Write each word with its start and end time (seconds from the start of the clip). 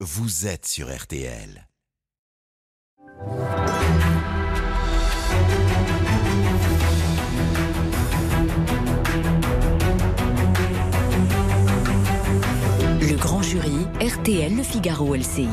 vous 0.00 0.46
êtes 0.46 0.66
sur 0.66 0.94
RTL. 0.94 1.66
Le 13.00 13.16
grand 13.16 13.40
jury, 13.40 13.70
RTL 14.00 14.54
Le 14.54 14.62
Figaro 14.62 15.14
LCI. 15.14 15.48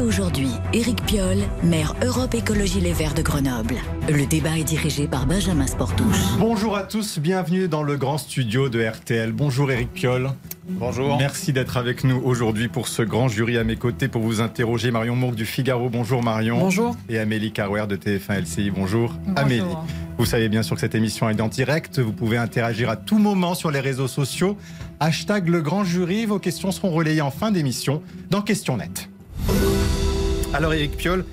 Aujourd'hui, 0.00 0.50
Éric 0.72 1.04
Piolle, 1.04 1.38
maire 1.62 1.94
Europe 2.04 2.34
Écologie 2.34 2.80
Les 2.80 2.92
Verts 2.92 3.14
de 3.14 3.22
Grenoble. 3.22 3.76
Le 4.08 4.26
débat 4.26 4.58
est 4.58 4.64
dirigé 4.64 5.06
par 5.06 5.26
Benjamin 5.26 5.66
Sportouche. 5.66 6.36
Bonjour 6.38 6.76
à 6.76 6.82
tous, 6.82 7.18
bienvenue 7.18 7.68
dans 7.68 7.82
le 7.82 7.96
grand 7.96 8.18
studio 8.18 8.68
de 8.68 8.84
RTL. 8.84 9.32
Bonjour 9.32 9.70
Éric 9.70 9.92
Piolle. 9.92 10.30
Bonjour. 10.68 11.16
Merci 11.18 11.52
d'être 11.52 11.76
avec 11.76 12.04
nous 12.04 12.20
aujourd'hui 12.24 12.68
pour 12.68 12.88
ce 12.88 13.02
grand 13.02 13.28
jury 13.28 13.56
à 13.56 13.64
mes 13.64 13.76
côtés 13.76 14.08
pour 14.08 14.22
vous 14.22 14.40
interroger. 14.40 14.90
Marion 14.90 15.14
Mourgue 15.14 15.36
du 15.36 15.46
Figaro, 15.46 15.88
bonjour 15.88 16.22
Marion. 16.22 16.58
Bonjour. 16.58 16.96
Et 17.08 17.18
Amélie 17.18 17.52
Carouer 17.52 17.86
de 17.86 17.96
TF1 17.96 18.42
LCI, 18.42 18.70
bonjour. 18.70 19.14
Bonjour. 19.26 19.38
Amélie. 19.38 19.62
Vous 20.18 20.26
savez 20.26 20.48
bien 20.48 20.62
sûr 20.62 20.74
que 20.74 20.80
cette 20.80 20.94
émission 20.94 21.28
est 21.30 21.40
en 21.40 21.48
direct. 21.48 21.98
Vous 22.00 22.12
pouvez 22.12 22.36
interagir 22.36 22.90
à 22.90 22.96
tout 22.96 23.18
moment 23.18 23.54
sur 23.54 23.70
les 23.70 23.80
réseaux 23.80 24.08
sociaux. 24.08 24.56
Hashtag 24.98 25.48
le 25.48 25.60
grand 25.60 25.84
jury. 25.84 26.26
Vos 26.26 26.38
questions 26.38 26.72
seront 26.72 26.90
relayées 26.90 27.20
en 27.20 27.30
fin 27.30 27.50
d'émission 27.50 28.02
dans 28.30 28.42
Question 28.42 28.78
Net. 28.78 29.08
Alors 30.56 30.72
Éric 30.72 30.96
Piolle, 30.96 31.26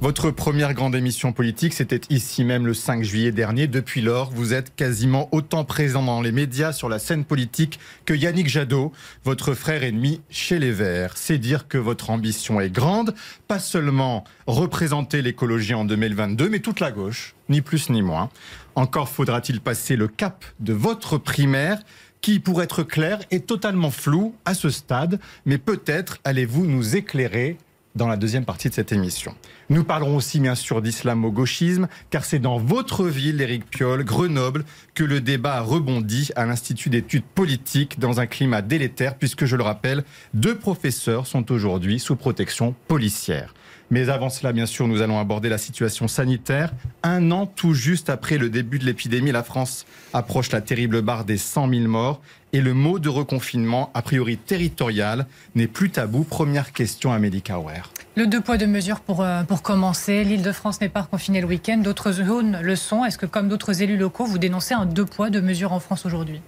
votre 0.00 0.30
première 0.30 0.72
grande 0.72 0.94
émission 0.94 1.34
politique, 1.34 1.74
c'était 1.74 2.00
ici 2.08 2.44
même 2.44 2.66
le 2.66 2.72
5 2.72 3.02
juillet 3.02 3.30
dernier. 3.30 3.66
Depuis 3.66 4.00
lors, 4.00 4.30
vous 4.30 4.54
êtes 4.54 4.74
quasiment 4.74 5.28
autant 5.32 5.66
présent 5.66 6.02
dans 6.02 6.22
les 6.22 6.32
médias 6.32 6.72
sur 6.72 6.88
la 6.88 6.98
scène 6.98 7.26
politique 7.26 7.78
que 8.06 8.14
Yannick 8.14 8.48
Jadot, 8.48 8.90
votre 9.22 9.52
frère 9.52 9.84
ennemi 9.84 10.22
chez 10.30 10.58
les 10.58 10.72
Verts. 10.72 11.18
C'est 11.18 11.36
dire 11.36 11.68
que 11.68 11.76
votre 11.76 12.08
ambition 12.08 12.58
est 12.58 12.70
grande, 12.70 13.14
pas 13.48 13.58
seulement 13.58 14.24
représenter 14.46 15.20
l'écologie 15.20 15.74
en 15.74 15.84
2022, 15.84 16.48
mais 16.48 16.60
toute 16.60 16.80
la 16.80 16.90
gauche, 16.90 17.34
ni 17.50 17.60
plus 17.60 17.90
ni 17.90 18.00
moins. 18.00 18.30
Encore 18.76 19.10
faudra-t-il 19.10 19.60
passer 19.60 19.94
le 19.94 20.08
cap 20.08 20.42
de 20.58 20.72
votre 20.72 21.18
primaire 21.18 21.82
qui, 22.22 22.40
pour 22.40 22.62
être 22.62 22.82
clair, 22.82 23.18
est 23.30 23.46
totalement 23.46 23.90
flou 23.90 24.34
à 24.46 24.54
ce 24.54 24.70
stade, 24.70 25.20
mais 25.44 25.58
peut-être 25.58 26.16
allez-vous 26.24 26.64
nous 26.64 26.96
éclairer 26.96 27.58
dans 28.00 28.08
la 28.08 28.16
deuxième 28.16 28.46
partie 28.46 28.70
de 28.70 28.74
cette 28.74 28.92
émission. 28.92 29.34
Nous 29.68 29.84
parlerons 29.84 30.16
aussi 30.16 30.40
bien 30.40 30.54
sûr 30.54 30.80
d'islamo-gauchisme, 30.80 31.86
car 32.08 32.24
c'est 32.24 32.38
dans 32.38 32.56
votre 32.56 33.04
ville, 33.04 33.42
Éric 33.42 33.68
Piolle, 33.68 34.04
Grenoble, 34.04 34.64
que 34.94 35.04
le 35.04 35.20
débat 35.20 35.56
a 35.56 35.60
rebondi 35.60 36.30
à 36.34 36.46
l'Institut 36.46 36.88
d'études 36.88 37.24
politiques 37.34 38.00
dans 38.00 38.18
un 38.18 38.26
climat 38.26 38.62
délétère, 38.62 39.16
puisque 39.16 39.44
je 39.44 39.54
le 39.54 39.62
rappelle, 39.62 40.02
deux 40.32 40.56
professeurs 40.56 41.26
sont 41.26 41.52
aujourd'hui 41.52 42.00
sous 42.00 42.16
protection 42.16 42.74
policière. 42.88 43.52
Mais 43.92 44.08
avant 44.08 44.30
cela, 44.30 44.52
bien 44.52 44.66
sûr, 44.66 44.86
nous 44.86 45.02
allons 45.02 45.18
aborder 45.18 45.48
la 45.48 45.58
situation 45.58 46.06
sanitaire. 46.06 46.72
Un 47.02 47.32
an 47.32 47.46
tout 47.46 47.74
juste 47.74 48.08
après 48.08 48.38
le 48.38 48.48
début 48.48 48.78
de 48.78 48.84
l'épidémie, 48.84 49.32
la 49.32 49.42
France 49.42 49.84
approche 50.12 50.52
la 50.52 50.60
terrible 50.60 51.02
barre 51.02 51.24
des 51.24 51.36
100 51.36 51.68
000 51.68 51.88
morts. 51.88 52.20
Et 52.52 52.60
le 52.60 52.72
mot 52.72 53.00
de 53.00 53.08
reconfinement, 53.08 53.90
a 53.94 54.02
priori 54.02 54.36
territorial, 54.36 55.26
n'est 55.56 55.66
plus 55.66 55.90
tabou. 55.90 56.22
Première 56.22 56.72
question 56.72 57.12
à 57.12 57.18
Médicaware. 57.18 57.90
Le 58.14 58.28
deux 58.28 58.40
poids, 58.40 58.58
deux 58.58 58.68
mesures 58.68 59.00
pour, 59.00 59.22
euh, 59.22 59.42
pour 59.42 59.62
commencer. 59.62 60.22
L'île 60.22 60.42
de 60.42 60.52
France 60.52 60.80
n'est 60.80 60.88
pas 60.88 61.02
reconfinée 61.02 61.40
le 61.40 61.46
week-end, 61.48 61.78
d'autres 61.78 62.12
zones 62.12 62.60
le 62.62 62.76
sont. 62.76 63.04
Est-ce 63.04 63.18
que, 63.18 63.26
comme 63.26 63.48
d'autres 63.48 63.82
élus 63.82 63.96
locaux, 63.96 64.24
vous 64.24 64.38
dénoncez 64.38 64.74
un 64.74 64.86
deux 64.86 65.04
poids, 65.04 65.30
deux 65.30 65.42
mesures 65.42 65.72
en 65.72 65.80
France 65.80 66.06
aujourd'hui? 66.06 66.40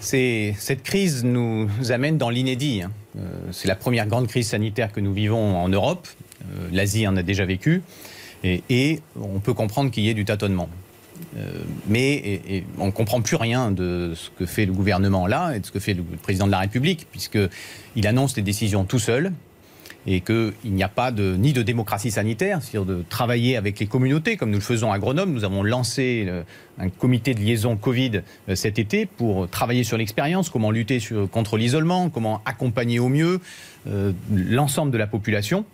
Cette 0.00 0.82
crise 0.82 1.24
nous 1.24 1.68
amène 1.90 2.18
dans 2.18 2.28
l'inédit. 2.28 2.82
Euh, 3.18 3.20
C'est 3.50 3.68
la 3.68 3.76
première 3.76 4.06
grande 4.06 4.26
crise 4.26 4.48
sanitaire 4.48 4.92
que 4.92 5.00
nous 5.00 5.12
vivons 5.12 5.56
en 5.56 5.68
Europe. 5.68 6.08
Euh, 6.42 6.68
L'Asie 6.72 7.06
en 7.06 7.16
a 7.16 7.22
déjà 7.22 7.44
vécu. 7.44 7.82
Et, 8.44 9.00
on 9.20 9.38
peut 9.38 9.54
comprendre 9.54 9.92
qu'il 9.92 10.02
y 10.02 10.08
ait 10.08 10.14
du 10.14 10.24
tâtonnement. 10.24 10.68
Euh, 11.36 11.62
mais 11.86 12.64
on 12.78 12.86
ne 12.86 12.90
comprend 12.90 13.20
plus 13.20 13.36
rien 13.36 13.70
de 13.70 14.14
ce 14.16 14.30
que 14.30 14.46
fait 14.46 14.66
le 14.66 14.72
gouvernement 14.72 15.28
là 15.28 15.54
et 15.54 15.60
de 15.60 15.66
ce 15.66 15.70
que 15.70 15.78
fait 15.78 15.94
le 15.94 16.02
président 16.02 16.46
de 16.46 16.50
la 16.50 16.58
République, 16.58 17.06
puisqu'il 17.12 18.06
annonce 18.06 18.36
les 18.36 18.42
décisions 18.42 18.84
tout 18.84 18.98
seul 18.98 19.32
et 20.06 20.20
qu'il 20.20 20.52
n'y 20.64 20.82
a 20.82 20.88
pas 20.88 21.12
de, 21.12 21.36
ni 21.36 21.52
de 21.52 21.62
démocratie 21.62 22.10
sanitaire, 22.10 22.60
c'est-à-dire 22.60 22.84
de 22.84 23.04
travailler 23.08 23.56
avec 23.56 23.78
les 23.78 23.86
communautés, 23.86 24.36
comme 24.36 24.50
nous 24.50 24.58
le 24.58 24.62
faisons 24.62 24.90
à 24.90 24.98
Grenoble. 24.98 25.30
Nous 25.32 25.44
avons 25.44 25.62
lancé 25.62 26.24
euh, 26.26 26.42
un 26.78 26.88
comité 26.88 27.34
de 27.34 27.40
liaison 27.40 27.76
Covid 27.76 28.22
euh, 28.48 28.54
cet 28.56 28.78
été 28.80 29.06
pour 29.06 29.48
travailler 29.48 29.84
sur 29.84 29.96
l'expérience, 29.96 30.50
comment 30.50 30.72
lutter 30.72 30.98
sur- 30.98 31.30
contre 31.30 31.56
l'isolement, 31.56 32.10
comment 32.10 32.40
accompagner 32.44 32.98
au 32.98 33.08
mieux 33.08 33.40
euh, 33.86 34.12
l'ensemble 34.34 34.90
de 34.90 34.98
la 34.98 35.06
population. 35.06 35.64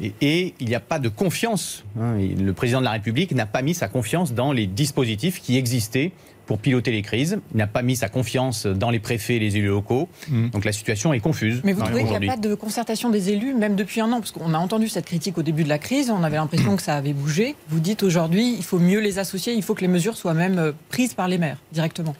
Et, 0.00 0.12
et 0.20 0.54
il 0.60 0.68
n'y 0.68 0.74
a 0.74 0.80
pas 0.80 0.98
de 0.98 1.08
confiance. 1.08 1.82
hein. 1.98 2.18
Le 2.18 2.52
président 2.52 2.80
de 2.80 2.84
la 2.84 2.92
République 2.92 3.32
n'a 3.32 3.46
pas 3.46 3.62
mis 3.62 3.74
sa 3.74 3.88
confiance 3.88 4.34
dans 4.34 4.52
les 4.52 4.66
dispositifs 4.66 5.40
qui 5.40 5.56
existaient 5.56 6.12
pour 6.46 6.58
piloter 6.58 6.92
les 6.92 7.02
crises. 7.02 7.38
Il 7.52 7.58
n'a 7.58 7.66
pas 7.66 7.82
mis 7.82 7.96
sa 7.96 8.08
confiance 8.08 8.66
dans 8.66 8.90
les 8.90 9.00
préfets 9.00 9.36
et 9.36 9.38
les 9.38 9.56
élus 9.56 9.68
locaux. 9.68 10.08
Mhm. 10.28 10.50
Donc 10.50 10.64
la 10.64 10.72
situation 10.72 11.12
est 11.12 11.20
confuse. 11.20 11.60
Mais 11.64 11.72
vous 11.72 11.82
trouvez 11.82 12.04
qu'il 12.04 12.18
n'y 12.18 12.28
a 12.28 12.32
pas 12.34 12.40
de 12.40 12.54
concertation 12.54 13.10
des 13.10 13.30
élus, 13.30 13.54
même 13.54 13.76
depuis 13.76 14.00
un 14.00 14.10
an? 14.12 14.20
Parce 14.20 14.30
qu'on 14.30 14.54
a 14.54 14.58
entendu 14.58 14.88
cette 14.88 15.06
critique 15.06 15.38
au 15.38 15.42
début 15.42 15.64
de 15.64 15.68
la 15.68 15.78
crise, 15.78 16.10
on 16.10 16.22
avait 16.22 16.36
l'impression 16.36 16.76
que 16.76 16.82
ça 16.82 16.94
avait 16.94 17.12
bougé. 17.12 17.54
Vous 17.68 17.80
dites 17.80 18.02
aujourd'hui, 18.02 18.54
il 18.56 18.64
faut 18.64 18.78
mieux 18.78 19.00
les 19.00 19.18
associer, 19.18 19.54
il 19.54 19.62
faut 19.62 19.74
que 19.74 19.82
les 19.82 19.88
mesures 19.88 20.16
soient 20.16 20.34
même 20.34 20.58
euh, 20.58 20.72
prises 20.88 21.14
par 21.14 21.28
les 21.28 21.38
maires 21.38 21.58
directement. 21.72 22.14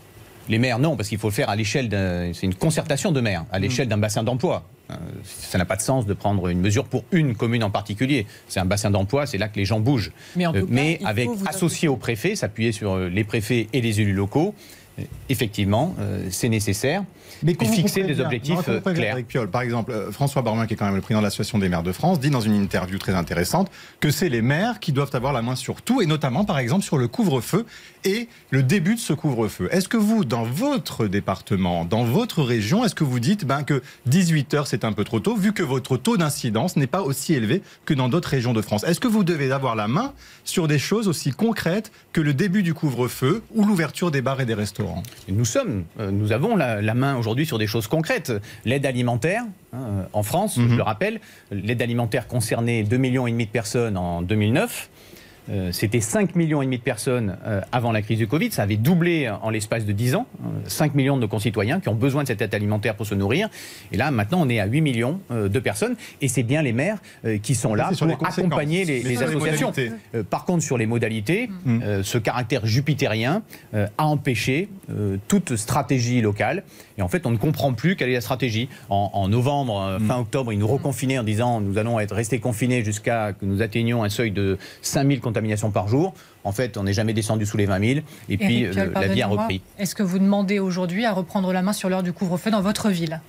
Les 0.49 0.59
maires, 0.59 0.79
non, 0.79 0.97
parce 0.97 1.09
qu'il 1.09 1.19
faut 1.19 1.29
le 1.29 1.33
faire 1.33 1.51
à 1.51 1.57
l'échelle 1.57 1.89
d'un. 1.89 2.33
C'est 2.33 2.47
une 2.47 2.55
concertation 2.55 3.11
de 3.13 3.21
maires, 3.21 3.45
à 3.51 3.59
l'échelle 3.59 3.89
d'un 3.89 3.99
bassin 3.99 4.23
d'emploi. 4.23 4.63
Euh, 4.91 4.95
Ça 5.25 5.59
n'a 5.59 5.65
pas 5.65 5.75
de 5.77 5.83
sens 5.83 6.07
de 6.07 6.15
prendre 6.15 6.49
une 6.49 6.61
mesure 6.61 6.85
pour 6.85 7.03
une 7.11 7.35
commune 7.35 7.65
en 7.65 7.71
particulier. 7.71 8.27
C'est 8.49 8.61
un 8.61 8.65
bassin 8.65 8.91
d'emploi, 8.91 9.27
c'est 9.27 9.39
là 9.39 9.49
que 9.49 9.57
les 9.57 9.65
gens 9.65 9.81
bougent. 9.81 10.13
Mais 10.37 10.47
en 10.47 10.53
tout 10.53 10.59
Euh, 10.59 10.61
cas, 10.63 10.67
mais 10.71 10.99
il 11.01 11.07
avec 11.07 11.29
associé 11.47 11.89
au 11.89 11.97
préfet, 11.97 12.37
s'appuyer 12.37 12.71
sur 12.73 12.93
euh, 12.93 13.09
les 13.09 13.25
préfets 13.25 13.67
et 13.73 13.81
les 13.81 14.01
élus 14.01 14.13
locaux, 14.15 14.55
effectivement, 15.29 15.95
c'est 16.31 16.49
nécessaire. 16.49 17.03
Mais 17.43 17.55
fixer 17.55 18.03
des 18.03 18.21
objectifs, 18.21 18.55
Non, 18.55 18.63
euh, 18.69 18.81
clairs. 18.81 19.13
Éric 19.13 19.29
Piolle. 19.29 19.51
Par 19.51 19.63
exemple, 19.63 19.93
euh, 19.93 20.11
François 20.11 20.43
Baroin, 20.43 20.67
qui 20.67 20.75
est 20.75 20.77
quand 20.77 20.87
même 20.87 20.95
le 20.95 21.01
président 21.01 21.21
de 21.21 21.25
l'Association 21.25 21.59
des 21.59 21.69
maires 21.69 21.83
de 21.83 21.93
France, 21.93 22.21
dit 22.21 22.31
dans 22.31 22.41
une 22.41 22.55
interview 22.55 22.99
très 22.99 23.15
intéressante 23.15 23.71
que 24.01 24.11
c'est 24.11 24.29
les 24.29 24.43
maires 24.43 24.81
qui 24.81 24.93
doivent 24.93 25.15
avoir 25.15 25.33
la 25.33 25.43
main 25.43 25.57
sur 25.57 25.83
tout, 25.83 26.01
et 26.01 26.07
notamment, 26.07 26.45
par 26.45 26.59
exemple, 26.59 26.85
sur 26.85 26.99
le 26.99 27.09
couvre-feu 27.09 27.67
et 28.05 28.29
le 28.51 28.63
début 28.63 28.95
de 28.95 29.01
ce 29.01 29.13
couvre-feu. 29.13 29.69
Est-ce 29.73 29.89
que 29.89 29.97
vous, 29.97 30.25
dans 30.25 30.45
votre 30.45 31.07
département, 31.07 31.85
dans 31.85 32.05
votre 32.05 32.43
région, 32.43 32.85
est-ce 32.85 32.95
que 32.95 33.05
vous 33.05 33.21
dites 33.21 33.45
ben, 33.45 33.63
que 33.65 33.83
18 34.07 34.55
heures, 34.55 34.67
c'est 34.67 34.85
un 34.85 34.93
peu 34.93 35.05
trop 35.05 35.21
tôt, 35.21 35.37
vu 35.37 35.53
que 35.53 35.63
votre 35.63 35.97
taux 35.97 36.17
d'incidence 36.17 36.77
n'est 36.77 36.87
pas 36.87 37.03
aussi 37.03 37.35
élevé 37.35 37.63
que 37.85 37.95
dans 37.95 38.09
d'autres 38.09 38.29
régions 38.29 38.53
de 38.53 38.63
France? 38.63 38.85
Est-ce 38.85 39.01
que 39.01 39.09
vous 39.09 39.25
devez 39.25 39.51
avoir 39.53 39.77
la 39.77 39.89
main 39.89 40.13
sur 40.45 40.69
des 40.69 40.79
choses 40.79 41.09
aussi 41.09 41.33
concrètes 41.33 41.91
que 42.13 42.21
le 42.21 42.33
début 42.33 42.63
du 42.63 42.75
couvre-feu 42.75 43.43
ou 43.55 43.65
l'ouverture 43.65 44.11
des 44.11 44.23
bars 44.23 44.41
et 44.41 44.47
des 44.47 44.55
restaurants? 44.55 45.03
Nous 45.29 45.45
sommes, 45.45 45.85
euh, 46.01 46.11
nous 46.11 46.33
avons 46.33 46.57
la, 46.57 46.81
la 46.81 46.95
main 46.95 47.17
aujourd'hui 47.17 47.26
sur 47.45 47.59
des 47.59 47.67
choses 47.67 47.87
concrètes. 47.89 48.33
L'aide 48.65 48.87
alimentaire, 48.87 49.43
hein, 49.73 49.77
euh, 49.79 50.03
en 50.13 50.23
France, 50.23 50.57
Mhm. 50.57 50.69
je 50.71 50.77
le 50.77 50.83
rappelle, 50.83 51.21
l'aide 51.51 51.83
alimentaire 51.83 52.27
concernait 52.29 52.83
2,5 52.85 52.99
millions 52.99 53.27
et 53.27 53.31
demi 53.33 53.47
de 53.47 53.51
personnes 53.51 53.97
en 53.97 54.23
2009. 54.23 54.89
Euh, 55.49 55.71
C'était 55.71 56.01
5 56.01 56.35
millions 56.35 56.61
et 56.61 56.65
demi 56.65 56.79
de 56.79 56.83
personnes 56.83 57.37
euh, 57.47 57.61
avant 57.71 57.93
la 57.93 58.03
crise 58.03 58.19
du 58.19 58.27
Covid. 58.27 58.51
Ça 58.51 58.63
avait 58.65 58.75
doublé 58.77 59.31
en 59.31 59.51
l'espace 59.51 59.85
de 59.85 59.93
10 59.93 60.17
ans. 60.17 60.27
Euh, 60.45 60.49
5 60.67 60.97
millions 60.97 61.15
de 61.15 61.21
nos 61.21 61.29
concitoyens 61.29 61.79
qui 61.79 61.89
ont 61.89 61.95
besoin 61.95 62.25
de 62.25 62.27
cette 62.27 62.43
aide 62.43 62.53
alimentaire 62.53 62.97
pour 62.97 63.07
se 63.07 63.15
nourrir. 63.15 63.49
Et 63.93 63.97
là, 63.97 64.11
maintenant, 64.11 64.41
on 64.43 64.49
est 64.49 64.59
à 64.59 64.67
8 64.67 64.81
millions 64.81 65.21
euh, 65.31 65.49
de 65.49 65.61
personnes. 65.61 65.95
Et 66.21 66.27
c'est 66.27 66.43
bien 66.43 66.63
les 66.63 66.73
maires 66.73 66.99
euh, 67.25 67.39
qui 67.39 67.55
sont 67.55 67.77
là 67.77 67.91
les 67.93 67.97
pour 68.17 68.27
accompagner 68.27 68.85
les, 68.85 69.23
associations. 69.23 69.73
Euh, 70.17 70.25
par 70.25 70.47
contre, 70.47 70.65
sur 70.65 70.79
les 70.79 70.87
modalités, 70.87 71.49
Mm. 71.65 71.81
euh, 71.85 72.03
ce 72.03 72.19
caractère 72.19 72.67
jupitérien 72.67 73.43
euh, 73.75 73.87
a 73.99 74.07
empêché 74.07 74.69
euh, 74.91 75.17
toute 75.29 75.55
stratégie 75.55 76.21
locale. 76.23 76.65
Et 76.99 77.03
en 77.03 77.09
fait, 77.09 77.27
on 77.27 77.31
ne 77.31 77.37
comprend 77.37 77.73
plus 77.75 77.95
quelle 77.97 78.09
est 78.09 78.15
la 78.15 78.21
stratégie. 78.21 78.69
En, 78.89 79.11
en 79.13 79.29
novembre, 79.29 79.81
euh, 79.83 79.99
Mm. 79.99 80.07
fin 80.07 80.19
octobre, 80.19 80.53
ils 80.53 80.59
nous 80.59 80.67
reconfinaient 80.67 81.19
en 81.19 81.23
disant 81.25 81.61
nous 81.61 81.79
allons 81.79 81.99
être 82.01 82.15
restés 82.15 82.39
confinés 82.41 82.85
jusqu'à 82.85 83.33
que 83.33 83.45
nous 83.45 83.63
atteignions 83.63 84.03
un 84.03 84.09
seuil 84.09 84.31
de 84.31 84.59
5000 84.83 85.21
contaminations 85.21 85.71
par 85.71 85.89
jour. 85.89 86.15
En 86.45 86.53
fait, 86.53 86.77
on 86.77 86.85
n'est 86.85 86.93
jamais 86.93 87.13
descendu 87.13 87.45
sous 87.47 87.57
les 87.57 87.67
20 87.67 87.81
000. 87.95 88.01
Et 88.29 88.37
puis, 88.39 88.65
euh, 88.67 88.73
la 88.95 89.09
vie 89.09 89.23
a 89.23 89.27
repris. 89.27 89.61
Est-ce 89.79 89.95
que 89.95 90.03
vous 90.03 90.19
demandez 90.19 90.59
aujourd'hui 90.59 91.05
à 91.05 91.13
reprendre 91.13 91.53
la 91.53 91.63
main 91.63 91.73
sur 91.73 91.89
l'heure 91.89 92.03
du 92.03 92.13
couvre-feu 92.13 92.51
dans 92.51 92.63
votre 92.63 92.89
ville? 92.91 93.21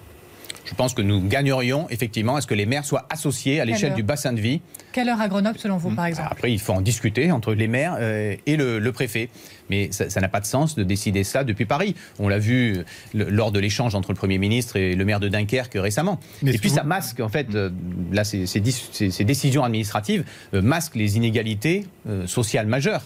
Je 0.65 0.73
pense 0.75 0.93
que 0.93 1.01
nous 1.01 1.21
gagnerions 1.25 1.89
effectivement 1.89 2.35
à 2.35 2.41
ce 2.41 2.47
que 2.47 2.53
les 2.53 2.65
maires 2.65 2.83
soient 2.83 3.05
associés 3.09 3.61
à 3.61 3.65
l'échelle 3.65 3.93
du 3.93 4.03
bassin 4.03 4.33
de 4.33 4.41
vie. 4.41 4.59
Quelle 4.97 5.09
heure 5.09 5.21
à 5.21 5.27
Grenoble, 5.27 5.59
selon 5.59 5.77
vous, 5.77 5.91
par 5.91 6.07
exemple 6.07 6.27
Après, 6.31 6.51
il 6.51 6.59
faut 6.59 6.73
en 6.73 6.81
discuter 6.81 7.31
entre 7.31 7.53
les 7.53 7.67
maires 7.67 7.97
euh, 7.99 8.35
et 8.47 8.57
le, 8.57 8.79
le 8.79 8.91
préfet. 8.91 9.29
Mais 9.69 9.89
ça 9.91 10.19
n'a 10.21 10.27
pas 10.27 10.39
de 10.39 10.47
sens 10.47 10.73
de 10.73 10.83
décider 10.83 11.23
ça 11.23 11.43
depuis 11.43 11.65
Paris. 11.65 11.93
On 12.17 12.27
l'a 12.27 12.39
vu 12.39 12.77
euh, 12.79 12.83
le- 13.13 13.29
lors 13.29 13.51
de 13.51 13.59
l'échange 13.59 13.93
entre 13.93 14.09
le 14.11 14.15
Premier 14.17 14.39
ministre 14.39 14.75
et 14.75 14.95
le 14.95 15.05
maire 15.05 15.19
de 15.19 15.27
Dunkerque 15.27 15.73
récemment. 15.75 16.19
Mais 16.41 16.55
et 16.55 16.57
puis 16.57 16.69
vous- 16.69 16.75
ça 16.77 16.83
masque, 16.83 17.19
en 17.19 17.29
fait, 17.29 17.53
euh, 17.53 17.69
là, 18.11 18.23
ces, 18.23 18.47
ces 18.47 18.59
dis- 18.59 18.87
ces- 18.91 19.11
ces 19.11 19.23
décisions 19.23 19.63
administratives 19.63 20.23
euh, 20.55 20.63
masquent 20.63 20.95
les 20.95 21.15
inégalités 21.15 21.85
euh, 22.09 22.25
sociales 22.25 22.65
majeures. 22.65 23.03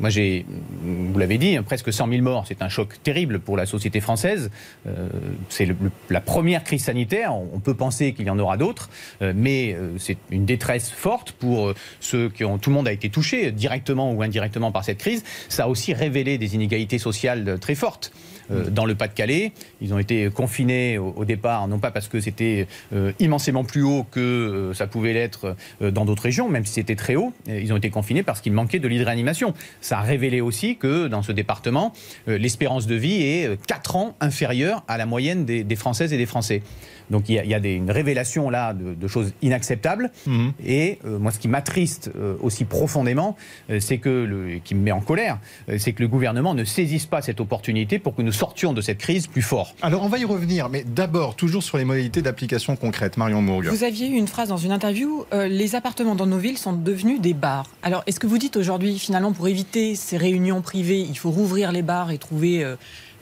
Moi, 0.00 0.10
j'ai, 0.10 0.44
vous 0.82 1.18
l'avez 1.18 1.38
dit, 1.38 1.56
hein, 1.56 1.62
presque 1.62 1.92
100 1.92 2.08
000 2.08 2.22
morts. 2.22 2.44
C'est 2.46 2.62
un 2.62 2.68
choc 2.68 3.00
terrible 3.02 3.38
pour 3.38 3.56
la 3.56 3.66
société 3.66 4.00
française. 4.00 4.50
c'est 5.48 5.68
la 6.10 6.20
première 6.20 6.64
crise 6.64 6.84
sanitaire. 6.84 7.34
On 7.34 7.60
peut 7.60 7.74
penser 7.74 8.12
qu'il 8.12 8.26
y 8.26 8.30
en 8.30 8.38
aura 8.38 8.56
d'autres, 8.56 8.90
mais 9.20 9.76
c'est 9.98 10.16
une 10.30 10.44
détresse 10.44 10.90
forte 10.90 11.32
pour 11.32 11.72
ceux 12.00 12.28
qui 12.28 12.44
ont. 12.44 12.58
Tout 12.58 12.70
le 12.70 12.76
monde 12.76 12.88
a 12.88 12.92
été 12.92 13.10
touché 13.10 13.52
directement 13.52 14.12
ou 14.12 14.22
indirectement 14.22 14.72
par 14.72 14.84
cette 14.84 14.98
crise. 14.98 15.22
Ça 15.48 15.64
a 15.64 15.68
aussi 15.68 15.94
révélé 15.94 16.38
des 16.38 16.54
inégalités 16.54 16.98
sociales 16.98 17.58
très 17.60 17.74
fortes. 17.74 18.12
Euh, 18.50 18.70
dans 18.70 18.84
le 18.84 18.94
Pas-de-Calais. 18.94 19.52
Ils 19.80 19.94
ont 19.94 19.98
été 19.98 20.28
confinés 20.30 20.98
au, 20.98 21.24
départ, 21.24 21.66
non 21.68 21.78
pas 21.78 21.90
parce 21.90 22.08
que 22.08 22.20
c'était 22.20 22.66
euh, 22.92 23.12
immensément 23.18 23.64
plus 23.64 23.82
haut 23.82 24.04
que 24.10 24.20
euh, 24.20 24.74
ça 24.74 24.86
pouvait 24.86 25.12
l'être 25.12 25.56
dans 25.80 26.04
d'autres 26.04 26.22
régions, 26.22 26.48
même 26.48 26.66
si 26.66 26.74
c'était 26.74 26.96
très 26.96 27.16
haut. 27.16 27.32
Ils 27.46 27.72
ont 27.72 27.76
été 27.76 27.90
confinés 27.90 28.22
parce 28.22 28.40
qu'il 28.40 28.52
manquait 28.52 28.78
de 28.78 28.88
lits 28.88 28.98
de 28.98 29.04
réanimation. 29.04 29.54
Ça 29.80 29.98
a 29.98 30.02
révélé 30.02 30.40
aussi 30.40 30.76
que 30.76 31.08
dans 31.08 31.22
ce 31.22 31.32
département, 31.32 31.92
l'espérance 32.26 32.86
de 32.86 32.94
vie 32.94 33.22
est 33.22 33.60
4 33.66 33.96
ans 33.96 34.16
inférieure 34.20 34.82
à 34.88 34.98
la 34.98 35.06
moyenne 35.06 35.44
des, 35.44 35.64
des 35.64 35.76
Françaises 35.76 36.12
et 36.12 36.18
des 36.18 36.26
Français. 36.26 36.62
Donc 37.10 37.28
il 37.28 37.34
y 37.34 37.54
a, 37.54 37.60
des, 37.60 37.74
une 37.74 37.90
révélation 37.90 38.50
là 38.50 38.74
de, 38.74 39.08
choses 39.08 39.32
inacceptables. 39.42 40.10
Mhm. 40.26 40.52
Et 40.64 40.98
euh, 41.04 41.18
moi, 41.18 41.30
ce 41.30 41.38
qui 41.38 41.48
m'attriste 41.48 42.10
euh, 42.16 42.36
aussi 42.40 42.64
profondément, 42.64 43.36
euh, 43.70 43.80
c'est 43.80 43.98
que 43.98 44.08
le, 44.08 44.58
qui 44.58 44.74
me 44.74 44.80
met 44.80 44.92
en 44.92 45.00
colère, 45.00 45.38
c'est 45.78 45.92
que 45.92 46.02
le 46.02 46.08
gouvernement 46.08 46.54
ne 46.54 46.64
saisisse 46.64 47.06
pas 47.06 47.22
cette 47.22 47.40
opportunité 47.40 47.98
pour 47.98 48.14
que 48.14 48.22
nous 48.22 48.32
sortions 48.32 48.72
de 48.72 48.80
cette 48.80 48.98
crise 48.98 49.26
plus 49.26 49.42
fort. 49.42 49.74
Alors 49.82 50.02
on 50.02 50.08
va 50.08 50.18
y 50.18 50.24
revenir, 50.24 50.68
mais 50.68 50.84
d'abord 50.84 51.36
toujours 51.36 51.62
sur 51.62 51.78
les 51.78 51.84
modalités 51.84 52.22
d'application 52.22 52.76
concrètes. 52.76 53.16
Marion 53.16 53.42
Mourgue. 53.42 53.66
Vous 53.66 53.84
aviez 53.84 54.08
eu 54.08 54.14
une 54.14 54.28
phrase 54.28 54.48
dans 54.48 54.56
une 54.56 54.72
interview 54.72 55.24
les 55.32 55.74
appartements 55.74 56.14
dans 56.14 56.26
nos 56.26 56.38
villes 56.38 56.58
sont 56.58 56.72
devenus 56.72 57.20
des 57.20 57.34
bars. 57.34 57.66
Alors 57.82 58.02
est-ce 58.06 58.20
que 58.20 58.26
vous 58.26 58.38
dites 58.38 58.56
aujourd'hui 58.56 58.98
finalement 58.98 59.32
pour 59.32 59.48
éviter 59.48 59.94
ces 59.94 60.16
réunions 60.16 60.62
privées, 60.62 61.00
il 61.00 61.18
faut 61.18 61.30
rouvrir 61.30 61.72
les 61.72 61.82
bars 61.82 62.10
et 62.10 62.18
trouver 62.18 62.64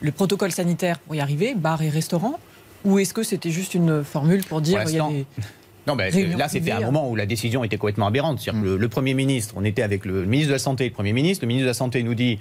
le 0.01 0.13
protocole 0.13 0.53
sanitaire 0.53 0.99
pour 0.99 1.15
y 1.15 1.21
arriver, 1.21 1.55
bars 1.55 1.83
et 1.83 1.89
restaurants? 1.89 2.39
Ou 2.85 2.99
est-ce 2.99 3.15
que 3.15 3.23
c'était 3.23 3.51
juste 3.51 3.75
une 3.75 4.05
formule 4.05 4.45
pour 4.45 4.61
dire 4.61 4.85
qu'il 4.85 4.97
y 4.97 5.01
a 5.01 5.09
des... 5.09 5.27
Non, 5.87 5.97
mais 5.97 6.11
là, 6.37 6.49
c'était 6.49 6.71
un 6.71 6.81
moment 6.81 7.11
où 7.11 7.17
la 7.17 7.27
décision 7.27 7.65
était 7.65 7.77
complètement 7.77 8.07
aberrante. 8.07 8.47
Mm. 8.47 8.77
le, 8.77 8.89
Premier 8.89 9.15
ministre, 9.15 9.55
on 9.57 9.65
était 9.65 9.83
avec 9.83 10.05
le 10.05 10.25
ministre 10.25 10.49
de 10.49 10.55
la 10.55 10.59
Santé 10.61 10.85
et 10.85 10.89
le 10.89 10.95
Premier 10.95 11.13
ministre. 11.13 11.45
Le 11.45 11.49
ministre 11.49 11.65
de 11.65 11.71
la 11.71 11.75
Santé 11.75 12.03
nous 12.03 12.15
dit 12.15 12.39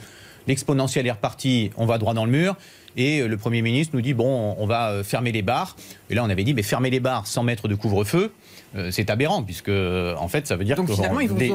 l'exponentiel 0.47 1.07
est 1.07 1.11
reparti, 1.11 1.71
on 1.77 1.85
va 1.85 1.97
droit 1.97 2.13
dans 2.13 2.25
le 2.25 2.31
mur. 2.31 2.55
Et 2.97 3.25
le 3.25 3.37
Premier 3.37 3.61
ministre 3.61 3.95
nous 3.95 4.01
dit 4.01 4.13
bon, 4.13 4.55
on 4.57 4.65
va 4.65 4.89
euh, 4.89 5.03
fermer 5.03 5.31
les 5.31 5.41
bars. 5.41 5.75
Et 6.09 6.15
là, 6.15 6.23
on 6.23 6.29
avait 6.29 6.43
dit 6.43 6.53
mais 6.53 6.61
fermer 6.61 6.89
les 6.89 6.99
bars 6.99 7.25
sans 7.25 7.41
mettre 7.41 7.67
de 7.67 7.75
couvre-feu, 7.75 8.31
euh, 8.75 8.91
c'est 8.91 9.09
aberrant, 9.09 9.43
puisque 9.43 9.69
en 9.69 10.27
fait, 10.27 10.45
ça 10.45 10.55
veut 10.55 10.65
dire 10.65 10.75
que 10.75 10.81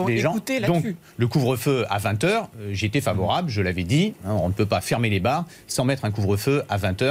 les, 0.08 0.18
gens. 0.18 0.36
Donc, 0.66 0.84
le 1.16 1.28
couvre-feu 1.28 1.84
à 1.88 1.98
20 1.98 2.24
h 2.24 2.46
j'étais 2.72 3.00
favorable, 3.00 3.50
je 3.50 3.60
l'avais 3.60 3.84
dit. 3.84 4.14
Hein, 4.24 4.36
on 4.40 4.48
ne 4.48 4.54
peut 4.54 4.66
pas 4.66 4.80
fermer 4.80 5.10
les 5.10 5.20
bars 5.20 5.44
sans 5.66 5.84
mettre 5.84 6.04
un 6.04 6.10
couvre-feu 6.10 6.62
à 6.68 6.78
20 6.78 7.02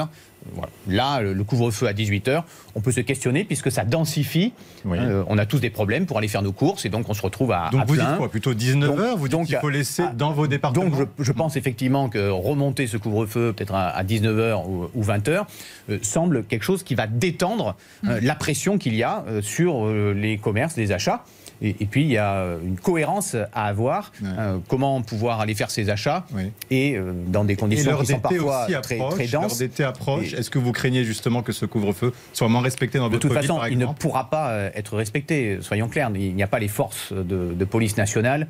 h 0.58 0.66
Là, 0.88 1.22
le 1.22 1.44
couvre-feu 1.44 1.88
à 1.88 1.94
18h, 1.94 2.44
on 2.76 2.82
peut 2.82 2.92
se 2.92 3.02
questionner 3.02 3.44
puisque 3.44 3.72
ça 3.72 3.84
densifie. 3.84 4.54
Euh, 4.86 5.24
on 5.28 5.38
a 5.38 5.46
tous 5.46 5.60
des 5.60 5.70
problèmes 5.70 6.06
pour 6.06 6.18
aller 6.18 6.28
faire 6.28 6.42
nos 6.42 6.52
courses 6.52 6.86
et 6.86 6.90
donc 6.90 7.10
on 7.10 7.14
se 7.14 7.22
retrouve 7.22 7.52
à. 7.52 7.70
Donc 7.72 7.86
vous 7.88 7.96
dites 7.96 8.18
quoi 8.18 8.30
Plutôt 8.30 8.54
19h 8.54 9.16
Vous 9.18 9.28
dites 9.28 9.46
qu'il 9.46 9.58
faut 9.58 9.70
laisser 9.70 10.04
dans 10.16 10.32
vos 10.32 10.48
départements 10.48 10.86
Donc 10.86 11.08
je, 11.20 11.32
pense 11.32 11.56
effectivement 11.56 12.10
que 12.10 12.30
remonter 12.30 12.88
ce 12.88 12.98
couvre-feu 12.98 13.54
peut-être 13.54 13.74
à, 13.74 14.04
19h 14.04 14.66
ou, 14.94 15.04
20h 15.04 15.46
euh, 15.90 16.00
semble 16.02 16.44
quelque 16.46 16.64
chose 16.64 16.84
qui 16.84 16.96
va 16.96 17.08
détendre 17.08 17.76
euh, 18.06 18.20
mm. 18.20 18.26
la 18.26 18.36
pression 18.36 18.78
qu'il 18.78 18.96
y 18.96 19.04
a 19.04 19.24
sur 19.42 19.88
les 19.88 20.38
commerces, 20.38 20.78
les 20.78 20.92
achats. 20.92 21.24
Et, 21.62 21.86
puis, 21.86 22.04
il 22.04 22.12
y 22.12 22.18
a 22.18 22.58
une 22.64 22.78
cohérence 22.78 23.36
à 23.54 23.66
avoir. 23.66 24.12
Euh, 24.24 24.58
comment 24.68 25.02
pouvoir 25.02 25.40
aller 25.40 25.56
faire 25.56 25.72
ses 25.72 25.90
achats 25.90 26.26
et 26.70 26.96
euh, 26.96 27.14
dans 27.28 27.46
des 27.46 27.56
conditions 27.56 27.98
qui 27.98 28.08
sont 28.08 28.20
parfois 28.20 28.68
très, 28.82 28.98
très 28.98 29.28
denses. 29.28 29.58
d'été 29.58 29.84
approche. 29.84 30.34
Est-ce 30.34 30.50
que 30.50 30.60
vous 30.60 30.72
craignez 30.72 31.04
justement 31.04 31.44
que 31.44 31.52
ce 31.52 31.66
couvre-feu 31.66 32.14
soit 32.34 32.50
moins 32.50 32.62
respecté 32.62 32.98
dans 32.98 33.10
votre 33.10 33.28
ville 33.28 33.36
De 33.36 33.42
toute 33.42 33.48
façon, 33.48 33.62
il 33.70 33.78
ne 33.78 33.86
pourra 33.86 34.30
pas 34.30 34.50
euh, 34.50 34.70
être 34.76 34.96
respecté. 34.96 35.60
Soyons 35.62 35.88
clairs, 35.88 36.12
il 36.14 36.36
n'y 36.36 36.44
a 36.44 36.48
pas 36.48 36.60
les 36.60 36.68
forces 36.68 37.14
de, 37.14 37.66
police 37.66 37.98
nationale 37.98 38.48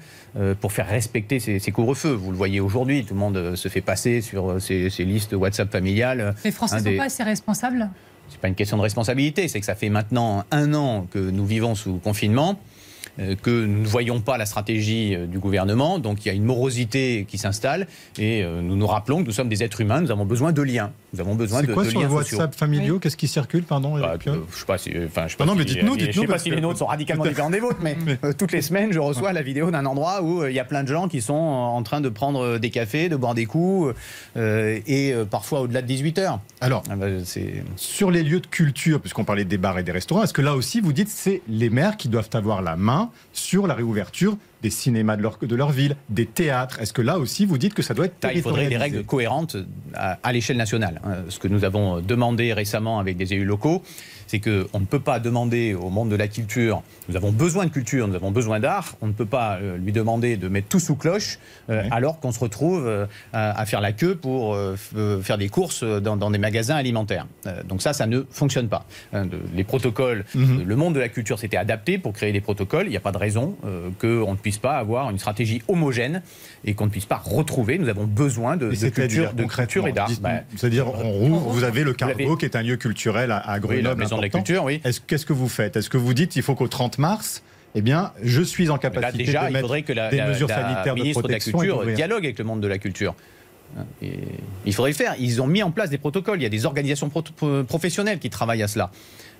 pour 0.60 0.74
faire 0.74 0.88
respecter 0.88 1.40
ces, 1.40 1.72
couvre-feux. 1.72 2.12
Vous 2.12 2.32
le 2.32 2.38
voyez 2.38 2.60
aujourd'hui, 2.60 3.06
tout 3.06 3.14
le 3.14 3.20
monde 3.20 3.56
se 3.56 3.70
fait 3.70 3.82
passer 3.82 4.22
sur 4.22 4.62
ces, 4.62 4.90
listes 5.00 5.34
WhatsApp 5.34 5.72
familiales. 5.72 6.36
Les 6.44 6.52
Français 6.52 6.82
ne 6.82 6.92
sont 6.92 6.98
pas 6.98 7.06
assez 7.06 7.24
responsables? 7.24 7.90
C'est 8.30 8.40
pas 8.40 8.48
une 8.48 8.56
question 8.56 8.78
de 8.78 8.82
responsabilité, 8.82 9.48
c'est 9.48 9.60
que 9.60 9.66
ça 9.66 9.76
fait 9.76 9.90
maintenant 9.90 10.44
un 10.52 10.74
an 10.74 11.08
que 11.12 11.20
nous 11.20 11.46
vivons 11.46 11.76
sous 11.76 11.98
confinement. 11.98 12.60
Euh, 13.20 13.36
que 13.42 13.66
nous 13.66 13.82
ne 13.82 13.88
voyons 13.88 14.20
pas 14.20 14.38
la 14.38 14.46
stratégie 14.46 15.16
euh, 15.16 15.26
du 15.26 15.40
gouvernement. 15.40 16.00
Donc 16.00 16.26
il 16.26 16.28
y 16.28 16.32
a 16.32 16.34
une 16.34 16.44
morosité 16.44 17.26
qui 17.30 17.38
s'installe 17.38 17.88
et 18.18 18.44
euh, 18.44 18.62
nous 18.62 18.76
nous 18.76 18.88
rappelons 18.88 19.22
que 19.22 19.28
nous 19.28 19.32
sommes 19.32 19.48
des 19.48 19.64
êtres 19.64 19.80
humains, 19.80 20.02
nous 20.02 20.12
avons 20.12 20.26
besoin 20.26 20.52
de 20.52 20.62
liens. 20.62 20.92
Nous 21.14 21.22
avons 21.22 21.36
besoin 21.36 21.62
de, 21.62 21.74
quoi 21.74 21.86
de 21.86 21.90
sur 21.90 22.02
liens 22.02 22.10
WhatsApp 22.10 22.54
familiaux? 22.54 23.00
Qu'est-ce 23.00 23.16
qui 23.16 23.30
circule, 23.30 23.64
pardon 23.64 23.98
bah, 23.98 24.16
Je 24.24 24.32
ne 24.32 24.36
sais 24.36 24.66
pas 24.68 24.78
si, 24.78 24.92
enfin, 25.06 25.28
je 25.28 25.32
sais 25.32 25.38
pas, 25.38 25.46
non, 25.46 25.56
mais 25.56 25.64
dites-nous, 25.64 25.96
dites-nous. 25.96 26.14
Je 26.14 26.20
sais 26.22 26.28
pas 26.28 26.38
si 26.38 26.50
les 26.50 26.60
nôtres 26.60 26.80
sont 26.80 26.88
radicalement 26.88 27.26
différents 27.26 27.50
des 27.50 27.62
vôtres, 27.62 27.80
mais 27.82 27.96
toutes 28.38 28.52
les 28.52 28.62
semaines, 28.62 28.92
je 28.92 29.00
reçois 29.00 29.32
la 29.32 29.42
vidéo 29.42 29.72
d'un 29.72 29.86
endroit 29.86 30.22
où 30.22 30.46
il 30.46 30.54
y 30.54 30.60
a 30.60 30.66
plein 30.66 30.84
de 30.84 30.90
gens 30.90 31.08
qui 31.08 31.22
sont 31.22 31.34
en 31.34 31.82
train 31.84 32.02
de 32.02 32.10
prendre 32.10 32.58
des 32.58 32.70
cafés, 32.70 33.08
de 33.08 33.16
boire 33.16 33.34
des 33.34 33.46
coups, 33.46 33.96
et 34.36 35.14
parfois 35.30 35.62
au-delà 35.62 35.82
de 35.82 35.88
18 35.88 36.20
heures. 36.20 36.40
Alors, 36.60 36.84
ah 36.90 36.98
bah, 36.98 37.08
sur 37.78 38.12
les 38.12 38.24
lieux 38.24 38.42
de 38.42 38.48
culture, 38.48 39.00
puisqu'on 39.00 39.24
parlait 39.24 39.46
des 39.46 39.58
bars 39.58 39.80
et 39.80 39.84
des 39.84 39.94
restaurants, 39.94 40.24
est-ce 40.24 40.34
que 40.34 40.42
là 40.42 40.56
aussi 40.56 40.82
vous 40.82 40.92
dites 40.92 41.08
c'est 41.08 41.42
les 41.48 41.70
maires 41.70 41.96
qui 41.96 42.10
doivent 42.10 42.30
avoir 42.34 42.62
la 42.62 42.76
main 42.76 43.05
sur 43.34 43.68
la 43.68 43.80
ouverture 43.82 44.38
des 44.62 44.70
cinémas 44.70 45.16
de 45.16 45.22
leur, 45.22 45.38
de 45.40 45.56
leur 45.56 45.72
ville, 45.72 45.96
des 46.10 46.26
théâtres. 46.26 46.80
Est-ce 46.82 46.94
que 46.94 47.02
là 47.02 47.20
aussi, 47.20 47.46
vous 47.46 47.58
dites 47.58 47.74
que 47.74 47.84
ça 47.84 47.94
doit 47.94 48.06
être 48.06 48.16
Il 48.34 48.42
faudrait 48.42 48.68
des 48.68 48.78
règles 48.78 49.04
cohérentes 49.04 49.58
à, 49.94 50.34
l'échelle 50.34 50.58
nationale. 50.58 51.02
Hein. 51.04 51.18
Ce 51.30 51.40
que 51.40 51.48
nous 51.48 51.64
avons 51.64 52.02
demandé 52.02 52.52
récemment 52.54 53.00
avec 53.00 53.18
des 53.18 53.34
élus 53.34 53.46
locaux, 53.46 53.84
c'est 54.28 54.40
qu'on 54.40 54.80
ne 54.80 54.86
peut 54.86 55.00
pas 55.00 55.20
demander 55.20 55.74
au 55.74 55.90
monde 55.90 56.10
de 56.10 56.16
la 56.16 56.28
culture, 56.28 56.84
nous 57.10 57.16
avons 57.16 57.32
besoin 57.32 57.66
de 57.66 57.70
culture, 57.70 58.08
nous 58.08 58.16
avons 58.16 58.32
besoin 58.32 58.60
d'art, 58.60 58.96
on 59.02 59.08
ne 59.08 59.14
peut 59.14 59.26
pas 59.26 59.58
euh, 59.62 59.78
lui 59.78 59.92
demander 59.92 60.38
de 60.38 60.48
mettre 60.48 60.68
tout 60.68 60.80
sous 60.80 60.96
cloche 60.96 61.40
euh, 61.70 61.84
alors 61.92 62.20
qu'on 62.20 62.32
se 62.32 62.40
retrouve 62.40 62.88
euh, 62.88 63.06
à, 63.34 63.66
faire 63.66 63.82
la 63.82 63.92
queue 63.92 64.16
pour 64.16 64.58
faire 65.22 65.38
des 65.38 65.50
courses 65.50 65.84
dans, 65.84 66.32
des 66.32 66.38
magasins 66.38 66.76
alimentaires. 66.76 67.28
donc 67.68 67.82
ça, 67.82 67.94
ça 67.94 68.08
ne 68.08 68.24
fonctionne 68.30 68.68
pas. 68.68 68.86
les 69.54 69.64
protocoles, 69.64 70.26
mhm. 70.34 70.64
le 70.66 70.76
monde 70.76 70.96
de 70.96 71.00
la 71.00 71.10
culture 71.10 71.40
s'était 71.40 71.58
adapté 71.58 71.98
pour 71.98 72.14
créer 72.14 72.32
des 72.32 72.42
protocoles, 72.42 72.86
il 72.88 72.92
n'y 72.92 72.98
a 72.98 73.02
pas 73.02 73.12
de 73.12 73.18
raison 73.18 73.56
qu'on 74.00 74.32
ne 74.32 74.38
puisse 74.38 74.58
pas 74.58 74.78
avoir 74.78 75.10
une 75.10 75.20
stratégie 75.20 75.62
homogène 75.68 76.22
et 76.64 76.74
qu'on 76.74 76.86
ne 76.86 76.92
puisse 76.92 77.06
pas 77.06 77.22
retrouver. 77.24 77.78
Nous 77.78 77.90
avons 77.90 78.06
besoin 78.06 78.58
de, 78.58 78.70
culture, 78.90 79.34
de 79.34 79.44
culture 79.46 79.88
et 79.88 79.92
d'art. 79.92 80.10
Bah, 80.22 80.42
c'est-à-dire, 80.56 80.86
vous 80.86 81.64
avez 81.64 81.84
le 81.84 81.94
Cargo 81.94 82.36
qui 82.38 82.46
est 82.46 82.56
un 82.56 82.64
lieu 82.64 82.78
culturel 82.78 83.32
à, 83.32 83.60
Grenoble 83.60 84.04
de 84.18 84.22
la 84.22 84.30
culture, 84.30 84.64
oui. 84.64 84.82
Qu'est-ce 85.08 85.26
que 85.26 85.34
vous 85.34 85.50
faites? 85.50 85.76
Est-ce 85.76 85.90
que 85.90 85.98
vous 85.98 86.14
dites 86.14 86.36
il 86.36 86.42
faut 86.42 86.56
qu'au 86.56 86.68
30 86.68 86.98
mars, 86.98 87.44
eh 87.76 87.82
bien, 87.82 88.14
je 88.24 88.42
suis 88.42 88.70
en 88.70 88.78
capacité 88.78 89.26
déjà, 89.26 89.48
de 89.48 89.54
mettre 89.54 89.58
il 89.58 89.62
faudrait 89.62 89.82
que 89.84 89.94
la, 89.94 90.10
des 90.10 90.22
mesures 90.22 90.50
sanitaires 90.50 90.96
ministre 90.96 91.22
de, 91.22 91.28
protection 91.28 91.58
de 91.58 91.64
la 91.64 91.70
Culture 91.70 91.96
dialogue 91.96 92.26
avec 92.26 92.40
le 92.40 92.46
monde 92.46 92.62
de 92.62 92.68
la 92.68 92.78
culture. 92.78 93.16
il 94.02 94.74
faudrait 94.74 94.92
le 94.92 94.96
faire. 94.96 95.16
Ils 95.20 95.42
ont 95.42 95.48
mis 95.48 95.62
en 95.62 95.72
place 95.72 95.90
des 95.90 95.98
protocoles. 95.98 96.40
Il 96.40 96.44
y 96.44 96.48
a 96.48 96.50
des 96.50 96.66
organisations 96.66 97.12
professionnelles 97.68 98.20
qui 98.20 98.30
travaillent 98.30 98.64
à 98.64 98.68
cela. 98.68 98.92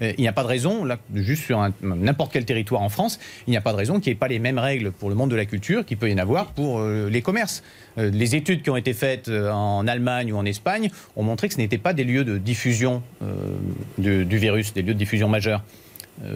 Euh, 0.02 0.14
il 0.18 0.22
n'y 0.22 0.28
a 0.28 0.34
pas 0.34 0.44
de 0.44 0.48
raison, 0.48 0.84
là, 0.84 0.98
juste 1.14 1.44
sur 1.44 1.66
n'importe 1.82 2.34
quel 2.34 2.46
territoire 2.46 2.82
en 2.82 2.90
France, 2.90 3.20
il 3.48 3.52
n'y 3.52 3.58
a 3.58 3.62
pas 3.62 3.72
de 3.72 3.78
raison 3.78 4.00
qu'il 4.00 4.12
n'y 4.12 4.16
ait 4.16 4.20
pas 4.20 4.28
les 4.28 4.40
mêmes 4.40 4.60
règles 4.60 4.92
pour 4.92 5.10
le 5.10 5.16
monde 5.16 5.32
de 5.32 5.36
la 5.36 5.46
culture 5.46 5.86
qu'il 5.86 5.98
peut 5.98 6.10
y 6.10 6.14
en 6.14 6.18
avoir 6.18 6.48
pour 6.48 6.80
euh, 6.80 7.10
les 7.10 7.22
commerces. 7.22 7.64
Euh, 7.98 8.10
les 8.10 8.36
études 8.36 8.62
qui 8.62 8.70
ont 8.70 8.78
été 8.78 8.94
faites 8.94 9.30
en 9.30 9.88
Allemagne 9.88 10.34
ou 10.34 10.38
en 10.38 10.46
Espagne 10.46 10.90
ont 11.16 11.24
montré 11.24 11.48
que 11.48 11.54
ce 11.54 11.60
n'étaient 11.60 11.78
pas 11.78 11.94
des 11.94 12.04
lieux 12.04 12.26
de 12.26 12.38
diffusion 12.38 13.02
du, 13.98 14.26
du 14.26 14.38
virus, 14.38 14.74
des 14.74 14.82
lieux 14.82 14.94
de 14.94 15.00
diffusion 15.00 15.30
majeurs. 15.30 15.64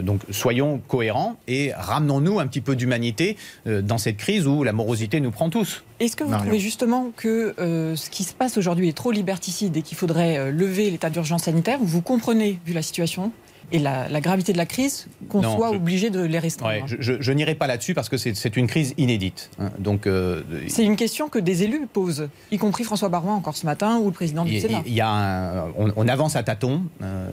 Donc 0.01 0.21
soyons 0.29 0.81
cohérents 0.87 1.37
et 1.47 1.71
ramenons-nous 1.73 2.39
un 2.39 2.47
petit 2.47 2.61
peu 2.61 2.75
d'humanité 2.75 3.37
dans 3.65 3.97
cette 3.97 4.17
crise 4.17 4.45
où 4.47 4.63
la 4.63 4.73
morosité 4.73 5.21
nous 5.21 5.31
prend 5.31 5.49
tous. 5.49 5.83
Est-ce 5.99 6.15
que 6.15 6.23
vous 6.23 6.35
trouvez 6.35 6.59
justement 6.59 7.11
que 7.15 7.53
ce 7.57 8.09
qui 8.09 8.23
se 8.23 8.33
passe 8.33 8.57
aujourd'hui 8.57 8.89
est 8.89 8.97
trop 8.97 9.11
liberticide 9.11 9.75
et 9.77 9.81
qu'il 9.81 9.97
faudrait 9.97 10.51
lever 10.51 10.89
l'état 10.89 11.09
d'urgence 11.09 11.43
sanitaire? 11.43 11.79
Vous 11.81 12.01
comprenez, 12.01 12.59
vu 12.65 12.73
la 12.73 12.81
situation? 12.81 13.31
Et 13.71 13.79
la, 13.79 14.21
gravité 14.21 14.53
de 14.53 14.57
la 14.57 14.65
crise 14.65 15.07
qu'on 15.29 15.43
soit 15.43 15.71
obligé 15.71 16.09
de 16.09 16.21
les 16.21 16.39
restreindre. 16.39 16.85
je, 16.87 17.31
n'irai 17.31 17.55
pas 17.55 17.67
là-dessus 17.67 17.93
parce 17.93 18.09
que 18.09 18.17
c'est 18.17 18.57
une 18.57 18.67
crise 18.67 18.93
inédite. 18.97 19.49
Hein. 19.59 19.69
Donc 19.79 20.07
euh, 20.07 20.41
c'est 20.67 20.83
une 20.83 20.95
question 20.95 21.29
que 21.29 21.39
des 21.39 21.63
élus 21.63 21.87
posent, 21.91 22.29
y 22.51 22.57
compris 22.57 22.83
François 22.83 23.09
Baroin 23.09 23.35
encore 23.35 23.55
ce 23.55 23.65
matin 23.65 23.97
ou 23.97 24.07
le 24.07 24.13
président 24.13 24.45
du 24.45 24.59
Sénat. 24.59 24.81
Y 24.85 25.01
a 25.01 25.67
on, 25.77 26.07
avance 26.07 26.35
à 26.35 26.43
tâtons. 26.43 26.83
Euh, 27.01 27.29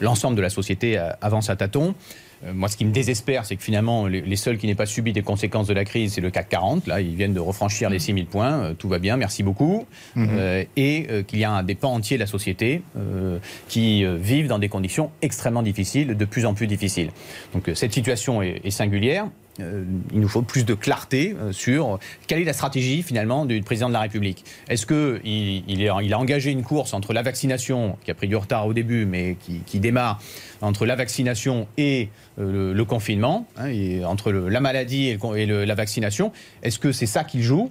l'ensemble 0.00 0.36
de 0.36 0.42
la 0.42 0.50
société 0.50 0.98
euh, 0.98 1.10
avance 1.20 1.48
à 1.48 1.56
tâtons. 1.56 1.94
Euh, 2.44 2.52
moi, 2.54 2.68
ce 2.68 2.76
qui 2.76 2.84
me 2.84 2.92
désespère, 2.92 3.44
c'est 3.44 3.56
que 3.56 3.62
finalement, 3.62 4.06
les, 4.06 4.36
seuls 4.36 4.58
qui 4.58 4.66
n'aient 4.66 4.74
pas 4.74 4.86
subi 4.86 5.12
des 5.12 5.22
conséquences 5.22 5.66
de 5.66 5.74
la 5.74 5.84
crise, 5.84 6.14
c'est 6.14 6.20
le 6.20 6.30
CAC 6.30 6.48
40. 6.48 6.86
Là, 6.86 7.00
ils 7.00 7.14
viennent 7.14 7.34
de 7.34 7.40
refranchir 7.40 7.90
les 7.90 7.98
6000 7.98 8.26
points. 8.26 8.52
Euh, 8.52 8.74
tout 8.74 8.88
va 8.88 8.98
bien, 8.98 9.16
merci 9.16 9.42
beaucoup. 9.42 9.86
Mhm. 10.14 10.28
Euh, 10.32 10.64
et 10.76 11.06
qu'il 11.26 11.38
y 11.38 11.44
a 11.44 11.62
des 11.62 11.74
pans 11.74 11.92
entiers 11.92 12.16
de 12.16 12.22
la 12.22 12.26
société 12.26 12.82
qui 13.68 14.04
vivent 14.04 14.46
dans 14.46 14.58
des 14.58 14.68
conditions 14.68 15.10
extrêmement 15.20 15.62
difficiles, 15.62 16.16
de 16.16 16.24
plus 16.24 16.46
en 16.46 16.54
plus 16.54 16.66
difficiles. 16.66 17.10
Donc, 17.54 17.70
cette 17.74 17.92
situation 17.92 18.42
est, 18.42 18.70
singulière. 18.70 19.26
euh, 19.60 19.84
il 20.12 20.20
nous 20.20 20.28
faut 20.28 20.42
plus 20.42 20.64
de 20.64 20.74
clarté 20.74 21.36
euh, 21.38 21.52
sur 21.52 21.98
quelle 22.26 22.40
est 22.40 22.44
la 22.44 22.52
stratégie 22.52 23.02
finalement 23.02 23.44
du 23.44 23.60
président 23.62 23.88
de 23.88 23.92
la 23.92 24.00
République. 24.00 24.44
Est-ce 24.68 24.86
qu'il 24.86 25.62
il, 25.68 25.88
a 25.88 26.18
engagé 26.18 26.50
une 26.50 26.62
course 26.62 26.94
entre 26.94 27.12
la 27.12 27.22
vaccination, 27.22 27.98
qui 28.04 28.10
a 28.10 28.14
pris 28.14 28.28
du 28.28 28.36
retard 28.36 28.66
au 28.66 28.72
début, 28.72 29.04
mais 29.04 29.36
qui, 29.66 29.80
démarre, 29.80 30.20
entre 30.60 30.86
la 30.86 30.96
vaccination 30.96 31.66
et 31.76 32.08
euh, 32.38 32.74
le, 32.74 32.84
confinement, 32.84 33.46
hein, 33.56 33.68
et 33.68 34.04
entre 34.04 34.32
la 34.32 34.60
maladie 34.60 35.08
et, 35.08 35.46
la 35.46 35.74
vaccination 35.74 36.32
Est-ce 36.62 36.78
que 36.78 36.92
c'est 36.92 37.06
ça 37.06 37.24
qu'il 37.24 37.42
joue 37.42 37.70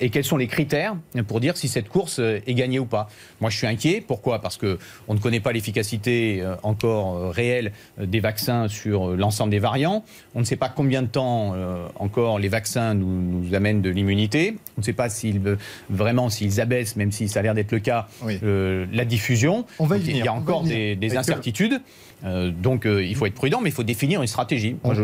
Et 0.00 0.10
quels 0.10 0.24
sont 0.24 0.36
les 0.36 0.46
critères 0.46 0.96
pour 1.28 1.40
dire 1.40 1.56
si 1.56 1.68
cette 1.68 1.88
course 1.88 2.18
est 2.18 2.54
gagnée 2.54 2.78
ou 2.78 2.86
pas? 2.86 3.08
Moi, 3.40 3.50
je 3.50 3.56
suis 3.56 3.66
inquiet. 3.66 4.02
Pourquoi? 4.06 4.40
Parce 4.40 4.56
qu'on 4.56 5.14
ne 5.14 5.18
connaît 5.18 5.40
pas 5.40 5.52
l'efficacité 5.52 6.42
encore 6.62 7.32
réelle 7.32 7.72
des 8.00 8.20
vaccins 8.20 8.68
sur 8.68 9.16
l'ensemble 9.16 9.50
des 9.50 9.58
variants. 9.58 10.04
On 10.34 10.40
ne 10.40 10.44
sait 10.44 10.56
pas 10.56 10.68
combien 10.68 11.02
de 11.02 11.08
temps 11.08 11.54
euh, 11.54 11.86
encore 11.96 12.38
les 12.38 12.48
vaccins 12.48 12.94
nous, 12.94 13.54
amènent 13.54 13.82
de 13.82 13.90
l'immunité. 13.90 14.56
On 14.76 14.80
ne 14.80 14.84
sait 14.84 14.92
pas 14.92 15.08
s'ils 15.08 15.40
vraiment 15.90 16.28
s'ils 16.28 16.60
abaissent, 16.60 16.96
même 16.96 17.12
si 17.12 17.28
ça 17.28 17.40
a 17.40 17.42
l'air 17.42 17.54
d'être 17.54 17.72
le 17.72 17.80
cas, 17.80 18.08
euh, 18.42 18.86
la 18.92 19.04
diffusion. 19.04 19.64
On 19.78 19.86
va 19.86 19.96
il 19.98 20.16
y 20.16 20.28
a 20.28 20.32
encore 20.32 20.62
des, 20.62 21.16
incertitudes. 21.16 21.80
Euh, 22.24 22.50
donc 22.50 22.86
il 22.86 23.14
faut 23.14 23.26
être 23.26 23.34
prudent, 23.34 23.60
mais 23.60 23.70
il 23.70 23.74
faut 23.74 23.82
définir 23.82 24.22
une 24.22 24.26
stratégie. 24.26 24.76
je, 24.84 25.00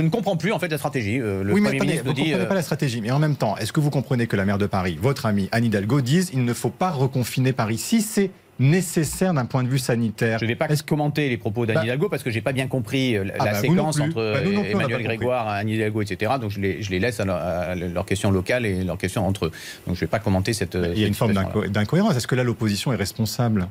ne 0.00 0.08
comprends 0.08 0.36
plus 0.36 0.52
en 0.52 0.58
fait 0.58 0.68
la 0.68 0.78
stratégie. 0.78 1.18
le 1.18 1.52
oui, 1.52 1.60
mais 1.60 1.76
attendez, 1.76 2.00
vous 2.04 2.10
ne 2.10 2.14
comprenez 2.14 2.46
pas 2.46 2.54
la 2.54 2.62
stratégie. 2.62 3.00
Mais 3.00 3.10
en 3.10 3.18
même 3.18 3.36
temps, 3.36 3.56
est-ce 3.56 3.72
que 3.72 3.80
vous 3.80 3.90
comprenez 3.90 4.26
que 4.26 4.36
la 4.36 4.44
maire 4.44 4.58
de 4.58 4.66
Paris, 4.66 4.98
votre 5.00 5.26
amie 5.26 5.48
Anne 5.52 5.64
Hidalgo, 5.64 6.00
dise 6.00 6.30
il 6.32 6.44
ne 6.44 6.54
faut 6.54 6.70
pas 6.70 6.90
reconfiner 6.90 7.52
Paris 7.52 7.78
si 7.78 8.02
c'est 8.02 8.30
nécessaire 8.60 9.32
d'un 9.32 9.46
point 9.46 9.64
de 9.64 9.68
vue 9.68 9.78
sanitaire. 9.78 10.38
Je 10.38 10.44
ne 10.44 10.50
vais 10.50 10.54
pas 10.54 10.68
commenter 10.86 11.28
les 11.28 11.38
propos 11.38 11.64
d'Anne 11.64 11.76
bah- 11.76 11.84
Hidalgo 11.84 12.08
parce 12.08 12.22
que 12.22 12.30
je 12.30 12.36
n'ai 12.36 12.42
pas 12.42 12.52
bien 12.52 12.68
compris 12.68 13.16
euh, 13.16 13.24
la, 13.24 13.34
ah 13.38 13.44
bah, 13.46 13.54
séquence 13.54 13.98
entre 13.98 14.14
bah, 14.14 14.62
Emmanuel 14.70 15.02
Grégoire, 15.02 15.48
Anne 15.48 15.70
Hidalgo, 15.70 16.02
etc. 16.02 16.32
Donc 16.40 16.50
je 16.50 16.60
les, 16.60 16.82
je 16.82 16.90
les 16.90 17.00
laisse 17.00 17.18
à, 17.20 17.74
leurs 17.74 18.04
questions 18.04 18.30
locales 18.30 18.66
et 18.66 18.84
leurs 18.84 18.98
questions 18.98 19.26
entre 19.26 19.46
eux. 19.46 19.50
Donc 19.86 19.96
je 19.96 20.00
ne 20.00 20.06
vais 20.06 20.06
pas 20.06 20.18
commenter 20.18 20.52
cette. 20.52 20.74
Il 20.74 21.00
y 21.00 21.04
a 21.04 21.08
une 21.08 21.14
forme 21.14 21.32
d'incohérence. 21.68 22.16
Est-ce 22.16 22.26
que 22.26 22.34
là 22.34 22.44
l'opposition 22.44 22.92
est 22.92 22.96
responsable? 22.96 23.66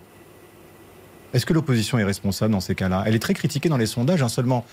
Est-ce 1.33 1.45
que 1.45 1.53
l'opposition 1.53 1.99
est 1.99 2.03
responsable 2.03 2.51
dans 2.51 2.59
ces 2.59 2.75
cas-là? 2.75 3.03
Elle 3.05 3.15
est 3.15 3.19
très 3.19 3.33
critiquée 3.33 3.69
dans 3.69 3.77
les 3.77 3.85
sondages. 3.85 4.21
Hein, 4.21 4.29
seulement 4.29 4.65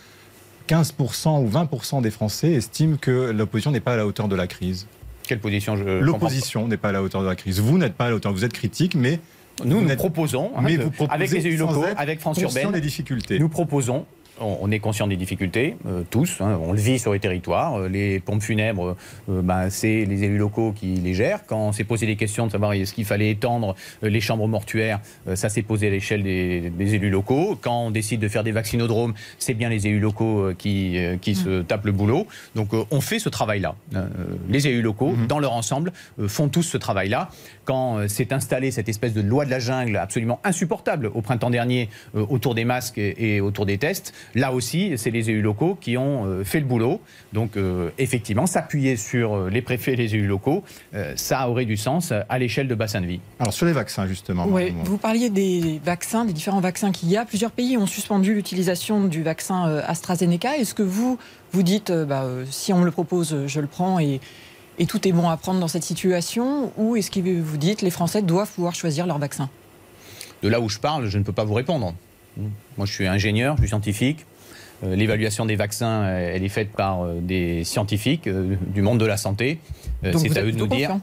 15% 0.69 1.45
ou 1.45 1.51
20% 1.51 2.03
des 2.03 2.11
Français 2.11 2.53
estiment 2.53 2.97
que 2.97 3.31
l'opposition 3.31 3.71
n'est 3.71 3.81
pas 3.81 3.93
à 3.93 3.97
la 3.97 4.07
hauteur 4.07 4.29
de 4.29 4.37
la 4.37 4.47
crise. 4.47 4.87
Quelle 5.27 5.41
position 5.41 5.75
L'opposition 5.75 6.69
n'est 6.69 6.77
pas 6.77 6.91
à 6.91 6.93
la 6.93 7.03
hauteur 7.03 7.23
de 7.23 7.27
la 7.27 7.37
crise. 7.37 7.61
Vous 7.61 7.79
n'êtes 7.79 7.95
pas 7.95 8.07
à 8.07 8.11
la 8.11 8.17
hauteur. 8.17 8.33
Vous 8.33 8.45
êtes 8.45 8.53
critique, 8.53 8.95
mais 8.95 9.21
nous, 9.65 9.81
nous 9.81 9.97
proposons, 9.97 10.53
hein, 10.57 10.65
avec 11.09 11.31
les 11.31 11.47
élus 11.47 11.57
locaux, 11.57 11.85
avec 11.97 12.21
France 12.21 12.41
Urbaine, 12.41 12.73
des 12.73 12.81
difficultés. 12.81 13.39
nous 13.39 13.49
proposons 13.49 14.07
on 14.41 14.71
est 14.71 14.79
conscient 14.79 15.07
des 15.07 15.17
difficultés, 15.17 15.77
euh, 15.87 16.03
tous, 16.11 16.41
hein, 16.41 16.59
on 16.63 16.73
le 16.73 16.79
vit 16.79 16.99
sur 16.99 17.13
les 17.13 17.21
territoires. 17.21 17.81
Euh, 17.81 17.89
les 17.89 18.21
pompes 18.21 18.43
funèbres, 18.43 18.97
euh, 19.29 19.43
ben, 19.43 19.71
c'est 19.71 20.05
les 20.05 20.25
élus 20.25 20.39
locaux 20.39 20.73
qui 20.73 20.95
les 20.95 21.15
gèrent. 21.15 21.47
Quand 21.47 21.69
on 21.69 21.73
s'est 21.73 21.85
posé 21.85 22.07
des 22.07 22.17
questions 22.17 22.47
de 22.47 22.53
savoir 22.53 22.73
est-ce 22.73 22.93
qu'il 22.93 23.05
fallait 23.05 23.31
étendre 23.31 23.75
les 24.03 24.21
chambres 24.21 24.47
mortuaires, 24.49 25.01
ça 25.35 25.49
s'est 25.49 25.63
posé 25.63 25.89
à 25.89 25.91
l'échelle 25.91 26.23
des, 26.23 26.95
élus 26.95 27.11
locaux. 27.11 27.59
Quand 27.61 27.87
on 27.87 27.91
décide 27.91 28.21
de 28.21 28.29
faire 28.29 28.45
des 28.45 28.53
vaccinodromes, 28.53 29.15
c'est 29.39 29.55
bien 29.55 29.69
les 29.69 29.87
élus 29.87 30.01
locaux 30.01 30.51
qui, 30.57 30.97
qui 31.21 31.35
se 31.35 31.61
mm. 31.61 31.65
tapent 31.65 31.87
le 31.87 31.93
boulot. 31.93 32.27
Donc 32.55 32.71
on 32.91 33.01
fait 33.01 33.19
ce 33.19 33.29
travail-là. 33.29 33.75
les 34.49 34.67
élus 34.69 34.83
locaux, 34.83 35.13
mm-hmm. 35.13 35.27
dans 35.27 35.39
leur 35.39 35.53
ensemble, 35.53 35.93
font 36.27 36.49
tous 36.49 36.63
ce 36.63 36.77
travail-là. 36.77 37.31
Quand 37.67 38.09
s'est 38.09 38.33
installée 38.33 38.71
cette 38.71 38.89
espèce 38.89 39.13
de 39.13 39.21
loi 39.21 39.45
de 39.45 39.51
la 39.51 39.59
jungle 39.59 39.97
absolument 39.99 40.41
insupportable 40.45 41.11
au 41.15 41.21
printemps 41.21 41.51
dernier 41.51 41.91
autour 42.15 42.55
des 42.55 42.65
masques 42.65 42.99
et 42.99 43.41
autour 43.41 43.67
des 43.67 43.77
tests, 43.77 44.15
Là 44.35 44.53
aussi, 44.53 44.93
c'est 44.97 45.11
les 45.11 45.31
élus 45.31 45.43
locaux 45.43 45.77
qui 45.81 45.97
ont 45.97 46.27
euh, 46.27 46.45
fait 46.45 46.61
le 46.61 46.67
boulot. 46.67 47.01
Donc, 47.33 47.57
euh, 47.57 47.91
effectivement, 47.99 48.47
s'appuyer 48.47 48.97
sur 48.97 49.35
euh, 49.35 49.51
les 49.51 49.63
préfets 49.63 49.95
et 49.95 49.97
les 49.97 50.15
élus 50.15 50.27
locaux, 50.27 50.63
ça 51.15 51.49
aurait 51.49 51.65
du 51.65 51.77
sens 51.77 52.13
à 52.29 52.39
l'échelle 52.39 52.69
de 52.69 52.75
bassin 52.75 53.01
de 53.01 53.07
vie. 53.07 53.21
Alors, 53.39 53.53
sur 53.53 53.67
les 53.67 53.73
vaccins, 53.73 54.07
justement. 54.07 54.47
Oui, 54.49 54.75
vous 54.85 54.99
parliez 54.99 55.31
des 55.31 55.81
vaccins, 55.85 56.25
des 56.25 56.33
différents 56.33 56.61
vaccins 56.61 56.91
qu'il 56.91 57.09
y 57.11 57.17
a. 57.17 57.25
Plusieurs 57.25 57.51
pays 57.51 57.77
ont 57.77 57.87
suspendu 57.87 58.35
l'utilisation 58.35 59.05
du 59.05 59.23
vaccin 59.23 59.65
AstraZeneca. 59.87 60.57
Est-ce 60.57 60.75
que 60.75 60.83
vous, 60.83 61.19
vous 61.53 61.63
dites, 61.63 61.93
bah, 61.93 62.27
si 62.51 62.73
on 62.73 62.79
me 62.79 62.85
le 62.85 62.91
propose, 62.91 63.47
je 63.47 63.61
le 63.61 63.67
prends 63.67 63.99
et, 63.99 64.21
et 64.79 64.87
tout 64.87 65.07
est 65.07 65.13
bon 65.13 65.29
à 65.29 65.37
prendre 65.37 65.61
dans 65.61 65.69
cette 65.69 65.85
situation 65.85 66.73
Ou 66.77 66.97
est-ce 66.97 67.11
que 67.11 67.21
vous 67.21 67.57
dites, 67.57 67.83
les 67.83 67.91
Français 67.91 68.23
doivent 68.23 68.51
pouvoir 68.51 68.75
choisir 68.75 69.07
leur 69.07 69.19
vaccin? 69.19 69.49
De 70.43 70.49
là 70.49 70.61
où 70.61 70.69
je 70.69 70.79
parle, 70.79 71.09
je 71.09 71.19
ne 71.19 71.25
peux 71.25 71.33
pas 71.33 71.45
vous 71.45 71.55
répondre. 71.55 71.95
Moi, 72.37 72.87
je 72.87 72.93
suis 72.93 73.07
ingénieur, 73.07 73.57
je 73.57 73.63
suis 73.63 73.69
scientifique. 73.69 74.27
Euh, 74.85 74.95
l'évaluation 74.95 75.47
des 75.47 75.57
vaccins, 75.57 76.03
euh, 76.03 76.33
elle 76.35 76.45
est 76.45 76.51
faite 76.51 76.73
par 76.73 77.03
euh, 77.03 77.19
des 77.21 77.65
scientifiques 77.65 78.29
du 78.29 78.83
monde 78.83 79.01
de 79.01 79.07
la 79.07 79.17
santé. 79.17 79.59
C'est 80.03 80.37
à 80.37 80.43
eux 80.43 80.53
de 80.53 80.59
nous 80.59 80.67
dire 80.67 80.99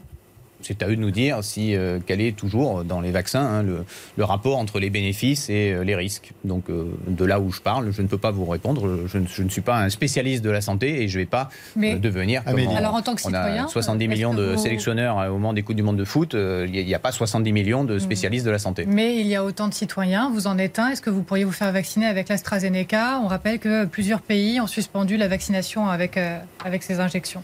c'est 0.64 0.82
à 0.82 0.88
eux 0.88 0.96
de 0.96 1.00
nous 1.00 1.10
dire 1.10 1.44
si, 1.44 1.74
euh, 1.74 1.98
quel 2.04 2.20
est 2.20 2.36
toujours 2.36 2.84
dans 2.84 3.00
les 3.00 3.10
vaccins 3.10 3.44
hein, 3.44 3.62
le, 3.62 4.24
rapport 4.24 4.56
entre 4.58 4.80
les 4.80 4.90
bénéfices 4.90 5.50
et 5.50 5.72
euh, 5.72 5.84
les 5.84 5.94
risques. 5.94 6.32
Donc 6.44 6.70
euh, 6.70 6.86
de 7.06 7.24
là 7.24 7.40
où 7.40 7.52
je 7.52 7.60
parle, 7.60 7.90
je 7.92 8.00
ne 8.00 8.06
peux 8.06 8.18
pas 8.18 8.30
vous 8.30 8.46
répondre. 8.46 9.06
Je, 9.06 9.18
ne, 9.18 9.48
suis 9.48 9.60
pas 9.60 9.78
un 9.78 9.90
spécialiste 9.90 10.42
de 10.42 10.50
la 10.50 10.60
santé 10.60 11.02
et 11.02 11.08
je 11.08 11.18
ne 11.18 11.22
vais 11.24 11.28
pas 11.28 11.50
devenir. 11.76 12.42
alors 12.46 12.94
en 12.94 13.02
tant 13.02 13.14
que 13.14 13.20
citoyen, 13.20 13.64
on 13.64 13.66
a 13.66 13.68
70 13.68 14.08
millions 14.08 14.34
de 14.34 14.56
sélectionneurs 14.56 15.16
au 15.28 15.34
moment 15.34 15.52
des 15.52 15.62
Coupes 15.62 15.76
du 15.76 15.82
Monde 15.82 15.98
de 15.98 16.04
foot. 16.04 16.34
Il 16.34 16.70
n'y 16.70 16.94
a, 16.94 16.98
pas 16.98 17.12
70 17.12 17.52
millions 17.52 17.84
de 17.84 17.98
spécialistes 17.98 18.46
de 18.46 18.50
la 18.50 18.58
santé. 18.58 18.86
Mais 18.86 19.20
il 19.20 19.26
y 19.26 19.34
a 19.34 19.44
autant 19.44 19.68
de 19.68 19.74
citoyens. 19.74 20.30
Vous 20.30 20.46
en 20.46 20.58
êtes 20.58 20.78
un. 20.78 20.88
Est-ce 20.88 21.02
que 21.02 21.10
vous 21.10 21.22
pourriez 21.22 21.44
vous 21.44 21.52
faire 21.52 21.72
vacciner 21.72 22.06
avec 22.06 22.28
l'AstraZeneca? 22.28 23.20
On 23.22 23.26
rappelle 23.26 23.58
que 23.58 23.84
plusieurs 23.84 24.22
pays 24.22 24.60
ont 24.60 24.66
suspendu 24.66 25.16
la 25.16 25.28
vaccination 25.28 25.88
avec, 25.88 26.18
avec 26.64 26.82
ces 26.82 27.00
injections. 27.00 27.42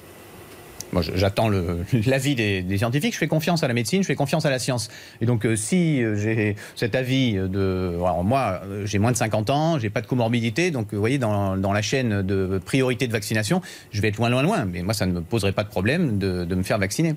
Moi, 0.92 1.02
j'attends 1.14 1.48
l'avis 2.06 2.34
des, 2.34 2.78
scientifiques. 2.78 3.14
Je 3.14 3.18
fais 3.18 3.28
confiance 3.28 3.62
à 3.62 3.68
la 3.68 3.74
médecine, 3.74 4.02
je 4.02 4.06
fais 4.06 4.14
confiance 4.14 4.44
à 4.46 4.50
la 4.50 4.58
science. 4.58 4.90
Et 5.20 5.26
donc, 5.26 5.44
euh, 5.44 5.56
si 5.56 6.02
euh, 6.02 6.16
j'ai 6.16 6.56
cet 6.76 6.94
avis 6.94 7.34
de. 7.34 7.94
Alors, 7.96 8.24
moi, 8.24 8.60
euh, 8.64 8.86
j'ai 8.86 8.98
moins 8.98 9.12
de 9.12 9.16
50 9.16 9.50
ans, 9.50 9.78
j'ai 9.78 9.90
pas 9.90 10.00
de 10.00 10.06
comorbidité. 10.06 10.70
Donc, 10.70 10.92
vous 10.92 11.00
voyez, 11.00 11.18
dans, 11.18 11.56
la 11.56 11.82
chaîne 11.82 12.22
de 12.22 12.60
priorité 12.64 13.06
de 13.06 13.12
vaccination, 13.12 13.62
je 13.92 14.00
vais 14.00 14.08
être 14.08 14.18
loin, 14.18 14.30
loin, 14.30 14.42
loin. 14.42 14.64
Mais 14.64 14.82
moi, 14.82 14.94
ça 14.94 15.06
ne 15.06 15.12
me 15.12 15.20
poserait 15.20 15.52
pas 15.52 15.64
de 15.64 15.68
problème 15.68 16.18
de 16.18 16.54
me 16.54 16.62
faire 16.62 16.78
vacciner. 16.78 17.14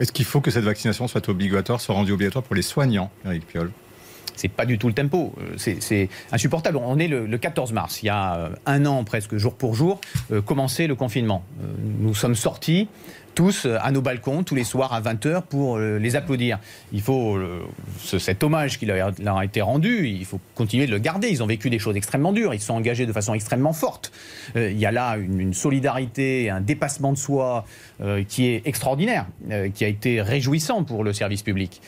Est-ce 0.00 0.10
qu'il 0.10 0.24
faut 0.24 0.40
que 0.40 0.50
cette 0.50 0.64
vaccination 0.64 1.06
soit 1.06 1.28
obligatoire, 1.28 1.80
soit 1.80 1.94
rendue 1.94 2.12
obligatoire 2.12 2.42
pour 2.42 2.56
les 2.56 2.62
soignants, 2.62 3.10
Eric 3.24 3.46
Piolle? 3.46 3.70
C'est 4.36 4.48
pas 4.48 4.66
du 4.66 4.78
tout 4.78 4.88
le 4.88 4.94
tempo. 4.94 5.34
C'est 5.56 6.08
insupportable. 6.32 6.78
On 6.78 6.98
est 6.98 7.08
le, 7.08 7.38
14 7.38 7.72
mars, 7.72 8.02
il 8.02 8.06
y 8.06 8.10
a 8.10 8.50
un 8.66 8.86
an 8.86 9.04
presque 9.04 9.36
jour 9.36 9.54
pour 9.54 9.74
jour, 9.74 10.00
commencé 10.44 10.86
le 10.86 10.94
confinement. 10.94 11.44
nous 12.00 12.14
sommes 12.14 12.34
sortis 12.34 12.88
tous 13.34 13.66
à 13.80 13.90
nos 13.90 14.00
balcons 14.00 14.42
tous 14.42 14.54
les 14.54 14.64
soirs 14.64 14.92
à 14.92 15.00
20h 15.00 15.42
pour 15.42 15.76
euh, 15.76 15.98
les 15.98 16.16
applaudir. 16.16 16.58
Il 16.92 17.02
faut 17.02 17.36
euh, 17.36 17.62
cet 17.98 18.42
hommage 18.42 18.78
qui 18.78 18.86
leur 18.86 19.36
a 19.36 19.44
été 19.44 19.60
rendu, 19.60 20.08
il 20.08 20.24
faut 20.24 20.40
continuer 20.54 20.86
de 20.86 20.92
le 20.92 20.98
garder. 20.98 21.28
Ils 21.28 21.42
ont 21.42 21.46
vécu 21.46 21.70
des 21.70 21.78
choses 21.78 21.96
extrêmement 21.96 22.32
dures, 22.32 22.54
ils 22.54 22.60
se 22.60 22.66
sont 22.66 22.74
engagés 22.74 23.06
de 23.06 23.12
façon 23.12 23.34
extrêmement 23.34 23.72
forte. 23.72 24.12
Euh, 24.56 24.70
il 24.70 24.78
y 24.78 24.86
a 24.86 24.92
là 24.92 25.16
une, 25.16 25.52
solidarité, 25.52 26.50
un 26.50 26.60
dépassement 26.60 27.12
de 27.12 27.18
soi 27.18 27.64
qui 28.28 28.46
est 28.46 28.66
extraordinaire, 28.66 29.26
qui 29.74 29.84
a 29.84 29.88
été 29.88 30.20
réjouissant 30.20 30.82
pour 30.84 31.04
le 31.04 31.12
service 31.12 31.42
public. 31.42 31.80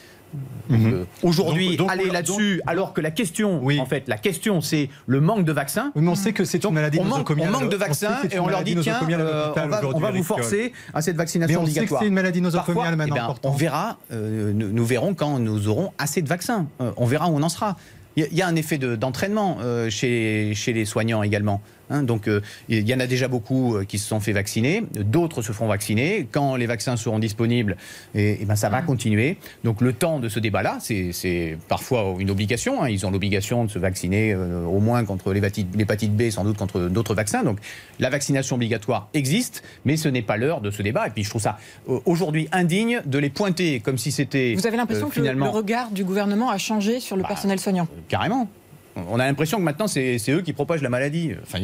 Mhm. 0.68 0.92
Euh, 0.92 1.04
aujourd'hui, 1.22 1.78
aller 1.88 2.10
là-dessus, 2.10 2.60
alors 2.66 2.92
que 2.92 3.00
la 3.00 3.10
question, 3.10 3.62
en 3.64 3.86
fait, 3.86 4.08
la 4.08 4.18
question, 4.18 4.60
c'est 4.60 4.88
le 5.06 5.20
manque 5.20 5.44
de 5.44 5.52
vaccins. 5.52 5.92
on 5.94 6.14
sait 6.14 6.32
que 6.32 6.44
c'est 6.44 6.64
une 6.64 6.74
maladie 6.74 6.98
on 7.00 7.04
manque, 7.04 7.30
on 7.30 7.50
manque 7.50 7.70
de 7.70 7.76
vaccins 7.76 8.18
et 8.30 8.38
on 8.38 8.48
leur 8.48 8.62
dit 8.62 8.76
tiens, 8.80 9.00
euh, 9.08 9.52
on, 9.94 9.98
va, 9.98 10.10
vous 10.10 10.22
forcer 10.22 10.72
à 10.94 11.02
cette 11.02 11.16
vaccination 11.16 11.62
Mais 11.62 11.68
on 11.68 11.72
Sait 11.72 11.86
que 11.86 11.94
c'est 11.98 12.06
une 12.06 12.14
maladie 12.14 12.40
nosocomiale 12.40 12.96
maintenant. 12.96 13.16
Eh 13.16 13.40
ben, 13.42 13.50
on 13.50 13.52
verra, 13.52 13.98
euh, 14.12 14.52
nous, 14.52 14.84
verrons 14.84 15.14
quand 15.14 15.38
nous 15.38 15.68
aurons 15.68 15.92
assez 15.98 16.22
de 16.22 16.28
vaccins. 16.28 16.66
on 16.96 17.06
verra 17.06 17.28
où 17.28 17.36
on 17.36 17.42
en 17.42 17.48
sera. 17.48 17.76
Il 18.16 18.32
y, 18.32 18.40
a 18.40 18.46
un 18.46 18.56
effet 18.56 18.78
d'entraînement 18.78 19.58
chez, 19.90 20.52
chez 20.54 20.72
les 20.72 20.86
soignants 20.86 21.22
également. 21.22 21.60
Hein, 21.90 22.02
donc 22.02 22.28
euh, 22.28 22.40
il 22.68 22.88
y 22.88 22.94
en 22.94 23.00
a 23.00 23.06
déjà 23.06 23.28
beaucoup 23.28 23.76
euh, 23.76 23.84
qui 23.84 23.98
se 23.98 24.08
sont 24.08 24.20
fait 24.20 24.32
vacciner, 24.32 24.82
d'autres 24.92 25.42
se 25.42 25.52
feront 25.52 25.68
vacciner. 25.68 26.26
Quand 26.30 26.56
les 26.56 26.66
vaccins 26.66 26.96
seront 26.96 27.18
disponibles, 27.18 27.76
et, 28.14 28.32
eh, 28.32 28.38
eh 28.40 28.44
ben, 28.44 28.56
ça 28.56 28.68
va 28.68 28.82
continuer. 28.82 29.38
Donc 29.64 29.80
le 29.80 29.92
temps 29.92 30.18
de 30.18 30.28
ce 30.28 30.40
débat-là, 30.40 30.78
c'est 30.80 31.58
parfois 31.68 32.14
une 32.18 32.30
obligation. 32.30 32.82
Hein. 32.82 32.88
Ils 32.88 33.06
ont 33.06 33.10
l'obligation 33.10 33.64
de 33.64 33.70
se 33.70 33.78
vacciner 33.78 34.32
euh, 34.32 34.64
au 34.64 34.80
moins 34.80 35.04
contre 35.04 35.32
l'hépatite 35.32 36.16
B, 36.16 36.30
sans 36.30 36.44
doute 36.44 36.56
contre 36.56 36.80
d'autres 36.88 37.14
vaccins. 37.14 37.42
Donc 37.42 37.58
la 37.98 38.10
vaccination 38.10 38.56
obligatoire 38.56 39.08
existe, 39.14 39.62
mais 39.84 39.96
ce 39.96 40.08
n'est 40.08 40.22
pas 40.22 40.36
l'heure 40.36 40.60
de 40.60 40.70
ce 40.70 40.82
débat. 40.82 41.06
Et 41.06 41.10
puis 41.10 41.24
je 41.24 41.30
trouve 41.30 41.42
ça 41.42 41.58
aujourd'hui 42.04 42.48
indigne 42.52 43.00
de 43.04 43.18
les 43.18 43.30
pointer 43.30 43.80
comme 43.80 43.98
si 43.98 44.10
c'était. 44.10 44.54
Vous 44.54 44.66
avez 44.66 44.76
l'impression 44.76 45.08
que 45.08 45.20
le 45.20 45.48
regard 45.48 45.90
du 45.90 46.04
gouvernement 46.04 46.50
a 46.50 46.58
changé 46.58 47.00
sur 47.00 47.16
le 47.16 47.22
bah, 47.22 47.28
personnel 47.28 47.60
soignant? 47.60 47.88
Carrément. 48.08 48.48
On 48.96 49.18
a 49.20 49.26
l'impression 49.26 49.58
que 49.58 49.62
maintenant, 49.62 49.86
c'est 49.86 50.18
eux 50.30 50.40
qui 50.40 50.52
propagent 50.52 50.82
la 50.82 50.88
maladie. 50.88 51.32
Enfin, 51.42 51.58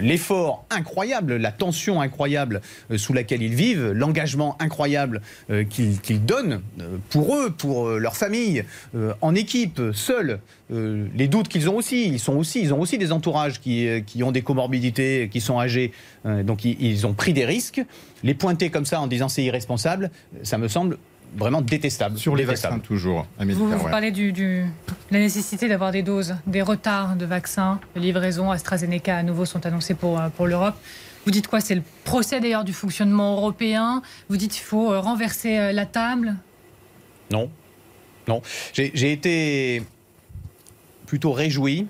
l'effort 0.00 0.64
incroyable, 0.70 1.36
la 1.36 1.52
tension 1.52 2.00
incroyable 2.00 2.60
euh, 2.90 2.98
sous 2.98 3.12
laquelle 3.12 3.42
ils 3.42 3.54
vivent, 3.54 3.90
l'engagement 3.92 4.56
incroyable 4.60 5.22
euh, 5.50 5.64
qu'ils 5.64 6.24
donnent 6.24 6.60
euh, 6.80 6.96
pour 7.10 7.36
eux, 7.36 7.50
pour 7.50 7.88
leur 7.88 8.16
famille, 8.16 8.64
en 9.20 9.34
équipe, 9.34 9.80
seuls, 9.92 10.40
les 10.70 11.28
doutes 11.28 11.48
qu'ils 11.48 11.68
ont 11.68 11.76
aussi. 11.76 12.06
Ils, 12.06 12.18
sont 12.18 12.36
aussi. 12.36 12.60
ils 12.60 12.74
ont 12.74 12.80
aussi 12.80 12.98
des 12.98 13.12
entourages 13.12 13.60
qui, 13.60 13.88
qui 14.06 14.22
ont 14.22 14.32
des 14.32 14.42
comorbidités, 14.42 15.28
qui 15.30 15.40
sont 15.40 15.58
âgés. 15.58 15.92
donc, 16.24 16.64
ils, 16.64 16.80
ils 16.80 17.06
ont 17.06 17.14
pris 17.14 17.32
des 17.32 17.44
risques. 17.44 17.82
Les 18.22 18.34
pointer 18.34 18.70
comme 18.70 18.84
ça 18.84 19.00
en 19.00 19.06
disant 19.06 19.28
c'est 19.28 19.44
irresponsable, 19.44 20.10
ça 20.42 20.58
me 20.58 20.68
semble 20.68 20.98
vraiment 21.36 21.60
détestable. 21.60 22.18
Sur 22.18 22.36
les 22.36 22.44
vaccins, 22.44 22.78
toujours. 22.78 23.26
vous, 23.38 23.70
vous 23.70 23.88
parlez 23.88 24.10
du, 24.10 24.32
de 24.32 24.64
la 25.10 25.18
nécessité 25.18 25.68
d'avoir 25.68 25.92
des 25.92 26.02
doses, 26.02 26.36
des 26.46 26.62
retards 26.62 27.16
de 27.16 27.26
vaccins, 27.26 27.80
de 27.94 28.00
livraison. 28.00 28.50
AstraZeneca 28.50 29.16
à 29.16 29.22
nouveau 29.22 29.44
sont 29.44 29.64
annoncés 29.66 29.94
pour, 29.94 30.20
euh, 30.20 30.28
pour 30.28 30.46
l'Europe. 30.46 30.74
Vous 31.24 31.30
dites 31.30 31.46
quoi? 31.48 31.60
C'est 31.60 31.74
le 31.74 31.82
procès 32.04 32.40
d'ailleurs 32.40 32.64
du 32.64 32.72
fonctionnement 32.72 33.36
européen. 33.36 34.02
Vous 34.28 34.36
dites 34.36 34.52
qu'il 34.52 34.64
faut 34.64 34.92
euh, 34.92 35.00
renverser 35.00 35.58
euh, 35.58 35.72
la 35.72 35.86
table? 35.86 36.36
Non. 37.30 37.50
Non. 38.26 38.42
J'ai 38.72 39.12
été 39.12 39.82
plutôt 41.06 41.32
réjoui 41.32 41.86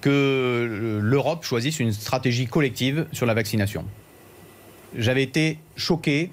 que 0.00 1.00
l'Europe 1.00 1.44
choisisse 1.44 1.78
une 1.78 1.92
stratégie 1.92 2.46
collective 2.46 3.06
sur 3.12 3.26
la 3.26 3.34
vaccination. 3.34 3.84
J'avais 4.96 5.22
été 5.22 5.58
choqué 5.76 6.32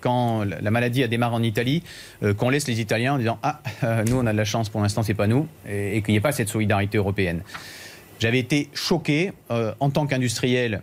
quand 0.00 0.44
la 0.44 0.70
maladie 0.70 1.02
a 1.02 1.08
démarré 1.08 1.34
en 1.34 1.42
Italie, 1.42 1.82
euh, 2.22 2.34
qu'on 2.34 2.50
laisse 2.50 2.66
les 2.66 2.80
Italiens 2.80 3.14
en 3.14 3.18
disant 3.18 3.38
Ah, 3.42 3.60
euh, 3.84 4.04
nous 4.04 4.16
on 4.16 4.26
a 4.26 4.32
de 4.32 4.36
la 4.36 4.44
chance, 4.44 4.68
pour 4.68 4.80
l'instant 4.80 5.02
c'est 5.02 5.14
pas 5.14 5.26
nous, 5.26 5.46
et, 5.68 6.02
qu'il 6.02 6.12
n'y 6.12 6.18
ait 6.18 6.20
pas 6.20 6.32
cette 6.32 6.48
solidarité 6.48 6.98
européenne. 6.98 7.42
J'avais 8.18 8.38
été 8.38 8.68
choqué 8.74 9.32
euh, 9.50 9.74
en 9.80 9.90
tant 9.90 10.06
qu'industriel 10.06 10.82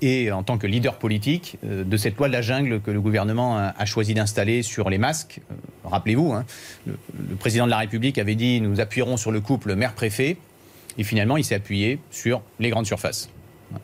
et 0.00 0.32
en 0.32 0.42
tant 0.44 0.56
que 0.56 0.66
leader 0.66 0.96
politique 0.96 1.58
de 1.62 1.96
cette 1.98 2.16
loi 2.16 2.28
de 2.28 2.32
la 2.32 2.40
jungle 2.40 2.80
que 2.80 2.90
le 2.90 3.02
gouvernement 3.02 3.58
a, 3.58 3.84
choisi 3.84 4.14
d'installer 4.14 4.62
sur 4.62 4.88
les 4.88 4.96
masques. 4.96 5.40
Rappelez-vous, 5.84 6.32
hein, 6.32 6.46
le, 6.86 6.96
le, 7.28 7.36
président 7.36 7.66
de 7.66 7.70
la 7.70 7.76
République 7.76 8.16
avait 8.16 8.34
dit 8.34 8.62
nous 8.62 8.80
appuierons 8.80 9.18
sur 9.18 9.30
le 9.30 9.42
couple 9.42 9.74
maire-préfet, 9.74 10.38
et 10.96 11.04
finalement 11.04 11.36
il 11.36 11.44
s'est 11.44 11.54
appuyé 11.54 11.98
sur 12.10 12.40
les 12.58 12.70
grandes 12.70 12.86
surfaces. 12.86 13.28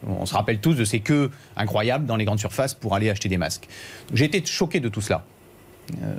On 0.07 0.27
se 0.27 0.35
rappelle 0.35 0.59
tous 0.59 0.75
de 0.75 0.85
ces 0.85 1.01
queues 1.01 1.31
incroyables 1.57 2.07
dans 2.07 2.17
les 2.17 2.25
grandes 2.25 2.39
surfaces 2.39 2.75
pour 2.75 2.95
aller 2.95 3.11
acheter 3.11 3.29
des 3.29 3.39
masques. 3.39 3.69
J'ai 4.13 4.25
été 4.25 4.45
choqué 4.45 4.81
de 4.81 4.89
tout 4.89 5.01
cela. 5.01 5.25
Euh, 6.03 6.15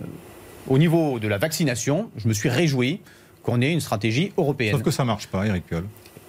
au 0.68 0.78
niveau 0.78 1.20
de 1.20 1.28
la 1.28 1.38
vaccination, 1.38 2.10
je 2.18 2.28
me 2.28 2.34
suis 2.34 2.50
réjoui 2.50 3.02
qu'on 3.44 3.62
ait 3.62 3.72
une 3.72 3.80
stratégie 3.80 4.32
européenne. 4.38 4.74
Sauf 4.74 4.84
que 4.84 4.92
ça 4.92 5.04
ne 5.04 5.08
marche 5.08 5.28
pas, 5.28 5.46
Eric 5.46 5.66
Piolle. 5.66 5.86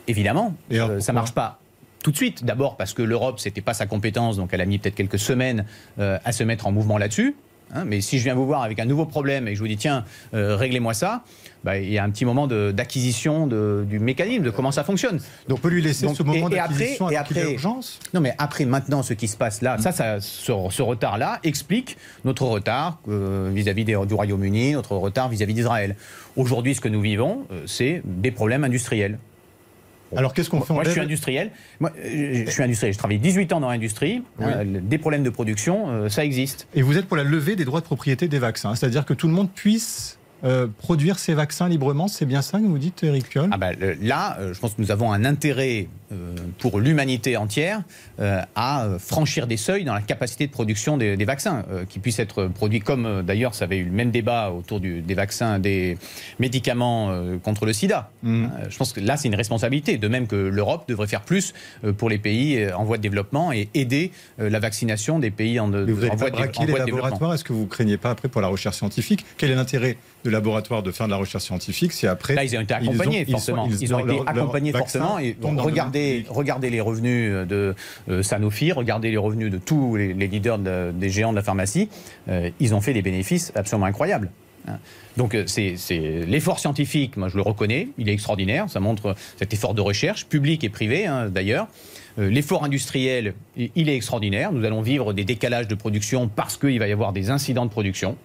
Évidemment, 0.08 0.54
euh, 0.72 1.00
ça 1.00 1.12
ne 1.12 1.14
marche 1.14 1.32
pas 1.32 1.60
tout 2.02 2.12
de 2.12 2.16
suite. 2.16 2.44
D'abord 2.44 2.76
parce 2.76 2.94
que 2.94 3.02
l'Europe, 3.02 3.40
ce 3.40 3.48
n'était 3.48 3.62
pas 3.62 3.74
sa 3.74 3.86
compétence, 3.86 4.36
donc 4.36 4.50
elle 4.52 4.60
a 4.60 4.66
mis 4.66 4.78
peut-être 4.78 4.94
quelques 4.94 5.18
semaines 5.18 5.64
euh, 5.98 6.18
à 6.24 6.32
se 6.32 6.44
mettre 6.44 6.66
en 6.66 6.72
mouvement 6.72 6.98
là-dessus. 6.98 7.36
Hein. 7.74 7.84
mais 7.84 8.00
si 8.00 8.18
je 8.18 8.22
viens 8.22 8.36
vous 8.36 8.46
voir 8.46 8.62
avec 8.62 8.78
un 8.78 8.84
nouveau 8.84 9.06
problème 9.06 9.48
et 9.48 9.50
que 9.50 9.56
je 9.56 9.60
vous 9.60 9.66
dis 9.66 9.76
tiens, 9.76 10.04
réglez-moi 10.32 10.94
ça, 10.94 11.24
bah, 11.66 11.78
il 11.78 11.90
y 11.90 11.98
a 11.98 12.04
un 12.04 12.10
petit 12.10 12.24
moment 12.24 12.46
d'acquisition 12.46 13.48
du 13.48 13.98
mécanisme, 13.98 14.44
de 14.44 14.50
comment 14.50 14.70
ça 14.70 14.84
fonctionne. 14.84 15.18
Donc 15.48 15.58
on 15.58 15.60
peut 15.62 15.68
lui 15.68 15.82
laisser 15.82 16.06
ce 16.06 16.22
moment 16.22 16.48
d'acquisition 16.48 17.10
et 17.10 17.16
après, 17.16 17.44
l'urgence 17.44 17.98
Non, 18.14 18.20
mais 18.20 18.34
après, 18.38 18.64
maintenant, 18.64 19.02
ce 19.02 19.14
qui 19.14 19.26
se 19.26 19.36
passe 19.36 19.62
là, 19.62 19.76
ça, 19.78 19.90
ça 19.90 20.20
ce, 20.20 20.52
retard-là 20.52 21.40
explique 21.42 21.96
notre 22.24 22.44
retard 22.44 23.00
euh, 23.08 23.50
vis-à-vis 23.52 23.84
du 23.84 23.96
Royaume-Uni, 23.96 24.74
notre 24.74 24.94
retard 24.94 25.28
vis-à-vis 25.28 25.54
d'Israël. 25.54 25.96
Aujourd'hui, 26.36 26.76
ce 26.76 26.80
que 26.80 26.88
nous 26.88 27.00
vivons, 27.00 27.46
euh, 27.50 27.64
c'est 27.66 28.00
des 28.04 28.30
problèmes 28.30 28.62
industriels. 28.62 29.18
Alors 30.16 30.34
qu'est-ce 30.34 30.48
qu'on 30.48 30.60
fait 30.60 30.72
Moi, 30.72 30.84
je 30.84 30.90
suis 30.90 31.00
industriel. 31.00 31.50
Moi, 31.80 31.90
je 32.00 32.48
suis 32.48 32.62
industriel. 32.62 32.94
Je 32.94 32.98
travaille 32.98 33.18
18 33.18 33.52
ans 33.52 33.58
dans 33.58 33.70
l'industrie. 33.70 34.22
Euh, 34.40 34.62
des 34.64 34.98
problèmes 34.98 35.24
de 35.24 35.30
production, 35.30 36.08
ça 36.08 36.24
existe. 36.24 36.68
Et 36.76 36.82
vous 36.82 36.96
êtes 36.96 37.06
pour 37.06 37.16
la 37.16 37.24
levée 37.24 37.56
des 37.56 37.64
droits 37.64 37.80
de 37.80 37.86
propriété 37.86 38.28
des 38.28 38.38
vaccins, 38.38 38.76
c'est-à-dire 38.76 39.04
que 39.04 39.14
tout 39.14 39.26
le 39.26 39.34
monde 39.34 39.50
puisse 39.50 40.16
euh, 40.44 40.66
produire 40.78 41.18
ces 41.18 41.34
vaccins 41.34 41.68
librement, 41.68 42.08
c'est 42.08 42.26
bien 42.26 42.42
ça 42.42 42.58
que 42.58 42.64
vous 42.64 42.78
dites, 42.78 43.02
Eric 43.02 43.28
Piolle? 43.28 43.50
Ah 43.52 43.56
ben, 43.56 43.74
Là, 44.00 44.36
euh, 44.38 44.54
je 44.54 44.60
pense 44.60 44.74
que 44.74 44.82
nous 44.82 44.90
avons 44.90 45.12
un 45.12 45.24
intérêt 45.24 45.88
pour 46.58 46.80
l'humanité 46.80 47.36
entière 47.36 47.82
à 48.18 48.88
franchir 48.98 49.46
des 49.46 49.56
seuils 49.56 49.84
dans 49.84 49.94
la 49.94 50.00
capacité 50.00 50.46
de 50.46 50.52
production 50.52 50.96
des, 50.96 51.24
vaccins, 51.24 51.64
qui 51.88 51.98
puissent 51.98 52.18
être 52.18 52.46
produits 52.46 52.80
comme, 52.80 53.22
d'ailleurs, 53.22 53.54
ça 53.54 53.64
avait 53.64 53.78
eu 53.78 53.84
le 53.84 53.90
même 53.90 54.10
débat 54.10 54.50
autour 54.50 54.80
des 54.80 55.14
vaccins, 55.14 55.58
des 55.58 55.98
médicaments 56.38 57.12
contre 57.42 57.66
le 57.66 57.72
sida. 57.72 58.10
Mmh. 58.22 58.46
je 58.68 58.76
pense 58.76 58.92
que 58.92 59.00
là, 59.00 59.16
c'est 59.16 59.28
une 59.28 59.34
responsabilité, 59.34 59.98
de 59.98 60.08
même 60.08 60.26
que 60.26 60.36
l'Europe 60.36 60.88
devrait 60.88 61.06
faire 61.06 61.22
plus 61.22 61.54
pour 61.98 62.08
les 62.08 62.18
pays 62.18 62.66
en 62.72 62.84
voie 62.84 62.96
de 62.96 63.02
développement 63.02 63.52
et 63.52 63.68
aider 63.74 64.12
la 64.38 64.58
vaccination 64.58 65.18
des 65.18 65.30
pays 65.30 65.58
en, 65.60 65.68
de, 65.68 65.90
vous 65.90 66.06
en 66.06 66.14
voie, 66.14 66.30
de, 66.30 66.66
les 66.66 66.72
laboratoires 66.78 67.34
Est-ce 67.34 67.44
que 67.44 67.52
vous 67.52 67.66
craignez 67.66 67.96
pas 67.96 68.10
après 68.10 68.28
pour 68.28 68.40
la 68.40 68.48
recherche 68.48 68.76
scientifique? 68.76 69.24
Quel 69.36 69.50
est 69.50 69.54
l'intérêt 69.54 69.96
de 70.26 70.30
laboratoire 70.30 70.82
de 70.82 70.90
faire 70.90 71.06
de 71.06 71.12
la 71.12 71.16
recherche 71.16 71.44
scientifique, 71.44 71.92
c'est 71.92 72.08
après. 72.08 72.34
Là, 72.34 72.44
ils 72.44 72.56
ont 72.56 72.60
été 72.60 72.74
accompagnés, 72.74 73.24
forcément. 73.24 73.68
Ils, 73.80 73.94
ont, 73.94 74.00
été 74.00 74.20
accompagnés, 74.26 74.72
forcément. 74.72 75.18
Et 75.18 75.36
regardez, 75.40 75.95
regardez 76.28 76.70
les 76.70 76.80
revenus 76.80 77.46
de 77.46 77.74
euh, 78.08 78.22
Sanofi, 78.22 78.72
regardez 78.72 79.10
les 79.10 79.16
revenus 79.16 79.50
de 79.50 79.58
tous 79.58 79.96
les, 79.96 80.12
leaders 80.14 80.58
des 80.58 81.10
géants 81.10 81.30
de 81.30 81.36
la 81.36 81.42
pharmacie. 81.42 81.88
Euh, 82.28 82.50
ils 82.60 82.74
ont 82.74 82.80
fait 82.80 82.92
des 82.92 83.02
bénéfices 83.02 83.52
absolument 83.54 83.86
incroyables. 83.86 84.30
Hein. 84.68 84.78
Donc 85.16 85.34
euh, 85.34 85.44
c'est 85.46 85.76
l'effort 86.26 86.58
scientifique, 86.58 87.16
moi 87.16 87.28
je 87.28 87.36
le 87.36 87.42
reconnais, 87.42 87.88
il 87.98 88.08
est 88.08 88.12
extraordinaire, 88.12 88.68
ça 88.68 88.80
montre 88.80 89.14
cet 89.38 89.52
effort 89.54 89.74
de 89.74 89.80
recherche, 89.80 90.26
public 90.26 90.64
et 90.64 90.68
privé 90.68 91.06
hein, 91.06 91.28
d'ailleurs. 91.28 91.68
L'effort 92.18 92.64
industriel, 92.64 93.34
il 93.58 93.90
est 93.90 93.94
extraordinaire, 93.94 94.50
nous 94.50 94.64
allons 94.64 94.80
vivre 94.80 95.12
des 95.12 95.24
décalages 95.24 95.68
de 95.68 95.74
production 95.74 96.28
parce 96.28 96.56
qu'il 96.56 96.78
va 96.78 96.88
y 96.88 96.92
avoir 96.92 97.12
des 97.12 97.28
incidents 97.28 97.66
de 97.66 97.70
production. 97.70 98.16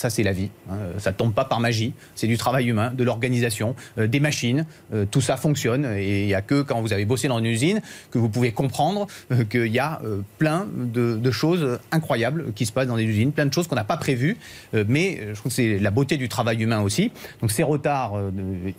Ça, 0.00 0.08
c'est 0.08 0.22
la 0.22 0.32
vie. 0.32 0.48
Hein. 0.70 0.78
Ça 0.96 1.10
ne 1.10 1.14
tombe 1.14 1.34
pas 1.34 1.44
par 1.44 1.60
magie. 1.60 1.92
C'est 2.14 2.26
du 2.26 2.38
travail 2.38 2.70
humain, 2.70 2.90
de 2.94 3.04
l'organisation, 3.04 3.76
euh, 3.98 4.06
des 4.06 4.18
machines. 4.18 4.64
Euh, 4.94 5.04
tout 5.04 5.20
ça 5.20 5.36
fonctionne. 5.36 5.84
Et 5.84 6.22
il 6.22 6.26
n'y 6.26 6.32
a 6.32 6.40
que 6.40 6.62
quand 6.62 6.80
vous 6.80 6.94
avez 6.94 7.04
bossé 7.04 7.28
dans 7.28 7.38
une 7.38 7.44
usine 7.44 7.82
que 8.10 8.16
vous 8.16 8.30
pouvez 8.30 8.50
comprendre 8.50 9.08
euh, 9.30 9.44
qu'il 9.44 9.66
y 9.66 9.78
a 9.78 10.00
plein 10.38 10.66
de, 10.74 11.30
choses 11.30 11.78
incroyables 11.92 12.54
qui 12.54 12.64
se 12.64 12.72
passent 12.72 12.86
dans 12.86 12.96
des 12.96 13.04
usines, 13.04 13.30
plein 13.32 13.44
de 13.44 13.52
choses 13.52 13.68
qu'on 13.68 13.76
n'a 13.76 13.84
pas 13.84 13.98
prévues. 13.98 14.38
mais 14.72 15.20
je 15.20 15.34
trouve 15.34 15.50
que 15.52 15.56
c'est 15.56 15.78
la 15.78 15.90
beauté 15.90 16.16
du 16.16 16.30
travail 16.30 16.62
humain 16.62 16.80
aussi. 16.80 17.12
Donc 17.42 17.50
ces 17.50 17.62
retards, 17.62 18.14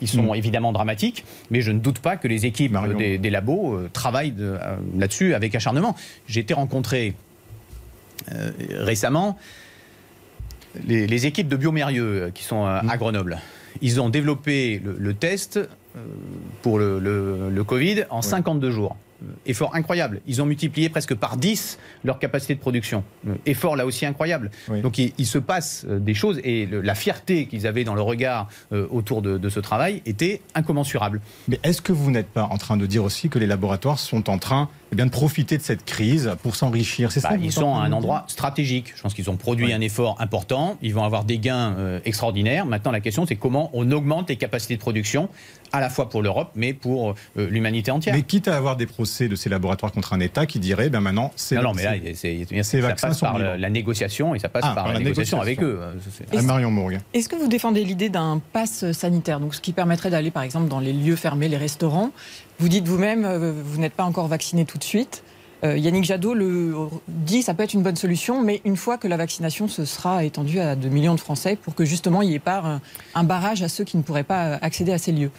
ils 0.02 0.08
sont 0.08 0.34
mm. 0.34 0.36
évidemment 0.36 0.72
dramatiques. 0.72 1.24
Mais 1.52 1.62
je 1.62 1.72
ne 1.72 1.78
doute 1.78 2.00
pas 2.00 2.18
que 2.18 2.28
les 2.28 2.48
équipes 2.48 2.76
des, 2.98 3.20
des, 3.20 3.30
labos 3.30 3.80
travaillent 3.94 4.34
là-dessus 4.98 5.36
avec 5.36 5.54
acharnement. 5.54 5.96
J'ai 6.28 6.40
été 6.40 6.56
rencontré 6.56 7.14
récemment 8.72 9.38
les, 10.86 11.26
équipes 11.26 11.48
de 11.48 11.56
Biomérieux 11.56 12.24
euh, 12.24 12.32
qui 12.32 12.44
sont 12.44 12.66
à, 12.66 12.82
mm. 12.84 12.98
Grenoble, 12.98 13.40
ils 13.82 14.02
ont 14.02 14.10
développé 14.10 14.82
le, 14.84 15.14
test 15.14 15.58
euh, 15.58 16.00
pour 16.62 16.80
le, 16.80 17.64
Covid 17.66 18.06
en 18.10 18.22
52 18.22 18.72
jours. 18.72 18.96
Euh, 19.24 19.28
effort 19.46 19.76
incroyable. 19.76 20.22
Ils 20.28 20.42
ont 20.42 20.46
multiplié 20.46 20.90
presque 20.90 21.14
par 21.16 21.38
10 21.38 21.78
leur 22.04 22.20
capacité 22.20 22.56
de 22.56 22.60
production. 22.60 23.04
Effort 23.46 23.76
là 23.76 23.86
aussi 23.86 24.06
incroyable. 24.06 24.50
Donc 24.82 24.98
il, 24.98 25.26
se 25.26 25.38
passe 25.38 25.86
des 25.86 26.16
choses 26.16 26.40
et 26.44 26.66
la 26.66 26.96
fierté 26.96 27.46
qu'ils 27.46 27.68
avaient 27.68 27.84
dans 27.84 27.94
le 27.94 28.02
regard 28.02 28.50
autour 28.72 29.22
de, 29.22 29.50
ce 29.50 29.60
travail 29.60 30.02
était 30.08 30.42
incommensurable. 30.56 31.22
Mais 31.48 31.60
est-ce 31.64 31.84
que 31.84 31.94
vous 31.94 32.10
n'êtes 32.10 32.30
pas 32.30 32.46
en 32.46 32.58
train 32.58 32.78
de 32.78 32.86
dire 32.88 33.04
aussi 33.04 33.30
que 33.30 33.38
les 33.38 33.46
laboratoires 33.46 34.00
sont 34.00 34.28
en 34.30 34.40
train 34.40 34.70
eh 34.92 34.96
bien, 34.96 35.06
de 35.06 35.12
profiter 35.12 35.58
de 35.58 35.64
cette 35.64 35.86
crise 35.86 36.32
pour 36.44 36.56
s'enrichir. 36.56 37.14
C'est 37.14 37.22
ça 37.22 37.30
bah, 37.30 37.38
Ils 37.42 37.54
sont 37.54 37.76
à 37.76 37.80
un 37.80 37.94
endroit 37.94 38.26
stratégique. 38.28 38.94
Je 38.96 39.02
pense 39.02 39.14
qu'ils 39.14 39.30
ont 39.30 39.38
produit 39.38 39.72
un 39.72 39.80
effort 39.80 40.18
important. 40.20 40.78
Ils 40.82 40.94
vont 40.94 41.06
avoir 41.06 41.24
des 41.24 41.38
gains 41.38 41.76
euh, 41.78 42.00
extraordinaires. 42.04 42.66
Maintenant, 42.66 42.92
la 42.92 43.00
question, 43.00 43.26
c'est 43.26 43.38
comment 43.38 43.70
on 43.74 43.90
augmente 43.92 44.28
les 44.28 44.36
capacités 44.36 44.76
de 44.76 44.82
production, 44.82 45.30
à 45.72 45.80
la 45.80 45.90
fois 45.90 46.10
pour 46.10 46.22
l'Europe, 46.22 46.52
mais 46.56 46.74
pour 46.74 47.12
euh, 47.38 47.50
l'humanité 47.50 47.90
entière. 47.90 48.14
Mais 48.14 48.24
quitte 48.24 48.50
à 48.50 48.58
avoir 48.58 48.76
des 48.76 48.86
procès 48.86 49.30
de 49.30 49.36
ces 49.36 49.48
laboratoires 49.48 49.94
contre 49.94 50.12
un 50.12 50.20
État 50.20 50.46
qui 50.46 50.60
dirait, 50.60 50.90
ben 50.90 51.00
maintenant, 51.00 51.32
c'est. 51.38 51.56
Non, 51.56 51.64
non, 51.64 51.74
mais 51.74 51.84
là, 51.84 51.94
c'est, 52.14 52.46
ça 52.64 52.96
passe 52.96 53.20
par 53.20 53.40
la, 53.40 53.70
négociation 53.70 54.36
et 54.36 54.40
ça 54.40 54.50
passe 54.50 54.66
ah, 54.68 54.76
par, 54.76 54.92
la, 54.92 55.00
négociation, 55.00 55.40
avec 55.40 55.64
eux. 55.64 55.80
Est-ce, 56.34 56.44
Marion 56.44 56.72
Est-ce 57.14 57.30
que 57.30 57.38
vous 57.38 57.48
défendez 57.48 57.86
l'idée 57.86 58.10
d'un 58.10 58.42
pass 58.52 58.92
sanitaire, 58.92 59.40
donc 59.40 59.56
ce 59.56 59.62
qui 59.62 59.72
permettrait 59.72 60.10
d'aller, 60.10 60.32
par 60.32 60.44
exemple, 60.44 60.68
dans 60.68 60.82
les 60.82 60.92
lieux 60.92 61.16
fermés, 61.16 61.48
les 61.48 61.56
restaurants 61.56 62.12
vous 62.62 62.70
dites 62.70 62.88
vous-même, 62.88 63.26
euh, 63.26 63.52
vous 63.52 63.80
n'êtes 63.80 63.94
pas 63.94 64.04
encore 64.04 64.28
vacciné 64.28 64.66
tout 64.66 64.78
de 64.78 64.84
suite. 64.84 65.24
Euh, 65.64 65.78
Yannick 65.78 66.04
Jadot 66.04 66.36
le 66.36 66.76
dit, 67.08 67.42
ça 67.42 67.56
peut 67.56 67.64
être 67.64 67.74
une 67.74 67.82
bonne 67.82 67.96
solution, 67.96 68.44
mais 68.44 68.62
une 68.66 68.78
fois 68.78 69.00
que 69.00 69.08
la 69.08 69.18
vaccination 69.18 69.68
se 69.68 69.84
sera 69.84 70.24
étendue 70.24 70.60
à 70.60 70.76
2 70.76 70.88
millions 70.90 71.16
de 71.16 71.20
Français, 71.20 71.56
pour 71.56 71.74
que 71.74 71.86
justement 71.86 72.22
il 72.22 72.30
n'y 72.30 72.36
ait 72.36 72.40
pas 72.40 72.80
un, 73.16 73.24
barrage 73.24 73.64
à 73.64 73.68
ceux 73.68 73.84
qui 73.84 73.98
ne 73.98 74.04
pourraient 74.04 74.24
pas 74.24 74.60
accéder 74.62 74.92
à 74.92 75.00
ces 75.00 75.12
lieux. 75.12 75.32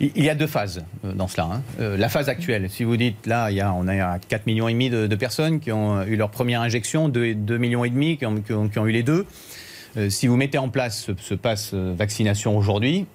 Il 0.00 0.24
y 0.24 0.30
a 0.30 0.34
deux 0.34 0.48
phases 0.48 0.82
euh, 1.04 1.12
dans 1.12 1.28
cela. 1.28 1.44
Hein. 1.44 1.62
la 1.78 2.08
phase 2.08 2.28
actuelle, 2.28 2.68
si 2.70 2.82
vous 2.82 2.96
dites 2.96 3.26
là, 3.26 3.52
il 3.52 3.56
y 3.56 3.60
a, 3.60 3.72
on 3.72 3.86
a 3.86 4.18
4 4.18 4.46
millions 4.46 4.66
et 4.66 4.72
demi 4.72 4.90
de, 4.90 5.14
personnes 5.14 5.60
qui 5.60 5.70
ont 5.70 6.02
eu 6.02 6.16
leur 6.16 6.30
première 6.30 6.60
injection, 6.60 7.08
2, 7.08 7.36
2 7.36 7.58
millions 7.58 7.84
et 7.84 7.90
demi 7.90 8.16
qui 8.18 8.26
ont, 8.26 8.86
eu 8.86 8.90
les 8.90 9.04
deux. 9.04 9.26
si 10.08 10.26
vous 10.26 10.36
mettez 10.36 10.58
en 10.58 10.70
place 10.70 11.04
ce, 11.04 11.12
ce 11.20 11.34
pass 11.34 11.72
vaccination 11.72 12.58
aujourd'hui, 12.58 13.06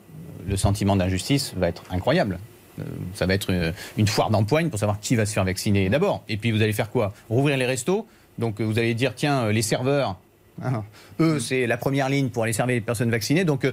le 0.47 0.55
sentiment 0.55 0.95
d'injustice 0.95 1.53
va 1.57 1.67
être 1.67 1.83
incroyable. 1.91 2.39
Euh, 2.79 2.83
ça 3.13 3.25
va 3.25 3.33
être 3.33 3.49
une, 3.49 3.73
une 3.97 4.07
foire 4.07 4.29
d'empoigne 4.29 4.69
pour 4.69 4.79
savoir 4.79 4.99
qui 4.99 5.15
va 5.15 5.25
se 5.25 5.33
faire 5.33 5.45
vacciner 5.45 5.89
d'abord. 5.89 6.23
Et 6.29 6.37
puis 6.37 6.51
vous 6.51 6.61
allez 6.61 6.73
faire 6.73 6.89
quoi? 6.89 7.13
Rouvrir 7.29 7.57
les 7.57 7.65
restos? 7.65 8.05
Donc 8.37 8.59
euh, 8.59 8.63
vous 8.65 8.77
allez 8.79 8.93
dire, 8.93 9.13
tiens, 9.15 9.43
euh, 9.45 9.51
les 9.51 9.61
serveurs, 9.61 10.17
hein, 10.61 10.83
eux, 11.21 11.39
c'est 11.39 11.67
la 11.67 11.77
première 11.77 12.09
ligne 12.09 12.29
pour 12.29 12.43
aller 12.43 12.51
servir 12.53 12.75
les 12.75 12.81
personnes 12.81 13.09
vaccinées. 13.11 13.45
Donc 13.45 13.63
euh, 13.65 13.71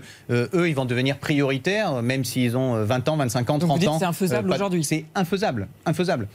eux, 0.55 0.69
ils 0.69 0.75
vont 0.75 0.85
devenir 0.85 1.19
prioritaires, 1.19 2.01
même 2.03 2.25
s'ils 2.25 2.57
ont 2.57 2.77
euh, 2.77 2.85
20 2.85 3.09
ans, 3.09 3.17
25 3.17 3.51
ans, 3.51 3.59
30 3.59 3.61
Donc 3.61 3.71
vous 3.71 3.79
dites 3.79 3.88
ans. 3.88 3.99
c'est 3.99 4.05
infaisable 4.05 4.53
aujourd'hui. 4.53 4.85
C'est 4.85 5.05
infaisable, 5.15 5.67
infaisable. 5.87 6.29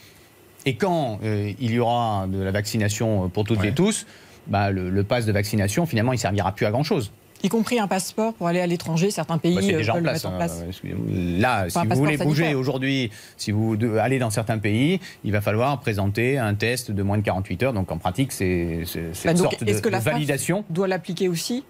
Et 0.66 0.76
quand 0.76 1.20
euh, 1.24 1.54
il 1.60 1.72
y 1.72 1.80
aura 1.80 2.28
de 2.28 2.40
la 2.42 2.52
vaccination 2.52 3.30
pour 3.30 3.46
toutes 3.46 3.60
Ouais. 3.62 3.70
et 3.70 3.74
tous, 3.74 4.06
bah, 4.48 4.72
le, 4.72 4.90
le 4.90 5.04
pass 5.06 5.26
de 5.26 5.32
vaccination, 5.32 5.86
finalement, 5.86 6.12
il 6.12 6.20
servira 6.20 6.52
plus 6.52 6.66
à 6.66 6.72
grand-chose. 6.72 7.12
Y 7.44 7.50
compris 7.50 7.80
un 7.80 7.88
passeport 7.88 8.34
pour 8.34 8.48
aller 8.48 8.60
à 8.60 8.68
l'étranger. 8.68 9.12
Certains 9.12 9.38
pays 9.38 9.56
Bah, 9.56 9.62
euh, 9.64 9.78
déjà 9.78 9.94
en 9.94 9.98
le 9.98 10.04
place. 10.04 10.14
mettre 10.16 10.28
en 10.28 10.34
hein. 10.34 10.38
place. 10.38 10.64
Excusez-moi. 10.68 11.06
Là, 11.40 11.64
Enfin, 11.68 11.82
si 11.84 11.88
vous 11.90 11.96
voulez 11.96 12.18
bouger 12.18 12.56
aujourd'hui, 12.56 13.12
si 13.38 13.52
vous 13.52 13.78
allez 14.00 14.18
dans 14.20 14.30
certains 14.32 14.58
pays, 14.58 15.00
il 15.24 15.32
va 15.32 15.42
falloir 15.42 15.80
présenter 15.80 16.38
un 16.40 16.56
test 16.56 16.92
de 16.92 17.04
moins 17.04 17.18
de 17.18 17.24
48 17.24 17.64
heures. 17.64 17.74
Donc 17.74 17.92
en 17.92 17.98
pratique, 17.98 18.32
c'est 18.32 18.84
c'est- 18.86 19.02
Bah, 19.02 19.08
cette 19.14 19.38
donc, 19.38 19.52
sorte 19.52 19.64
de, 19.64 19.70
est-ce 19.70 19.82
que 19.82 19.90
la 19.90 20.00
de 20.00 20.04
France 20.04 20.14
validation. 20.14 20.64
doit 20.70 20.88
l'appliquer 20.88 21.28
aussi 21.30 21.64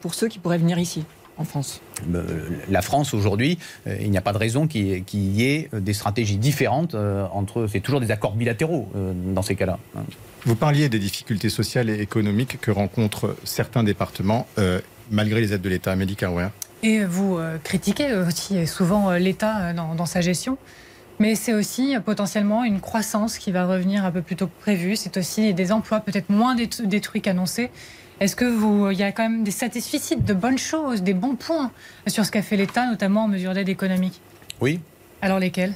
pour 0.00 0.14
ceux 0.14 0.26
qui 0.28 0.38
pourraient 0.40 0.58
venir 0.58 0.78
ici, 0.78 1.04
en 1.38 1.44
France? 1.44 1.80
Euh, 2.12 2.48
La 2.68 2.82
France 2.82 3.14
aujourd'hui, 3.14 3.58
euh, 3.86 3.96
il 4.00 4.10
n'y 4.10 4.18
a 4.18 4.22
pas 4.22 4.32
de 4.32 4.38
raison 4.38 4.66
qu'il 4.66 4.86
y 4.86 4.92
ait- 4.92 5.04
y 5.14 5.42
ait 5.44 5.68
des 5.72 5.92
stratégies 5.92 6.36
différentes 6.38 6.94
euh, 6.96 7.26
entre. 7.32 7.68
C'est 7.70 7.78
toujours 7.80 8.00
des 8.00 8.10
accords 8.10 8.34
bilatéraux 8.34 8.88
euh, 8.96 9.12
dans 9.14 9.42
ces 9.42 9.54
cas-là. 9.54 9.78
hein. 9.96 10.02
Vous 10.44 10.56
parliez 10.56 10.88
des 10.88 10.98
difficultés 10.98 11.48
sociales 11.50 11.88
et 11.88 12.00
économiques 12.00 12.60
que 12.60 12.72
rencontrent 12.72 13.36
certains 13.44 13.84
départements 13.84 14.48
euh, 14.58 14.80
malgré 15.12 15.40
les 15.40 15.52
aides 15.52 15.62
de 15.62 15.68
l'État. 15.68 15.92
Amélie 15.92 16.16
Carouer. 16.16 16.48
Et 16.82 17.04
vous 17.04 17.38
euh, 17.38 17.58
critiquez 17.62 18.12
aussi 18.14 18.66
souvent 18.66 19.10
euh, 19.10 19.18
l'État 19.18 19.58
euh, 19.60 19.72
dans, 19.72 19.94
dans 19.94 20.06
sa 20.06 20.20
gestion. 20.20 20.58
Mais 21.20 21.36
c'est 21.36 21.52
aussi 21.54 21.94
potentiellement 22.04 22.64
une 22.64 22.80
croissance 22.80 23.38
qui 23.38 23.52
va 23.52 23.66
revenir 23.66 24.04
un 24.04 24.10
peu 24.10 24.22
plus 24.22 24.34
tôt 24.34 24.48
que 24.48 24.60
prévu. 24.60 24.96
C'est 24.96 25.16
aussi 25.16 25.54
des 25.54 25.70
emplois 25.70 26.00
peut-être 26.00 26.30
moins 26.30 26.56
détru- 26.56 26.86
détruits 26.86 27.20
qu'annoncés. 27.20 27.70
Est-ce 28.18 28.34
que 28.34 28.44
vous, 28.44 28.90
il 28.90 28.98
y 28.98 29.02
a 29.04 29.12
quand 29.12 29.22
même 29.28 29.44
des 29.44 29.50
satisfecits, 29.52 30.16
de 30.16 30.34
bonnes 30.34 30.58
choses, 30.58 31.02
des 31.02 31.14
bons 31.14 31.36
points 31.36 31.70
sur 32.08 32.24
ce 32.24 32.30
qu'a 32.32 32.42
fait 32.42 32.56
l'État, 32.56 32.86
notamment 32.86 33.24
en 33.24 33.28
mesure 33.28 33.52
d'aide 33.54 33.68
économique? 33.68 34.20
Oui, 34.60 34.80
Alors 35.20 35.38
lesquels? 35.38 35.74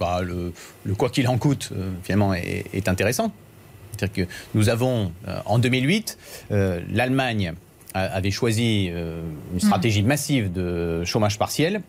Bah, 0.00 0.20
le, 0.22 0.52
le 0.84 0.94
quoi 0.94 1.10
qu'il 1.10 1.26
en 1.28 1.38
coûte, 1.38 1.70
euh, 1.72 1.90
finalement, 2.02 2.32
est, 2.34 2.66
est 2.72 2.88
intéressant. 2.88 3.32
C'est-à-dire 3.96 4.26
que 4.26 4.32
nous 4.54 4.68
avons, 4.68 5.12
euh, 5.26 5.40
en 5.44 5.58
2008, 5.58 6.18
euh, 6.52 6.80
l'Allemagne 6.90 7.52
avait 7.94 8.30
choisi 8.30 8.88
euh, 8.90 9.22
une 9.52 9.60
stratégie 9.60 10.02
massive 10.02 10.52
de 10.52 11.04
chômage 11.04 11.38
partiel, 11.38 11.82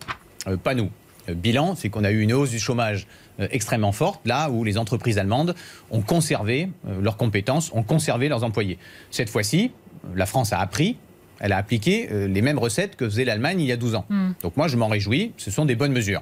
euh, 0.47 0.57
pas 0.57 0.73
nous. 0.73 0.89
Euh, 1.27 1.33
bilan, 1.33 1.75
c'est 1.75 1.89
qu'on 1.89 2.03
a 2.03 2.11
eu 2.11 2.21
une 2.21 2.33
hausse 2.33 2.51
du 2.51 2.59
chômage 2.59 3.07
extrêmement 3.51 3.93
forte, 3.93 4.19
là 4.25 4.49
où 4.49 4.65
les 4.65 4.77
entreprises 4.77 5.17
allemandes 5.17 5.55
ont 5.91 6.01
conservé 6.01 6.67
leurs 7.01 7.15
compétences, 7.15 7.71
ont 7.73 7.83
conservé 7.83 8.27
leurs 8.27 8.43
employés. 8.43 8.77
Cette 9.11 9.29
fois-ci, 9.29 9.71
la 10.13 10.25
France 10.25 10.51
a 10.51 10.59
appris, 10.59 10.97
elle 11.39 11.53
a 11.53 11.57
appliqué 11.57 12.09
les 12.11 12.41
mêmes 12.41 12.59
recettes 12.59 12.97
que 12.97 13.05
faisait 13.05 13.23
l'Allemagne 13.23 13.61
il 13.61 13.67
y 13.67 13.71
a 13.71 13.77
12 13.77 13.95
ans. 13.95 14.05
Mm. 14.09 14.31
Donc 14.43 14.57
moi, 14.57 14.67
je 14.67 14.75
m'en 14.75 14.89
réjouis, 14.89 15.31
ce 15.37 15.51
sont 15.51 15.63
des 15.63 15.75
bonnes 15.75 15.93
mesures. 15.93 16.21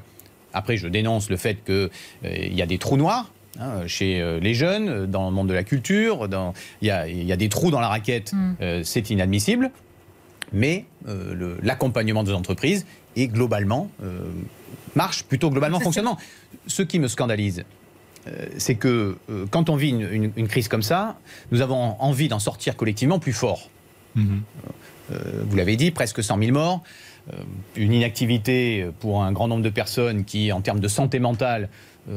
Après, 0.54 0.78
je 0.78 0.88
dénonce 0.88 1.32
le 1.32 1.38
fait 1.38 1.58
qu'il 1.66 2.54
y 2.54 2.62
a 2.62 2.68
des 2.68 2.78
trous 2.78 2.98
noirs 2.98 3.32
hein, 3.60 3.88
chez 3.88 4.22
euh, 4.22 4.40
les 4.40 4.54
jeunes, 4.54 4.90
euh, 4.90 5.06
dans 5.08 5.30
le 5.30 5.36
monde 5.36 5.48
de 5.50 5.54
la 5.54 5.64
culture. 5.64 6.28
Il 6.82 6.88
y, 6.88 6.92
a, 6.92 7.08
il 7.08 7.24
y 7.24 7.32
a 7.32 7.38
des 7.38 7.50
trous 7.50 7.72
dans 7.72 7.80
la 7.80 7.88
raquette, 7.90 8.34
Mm. 8.34 8.54
euh, 8.62 8.82
c'est 8.84 9.10
inadmissible. 9.10 9.72
Mais 10.54 10.86
euh, 11.10 11.58
l'accompagnement 11.62 12.24
des 12.24 12.32
entreprises 12.34 12.86
est 13.18 13.28
globalement 13.28 13.90
euh, 14.04 14.22
marche 14.96 15.24
plutôt 15.24 15.50
globalement 15.50 15.80
fonctionnement. 15.82 16.18
Ce 16.68 16.82
qui 16.84 17.00
me 17.00 17.08
scandalise, 17.10 17.66
euh, 18.28 18.46
c'est 18.58 18.76
que 18.76 19.18
euh, 19.30 19.46
quand 19.52 19.70
on 19.70 19.76
vit 19.76 19.90
une, 19.90 20.08
une- 20.10 20.32
une 20.38 20.48
crise 20.48 20.68
comme 20.70 20.84
ça, 20.84 21.18
nous 21.52 21.60
avons 21.62 21.96
envie 22.00 22.30
d'en 22.30 22.40
sortir 22.40 22.76
collectivement 22.78 23.20
plus 23.20 23.34
fort. 23.34 23.70
Euh, 24.18 25.18
vous 25.48 25.56
l'avez 25.56 25.76
dit, 25.76 25.92
presque 25.92 26.24
100 26.24 26.38
000 26.40 26.52
morts, 26.52 26.82
une 27.76 27.92
inactivité 27.94 28.88
pour 29.00 29.22
un 29.24 29.34
grand 29.34 29.50
nombre 29.50 29.62
de 29.64 29.70
personnes 29.70 30.24
qui, 30.24 30.52
en 30.54 30.62
termes 30.62 30.80
de 30.80 30.88
santé 30.88 31.20
mentale, 31.20 31.64
euh, 31.64 31.70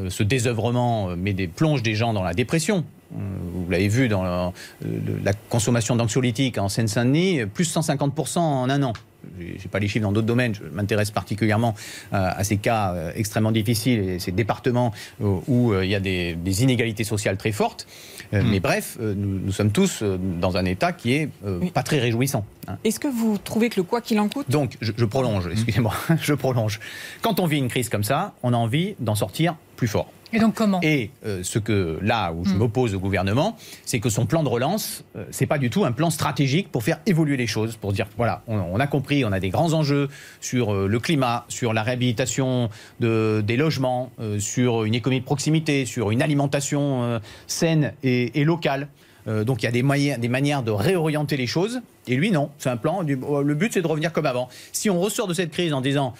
ce 0.08 0.22
désœuvrement 0.22 1.10
euh, 1.10 1.16
met 1.16 1.32
des, 1.32 1.48
plonge 1.48 1.82
des 1.82 1.94
gens 1.94 2.12
dans 2.12 2.22
la 2.22 2.34
dépression. 2.34 2.84
Euh, 3.14 3.18
Vous 3.54 3.70
l'avez 3.70 3.88
vu 3.88 4.08
dans 4.08 4.22
la, 4.22 5.32
consommation 5.48 5.96
d'anxiolytiques 5.96 6.58
en 6.58 6.68
Seine-Saint-Denis, 6.68 7.46
plus 7.46 7.74
150% 7.74 8.38
en 8.38 8.70
un 8.70 8.82
an. 8.82 8.92
J'ai 9.38 9.58
j'ai 9.58 9.68
pas 9.68 9.78
les 9.78 9.88
chiffres 9.88 10.02
dans 10.04 10.12
d'autres 10.12 10.26
domaines. 10.26 10.54
Je 10.54 10.62
m'intéresse 10.72 11.10
particulièrement 11.10 11.74
euh, 12.12 12.30
à 12.36 12.44
ces 12.44 12.56
cas 12.56 12.92
euh, 12.92 13.12
extrêmement 13.14 13.52
difficiles 13.52 14.00
et 14.00 14.18
ces 14.18 14.32
départements 14.32 14.92
euh, 15.22 15.36
où 15.46 15.72
euh, 15.72 15.84
il 15.84 15.90
y 15.90 15.94
a 15.94 16.00
des 16.00 16.62
inégalités 16.62 17.04
sociales 17.04 17.36
très 17.36 17.52
fortes. 17.52 17.86
Euh, 18.32 18.42
Mais 18.44 18.60
bref, 18.60 18.96
euh, 19.00 19.14
nous, 19.16 19.40
nous 19.40 19.52
sommes 19.52 19.72
tous 19.72 20.02
euh, 20.02 20.16
dans 20.18 20.56
un 20.56 20.64
état 20.64 20.92
qui 20.92 21.14
est 21.14 21.30
euh, 21.44 21.58
Oui. 21.62 21.70
pas 21.70 21.82
très 21.82 21.98
réjouissant. 21.98 22.44
hein. 22.68 22.76
Est-ce 22.84 23.00
que 23.00 23.08
vous 23.08 23.38
trouvez 23.38 23.68
que 23.70 23.76
le 23.80 23.82
quoi 23.82 24.00
qu'il 24.00 24.20
en 24.20 24.28
coûte? 24.28 24.48
Donc, 24.50 24.76
je, 24.80 24.92
je 24.96 25.04
prolonge, 25.04 25.48
excusez-moi, 25.50 25.92
je 26.20 26.34
prolonge. 26.34 26.78
Quand 27.22 27.40
on 27.40 27.46
vit 27.46 27.58
une 27.58 27.68
crise 27.68 27.88
comme 27.88 28.04
ça, 28.04 28.34
on 28.42 28.52
a 28.52 28.56
envie 28.56 28.94
d'en 29.00 29.14
sortir 29.16 29.56
plus 29.76 29.88
fort. 29.88 30.10
Et 30.32 30.38
donc 30.38 30.54
comment 30.54 30.80
Et 30.82 31.10
euh, 31.26 31.40
ce 31.42 31.58
que 31.58 31.98
là 32.02 32.32
où 32.32 32.44
je 32.44 32.54
Mm. 32.54 32.58
m'oppose 32.58 32.94
au 32.94 32.98
gouvernement, 33.00 33.56
c'est 33.84 34.00
que 34.00 34.08
son 34.08 34.26
plan 34.26 34.42
de 34.42 34.48
relance, 34.48 35.04
euh, 35.16 35.24
c'est 35.30 35.46
pas 35.46 35.58
du 35.58 35.70
tout 35.70 35.84
un 35.84 35.92
plan 35.92 36.10
stratégique 36.10 36.70
pour 36.70 36.82
faire 36.84 37.00
évoluer 37.06 37.36
les 37.36 37.46
choses, 37.46 37.76
pour 37.76 37.92
dire 37.92 38.06
voilà, 38.16 38.42
on, 38.46 38.56
on 38.58 38.78
a 38.80 38.86
compris, 38.86 39.24
on 39.24 39.32
a 39.32 39.40
des 39.40 39.50
grands 39.50 39.72
enjeux 39.72 40.08
sur 40.40 40.72
euh, 40.74 40.86
le 40.86 40.98
climat, 41.00 41.44
sur 41.48 41.72
la 41.72 41.82
réhabilitation 41.82 42.70
de, 43.00 43.42
des 43.46 43.56
logements, 43.56 44.10
euh, 44.20 44.38
sur 44.38 44.84
une 44.84 44.94
économie 44.94 45.20
de 45.20 45.24
proximité, 45.26 45.84
sur 45.86 46.10
une 46.10 46.22
alimentation 46.22 47.02
euh, 47.02 47.18
saine 47.46 47.92
et, 48.02 48.40
et 48.40 48.44
locale. 48.44 48.88
Euh, 49.28 49.44
donc 49.44 49.62
il 49.62 49.66
y 49.66 49.68
a 49.68 49.72
des, 49.72 49.82
moyens, 49.82 50.18
des 50.18 50.28
manières 50.28 50.62
de 50.62 50.70
réorienter 50.70 51.36
les 51.36 51.46
choses. 51.46 51.80
Et 52.08 52.16
lui, 52.16 52.30
non, 52.30 52.50
c'est 52.58 52.70
un 52.70 52.76
plan. 52.78 53.02
du- 53.02 53.16
le 53.16 53.54
but, 53.54 53.72
c'est 53.74 53.82
de 53.82 53.86
revenir 53.86 54.12
comme 54.12 54.26
avant. 54.26 54.48
Si 54.72 54.88
on 54.88 54.98
ressort 55.00 55.26
de 55.26 55.34
cette 55.34 55.50
crise 55.50 55.72
en 55.74 55.80
disant 55.82 56.14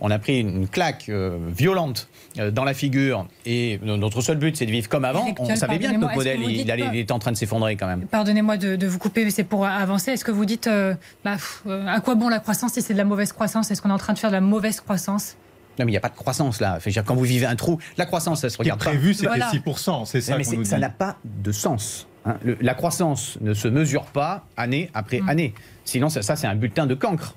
on 0.00 0.10
a 0.10 0.18
pris 0.18 0.40
une 0.40 0.68
claque 0.68 1.06
euh, 1.08 1.38
violente 1.56 2.08
euh, 2.38 2.50
dans 2.50 2.64
la 2.64 2.74
figure 2.74 3.26
et 3.44 3.78
notre 3.82 4.20
seul 4.20 4.36
but 4.36 4.56
c'est 4.56 4.66
de 4.66 4.70
vivre 4.70 4.88
comme 4.88 5.04
avant. 5.04 5.26
On 5.38 5.56
savait 5.56 5.78
bien 5.78 5.92
que 5.94 5.98
notre 5.98 6.14
modèle 6.14 6.38
que 6.38 6.44
il, 6.48 6.56
dites 6.58 6.70
allait- 6.70 6.84
pas- 6.84 6.90
il 6.94 7.00
était 7.00 7.12
en 7.12 7.18
train 7.18 7.32
de 7.32 7.36
s'effondrer 7.36 7.76
quand 7.76 7.86
même. 7.86 8.06
Pardonnez-moi 8.06 8.56
de, 8.56 8.76
de 8.76 8.86
vous 8.86 8.98
couper, 8.98 9.24
mais 9.24 9.30
c'est 9.30 9.44
pour 9.44 9.66
avancer. 9.66 10.12
Est-ce 10.12 10.24
que 10.24 10.30
vous 10.32 10.44
dites, 10.44 10.66
euh, 10.66 10.94
bah, 11.24 11.32
pff, 11.32 11.62
euh, 11.66 11.86
à 11.86 12.00
quoi 12.00 12.14
bon 12.14 12.28
la 12.28 12.38
croissance 12.40 12.72
si 12.74 12.82
c'est 12.82 12.92
de 12.92 12.98
la 12.98 13.04
mauvaise 13.04 13.32
croissance? 13.32 13.70
Est-ce 13.70 13.80
qu'on 13.82 13.90
est 13.90 13.92
en 13.92 13.98
train 13.98 14.12
de 14.12 14.18
faire 14.18 14.30
de 14.30 14.34
la 14.36 14.40
mauvaise 14.40 14.80
croissance? 14.80 15.36
Non 15.78 15.84
mais 15.84 15.90
il 15.90 15.94
n'y 15.94 15.98
a 15.98 16.00
pas 16.00 16.08
de 16.08 16.14
croissance 16.16 16.60
là. 16.60 16.80
Fait, 16.80 16.90
quand 17.04 17.14
vous 17.14 17.24
vivez 17.24 17.44
un 17.46 17.54
trou, 17.56 17.78
la 17.98 18.06
croissance 18.06 18.40
ça 18.40 18.48
se 18.48 18.56
regarde 18.56 18.78
pas. 18.82 18.90
prévu, 18.90 19.12
c'était 19.12 19.26
Voilà. 19.26 19.50
6%. 19.50 20.04
C'est 20.06 20.20
ça 20.22 20.32
Non, 20.32 20.38
mais 20.38 20.56
nous 20.56 20.64
ça 20.64 20.78
n'a 20.78 20.88
pas 20.88 21.16
de 21.24 21.52
sens. 21.52 22.06
hein. 22.24 22.36
Le- 22.42 22.56
la 22.62 22.72
croissance 22.74 23.36
ne 23.42 23.52
se 23.52 23.68
mesure 23.68 24.04
pas 24.04 24.46
année 24.56 24.90
après 24.94 25.20
Mm. 25.20 25.28
année. 25.28 25.54
Sinon, 25.84 26.08
ça, 26.08 26.22
ça, 26.22 26.34
c'est 26.34 26.46
un 26.46 26.54
bulletin 26.54 26.86
de 26.86 26.94
cancre. 26.94 27.34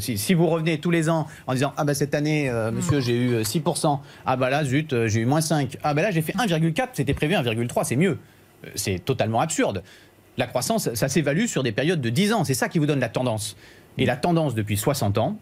Si, 0.00 0.16
si 0.18 0.34
vous 0.34 0.46
revenez 0.46 0.78
tous 0.78 0.90
les 0.90 1.08
ans 1.10 1.26
en 1.46 1.54
disant 1.54 1.72
Ah 1.76 1.84
bah 1.84 1.94
cette 1.94 2.14
année, 2.14 2.48
euh, 2.48 2.70
monsieur, 2.72 3.00
j'ai 3.00 3.14
eu 3.16 3.32
euh, 3.34 3.42
6%. 3.42 3.98
Ah 4.24 4.36
bah 4.36 4.48
là, 4.50 4.64
zut, 4.64 4.92
euh, 4.92 5.08
j'ai 5.08 5.20
eu 5.20 5.26
moins 5.26 5.40
5. 5.40 5.76
Ah 5.82 5.92
bah 5.94 6.02
là, 6.02 6.10
j'ai 6.10 6.22
fait 6.22 6.32
1,4. 6.34 6.88
C'était 6.94 7.14
prévu 7.14 7.34
1,3. 7.34 7.84
C'est 7.84 7.96
mieux. 7.96 8.18
Euh, 8.64 8.68
C'est 8.74 8.98
totalement 9.04 9.40
absurde. 9.40 9.82
La 10.38 10.46
croissance, 10.46 10.92
ça 10.94 11.08
s'évalue 11.08 11.44
sur 11.46 11.62
des 11.62 11.72
périodes 11.72 12.00
de 12.00 12.08
10 12.08 12.32
ans. 12.32 12.44
C'est 12.44 12.54
ça 12.54 12.68
qui 12.68 12.78
vous 12.78 12.86
donne 12.86 13.00
la 13.00 13.10
tendance. 13.10 13.56
Et 13.98 14.06
la 14.06 14.16
tendance 14.16 14.54
depuis 14.54 14.78
60 14.78 15.18
ans, 15.18 15.36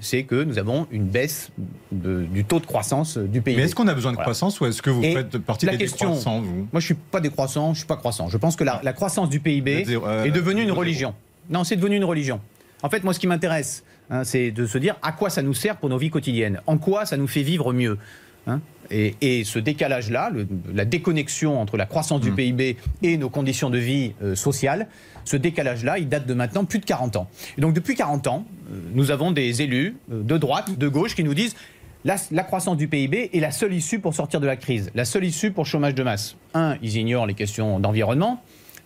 c'est 0.00 0.22
que 0.22 0.42
nous 0.44 0.58
avons 0.58 0.86
une 0.92 1.04
baisse 1.06 1.50
de- 1.90 2.22
du 2.24 2.44
taux 2.44 2.60
de 2.60 2.66
croissance 2.66 3.18
euh, 3.18 3.26
du 3.26 3.42
pays. 3.42 3.56
Mais 3.56 3.62
est-ce 3.64 3.74
qu'on 3.74 3.88
a 3.88 3.94
besoin 3.94 4.12
de 4.12 4.16
Voilà. 4.16 4.26
croissance 4.26 4.60
ou 4.60 4.66
est-ce 4.66 4.80
que 4.82 4.90
vous 4.90 5.02
Et 5.02 5.12
faites 5.14 5.36
partie 5.38 5.66
la 5.66 5.72
des 5.72 5.78
question- 5.78 6.06
décroissants, 6.10 6.40
vous? 6.40 6.68
Moi, 6.72 6.80
je 6.80 6.86
suis 6.86 6.94
pas 6.94 7.20
décroissant, 7.20 7.74
je 7.74 7.78
suis 7.78 7.86
pas 7.86 7.96
croissant. 7.96 8.28
Je 8.28 8.36
pense 8.38 8.54
que 8.54 8.62
la, 8.64 8.80
la 8.84 8.92
croissance 8.92 9.28
du 9.28 9.40
PIB 9.40 9.84
zéro, 9.84 10.06
euh, 10.06 10.24
est 10.24 10.30
devenue 10.30 10.60
une 10.62 10.68
zéro. 10.68 10.78
religion. 10.78 11.14
Non, 11.50 11.64
c'est 11.64 11.76
devenu 11.76 11.96
une 11.96 12.04
religion. 12.04 12.40
En 12.82 12.88
fait, 12.88 13.02
moi, 13.04 13.12
ce 13.12 13.18
qui 13.18 13.26
m'intéresse, 13.26 13.82
hein, 14.10 14.24
c'est 14.24 14.50
de 14.50 14.66
se 14.66 14.78
dire 14.78 14.96
à 15.02 15.12
quoi 15.12 15.30
ça 15.30 15.42
nous 15.42 15.54
sert 15.54 15.76
pour 15.76 15.88
nos 15.88 15.98
vies 15.98 16.10
quotidiennes, 16.10 16.60
en 16.66 16.78
quoi 16.78 17.06
ça 17.06 17.16
nous 17.16 17.26
fait 17.28 17.42
vivre 17.42 17.72
mieux. 17.72 17.98
hein. 18.46 18.60
et, 18.90 19.14
et 19.20 19.44
ce 19.44 19.58
décalage-là, 19.58 20.30
la 20.72 20.84
déconnexion 20.84 21.60
entre 21.60 21.76
la 21.76 21.86
croissance 21.86 22.20
du 22.20 22.30
Mm. 22.30 22.36
PIB 22.36 22.76
et 23.02 23.16
nos 23.16 23.28
conditions 23.30 23.70
de 23.70 23.78
vie 23.78 24.12
euh, 24.22 24.34
sociales, 24.36 24.86
ce 25.24 25.36
décalage-là, 25.36 25.98
il 25.98 26.08
date 26.08 26.26
de 26.26 26.34
maintenant 26.34 26.64
plus 26.64 26.78
de 26.78 26.84
40 26.84 27.16
ans. 27.16 27.28
Et 27.58 27.60
donc, 27.60 27.74
depuis 27.74 27.96
40 27.96 28.28
ans, 28.28 28.44
euh, 28.70 28.76
nous 28.94 29.10
avons 29.10 29.32
des 29.32 29.62
élus 29.62 29.96
euh, 30.12 30.22
de 30.22 30.38
droite, 30.38 30.78
de 30.78 30.88
gauche, 30.88 31.16
qui 31.16 31.24
nous 31.24 31.34
disent 31.34 31.56
la, 32.04 32.14
la 32.30 32.44
croissance 32.44 32.76
du 32.76 32.86
PIB 32.86 33.30
est 33.32 33.40
la 33.40 33.50
seule 33.50 33.74
issue 33.74 33.98
pour 33.98 34.14
sortir 34.14 34.38
de 34.40 34.46
la 34.46 34.54
crise, 34.54 34.92
la 34.94 35.04
seule 35.04 35.24
issue 35.24 35.50
pour 35.50 35.66
chômage 35.66 35.96
de 35.96 36.04
masse. 36.04 36.36
Un, 36.54 36.76
ils 36.80 36.96
ignorent 36.96 37.26
les 37.26 37.34
questions 37.34 37.80
d'environnement. 37.80 38.40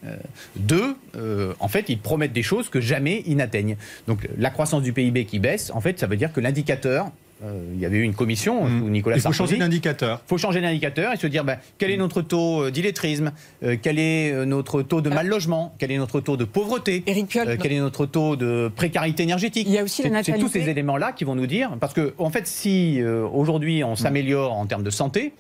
Euh, 0.06 0.16
deux, 0.56 0.96
euh, 1.16 1.52
en 1.60 1.68
fait, 1.68 1.86
ils 1.88 1.98
promettent 1.98 2.32
des 2.32 2.42
choses 2.42 2.68
que 2.70 2.80
jamais 2.80 3.22
ils 3.26 3.36
n'atteignent. 3.36 3.76
Donc 4.08 4.26
la 4.38 4.50
croissance 4.50 4.82
du 4.82 4.92
PIB 4.92 5.26
qui 5.26 5.38
baisse, 5.38 5.70
en 5.74 5.80
fait, 5.80 5.98
ça 5.98 6.06
veut 6.06 6.16
dire 6.16 6.32
que 6.32 6.40
l'indicateur 6.40 7.10
euh, 7.42 7.58
il 7.74 7.80
y 7.80 7.86
avait 7.86 7.96
eu 7.96 8.02
une 8.02 8.12
commission 8.14 8.64
Mmh. 8.66 8.80
sous 8.80 8.88
Nicolas 8.90 9.16
Il 9.16 9.20
faut 9.20 9.32
Sarkozy. 9.32 9.38
changer 9.54 9.56
d'indicateur. 9.58 10.20
Il 10.26 10.28
faut 10.28 10.36
changer 10.36 10.60
d'indicateur 10.60 11.10
et 11.14 11.16
se 11.16 11.26
dire 11.26 11.42
ben, 11.42 11.56
quel 11.78 11.90
est 11.90 11.96
notre 11.96 12.20
taux 12.20 12.68
d'illettrisme, 12.70 13.32
euh, 13.62 13.76
quel 13.80 13.98
est 13.98 14.44
notre 14.44 14.82
taux 14.82 15.00
de 15.00 15.08
mal 15.08 15.26
logement, 15.26 15.74
quel 15.78 15.90
est 15.90 15.96
notre 15.96 16.20
taux 16.20 16.36
de 16.36 16.44
pauvreté, 16.44 17.02
euh, 17.08 17.56
quel 17.58 17.72
est 17.72 17.78
notre 17.80 18.04
taux 18.04 18.36
de 18.36 18.70
précarité 18.76 19.22
énergétique. 19.22 19.66
Il 19.66 19.72
y 19.72 19.78
a 19.78 19.82
aussi 19.84 20.02
la 20.02 20.08
C'est- 20.10 20.24
C'est 20.24 20.32
tous 20.32 20.38
natalité. 20.44 20.64
ces 20.64 20.70
éléments-là 20.70 21.12
qui 21.12 21.24
vont 21.24 21.34
nous 21.34 21.46
dire, 21.46 21.70
parce 21.80 21.94
que 21.94 22.12
en 22.18 22.28
fait, 22.28 22.46
si 22.46 23.00
euh, 23.00 23.26
aujourd'hui 23.26 23.84
on 23.84 23.96
s'améliore 23.96 24.52
en 24.52 24.66
termes 24.66 24.82
de 24.82 24.90
santé, 24.90 25.32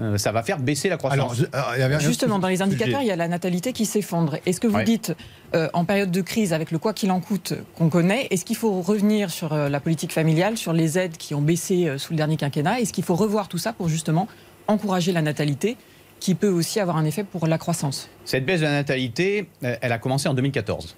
euh, 0.00 0.16
ça 0.18 0.32
va 0.32 0.42
faire 0.42 0.58
baisser 0.58 0.88
la 0.88 0.96
croissance. 0.96 1.18
Alors, 1.18 1.34
je- 1.34 1.44
un 1.82 1.98
Justement, 1.98 2.38
dans 2.38 2.48
les 2.48 2.62
indicateurs, 2.62 3.00
il 3.02 3.06
y 3.08 3.10
a 3.10 3.16
la 3.16 3.28
natalité 3.28 3.72
qui 3.72 3.84
s'effondre. 3.86 4.36
Est-ce 4.46 4.60
que 4.60 4.66
vous 4.66 4.76
Ouais. 4.76 4.84
dites, 4.84 5.14
euh, 5.54 5.68
en 5.72 5.84
période 5.84 6.10
de 6.10 6.20
crise, 6.20 6.52
avec 6.52 6.70
le 6.70 6.78
quoi 6.78 6.92
qu'il 6.92 7.10
en 7.10 7.20
coûte 7.20 7.54
qu'on 7.76 7.88
connaît, 7.88 8.28
est-ce 8.30 8.44
qu'il 8.44 8.56
faut 8.56 8.80
revenir 8.80 9.30
sur 9.30 9.52
euh, 9.52 9.68
la 9.68 9.80
politique 9.80 10.12
familiale, 10.12 10.56
sur 10.56 10.72
les 10.72 10.98
aides 10.98 11.16
qui 11.16 11.34
ont 11.34 11.42
baissé 11.42 11.88
euh, 11.88 11.98
sous 11.98 12.12
le 12.12 12.16
dernier 12.16 12.36
quinquennat? 12.36 12.80
Est-ce 12.80 12.92
qu'il 12.92 13.04
faut 13.04 13.16
revoir 13.16 13.48
tout 13.48 13.58
ça 13.58 13.72
pour 13.72 13.88
justement 13.88 14.28
encourager 14.68 15.12
la 15.12 15.22
natalité 15.22 15.76
qui 16.20 16.34
peut 16.34 16.48
aussi 16.48 16.78
avoir 16.80 16.96
un 16.96 17.04
effet 17.04 17.24
pour 17.24 17.46
la 17.46 17.58
croissance? 17.58 18.08
Cette 18.24 18.44
baisse 18.44 18.60
de 18.60 18.66
la 18.66 18.72
natalité, 18.72 19.48
euh, 19.64 19.76
elle 19.80 19.92
a 19.92 19.98
commencé 19.98 20.28
en 20.28 20.34
2014. 20.34 20.94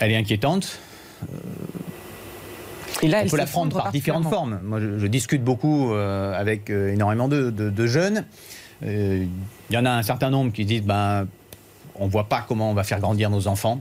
Elle 0.00 0.10
est 0.12 0.16
inquiétante. 0.16 0.78
Et 3.02 3.08
là, 3.08 3.22
On 3.24 3.28
peut 3.28 3.36
la 3.36 3.46
prendre 3.46 3.76
par 3.76 3.92
différentes 3.92 4.28
formes. 4.28 4.60
Moi, 4.62 4.80
je, 4.80 4.98
je 4.98 5.06
discute 5.06 5.42
beaucoup 5.42 5.92
euh, 5.92 6.32
avec 6.38 6.70
euh, 6.70 6.92
énormément 6.92 7.28
de, 7.28 7.50
de- 7.50 7.70
de 7.70 7.86
jeunes. 7.86 8.24
Euh, 8.84 9.24
Il 9.70 9.74
y 9.74 9.78
en 9.78 9.84
a 9.86 9.90
un 9.90 10.02
certain 10.02 10.30
nombre 10.30 10.52
qui 10.52 10.64
disent 10.64 10.82
ben, 10.82 11.26
on 11.96 12.06
ne 12.06 12.10
voit 12.10 12.28
pas 12.28 12.44
comment 12.46 12.70
on 12.70 12.74
va 12.74 12.82
faire 12.84 13.00
grandir 13.00 13.30
nos 13.30 13.46
enfants. 13.48 13.80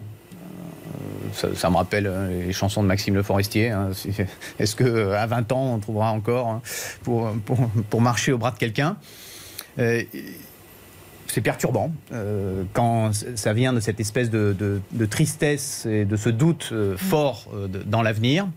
Ça, 1.33 1.49
ça 1.55 1.69
me 1.69 1.75
rappelle 1.77 2.11
les 2.47 2.53
chansons 2.53 2.81
de 2.81 2.87
Maxime 2.87 3.13
Le 3.13 3.21
Forestier. 3.23 3.69
hein. 3.69 3.89
Est-ce 4.59 4.75
qu'à 4.75 5.25
20 5.27 5.51
ans, 5.51 5.73
on 5.75 5.79
trouvera 5.79 6.11
encore 6.11 6.47
hein, 6.47 6.61
pour, 7.03 7.29
pour, 7.45 7.69
pour 7.89 8.01
marcher 8.01 8.31
au 8.31 8.37
bras 8.39 8.51
de 8.51 8.57
quelqu'un? 8.57 8.97
C'est 11.27 11.41
perturbant 11.41 11.91
euh, 12.11 12.63
quand 12.73 13.11
ça 13.35 13.53
vient 13.53 13.71
de 13.71 13.79
cette 13.79 13.99
espèce 13.99 14.31
de, 14.31 14.55
de- 14.57 14.81
de 14.91 15.05
tristesse 15.05 15.85
et 15.85 16.03
de 16.05 16.15
ce 16.15 16.29
doute 16.29 16.69
euh, 16.71 16.97
fort 16.97 17.45
euh, 17.53 17.67
de- 17.67 17.83
dans 17.83 18.01
l'avenir. 18.01 18.47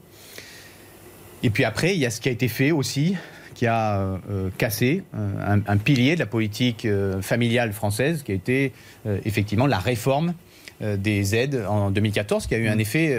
Et 1.43 1.51
puis 1.51 1.65
après, 1.65 1.95
il 1.95 1.99
y 1.99 2.07
a 2.07 2.11
ce 2.11 2.21
qui 2.21 2.29
a 2.29 2.33
été 2.33 2.49
fait 2.49 2.71
aussi, 2.71 3.17
qui 3.55 3.67
a 3.67 3.99
euh, 3.99 4.49
cassé 4.59 5.03
euh, 5.15 5.59
un, 5.67 5.77
pilier 5.77 6.15
de 6.15 6.21
la 6.21 6.27
politique 6.27 6.85
euh, 6.85 7.21
familiale 7.21 7.73
française, 7.73 8.23
qui 8.23 8.33
a 8.33 8.35
été 8.35 8.73
effectivement 9.25 9.67
la 9.67 9.79
réforme 9.79 10.35
des 10.81 11.35
aides 11.35 11.65
en 11.69 11.91
2014, 11.91 12.47
qui 12.47 12.55
a 12.55 12.59
eu 12.59 12.69
un 12.69 12.79
effet 12.79 13.17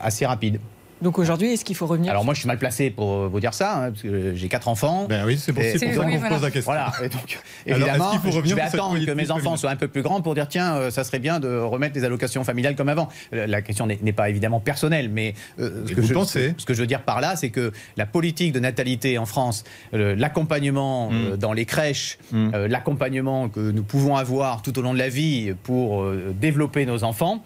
assez 0.00 0.24
rapide. 0.24 0.60
Donc 1.02 1.18
aujourd'hui, 1.18 1.52
est-ce 1.52 1.64
qu'il 1.64 1.76
faut 1.76 1.86
revenir 1.86 2.10
Alors 2.10 2.24
moi, 2.24 2.32
je 2.34 2.40
suis 2.40 2.46
mal 2.46 2.58
placé 2.58 2.90
pour 2.90 3.28
vous 3.28 3.40
dire 3.40 3.52
ça, 3.54 3.76
hein, 3.76 3.90
parce 3.90 4.02
que 4.02 4.34
j'ai 4.34 4.48
quatre 4.48 4.68
enfants. 4.68 5.06
Ben 5.08 5.24
oui, 5.26 5.36
c'est 5.38 5.52
pour, 5.52 5.62
ça 5.62 5.70
oui, 5.80 5.94
qu'on 5.94 6.02
voilà. 6.18 6.28
pose 6.28 6.42
la 6.42 6.50
question. 6.50 6.72
Voilà, 6.72 6.92
et 7.02 7.08
donc 7.08 7.38
Alors, 7.66 7.78
évidemment, 7.80 8.10
qu'il 8.12 8.20
faut 8.20 8.30
revenir 8.30 8.50
je 8.50 8.54
vais 8.54 8.60
attendre 8.62 9.04
que 9.04 9.10
mes 9.12 9.30
enfants 9.30 9.56
soient 9.56 9.70
un 9.70 9.76
peu 9.76 9.88
plus 9.88 10.02
grands 10.02 10.20
pour 10.22 10.34
dire 10.34 10.48
tiens, 10.48 10.76
euh, 10.76 10.90
ça 10.90 11.04
serait 11.04 11.18
bien 11.18 11.38
de 11.40 11.58
remettre 11.58 11.94
les 11.94 12.04
allocations 12.04 12.44
familiales 12.44 12.76
comme 12.76 12.88
avant. 12.88 13.08
Euh, 13.34 13.46
La 13.46 13.62
question 13.62 13.86
n'est 13.86 14.12
pas 14.12 14.30
évidemment 14.30 14.60
personnelle, 14.60 15.10
mais 15.10 15.34
euh, 15.58 15.84
ce, 15.86 15.92
que 15.92 16.00
vous 16.00 16.06
je, 16.06 16.14
pensez 16.14 16.54
ce 16.56 16.64
que 16.64 16.72
je 16.74 16.80
veux 16.80 16.86
dire 16.86 17.02
par 17.02 17.20
là, 17.20 17.36
c'est 17.36 17.50
que 17.50 17.72
la 17.96 18.06
politique 18.06 18.52
de 18.52 18.60
natalité 18.60 19.18
en 19.18 19.26
France, 19.26 19.64
euh, 19.94 20.14
l'accompagnement 20.16 21.10
euh, 21.12 21.34
Mm. 21.34 21.36
dans 21.36 21.52
les 21.52 21.64
crèches, 21.66 22.18
Mm. 22.32 22.50
euh, 22.54 22.68
l'accompagnement 22.68 23.48
que 23.48 23.60
nous 23.70 23.82
pouvons 23.82 24.16
avoir 24.16 24.62
tout 24.62 24.78
au 24.78 24.82
long 24.82 24.92
de 24.94 24.98
la 24.98 25.08
vie 25.08 25.54
pour 25.62 26.02
euh, 26.02 26.34
développer 26.40 26.86
nos 26.86 27.04
enfants, 27.04 27.42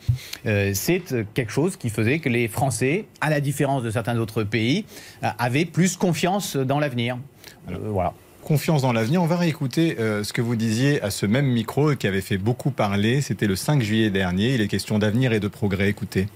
euh, 0.46 0.70
c'est 0.74 1.12
euh, 1.12 1.24
quelque 1.34 1.52
chose 1.52 1.76
qui 1.76 1.88
faisait 1.90 2.18
que 2.18 2.28
les 2.28 2.46
Français, 2.48 3.06
à 3.20 3.30
la 3.30 3.39
différence 3.40 3.82
de 3.82 3.90
certains 3.90 4.18
autres 4.18 4.42
pays, 4.44 4.84
euh, 5.22 5.28
avaient 5.38 5.64
plus 5.64 5.96
confiance 5.96 6.56
dans 6.56 6.78
l'avenir. 6.78 7.18
Euh, 7.70 7.76
voilà. 7.90 8.14
Confiance 8.42 8.82
dans 8.82 8.92
l'avenir. 8.92 9.22
On 9.22 9.26
va 9.26 9.36
réécouter 9.36 9.96
euh, 10.00 10.24
ce 10.24 10.32
que 10.32 10.40
vous 10.40 10.56
disiez 10.56 11.02
à 11.02 11.10
ce 11.10 11.26
même 11.26 11.46
micro 11.46 11.94
qui 11.94 12.06
avait 12.06 12.22
fait 12.22 12.38
beaucoup 12.38 12.70
parler. 12.70 13.20
C'était 13.20 13.46
le 13.46 13.56
5 13.56 13.82
juillet 13.82 14.10
dernier. 14.10 14.54
Il 14.54 14.60
est 14.60 14.68
question 14.68 14.98
d'avenir 14.98 15.32
et 15.32 15.40
de 15.40 15.48
progrès. 15.48 15.88
Écoutez. 15.88 16.26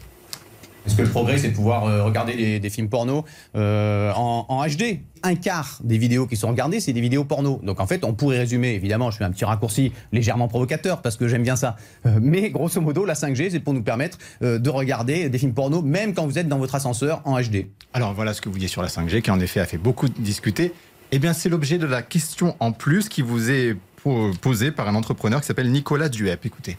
Est-ce 0.87 0.97
que 0.97 1.03
le 1.03 1.09
progrès, 1.09 1.39
c'est 1.39 1.49
de 1.49 1.55
pouvoir 1.55 1.85
euh, 1.87 2.05
regarder 2.05 2.35
des, 2.37 2.61
des 2.61 2.71
films 2.71 2.89
porno 2.91 3.25
euh, 3.57 4.13
en, 4.15 4.45
en 4.49 4.67
HD 4.67 5.01
Un 5.23 5.35
quart 5.35 5.79
des 5.83 5.97
vidéos 5.97 6.27
qui 6.27 6.37
sont 6.37 6.49
regardées, 6.49 6.79
c'est 6.81 6.93
des 6.93 7.01
vidéos 7.01 7.25
porno. 7.25 7.59
Donc 7.63 7.81
en 7.81 7.87
fait, 7.87 8.05
on 8.05 8.13
pourrait 8.13 8.39
résumer, 8.39 8.75
évidemment, 8.75 9.11
je 9.11 9.17
fais 9.17 9.25
un 9.25 9.31
petit 9.31 9.45
raccourci 9.47 9.93
légèrement 10.13 10.47
provocateur 10.49 11.01
parce 11.01 11.17
que 11.17 11.27
j'aime 11.27 11.43
bien 11.43 11.57
ça. 11.57 11.77
Euh, 12.05 12.19
mais 12.21 12.51
grosso 12.51 12.81
modo, 12.83 13.05
la 13.07 13.15
5G, 13.15 13.51
c'est 13.51 13.61
pour 13.61 13.73
nous 13.73 13.83
permettre 13.83 14.19
euh, 14.43 14.59
de 14.59 14.69
regarder 14.71 15.29
des 15.31 15.39
films 15.39 15.55
porno, 15.55 15.81
même 15.81 16.13
quand 16.13 16.27
vous 16.27 16.39
êtes 16.39 16.49
dans 16.49 16.59
votre 16.59 16.75
ascenseur 16.75 17.23
en 17.25 17.41
HD. 17.41 17.67
Alors 17.95 18.13
voilà 18.13 18.35
ce 18.35 18.41
que 18.43 18.49
vous 18.51 18.57
disiez 18.57 18.69
sur 18.69 18.83
la 18.83 18.89
5G, 18.89 19.23
qui 19.23 19.31
en 19.31 19.41
effet 19.41 19.61
a 19.61 19.67
fait 19.67 19.79
beaucoup 19.79 20.09
discuter. 20.09 20.73
Eh 21.13 21.19
bien, 21.19 21.33
c'est 21.33 21.49
l'objet 21.49 21.79
de 21.79 21.87
la 21.87 22.03
question 22.03 22.57
en 22.61 22.73
plus 22.73 23.09
qui 23.09 23.23
vous 23.23 23.51
est 23.51 23.77
po- 24.03 24.33
posée 24.41 24.71
par 24.71 24.87
un 24.89 24.95
entrepreneur 24.97 25.41
qui 25.41 25.47
s'appelle 25.47 25.71
Nicolas 25.71 26.09
Duep. 26.11 26.45
Écoutez. 26.45 26.77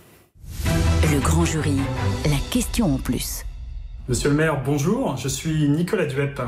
Le 1.12 1.20
grand 1.20 1.46
jury, 1.46 1.78
la 2.26 2.38
question 2.52 2.94
en 2.94 2.98
plus. 2.98 3.46
Monsieur 4.08 4.30
le 4.30 4.36
maire, 4.36 4.62
bonjour, 4.64 5.18
je 5.18 5.28
suis 5.28 5.68
Nicolas 5.68 6.06
Duep. 6.06 6.40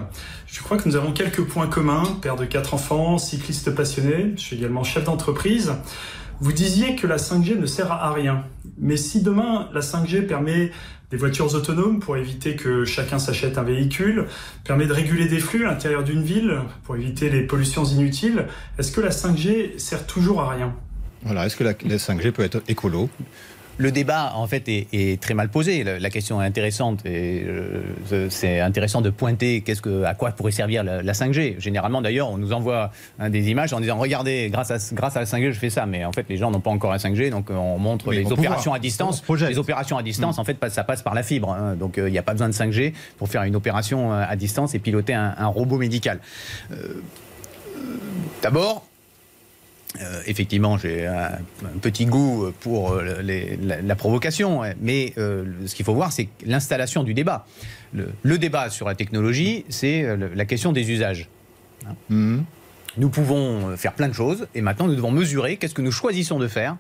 Je 0.46 0.62
crois 0.62 0.78
que 0.78 0.88
nous 0.88 0.96
avons 0.96 1.12
quelques 1.12 1.41
points 1.41 1.65
communs, 1.65 2.04
père 2.22 2.36
de 2.36 2.46
quatre 2.46 2.76
enfants, 2.76 3.17
cycliste 3.17 3.72
passionné, 3.72 4.34
je 4.36 4.41
suis 4.41 4.58
également 4.58 4.84
chef 4.84 5.06
d'entreprise. 5.06 5.74
Vous 6.39 6.52
disiez 6.52 6.96
que 6.96 7.08
la 7.08 7.17
5G 7.17 7.58
ne 7.58 7.65
sert 7.65 7.91
à 7.91 8.13
rien, 8.13 8.43
mais 8.78 8.96
si 8.96 9.24
demain 9.24 9.70
la 9.74 9.82
5G 9.82 10.28
permet 10.28 10.72
des 11.10 11.17
voitures 11.17 11.52
autonomes 11.56 12.00
pour 12.00 12.15
éviter 12.15 12.56
que 12.56 12.86
chacun 12.86 13.17
s'achète 13.17 13.58
un 13.58 13.63
véhicule, 13.63 14.26
permet 14.63 14.86
de 14.86 14.93
réguler 14.93 15.26
des 15.26 15.39
flux 15.39 15.65
à 15.65 15.72
l'intérieur 15.72 16.04
d'une 16.04 16.22
ville 16.22 16.60
pour 16.84 16.96
éviter 16.96 17.32
les 17.32 17.41
pollutions 17.41 17.86
inutiles, 17.86 18.46
est-ce 18.78 18.91
que 18.91 19.02
la 19.02 19.10
5G 19.10 19.80
sert 19.80 20.06
toujours 20.06 20.41
à 20.41 20.52
rien? 20.52 20.76
Voilà, 21.24 21.48
est-ce 21.48 21.56
que 21.56 21.63
la, 21.63 21.72
la 21.72 21.98
5G 21.98 22.32
peut 22.34 22.43
être 22.43 22.62
écolo? 22.67 23.10
Le 23.80 23.92
débat, 23.92 24.32
en 24.36 24.48
fait, 24.48 24.68
est, 24.70 24.88
est 24.92 25.22
très 25.22 25.36
mal 25.36 25.50
posé. 25.50 25.84
La, 25.84 26.00
la 26.00 26.10
question 26.10 26.42
est 26.42 26.46
intéressante 26.46 27.06
et 27.06 27.44
euh, 27.46 28.28
c'est 28.32 28.60
intéressant 28.60 29.02
de 29.02 29.12
pointer 29.12 29.62
qu'est-ce 29.62 29.84
que, 29.84 30.04
à 30.04 30.16
quoi 30.16 30.32
pourrait 30.32 30.52
servir 30.52 30.84
la, 30.84 31.04
la 31.04 31.13
5G. 31.13 31.60
Généralement, 31.60 32.02
d'ailleurs, 32.02 32.32
on 32.32 32.38
nous 32.40 32.54
envoie 32.54 32.92
hein, 33.20 33.30
des 33.30 33.52
images 33.52 33.74
en 33.74 33.80
disant 33.80 33.98
regardez, 33.98 34.50
grâce 34.52 34.72
à, 34.72 34.78
grâce 34.94 35.16
à 35.16 35.20
la 35.20 35.26
5G, 35.28 35.52
je 35.52 35.60
fais 35.60 35.70
ça. 35.70 35.86
Mais 35.86 36.06
en 36.06 36.12
fait, 36.12 36.26
les 36.28 36.38
gens 36.38 36.50
n'ont 36.50 36.60
pas 36.60 36.72
encore 36.72 36.92
la 36.92 36.98
5G, 36.98 37.30
donc 37.30 37.52
euh, 37.52 37.54
on 37.56 37.78
montre 37.78 38.08
Oui, 38.08 38.18
les 38.18 38.26
on 38.26 38.32
opérations 38.32 38.74
à 38.74 38.80
distance. 38.80 39.24
On. 39.30 39.34
Les 39.36 39.60
opérations 39.60 39.98
à 39.98 40.02
distance, 40.04 40.40
en 40.40 40.44
fait, 40.44 40.58
ça 40.70 40.84
passe 40.84 41.04
par 41.04 41.13
la 41.13 41.22
fibre. 41.22 41.52
hein. 41.52 41.76
donc 41.76 41.98
euh, 42.00 42.10
il 42.10 42.12
n'y 42.12 42.18
a 42.18 42.24
pas 42.24 42.34
besoin 42.34 42.50
de 42.50 42.54
5G 42.54 42.94
pour 43.20 43.30
faire 43.30 43.44
une 43.44 43.56
opération 43.56 44.12
euh, 44.12 44.26
à 44.28 44.36
distance 44.36 44.74
et 44.74 44.80
piloter 44.80 45.13
un, 45.13 45.36
un 45.38 45.48
robot 45.48 45.78
médical. 45.78 46.20
Euh, 46.72 46.76
euh, 47.78 47.80
D'abord, 48.42 48.86
euh, 50.02 50.21
effectivement, 50.28 50.78
j'ai 50.78 51.08
un, 51.08 51.32
un 51.63 51.78
petit 51.82 52.06
goût 52.06 52.52
pour 52.60 52.91
euh, 52.91 53.21
les- 53.21 53.58
la, 53.58 53.82
la 53.82 53.95
provocation, 53.95 54.60
ouais. 54.60 54.76
mais 54.82 55.13
euh, 55.17 55.45
ce 55.65 55.73
qu'il 55.76 55.86
faut 55.86 55.93
voir, 55.95 56.12
c'est 56.12 56.28
l'installation 56.45 57.04
du 57.04 57.13
débat. 57.13 57.45
Le, 57.93 58.10
le 58.21 58.38
débat 58.38 58.69
sur 58.69 58.88
la 58.88 58.95
technologie, 58.95 59.65
c'est 59.69 60.06
la 60.36 60.45
question 60.45 60.71
des 60.73 60.91
usages. 60.91 61.30
Mhm. 62.10 62.43
Nous 62.97 63.10
pouvons 63.10 63.78
faire 63.78 63.93
plein 63.93 64.08
de 64.10 64.13
choses, 64.13 64.47
et 64.56 64.62
maintenant 64.62 64.88
nous 64.88 64.95
devons 64.95 65.12
mesurer 65.12 65.58
qu'est-ce 65.58 65.76
que 65.76 65.84
nous 65.84 65.91
choisissons 65.91 66.39
de 66.39 66.47
faire 66.47 66.76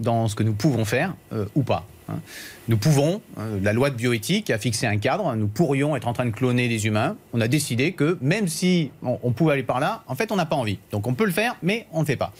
dans 0.00 0.26
ce 0.28 0.34
que 0.34 0.42
nous 0.42 0.52
pouvons 0.54 0.84
faire 0.84 1.14
ou 1.54 1.62
pas. 1.62 1.86
Hein. 2.10 2.20
Nous 2.68 2.76
pouvons, 2.76 3.20
euh, 3.38 3.58
la 3.62 3.72
loi 3.72 3.90
de 3.90 3.96
bioéthique 3.96 4.50
a 4.50 4.58
fixé 4.58 4.86
un 4.86 4.98
cadre, 4.98 5.34
nous 5.34 5.48
pourrions 5.48 5.96
être 5.96 6.08
en 6.08 6.12
train 6.12 6.26
de 6.26 6.30
cloner 6.30 6.68
des 6.68 6.86
humains. 6.86 7.16
On 7.32 7.40
a 7.40 7.48
décidé 7.48 7.92
que 7.92 8.18
même 8.20 8.48
si 8.48 8.90
on 9.02 9.32
pouvait 9.32 9.54
aller 9.54 9.62
par 9.62 9.80
là, 9.80 10.04
en 10.06 10.14
fait 10.14 10.30
on 10.32 10.36
n'a 10.36 10.46
pas 10.46 10.56
envie. 10.56 10.78
Donc 10.92 11.06
on 11.06 11.14
peut 11.14 11.24
le 11.24 11.32
faire, 11.32 11.56
mais 11.62 11.86
on 11.92 11.98
ne 11.98 12.02
le 12.02 12.06
fait 12.06 12.16
pas. 12.16 12.32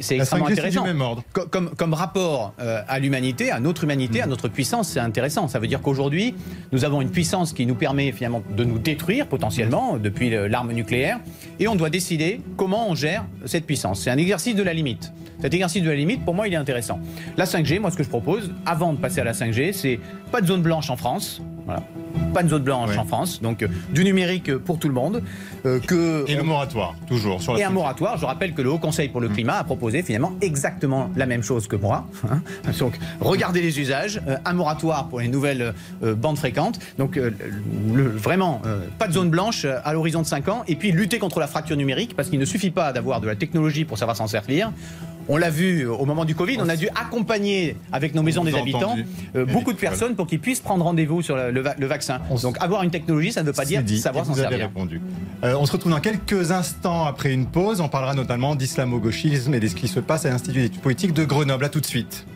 C'est 0.00 0.16
extrêmement 0.16 0.46
5G, 0.46 0.48
c'est 0.48 0.54
du 0.54 0.60
intéressant. 0.60 0.84
même 0.84 1.00
ordre. 1.00 1.22
Co- 1.32 1.46
Comme, 1.46 1.70
comme 1.76 1.94
rapport 1.94 2.52
euh, 2.60 2.82
à 2.88 2.98
l'humanité, 2.98 3.50
à 3.50 3.60
notre 3.60 3.84
humanité, 3.84 4.20
à 4.22 4.26
notre 4.26 4.48
puissance, 4.48 4.88
c'est 4.88 5.00
intéressant. 5.00 5.48
Ça 5.48 5.58
veut 5.58 5.66
dire 5.68 5.80
qu'aujourd'hui, 5.80 6.34
nous 6.72 6.84
avons 6.84 7.00
une 7.00 7.10
puissance 7.10 7.52
qui 7.52 7.66
nous 7.66 7.74
permet 7.74 8.12
finalement 8.12 8.42
de 8.56 8.64
nous 8.64 8.78
détruire 8.78 9.26
potentiellement 9.26 9.96
depuis 9.96 10.30
le- 10.30 10.46
l'arme 10.48 10.72
nucléaire, 10.72 11.20
et 11.60 11.68
on 11.68 11.76
doit 11.76 11.90
décider 11.90 12.40
comment 12.56 12.88
on 12.90 12.94
gère 12.94 13.24
cette 13.44 13.66
puissance. 13.66 14.00
C'est 14.00 14.10
un 14.10 14.18
exercice 14.18 14.54
de 14.54 14.62
la 14.62 14.72
limite. 14.74 15.12
Cet 15.40 15.52
exercice 15.52 15.82
de 15.82 15.90
la 15.90 15.96
limite, 15.96 16.24
pour 16.24 16.34
moi, 16.34 16.48
il 16.48 16.54
est 16.54 16.56
intéressant. 16.56 16.98
La 17.36 17.44
5G, 17.44 17.78
moi, 17.78 17.90
ce 17.90 17.96
que 17.96 18.02
je 18.02 18.08
propose, 18.08 18.50
avant 18.64 18.92
de 18.94 18.98
passer 18.98 19.20
à 19.20 19.24
la 19.24 19.32
5G, 19.34 19.72
c'est 19.72 20.00
pas 20.32 20.40
de 20.40 20.46
zone 20.46 20.62
blanche 20.62 20.88
en 20.90 20.96
France. 20.96 21.42
Voilà. 21.66 21.82
Pas 22.34 22.42
de 22.42 22.48
zone 22.48 22.62
blanche 22.62 22.96
en 22.98 23.04
France. 23.04 23.40
Donc, 23.40 23.62
euh, 23.62 23.68
du 23.90 24.04
numérique 24.04 24.54
pour 24.58 24.78
tout 24.78 24.88
le 24.88 24.94
monde. 24.94 25.22
euh, 25.64 25.80
que 25.80 26.24
Et 26.28 26.34
le 26.34 26.42
moratoire, 26.42 26.94
toujours, 27.06 27.40
sur 27.40 27.54
la 27.54 27.58
et 27.60 27.64
un 27.64 27.68
5G. 27.70 27.72
moratoire. 27.72 28.18
Je 28.18 28.26
rappelle 28.26 28.52
que 28.54 28.62
le 28.62 28.70
Haut 28.70 28.78
Conseil 28.78 29.08
pour 29.08 29.20
le 29.20 29.28
climat 29.28 29.54
a 29.58 29.64
proposé 29.64 30.02
finalement 30.02 30.32
exactement 30.40 31.10
la 31.16 31.26
même 31.26 31.42
chose 31.42 31.66
que 31.66 31.76
moi. 31.76 32.06
hein. 32.30 32.40
Donc, 32.78 32.98
regardez 33.20 33.62
les 33.62 33.80
usages, 33.80 34.20
euh, 34.28 34.36
un 34.44 34.52
moratoire 34.52 35.08
pour 35.08 35.20
les 35.20 35.28
nouvelles 35.28 35.72
bandes 36.02 36.36
fréquentes. 36.38 36.78
Donc, 36.98 37.16
le- 37.16 38.08
vraiment, 38.08 38.60
pas 38.98 39.08
de 39.08 39.12
zone 39.12 39.30
blanche 39.30 39.64
à 39.64 39.92
l'horizon 39.92 40.20
de 40.22 40.26
5 40.26 40.48
ans. 40.48 40.62
Et 40.68 40.76
puis, 40.76 40.92
lutter 40.92 41.18
contre 41.18 41.40
la 41.40 41.46
fracture 41.46 41.76
numérique, 41.76 42.14
parce 42.16 42.28
qu'il 42.28 42.38
ne 42.38 42.44
suffit 42.44 42.70
pas 42.70 42.92
d'avoir 42.92 43.20
de 43.20 43.26
la 43.26 43.36
technologie 43.36 43.84
pour 43.84 43.98
savoir 43.98 44.16
s'en 44.16 44.26
servir. 44.26 44.72
On 45.28 45.36
l'a 45.36 45.50
vu 45.50 45.86
au 45.86 46.04
moment 46.04 46.24
du 46.24 46.34
Covid, 46.34 46.58
on 46.60 46.68
a 46.68 46.76
dû 46.76 46.88
accompagner 46.94 47.76
avec 47.92 48.14
nos 48.14 48.22
maisons 48.22 48.44
des 48.44 48.54
habitants 48.54 48.96
euh, 49.34 49.44
beaucoup 49.44 49.72
de 49.72 49.78
personnes 49.78 50.14
pour 50.14 50.26
qu'ils 50.26 50.40
puissent 50.40 50.60
prendre 50.60 50.84
rendez-vous 50.84 51.22
sur 51.22 51.36
le, 51.36 51.86
vaccin. 51.86 52.20
Donc 52.42 52.56
avoir 52.60 52.82
une 52.82 52.90
technologie, 52.90 53.32
ça 53.32 53.42
ne 53.42 53.46
veut 53.46 53.52
pas 53.52 53.64
dire 53.64 53.82
savoir 53.98 54.24
s'en 54.24 54.34
servir. 54.34 54.58
Répondu. 54.58 55.00
Euh, 55.44 55.54
on 55.58 55.66
se 55.66 55.72
retrouve 55.72 55.92
dans 55.92 56.00
quelques 56.00 56.50
instants 56.52 57.04
après 57.04 57.32
une 57.32 57.46
pause. 57.46 57.80
On 57.80 57.88
parlera 57.88 58.14
notamment 58.14 58.54
d'islamo-gauchisme 58.54 59.54
et 59.54 59.60
de 59.60 59.68
ce 59.68 59.74
qui 59.74 59.88
se 59.88 60.00
passe 60.00 60.26
à 60.26 60.30
l'Institut 60.30 60.62
d'études 60.62 60.80
politiques 60.80 61.12
de 61.12 61.24
Grenoble. 61.24 61.64
À 61.64 61.68
tout 61.68 61.80
de 61.80 61.86
suite. 61.86 62.26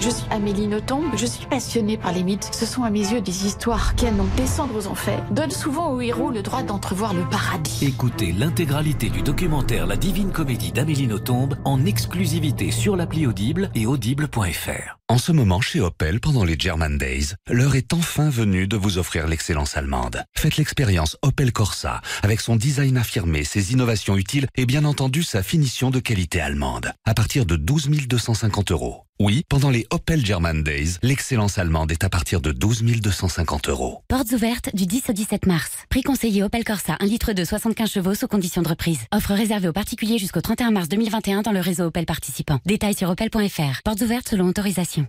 Je 0.00 0.10
suis 0.10 0.26
Amélie 0.30 0.68
Nothomb, 0.68 1.02
je 1.16 1.26
suis 1.26 1.46
passionnée 1.46 1.96
par 1.96 2.12
les 2.12 2.22
mythes. 2.22 2.50
Ce 2.52 2.66
sont 2.66 2.84
à 2.84 2.90
mes 2.90 3.00
yeux 3.00 3.20
des 3.20 3.46
histoires 3.46 3.96
qui 3.96 4.06
annoncent 4.06 4.34
descendre 4.36 4.76
aux 4.76 4.86
enfers, 4.86 5.24
donnent 5.32 5.50
souvent 5.50 5.92
aux 5.92 6.00
héros 6.00 6.30
le 6.30 6.42
droit 6.42 6.62
d'entrevoir 6.62 7.14
le 7.14 7.28
paradis. 7.28 7.84
Écoutez 7.84 8.30
l'intégralité 8.30 9.10
du 9.10 9.22
documentaire 9.22 9.88
La 9.88 9.96
Divine 9.96 10.30
Comédie 10.30 10.70
d'Amélie 10.70 11.08
Nothomb 11.08 11.48
en 11.64 11.84
exclusivité 11.84 12.70
sur 12.70 12.96
l'appli 12.96 13.26
Audible 13.26 13.70
et 13.74 13.86
audible.fr. 13.86 14.98
En 15.08 15.18
ce 15.18 15.32
moment 15.32 15.60
chez 15.60 15.80
Opel, 15.80 16.20
pendant 16.20 16.44
les 16.44 16.56
German 16.58 16.96
Days, 16.96 17.34
l'heure 17.48 17.74
est 17.74 17.92
enfin 17.92 18.30
venue 18.30 18.68
de 18.68 18.76
vous 18.76 18.98
offrir 18.98 19.26
l'excellence 19.26 19.76
allemande. 19.76 20.22
Faites 20.36 20.58
l'expérience 20.58 21.16
Opel 21.22 21.50
Corsa, 21.50 22.02
avec 22.22 22.40
son 22.40 22.54
design 22.54 22.96
affirmé, 22.98 23.42
ses 23.42 23.72
innovations 23.72 24.16
utiles 24.16 24.46
et 24.54 24.66
bien 24.66 24.84
entendu 24.84 25.24
sa 25.24 25.42
finition 25.42 25.90
de 25.90 25.98
qualité 25.98 26.40
allemande, 26.40 26.92
à 27.04 27.14
partir 27.14 27.46
de 27.46 27.56
12 27.56 27.88
250 28.06 28.70
euros. 28.70 29.07
Oui, 29.20 29.42
pendant 29.48 29.70
les 29.70 29.84
Opel 29.90 30.24
German 30.24 30.62
Days, 30.62 30.98
l'excellence 31.02 31.58
allemande 31.58 31.90
est 31.90 32.04
à 32.04 32.08
partir 32.08 32.40
de 32.40 32.52
12 32.52 32.84
250 32.84 33.68
euros. 33.68 34.04
Portes 34.06 34.30
ouvertes 34.30 34.70
du 34.76 34.86
10 34.86 35.10
au 35.10 35.12
17 35.12 35.46
mars. 35.46 35.72
Prix 35.90 36.02
conseillé 36.02 36.44
Opel 36.44 36.62
Corsa, 36.62 36.96
1 37.00 37.04
litre 37.04 37.32
de 37.32 37.44
75 37.44 37.90
chevaux 37.90 38.14
sous 38.14 38.28
condition 38.28 38.62
de 38.62 38.68
reprise. 38.68 39.00
Offre 39.12 39.32
réservée 39.32 39.66
aux 39.66 39.72
particuliers 39.72 40.18
jusqu'au 40.18 40.40
31 40.40 40.70
mars 40.70 40.88
2021 40.88 41.42
dans 41.42 41.50
le 41.50 41.58
réseau 41.58 41.86
Opel 41.86 42.06
participant. 42.06 42.60
Détails 42.64 42.94
sur 42.94 43.10
opel.fr. 43.10 43.82
Portes 43.84 44.02
ouvertes 44.02 44.28
selon 44.28 44.46
autorisation. 44.46 45.04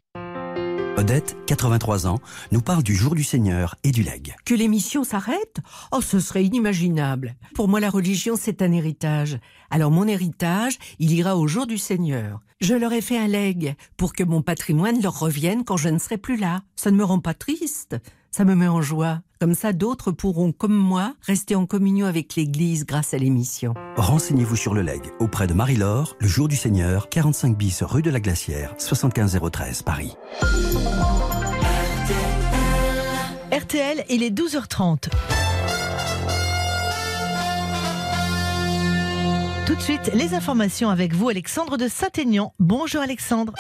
Odette, 0.98 1.38
83 1.45 2.08
ans, 2.08 2.17
nous 2.52 2.62
parle 2.62 2.82
du 2.82 2.95
jour 2.95 3.13
du 3.13 3.24
Seigneur 3.24 3.76
et 3.84 3.91
du 3.91 4.02
legs. 4.02 4.34
Que 4.43 4.56
l'émission 4.56 5.04
s'arrête? 5.04 5.58
Oh, 5.91 6.02
ce 6.02 6.19
serait 6.19 6.43
inimaginable. 6.43 7.36
Pour 7.54 7.67
moi, 7.67 7.80
la 7.80 7.91
religion, 7.91 8.34
c'est 8.41 8.63
un 8.63 8.72
héritage. 8.72 9.38
Alors 9.69 9.91
mon 9.91 10.08
héritage, 10.08 10.80
il 10.98 11.13
ira 11.13 11.38
au 11.38 11.48
jour 11.48 11.67
du 11.67 11.78
Seigneur. 11.78 12.39
Je 12.62 12.74
leur 12.74 12.91
ai 12.91 13.00
fait 13.00 13.17
un 13.17 13.28
leg 13.28 13.76
pour 13.95 14.12
que 14.12 14.24
mon 14.24 14.41
patrimoine 14.41 15.02
leur 15.02 15.17
revienne 15.17 15.63
quand 15.63 15.78
je 15.78 15.88
ne 15.88 15.98
serai 15.98 16.17
plus 16.17 16.36
là. 16.36 16.60
Ça 16.76 16.91
ne 16.91 16.98
me 16.98 17.06
rend 17.06 17.19
pas 17.19 17.34
triste, 17.34 17.95
ça 18.32 18.43
me 18.43 18.54
met 18.54 18.67
en 18.67 18.82
joie. 18.82 19.22
Comme 19.39 19.54
ça, 19.54 19.72
d'autres 19.72 20.12
pourront, 20.12 20.52
comme 20.52 20.76
moi, 20.76 21.13
rester 21.22 21.56
en 21.56 21.65
communion 21.65 22.06
avec 22.06 22.36
l'Église 22.36 22.86
grâce 22.86 23.13
à 23.13 23.17
l'émission. 23.17 23.76
Renseignez-vous 23.95 24.58
sur 24.58 24.74
le 24.74 24.82
leg 24.82 25.00
auprès 25.19 25.48
de 25.48 25.54
Marie-Laure, 25.54 26.17
le 26.19 26.28
jour 26.28 26.50
du 26.50 26.58
Seigneur, 26.58 27.08
45 27.08 27.56
bis 27.58 27.82
rue 27.82 28.02
de 28.02 28.10
la 28.10 28.19
Glacière, 28.19 28.76
75013 28.78 29.84
Paris. 29.84 30.17
RTL, 33.54 34.04
il 34.10 34.22
est 34.22 34.38
12h30. 34.38 35.08
Tout 39.69 39.75
de 39.75 39.82
suite, 39.82 40.10
les 40.15 40.34
informations 40.34 40.89
avec 40.89 41.13
vous, 41.13 41.29
Alexandre 41.29 41.77
de 41.77 41.88
Saint-Aignan. 41.88 42.55
Bonjour 42.58 43.03
Alexandre. 43.03 43.53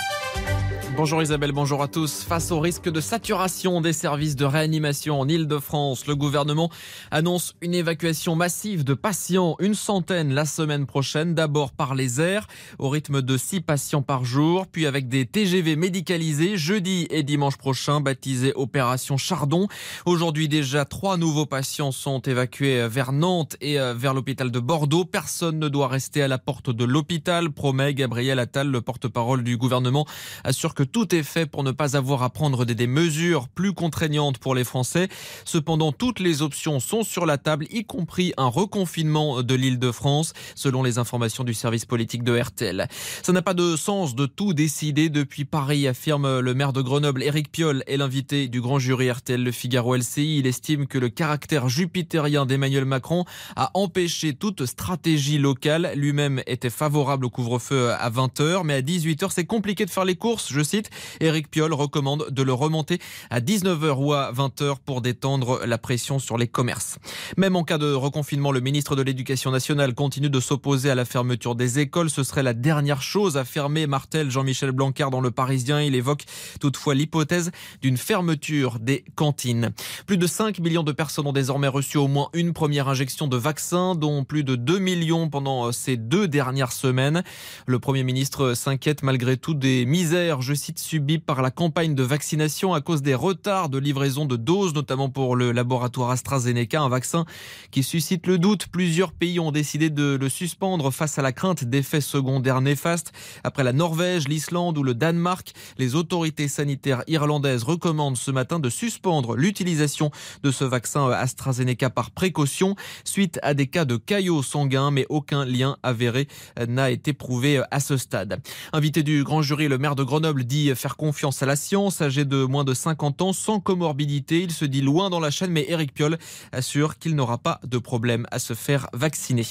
Bonjour 0.95 1.21
Isabelle, 1.21 1.51
bonjour 1.51 1.83
à 1.83 1.87
tous. 1.87 2.23
Face 2.23 2.51
au 2.51 2.59
risque 2.59 2.89
de 2.89 2.99
saturation 2.99 3.79
des 3.79 3.93
services 3.93 4.35
de 4.35 4.43
réanimation 4.43 5.19
en 5.19 5.27
Ile-de-France, 5.27 6.07
le 6.07 6.15
gouvernement 6.15 6.69
annonce 7.11 7.55
une 7.61 7.73
évacuation 7.73 8.35
massive 8.35 8.83
de 8.83 8.95
patients, 8.95 9.55
une 9.59 9.75
centaine 9.75 10.33
la 10.33 10.45
semaine 10.45 10.85
prochaine, 10.85 11.35
d'abord 11.35 11.71
par 11.71 11.95
les 11.95 12.19
airs, 12.19 12.47
au 12.79 12.89
rythme 12.89 13.21
de 13.21 13.37
6 13.37 13.61
patients 13.61 14.01
par 14.01 14.25
jour, 14.25 14.67
puis 14.67 14.87
avec 14.87 15.07
des 15.07 15.25
TGV 15.25 15.75
médicalisés 15.75 16.57
jeudi 16.57 17.07
et 17.11 17.23
dimanche 17.23 17.57
prochain, 17.57 18.01
baptisé 18.01 18.51
Opération 18.55 19.15
Chardon. 19.15 19.67
Aujourd'hui 20.05 20.49
déjà, 20.49 20.85
trois 20.85 21.17
nouveaux 21.17 21.45
patients 21.45 21.91
sont 21.91 22.19
évacués 22.21 22.87
vers 22.87 23.13
Nantes 23.13 23.55
et 23.61 23.79
euh, 23.79 23.93
vers 23.93 24.13
l'hôpital 24.13 24.51
de 24.51 24.59
Bordeaux. 24.59 25.05
Personne 25.05 25.59
ne 25.59 25.69
doit 25.69 25.87
rester 25.87 26.23
à 26.23 26.27
la 26.27 26.39
porte 26.39 26.71
de 26.71 26.83
l'hôpital, 26.83 27.51
promet 27.51 27.93
Gabriel 27.93 28.39
Attal, 28.39 28.69
le 28.69 28.81
porte-parole 28.81 29.43
du 29.43 29.55
gouvernement, 29.55 30.05
assure 30.43 30.73
que 30.73 30.78
tout 30.83 31.15
est 31.15 31.23
fait 31.23 31.45
pour 31.45 31.63
ne 31.63 31.71
pas 31.71 31.95
avoir 31.95 32.23
à 32.23 32.29
prendre 32.29 32.65
des, 32.65 32.87
mesures 32.87 33.47
plus 33.47 33.73
contraignantes 33.73 34.37
pour 34.37 34.55
les 34.55 34.63
Français. 34.63 35.07
Cependant, 35.45 35.91
toutes 35.91 36.19
les 36.19 36.41
options 36.41 36.79
sont 36.79 37.03
sur 37.03 37.25
la 37.25 37.37
table, 37.37 37.67
y 37.71 37.83
compris 37.83 38.33
un 38.37 38.47
reconfinement 38.47 39.43
de 39.43 39.55
l'île 39.55 39.79
de 39.79 39.91
France, 39.91 40.33
selon 40.55 40.83
les 40.83 40.97
informations 40.97 41.43
du 41.43 41.53
service 41.53 41.85
politique 41.85 42.23
de 42.23 42.39
RTL. 42.39 42.87
Ça 43.23 43.31
n'a 43.31 43.41
pas 43.41 43.53
de 43.53 43.75
sens 43.75 44.15
de 44.15 44.25
tout 44.25 44.53
décider 44.53 45.09
depuis 45.09 45.45
Paris, 45.45 45.87
affirme 45.87 46.39
le 46.39 46.53
maire 46.53 46.73
de 46.73 46.81
Grenoble, 46.81 47.23
Éric 47.23 47.51
Piolle, 47.51 47.83
et 47.87 47.97
l'invité 47.97 48.47
du 48.47 48.61
grand 48.61 48.79
jury 48.79 49.11
RTL 49.11 49.43
Le 49.43 49.51
Figaro 49.51 49.95
LCI. 49.95 50.39
Il 50.39 50.47
estime 50.47 50.87
que 50.87 50.97
le 50.97 51.09
caractère 51.09 51.69
jupitérien 51.69 52.45
d'Emmanuel 52.45 52.85
Macron 52.85 53.25
a 53.55 53.71
empêché 53.73 54.33
toute 54.33 54.65
stratégie 54.65 55.37
locale. 55.37 55.91
Lui-même 55.95 56.41
était 56.47 56.69
favorable 56.69 57.25
au 57.25 57.29
couvre-feu 57.29 57.91
à 57.91 58.09
20h, 58.09 58.63
mais 58.63 58.75
à 58.75 58.81
18h, 58.81 59.29
c'est 59.31 59.45
compliqué 59.45 59.85
de 59.85 59.89
faire 59.89 60.05
les 60.05 60.15
courses, 60.15 60.51
cite. 60.69 60.89
Éric 61.19 61.49
Piolle 61.49 61.73
recommande 61.73 62.27
de 62.29 62.43
le 62.43 62.53
remonter 62.53 62.99
à 63.29 63.39
19h 63.39 63.95
ou 63.97 64.13
à 64.13 64.31
20h 64.31 64.75
pour 64.85 65.01
détendre 65.01 65.61
la 65.65 65.77
pression 65.77 66.19
sur 66.19 66.37
les 66.37 66.47
commerces. 66.47 66.99
Même 67.37 67.55
en 67.55 67.63
cas 67.63 67.77
de 67.77 67.91
reconfinement, 67.91 68.51
le 68.51 68.59
ministre 68.59 68.95
de 68.95 69.01
l'Éducation 69.01 69.51
nationale 69.51 69.93
continue 69.93 70.29
de 70.29 70.39
s'opposer 70.39 70.89
à 70.89 70.95
la 70.95 71.05
fermeture 71.05 71.55
des 71.55 71.79
écoles. 71.79 72.09
Ce 72.09 72.23
serait 72.23 72.43
la 72.43 72.53
dernière 72.53 73.01
chose 73.01 73.35
à 73.37 73.45
fermer, 73.45 73.87
Martel 73.87 74.29
Jean-Michel 74.29 74.71
Blanquer 74.71 75.07
dans 75.11 75.21
Le 75.21 75.31
Parisien. 75.31 75.81
Il 75.81 75.95
évoque 75.95 76.25
toutefois 76.59 76.93
l'hypothèse 76.93 77.51
d'une 77.81 77.97
fermeture 77.97 78.79
des 78.79 79.03
cantines. 79.15 79.71
Plus 80.05 80.17
de 80.17 80.27
5 80.27 80.59
millions 80.59 80.83
de 80.83 80.91
personnes 80.91 81.27
ont 81.27 81.33
désormais 81.33 81.67
reçu 81.67 81.97
au 81.97 82.07
moins 82.07 82.29
une 82.33 82.53
première 82.53 82.87
injection 82.87 83.27
de 83.27 83.37
vaccin, 83.37 83.95
dont 83.95 84.23
plus 84.23 84.43
de 84.43 84.55
2 84.55 84.77
millions 84.77 85.29
pendant 85.29 85.71
ces 85.71 85.97
deux 85.97 86.27
dernières 86.27 86.71
semaines. 86.71 87.23
Le 87.65 87.79
Premier 87.79 88.03
ministre 88.03 88.53
s'inquiète 88.53 89.03
malgré 89.03 89.37
tout 89.37 89.53
des 89.53 89.85
misères, 89.85 90.41
subi 90.79 91.19
par 91.19 91.41
la 91.41 91.51
campagne 91.51 91.95
de 91.95 92.03
vaccination 92.03 92.73
à 92.73 92.81
cause 92.81 93.01
des 93.01 93.15
retards 93.15 93.69
de 93.69 93.77
livraison 93.77 94.25
de 94.25 94.35
doses, 94.35 94.73
notamment 94.73 95.09
pour 95.09 95.35
le 95.35 95.51
laboratoire 95.51 96.11
AstraZeneca, 96.11 96.81
un 96.81 96.89
vaccin 96.89 97.25
qui 97.71 97.83
suscite 97.83 98.27
le 98.27 98.37
doute. 98.37 98.67
Plusieurs 98.67 99.11
pays 99.11 99.39
ont 99.39 99.51
décidé 99.51 99.89
de 99.89 100.17
le 100.19 100.29
suspendre 100.29 100.91
face 100.91 101.17
à 101.17 101.21
la 101.21 101.31
crainte 101.31 101.63
d'effets 101.63 102.01
secondaires 102.01 102.61
néfastes. 102.61 103.11
Après 103.43 103.63
la 103.63 103.73
Norvège, 103.73 104.27
l'Islande 104.27 104.77
ou 104.77 104.83
le 104.83 104.93
Danemark, 104.93 105.53
les 105.77 105.95
autorités 105.95 106.47
sanitaires 106.47 107.03
irlandaises 107.07 107.63
recommandent 107.63 108.17
ce 108.17 108.31
matin 108.31 108.59
de 108.59 108.69
suspendre 108.69 109.35
l'utilisation 109.35 110.11
de 110.43 110.51
ce 110.51 110.63
vaccin 110.65 111.09
AstraZeneca 111.09 111.89
par 111.89 112.11
précaution 112.11 112.75
suite 113.03 113.39
à 113.43 113.53
des 113.53 113.67
cas 113.67 113.85
de 113.85 113.95
caillots 113.95 114.43
sanguins, 114.43 114.91
mais 114.91 115.05
aucun 115.09 115.45
lien 115.45 115.77
avéré 115.83 116.27
n'a 116.67 116.91
été 116.91 117.13
prouvé 117.13 117.61
à 117.71 117.79
ce 117.79 117.97
stade. 117.97 118.41
Invité 118.73 119.03
du 119.03 119.23
grand 119.23 119.41
jury, 119.41 119.67
le 119.67 119.77
maire 119.77 119.95
de 119.95 120.03
Grenoble 120.03 120.43
dit 120.49 120.75
faire 120.75 120.97
confiance 120.97 121.41
à 121.43 121.45
la 121.45 121.55
science. 121.55 122.01
Âgé 122.01 122.25
de 122.25 122.43
moins 122.43 122.63
de 122.65 122.73
50 122.73 123.21
ans, 123.21 123.33
sans 123.33 123.59
comorbidité, 123.59 124.41
il 124.41 124.51
se 124.51 124.65
dit 124.65 124.81
loin 124.81 125.09
dans 125.09 125.19
la 125.19 125.29
chaîne, 125.29 125.51
mais 125.51 125.65
Eric 125.69 125.93
Piolle 125.93 126.17
assure 126.51 126.97
qu'il 126.97 127.15
n'aura 127.15 127.37
pas 127.37 127.61
de 127.63 127.77
problème 127.77 128.25
à 128.31 128.39
se 128.39 128.53
faire 128.53 128.87
vacciner. 128.91 129.45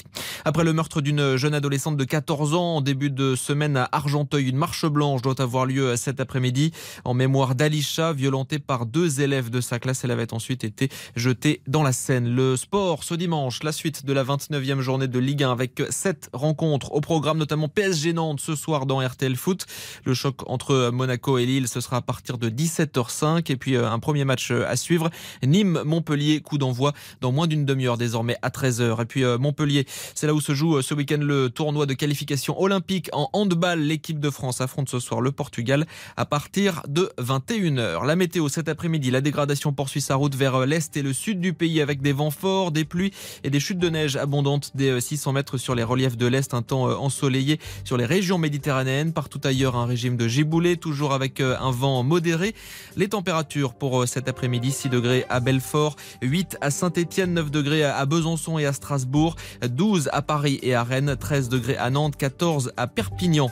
Après 0.45 0.63
le 0.63 0.73
meurtre 0.73 1.01
d'une 1.01 1.37
jeune 1.37 1.53
adolescente 1.53 1.97
de 1.97 2.03
14 2.03 2.53
ans 2.53 2.75
en 2.75 2.81
début 2.81 3.09
de 3.09 3.35
semaine 3.35 3.77
à 3.77 3.87
Argenteuil, 3.91 4.49
une 4.49 4.57
marche 4.57 4.85
blanche 4.85 5.21
doit 5.21 5.41
avoir 5.41 5.65
lieu 5.65 5.95
cet 5.95 6.19
après-midi 6.19 6.71
en 7.05 7.13
mémoire 7.13 7.55
d'Alisha, 7.55 8.11
violentée 8.11 8.59
par 8.59 8.85
deux 8.85 9.21
élèves 9.21 9.49
de 9.49 9.61
sa 9.61 9.79
classe. 9.79 10.03
Elle 10.03 10.11
avait 10.11 10.33
ensuite 10.33 10.65
été 10.65 10.89
jetée 11.15 11.61
dans 11.65 11.81
la 11.81 11.93
Seine. 11.93 12.27
Le 12.27 12.57
sport 12.57 13.05
ce 13.05 13.13
dimanche, 13.13 13.63
la 13.63 13.71
suite 13.71 14.05
de 14.05 14.11
la 14.11 14.25
29e 14.25 14.81
journée 14.81 15.07
de 15.07 15.19
Ligue 15.19 15.43
1 15.43 15.51
avec 15.51 15.81
sept 15.91 16.29
rencontres 16.33 16.91
au 16.91 16.99
programme, 16.99 17.37
notamment 17.37 17.69
PSG 17.69 18.11
Nantes 18.11 18.41
ce 18.41 18.55
soir 18.55 18.85
dans 18.85 18.99
RTL 18.99 19.37
Foot. 19.37 19.65
Le 20.03 20.13
choc 20.13 20.41
entre 20.47 20.88
Monaco 20.91 21.37
et 21.37 21.45
Lille, 21.45 21.67
ce 21.67 21.81
sera 21.81 21.97
à 21.97 22.01
partir 22.01 22.37
de 22.37 22.49
17h05. 22.49 23.51
Et 23.51 23.57
puis 23.57 23.75
euh, 23.75 23.89
un 23.89 23.99
premier 23.99 24.25
match 24.25 24.51
euh, 24.51 24.65
à 24.67 24.75
suivre. 24.75 25.09
Nîmes-Montpellier, 25.43 26.41
coup 26.41 26.57
d'envoi 26.57 26.93
dans 27.21 27.31
moins 27.31 27.47
d'une 27.47 27.65
demi-heure 27.65 27.97
désormais 27.97 28.37
à 28.41 28.49
13h. 28.49 29.01
Et 29.01 29.05
puis 29.05 29.23
euh, 29.23 29.37
Montpellier, 29.37 29.85
c'est 30.15 30.27
là 30.27 30.33
où 30.33 30.41
se 30.41 30.53
joue 30.53 30.81
ce 30.81 30.93
week-end 30.93 31.19
le 31.21 31.49
tournoi 31.49 31.85
de 31.85 31.93
qualification 31.93 32.59
olympique 32.61 33.09
en 33.13 33.29
handball. 33.33 33.79
L'équipe 33.79 34.19
de 34.19 34.29
France 34.29 34.61
affronte 34.61 34.89
ce 34.89 34.99
soir 34.99 35.21
le 35.21 35.31
Portugal 35.31 35.85
à 36.17 36.25
partir 36.25 36.81
de 36.87 37.11
21h. 37.19 38.05
La 38.05 38.15
météo 38.15 38.49
cet 38.49 38.69
après-midi, 38.69 39.11
la 39.11 39.21
dégradation 39.21 39.73
poursuit 39.73 40.01
sa 40.01 40.15
route 40.15 40.35
vers 40.35 40.65
l'est 40.65 40.95
et 40.97 41.01
le 41.01 41.13
sud 41.13 41.39
du 41.39 41.53
pays 41.53 41.81
avec 41.81 42.01
des 42.01 42.13
vents 42.13 42.31
forts, 42.31 42.71
des 42.71 42.85
pluies 42.85 43.11
et 43.43 43.49
des 43.49 43.59
chutes 43.59 43.79
de 43.79 43.89
neige 43.89 44.15
abondantes 44.15 44.71
des 44.75 44.99
600 44.99 45.33
mètres 45.33 45.57
sur 45.57 45.75
les 45.75 45.83
reliefs 45.83 46.17
de 46.17 46.25
l'est. 46.25 46.53
Un 46.53 46.61
temps 46.61 46.85
ensoleillé 46.85 47.59
sur 47.83 47.97
les 47.97 48.05
régions 48.05 48.37
méditerranéennes. 48.37 49.13
Partout 49.13 49.41
ailleurs, 49.43 49.75
un 49.75 49.85
régime 49.85 50.17
de 50.17 50.27
giboulée 50.27 50.77
toujours 50.79 51.13
avec 51.13 51.39
euh, 51.39 51.57
un 51.59 51.71
vent 51.71 52.03
modéré. 52.03 52.55
Les 52.95 53.09
températures 53.09 53.73
pour 53.73 54.01
euh, 54.01 54.05
cet 54.05 54.27
après-midi, 54.27 54.71
6 54.71 54.89
degrés 54.89 55.25
à 55.29 55.39
Belfort, 55.39 55.95
8 56.21 56.57
à 56.61 56.71
Saint-Étienne, 56.71 57.33
9 57.33 57.51
degrés 57.51 57.83
à 57.83 58.05
Besançon 58.05 58.57
et 58.57 58.65
à 58.65 58.73
Strasbourg, 58.73 59.35
12 59.61 60.09
à 60.13 60.21
Paris 60.21 60.59
et 60.61 60.73
à 60.73 60.83
Rennes, 60.83 61.15
13 61.19 61.49
degrés 61.49 61.77
à 61.77 61.89
Nantes, 61.89 62.15
14 62.15 62.73
à 62.77 62.87
Perpignan. 62.87 63.51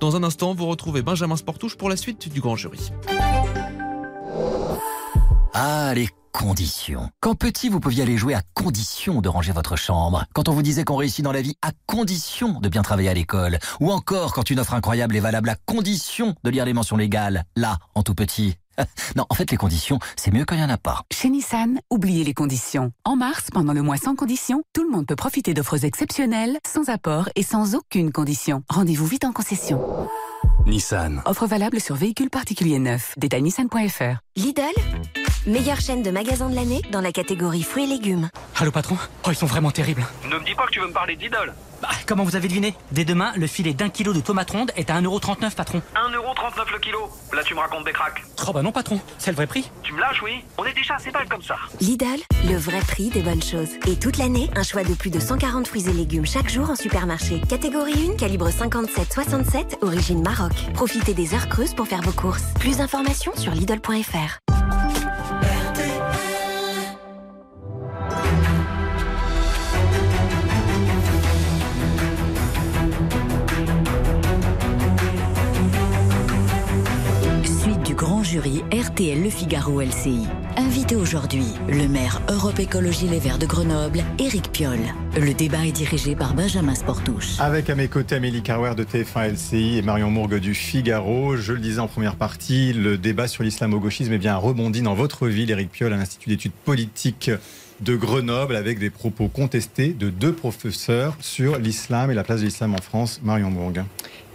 Dans 0.00 0.16
un 0.16 0.22
instant, 0.22 0.54
vous 0.54 0.66
retrouvez 0.66 1.02
Benjamin 1.02 1.36
Sportouche 1.36 1.76
pour 1.76 1.88
la 1.88 1.96
suite 1.96 2.32
du 2.32 2.40
grand 2.40 2.56
jury. 2.56 2.90
Ah, 5.52 5.94
conditions. 6.34 7.08
Quand 7.20 7.36
petit, 7.36 7.68
vous 7.68 7.78
pouviez 7.78 8.02
aller 8.02 8.16
jouer 8.16 8.34
à 8.34 8.42
condition 8.54 9.20
de 9.20 9.28
ranger 9.28 9.52
votre 9.52 9.76
chambre. 9.76 10.24
Quand 10.34 10.48
on 10.48 10.52
vous 10.52 10.62
disait 10.62 10.84
qu'on 10.84 10.96
réussit 10.96 11.24
dans 11.24 11.32
la 11.32 11.40
vie 11.40 11.56
à 11.62 11.70
condition 11.86 12.60
de 12.60 12.68
bien 12.68 12.82
travailler 12.82 13.08
à 13.08 13.14
l'école. 13.14 13.58
Ou 13.80 13.92
encore 13.92 14.34
quand 14.34 14.50
une 14.50 14.58
offre 14.58 14.74
incroyable 14.74 15.16
est 15.16 15.20
valable 15.20 15.48
à 15.48 15.54
condition 15.54 16.34
de 16.42 16.50
lire 16.50 16.64
les 16.64 16.72
mentions 16.72 16.96
légales. 16.96 17.44
Là, 17.56 17.78
en 17.94 18.02
tout 18.02 18.14
petit. 18.14 18.56
Non, 19.16 19.24
en 19.30 19.34
fait, 19.36 19.52
les 19.52 19.56
conditions, 19.56 20.00
c'est 20.16 20.32
mieux 20.32 20.44
quand 20.44 20.56
il 20.56 20.58
n'y 20.58 20.64
en 20.64 20.70
a 20.70 20.76
pas. 20.76 21.02
Chez 21.12 21.30
Nissan, 21.30 21.78
oubliez 21.90 22.24
les 22.24 22.34
conditions. 22.34 22.90
En 23.04 23.14
mars, 23.14 23.46
pendant 23.52 23.72
le 23.72 23.82
mois 23.82 23.96
sans 23.96 24.16
conditions, 24.16 24.64
tout 24.72 24.82
le 24.82 24.90
monde 24.90 25.06
peut 25.06 25.14
profiter 25.14 25.54
d'offres 25.54 25.84
exceptionnelles, 25.84 26.58
sans 26.66 26.88
apport 26.88 27.28
et 27.36 27.44
sans 27.44 27.76
aucune 27.76 28.10
condition. 28.10 28.64
Rendez-vous 28.68 29.06
vite 29.06 29.24
en 29.24 29.32
concession. 29.32 29.80
Nissan. 30.66 31.22
Offre 31.26 31.46
valable 31.46 31.80
sur 31.80 31.94
véhicules 31.94 32.30
particuliers 32.30 32.80
neufs. 32.80 33.14
Détail 33.16 33.42
nissan.fr. 33.42 34.18
Lidl 34.34 34.62
Meilleure 35.46 35.80
chaîne 35.80 36.02
de 36.02 36.10
magasins 36.10 36.48
de 36.48 36.54
l'année 36.54 36.80
dans 36.90 37.02
la 37.02 37.12
catégorie 37.12 37.62
fruits 37.62 37.84
et 37.84 37.86
légumes. 37.86 38.30
Allô 38.56 38.70
patron 38.70 38.96
Oh 39.26 39.30
ils 39.30 39.34
sont 39.34 39.44
vraiment 39.44 39.70
terribles. 39.70 40.02
Ne 40.30 40.38
me 40.38 40.44
dis 40.44 40.54
pas 40.54 40.64
que 40.66 40.70
tu 40.70 40.80
veux 40.80 40.86
me 40.86 40.92
parler 40.92 41.16
d'Idol. 41.16 41.52
Bah, 41.82 41.90
comment 42.06 42.24
vous 42.24 42.34
avez 42.34 42.48
deviné 42.48 42.74
Dès 42.92 43.04
demain, 43.04 43.34
le 43.36 43.46
filet 43.46 43.74
d'un 43.74 43.90
kilo 43.90 44.14
de 44.14 44.20
tomates 44.20 44.52
rondes 44.52 44.72
est 44.74 44.88
à 44.88 44.98
1,39€ 45.02 45.54
patron. 45.54 45.82
1,39€ 45.94 46.72
le 46.72 46.78
kilo 46.78 47.10
Là 47.34 47.42
tu 47.44 47.52
me 47.54 47.58
racontes 47.58 47.84
des 47.84 47.92
cracks. 47.92 48.22
Oh 48.48 48.52
bah 48.54 48.62
non 48.62 48.72
patron, 48.72 48.98
c'est 49.18 49.32
le 49.32 49.36
vrai 49.36 49.46
prix. 49.46 49.70
Tu 49.82 49.92
me 49.92 50.00
lâches 50.00 50.22
oui 50.22 50.42
On 50.56 50.64
est 50.64 50.72
déjà 50.72 50.94
assez 50.94 51.10
mal 51.10 51.28
comme 51.28 51.42
ça. 51.42 51.56
Lidl, 51.80 52.06
le 52.48 52.56
vrai 52.56 52.80
prix 52.80 53.10
des 53.10 53.20
bonnes 53.20 53.42
choses. 53.42 53.68
Et 53.86 53.96
toute 53.98 54.16
l'année, 54.16 54.48
un 54.56 54.62
choix 54.62 54.82
de 54.84 54.94
plus 54.94 55.10
de 55.10 55.20
140 55.20 55.66
fruits 55.68 55.86
et 55.90 55.92
légumes 55.92 56.24
chaque 56.26 56.48
jour 56.48 56.70
en 56.70 56.76
supermarché. 56.76 57.42
Catégorie 57.50 58.12
1, 58.12 58.16
calibre 58.16 58.48
57-67, 58.48 59.82
origine 59.82 60.22
Maroc. 60.22 60.52
Profitez 60.72 61.12
des 61.12 61.34
heures 61.34 61.48
creuses 61.50 61.74
pour 61.74 61.86
faire 61.86 62.00
vos 62.00 62.12
courses. 62.12 62.44
Plus 62.58 62.78
d'informations 62.78 63.36
sur 63.36 63.52
Lidl.fr. 63.52 64.43
jury 78.34 78.64
RTL 78.72 79.22
Le 79.22 79.30
Figaro 79.30 79.80
LCI. 79.80 80.26
Invité 80.56 80.96
aujourd'hui, 80.96 81.46
le 81.68 81.86
maire 81.86 82.20
Europe 82.28 82.58
Écologie 82.58 83.06
Les 83.06 83.20
Verts 83.20 83.38
de 83.38 83.46
Grenoble, 83.46 84.02
Éric 84.18 84.50
Piolle. 84.50 84.80
Le 85.16 85.32
débat 85.34 85.64
est 85.64 85.70
dirigé 85.70 86.16
par 86.16 86.34
Benjamin 86.34 86.74
Sportouche. 86.74 87.38
Avec 87.38 87.70
à 87.70 87.76
mes 87.76 87.86
côtés 87.86 88.16
Amélie 88.16 88.42
Carwer 88.42 88.74
de 88.74 88.82
TF1 88.82 89.34
LCI 89.34 89.78
et 89.78 89.82
Marion 89.82 90.10
Mourgue 90.10 90.40
du 90.40 90.52
Figaro. 90.52 91.36
Je 91.36 91.52
le 91.52 91.60
disais 91.60 91.78
en 91.78 91.86
première 91.86 92.16
partie, 92.16 92.72
le 92.72 92.98
débat 92.98 93.28
sur 93.28 93.44
l'islamo-gauchisme 93.44 94.12
est 94.12 94.18
bien 94.18 94.34
rebondi 94.36 94.82
dans 94.82 94.94
votre 94.94 95.28
ville, 95.28 95.52
Éric 95.52 95.70
Piolle, 95.70 95.92
à 95.92 95.96
l'Institut 95.96 96.30
d'études 96.30 96.52
politiques 96.64 97.30
de 97.82 97.94
Grenoble, 97.94 98.56
avec 98.56 98.80
des 98.80 98.90
propos 98.90 99.28
contestés 99.28 99.92
de 99.92 100.10
deux 100.10 100.32
professeurs 100.32 101.16
sur 101.20 101.58
l'islam 101.58 102.10
et 102.10 102.14
la 102.14 102.24
place 102.24 102.40
de 102.40 102.46
l'islam 102.46 102.74
en 102.74 102.82
France. 102.82 103.20
Marion 103.22 103.50
Mourgue. 103.50 103.84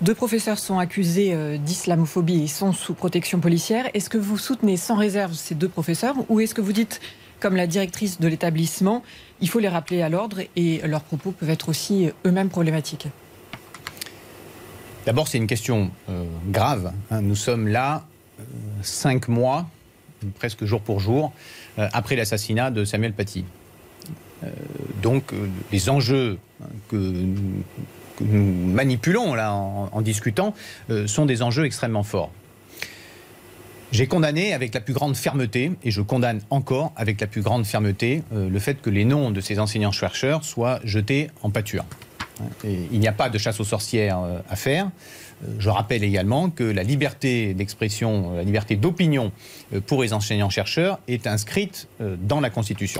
Deux 0.01 0.15
professeurs 0.15 0.57
sont 0.59 0.79
accusés 0.79 1.33
euh, 1.33 1.57
d'islamophobie 1.57 2.43
et 2.43 2.47
sont 2.47 2.71
sous 2.71 2.93
protection 2.93 3.39
policière. 3.39 3.85
Est-ce 3.93 4.09
que 4.09 4.17
vous 4.17 4.37
soutenez 4.37 4.77
sans 4.77 4.95
réserve 4.95 5.33
ces 5.33 5.55
deux 5.55 5.67
professeurs 5.67 6.15
ou 6.29 6.39
est-ce 6.39 6.55
que 6.55 6.61
vous 6.61 6.71
dites, 6.71 7.01
comme 7.41 7.55
la 7.57 7.67
directrice 7.67 8.19
de 8.19 8.27
l'établissement, 8.29 9.03
il 9.41 9.49
faut 9.49 9.59
les 9.59 9.67
rappeler 9.67 10.01
à 10.01 10.07
l'ordre 10.07 10.39
et 10.55 10.79
leurs 10.87 11.03
propos 11.03 11.31
peuvent 11.31 11.49
être 11.49 11.67
aussi 11.67 12.07
euh, 12.07 12.11
eux-mêmes 12.27 12.49
problématiques? 12.49 13.07
D'abord, 15.05 15.27
c'est 15.27 15.37
une 15.37 15.47
question 15.47 15.91
euh, 16.07 16.23
grave. 16.49 16.93
hein. 17.11 17.21
Nous 17.21 17.35
sommes 17.35 17.67
là 17.67 18.05
cinq 18.81 19.27
mois, 19.27 19.67
presque 20.35 20.63
jour 20.63 20.79
pour 20.79 21.01
jour, 21.01 21.33
après 21.77 22.15
l'assassinat 22.15 22.71
de 22.71 22.85
Samuel 22.85 23.11
Paty. 23.11 23.43
Donc, 25.01 25.33
les 25.73 25.89
enjeux 25.89 26.37
hein, 26.63 26.67
que, 26.87 26.95
nous- 26.95 27.63
nous 28.21 28.43
manipulons 28.67 29.33
là 29.33 29.53
en, 29.53 30.01
discutant 30.01 30.53
euh, 30.89 31.07
sont 31.07 31.25
des 31.25 31.41
enjeux 31.41 31.65
extrêmement 31.65 32.03
forts. 32.03 32.31
J'ai 33.91 34.05
condamné 34.05 34.53
avec 34.53 34.73
la 34.73 34.81
plus 34.81 34.93
grande 34.93 35.15
fermeté, 35.15 35.71
et 35.83 35.89
je 35.89 36.01
condamne 36.01 36.41
encore 36.51 36.93
avec 36.95 37.19
la 37.19 37.27
plus 37.27 37.41
grande 37.41 37.65
fermeté, 37.65 38.23
euh, 38.33 38.49
le 38.49 38.59
fait 38.59 38.81
que 38.81 38.89
les 38.89 39.03
noms 39.03 39.31
de 39.31 39.41
ces 39.41 39.59
enseignants-chercheurs 39.59 40.43
soient 40.43 40.79
jetés 40.83 41.29
en 41.41 41.49
pâture. 41.49 41.85
Il 42.63 42.99
n'y 42.99 43.07
a 43.07 43.11
pas 43.11 43.29
de 43.29 43.37
chasse 43.37 43.59
aux 43.59 43.65
sorcières 43.65 44.19
euh, 44.19 44.39
à 44.49 44.55
faire. 44.55 44.89
Je 45.57 45.69
rappelle 45.69 46.03
également 46.03 46.49
que 46.49 46.63
la 46.63 46.83
liberté 46.83 47.53
d'expression, 47.53 48.35
la 48.35 48.43
liberté 48.43 48.75
d'opinion 48.75 49.31
pour 49.87 50.03
les 50.03 50.11
enseignants-chercheurs 50.11 50.99
est 51.07 51.27
inscrite 51.27 51.87
dans 51.99 52.41
la 52.41 52.49
Constitution. 52.49 52.99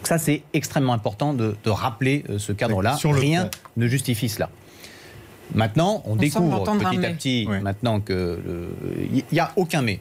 Donc 0.00 0.06
Ça, 0.08 0.18
c'est 0.18 0.42
extrêmement 0.54 0.92
important 0.94 1.34
de, 1.34 1.56
de 1.62 1.70
rappeler 1.70 2.24
euh, 2.30 2.38
ce 2.38 2.52
cadre-là. 2.52 2.96
Sur 2.96 3.12
le 3.12 3.20
Rien 3.20 3.50
ne 3.76 3.86
justifie 3.86 4.28
cela. 4.28 4.48
Maintenant, 5.54 6.02
on, 6.04 6.10
semble 6.10 6.20
découvre 6.20 6.62
petit 6.62 7.04
à 7.06 7.10
petit, 7.10 7.46
maintenant 7.62 8.00
que 8.00 8.38
le- 8.44 8.74
il 9.12 9.24
n'y 9.32 9.40
a 9.40 9.52
aucun 9.56 9.82
mais. 9.82 10.00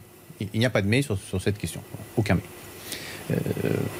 Il 0.53 0.59
n'y 0.59 0.65
a 0.65 0.69
pas 0.69 0.81
de 0.81 0.87
mais 0.87 1.01
sur, 1.01 1.17
sur 1.17 1.41
cette 1.41 1.57
question. 1.57 1.81
Aucun 2.15 2.35
mais. 2.35 3.35
Euh, 3.35 3.35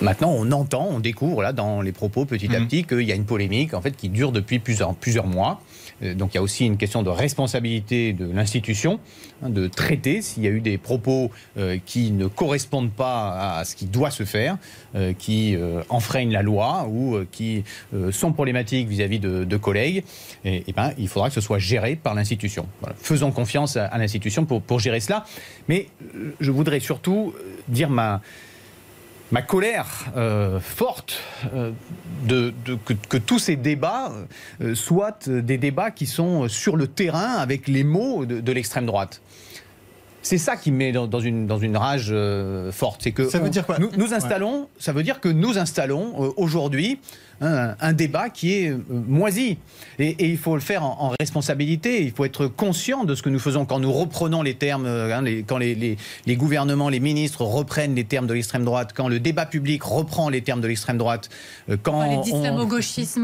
maintenant, 0.02 0.32
on 0.32 0.52
entend, 0.52 0.88
on 0.90 1.00
découvre 1.00 1.42
là 1.42 1.54
dans 1.54 1.82
les 1.82 1.92
propos 1.92 2.26
petit 2.26 2.56
à 2.56 2.60
petit 2.60 2.84
qu'il 2.84 3.02
y 3.02 3.12
a 3.12 3.16
une 3.16 3.26
polémique 3.26 3.74
en 3.74 3.82
fait 3.82 3.96
qui 3.96 4.10
dure 4.10 4.32
depuis 4.32 4.60
plusieurs, 4.60 4.94
plusieurs 4.96 5.28
mois. 5.28 5.62
Euh, 6.02 6.14
donc 6.14 6.34
il 6.34 6.36
y 6.36 6.38
a 6.38 6.42
aussi 6.42 6.66
une 6.66 6.78
question 6.78 7.04
de 7.04 7.10
responsabilité 7.10 8.14
de 8.14 8.26
l'institution, 8.32 9.00
hein, 9.44 9.50
de 9.50 9.68
traiter 9.68 10.22
s'il 10.22 10.44
y 10.44 10.48
a 10.48 10.50
eu 10.50 10.62
des 10.62 10.78
propos 10.78 11.32
euh, 11.58 11.78
qui 11.86 12.12
ne 12.12 12.28
correspondent 12.28 12.92
pas 12.92 13.58
à 13.58 13.66
ce 13.66 13.76
qui 13.76 13.86
doit 13.86 14.12
se 14.12 14.24
faire, 14.24 14.58
euh, 14.96 15.14
qui 15.14 15.58
enfreignent 15.90 16.32
la 16.32 16.42
loi 16.42 16.88
ou 16.90 17.20
qui 17.32 17.64
sont 18.12 18.32
problématiques 18.32 18.88
vis-à-vis 18.88 19.20
de, 19.20 19.44
de 19.44 19.58
collègues. 19.58 20.04
Et, 20.46 20.64
et 20.68 20.74
ben, 20.74 20.94
il 20.98 21.08
faudra 21.08 21.30
que 21.30 21.36
ce 21.36 21.42
soit 21.42 21.60
géré 21.60 21.96
par 21.96 22.16
l'institution. 22.16 22.68
Voilà. 22.82 22.96
Faisons 23.00 23.32
confiance 23.32 23.78
à, 23.78 23.86
à 23.86 23.98
l'institution 23.98 24.46
pour, 24.46 24.62
pour 24.62 24.80
gérer 24.80 25.00
cela. 25.00 25.26
Mais 25.68 25.88
je 26.40 26.52
voudrais 26.52 26.80
surtout 26.80 27.34
dire 27.68 27.90
ma 27.90 28.22
ma 29.32 29.42
colère 29.42 29.88
euh, 30.18 30.60
forte 30.60 31.20
euh, 31.54 31.72
de, 32.26 32.54
de- 32.66 32.76
que, 32.76 32.94
que 32.94 33.18
tous 33.18 33.40
ces 33.40 33.56
débats 33.56 34.12
euh, 34.62 34.74
soient 34.76 35.18
des 35.28 35.58
débats 35.58 35.92
qui 35.92 36.06
sont 36.08 36.48
sur 36.48 36.76
le 36.76 36.88
terrain 36.88 37.36
avec 37.36 37.68
les 37.68 37.84
mots 37.84 38.26
de, 38.26 38.40
de 38.40 38.52
l'extrême 38.52 38.86
droite. 38.86 39.22
C'est 40.22 40.38
ça 40.38 40.58
qui 40.58 40.72
me 40.72 40.78
met 40.78 40.92
dans, 40.92 41.08
dans 41.08 41.22
une, 41.22 41.48
dans 41.48 41.60
une 41.60 41.78
rage 41.78 42.14
forte. 42.72 43.02
C'est 43.04 43.12
que 43.14 43.30
Ça 43.30 43.40
veut 43.40 43.46
on- 43.48 43.50
dire 43.50 43.66
quoi 43.66 43.80
nous, 43.80 43.90
nous 43.98 44.14
installons, 44.14 44.68
ça 44.78 44.92
veut 44.92 45.04
dire 45.04 45.20
que 45.22 45.30
nous 45.30 45.58
installons 45.58 46.34
aujourd'hui 46.36 47.00
un, 47.42 47.76
un 47.80 47.94
débat 47.94 48.30
qui 48.30 48.54
est 48.54 48.70
euh, 48.70 48.78
moisi. 48.90 49.58
Et, 49.98 50.10
et 50.10 50.28
il 50.30 50.38
faut 50.38 50.56
le 50.56 50.62
faire 50.62 50.84
en, 50.84 50.98
en 51.00 51.14
responsabilité. 51.20 52.04
Il 52.04 52.12
faut 52.12 52.26
être 52.26 52.48
conscient 52.48 53.04
de 53.06 53.16
ce 53.16 53.22
que 53.22 53.30
nous 53.30 53.40
faisons 53.40 53.66
quand 53.66 53.80
nous 53.80 53.92
reprenons 53.92 54.42
les 54.42 54.56
termes, 54.56 54.86
euh, 54.86 55.16
hein, 55.16 55.22
les- 55.22 55.44
quand 55.44 55.58
les, 55.58 55.76
les- 55.76 55.98
les 56.26 56.36
gouvernements, 56.36 56.90
les 56.90 57.00
ministres 57.00 57.44
reprennent 57.44 57.96
les 57.96 58.04
termes 58.04 58.28
de 58.28 58.34
l'extrême 58.34 58.64
droite, 58.66 58.92
quand 58.94 59.08
le 59.08 59.20
débat 59.20 59.46
public 59.46 59.84
reprend 59.84 60.30
les 60.30 60.42
termes 60.42 60.62
de 60.62 60.68
l'extrême 60.68 60.98
droite, 60.98 61.30
euh, 61.70 61.78
quand 61.82 62.02
on- 62.34 62.42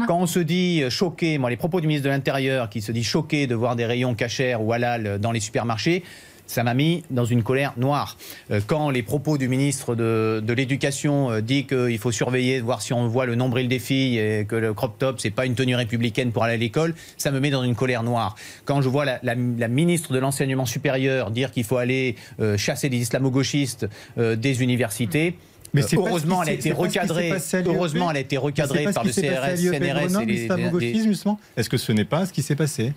quand 0.06 0.18
on 0.18 0.26
se 0.26 0.38
dit 0.40 0.82
choqué, 0.90 1.38
moi 1.38 1.50
les 1.50 1.56
propos 1.56 1.80
du 1.80 1.86
ministre 1.86 2.04
de 2.06 2.10
l'Intérieur 2.10 2.68
qui 2.70 2.80
se 2.82 2.92
dit 2.92 3.04
choqué 3.04 3.46
de 3.46 3.54
voir 3.54 3.76
des 3.76 3.86
rayons 3.86 4.14
cachers 4.14 4.56
ou 4.60 4.72
halal 4.72 5.18
dans 5.20 5.32
les 5.32 5.40
supermarchés, 5.40 6.02
ça 6.46 6.62
m'a 6.62 6.74
mis 6.74 7.02
dans 7.10 7.24
une 7.24 7.42
colère 7.42 7.72
noire. 7.76 8.16
Euh, 8.50 8.60
Quand 8.66 8.90
les 8.90 9.02
propos 9.02 9.36
du 9.38 9.48
ministre 9.48 9.94
de, 9.94 10.42
de 10.44 10.52
l'Éducation 10.52 11.30
euh, 11.30 11.40
dit 11.40 11.64
qu'il 11.66 11.98
faut 11.98 12.12
surveiller, 12.12 12.60
voir 12.60 12.82
si 12.82 12.92
on 12.92 13.08
voit 13.08 13.26
le 13.26 13.34
nombril 13.34 13.68
des 13.68 13.78
filles 13.78 14.18
et 14.18 14.44
que 14.48 14.56
le 14.56 14.72
crop 14.74 14.98
top, 14.98 15.20
c'est 15.20 15.30
pas 15.30 15.46
une 15.46 15.54
tenue 15.54 15.74
républicaine 15.76 16.30
pour 16.32 16.44
aller 16.44 16.54
à 16.54 16.58
l'école, 16.58 16.94
ça 17.16 17.30
me 17.30 17.40
met 17.40 17.50
dans 17.50 17.62
une 17.64 17.74
colère 17.74 18.02
noire. 18.02 18.36
Quand 18.64 18.80
je 18.82 18.88
vois 18.88 19.04
la, 19.04 19.18
la- 19.22 19.34
la 19.34 19.68
ministre 19.68 20.12
de 20.12 20.18
l'Enseignement 20.18 20.66
supérieur 20.66 21.30
dire 21.30 21.50
qu'il 21.50 21.64
faut 21.64 21.76
aller 21.78 22.16
euh, 22.40 22.56
chasser 22.56 22.88
les 22.88 22.98
islamo-gauchistes 22.98 23.88
euh, 24.18 24.36
des 24.36 24.62
universités, 24.62 25.34
Mais 25.74 25.82
ce 25.82 25.96
heureusement, 25.96 26.42
elle 26.42 26.50
a 26.50 26.52
été 26.52 26.70
recadrée. 26.72 27.32
Heureusement, 27.66 28.10
elle 28.10 28.16
a 28.16 28.20
été 28.20 28.36
recadrée 28.36 28.84
par 28.94 29.04
le 29.04 29.10
CRS, 29.10 29.56
l'IEP 29.56 29.74
CNRS 29.74 30.22
et 30.22 30.26
les, 30.26 30.26
les- 30.26 30.32
l'islamo-gauchisme, 30.42 31.08
justement 31.08 31.40
Est-ce 31.56 31.68
que 31.68 31.76
ce 31.76 31.92
n'est 31.92 32.04
pas 32.04 32.24
ce 32.26 32.32
qui 32.32 32.42
s'est 32.42 32.54
passé? 32.56 32.92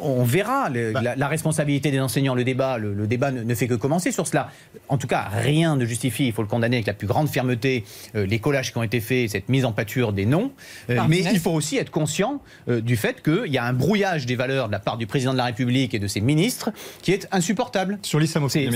On 0.00 0.24
verra 0.24 0.68
le- 0.70 0.92
Bah. 0.92 1.00
la, 1.02 1.16
la 1.16 1.28
responsabilité 1.28 1.90
des 1.90 2.00
enseignants, 2.00 2.34
le 2.34 2.44
débat. 2.44 2.78
Le, 2.78 2.94
le 2.94 3.06
débat 3.06 3.30
ne, 3.30 3.42
ne 3.42 3.54
fait 3.54 3.66
que 3.68 3.74
commencer 3.74 4.12
sur 4.12 4.26
cela. 4.26 4.50
En 4.88 4.98
tout 4.98 5.06
cas, 5.06 5.26
rien 5.32 5.76
ne 5.76 5.84
justifie, 5.84 6.26
il 6.26 6.32
faut 6.32 6.42
le 6.42 6.48
condamner 6.48 6.76
avec 6.76 6.86
la 6.86 6.92
plus 6.94 7.06
grande 7.06 7.28
fermeté, 7.28 7.84
euh, 8.14 8.26
les 8.26 8.38
collages 8.38 8.72
qui 8.72 8.78
ont 8.78 8.82
été 8.82 9.00
faits, 9.00 9.30
cette 9.30 9.48
mise 9.48 9.64
en 9.64 9.72
pâture 9.72 10.12
des 10.12 10.26
noms. 10.26 10.52
Euh, 10.90 10.98
mais 11.08 11.18
il 11.20 11.38
faut 11.40 11.50
aussi 11.52 11.76
être 11.78 11.90
conscient 11.90 12.40
euh, 12.68 12.80
du 12.80 12.96
fait 12.96 13.22
qu'il 13.22 13.52
y 13.52 13.58
a 13.58 13.64
un 13.64 13.72
brouillage 13.72 14.26
des 14.26 14.36
valeurs 14.36 14.66
de 14.68 14.72
la 14.72 14.78
part 14.78 14.96
du 14.98 15.06
président 15.06 15.32
de 15.32 15.38
la 15.38 15.44
République 15.44 15.94
et 15.94 15.98
de 15.98 16.06
ses 16.06 16.20
ministres 16.20 16.70
qui 17.02 17.12
est 17.12 17.26
insupportable. 17.32 17.98
Sur 18.02 18.20
l'islamophobie, 18.20 18.68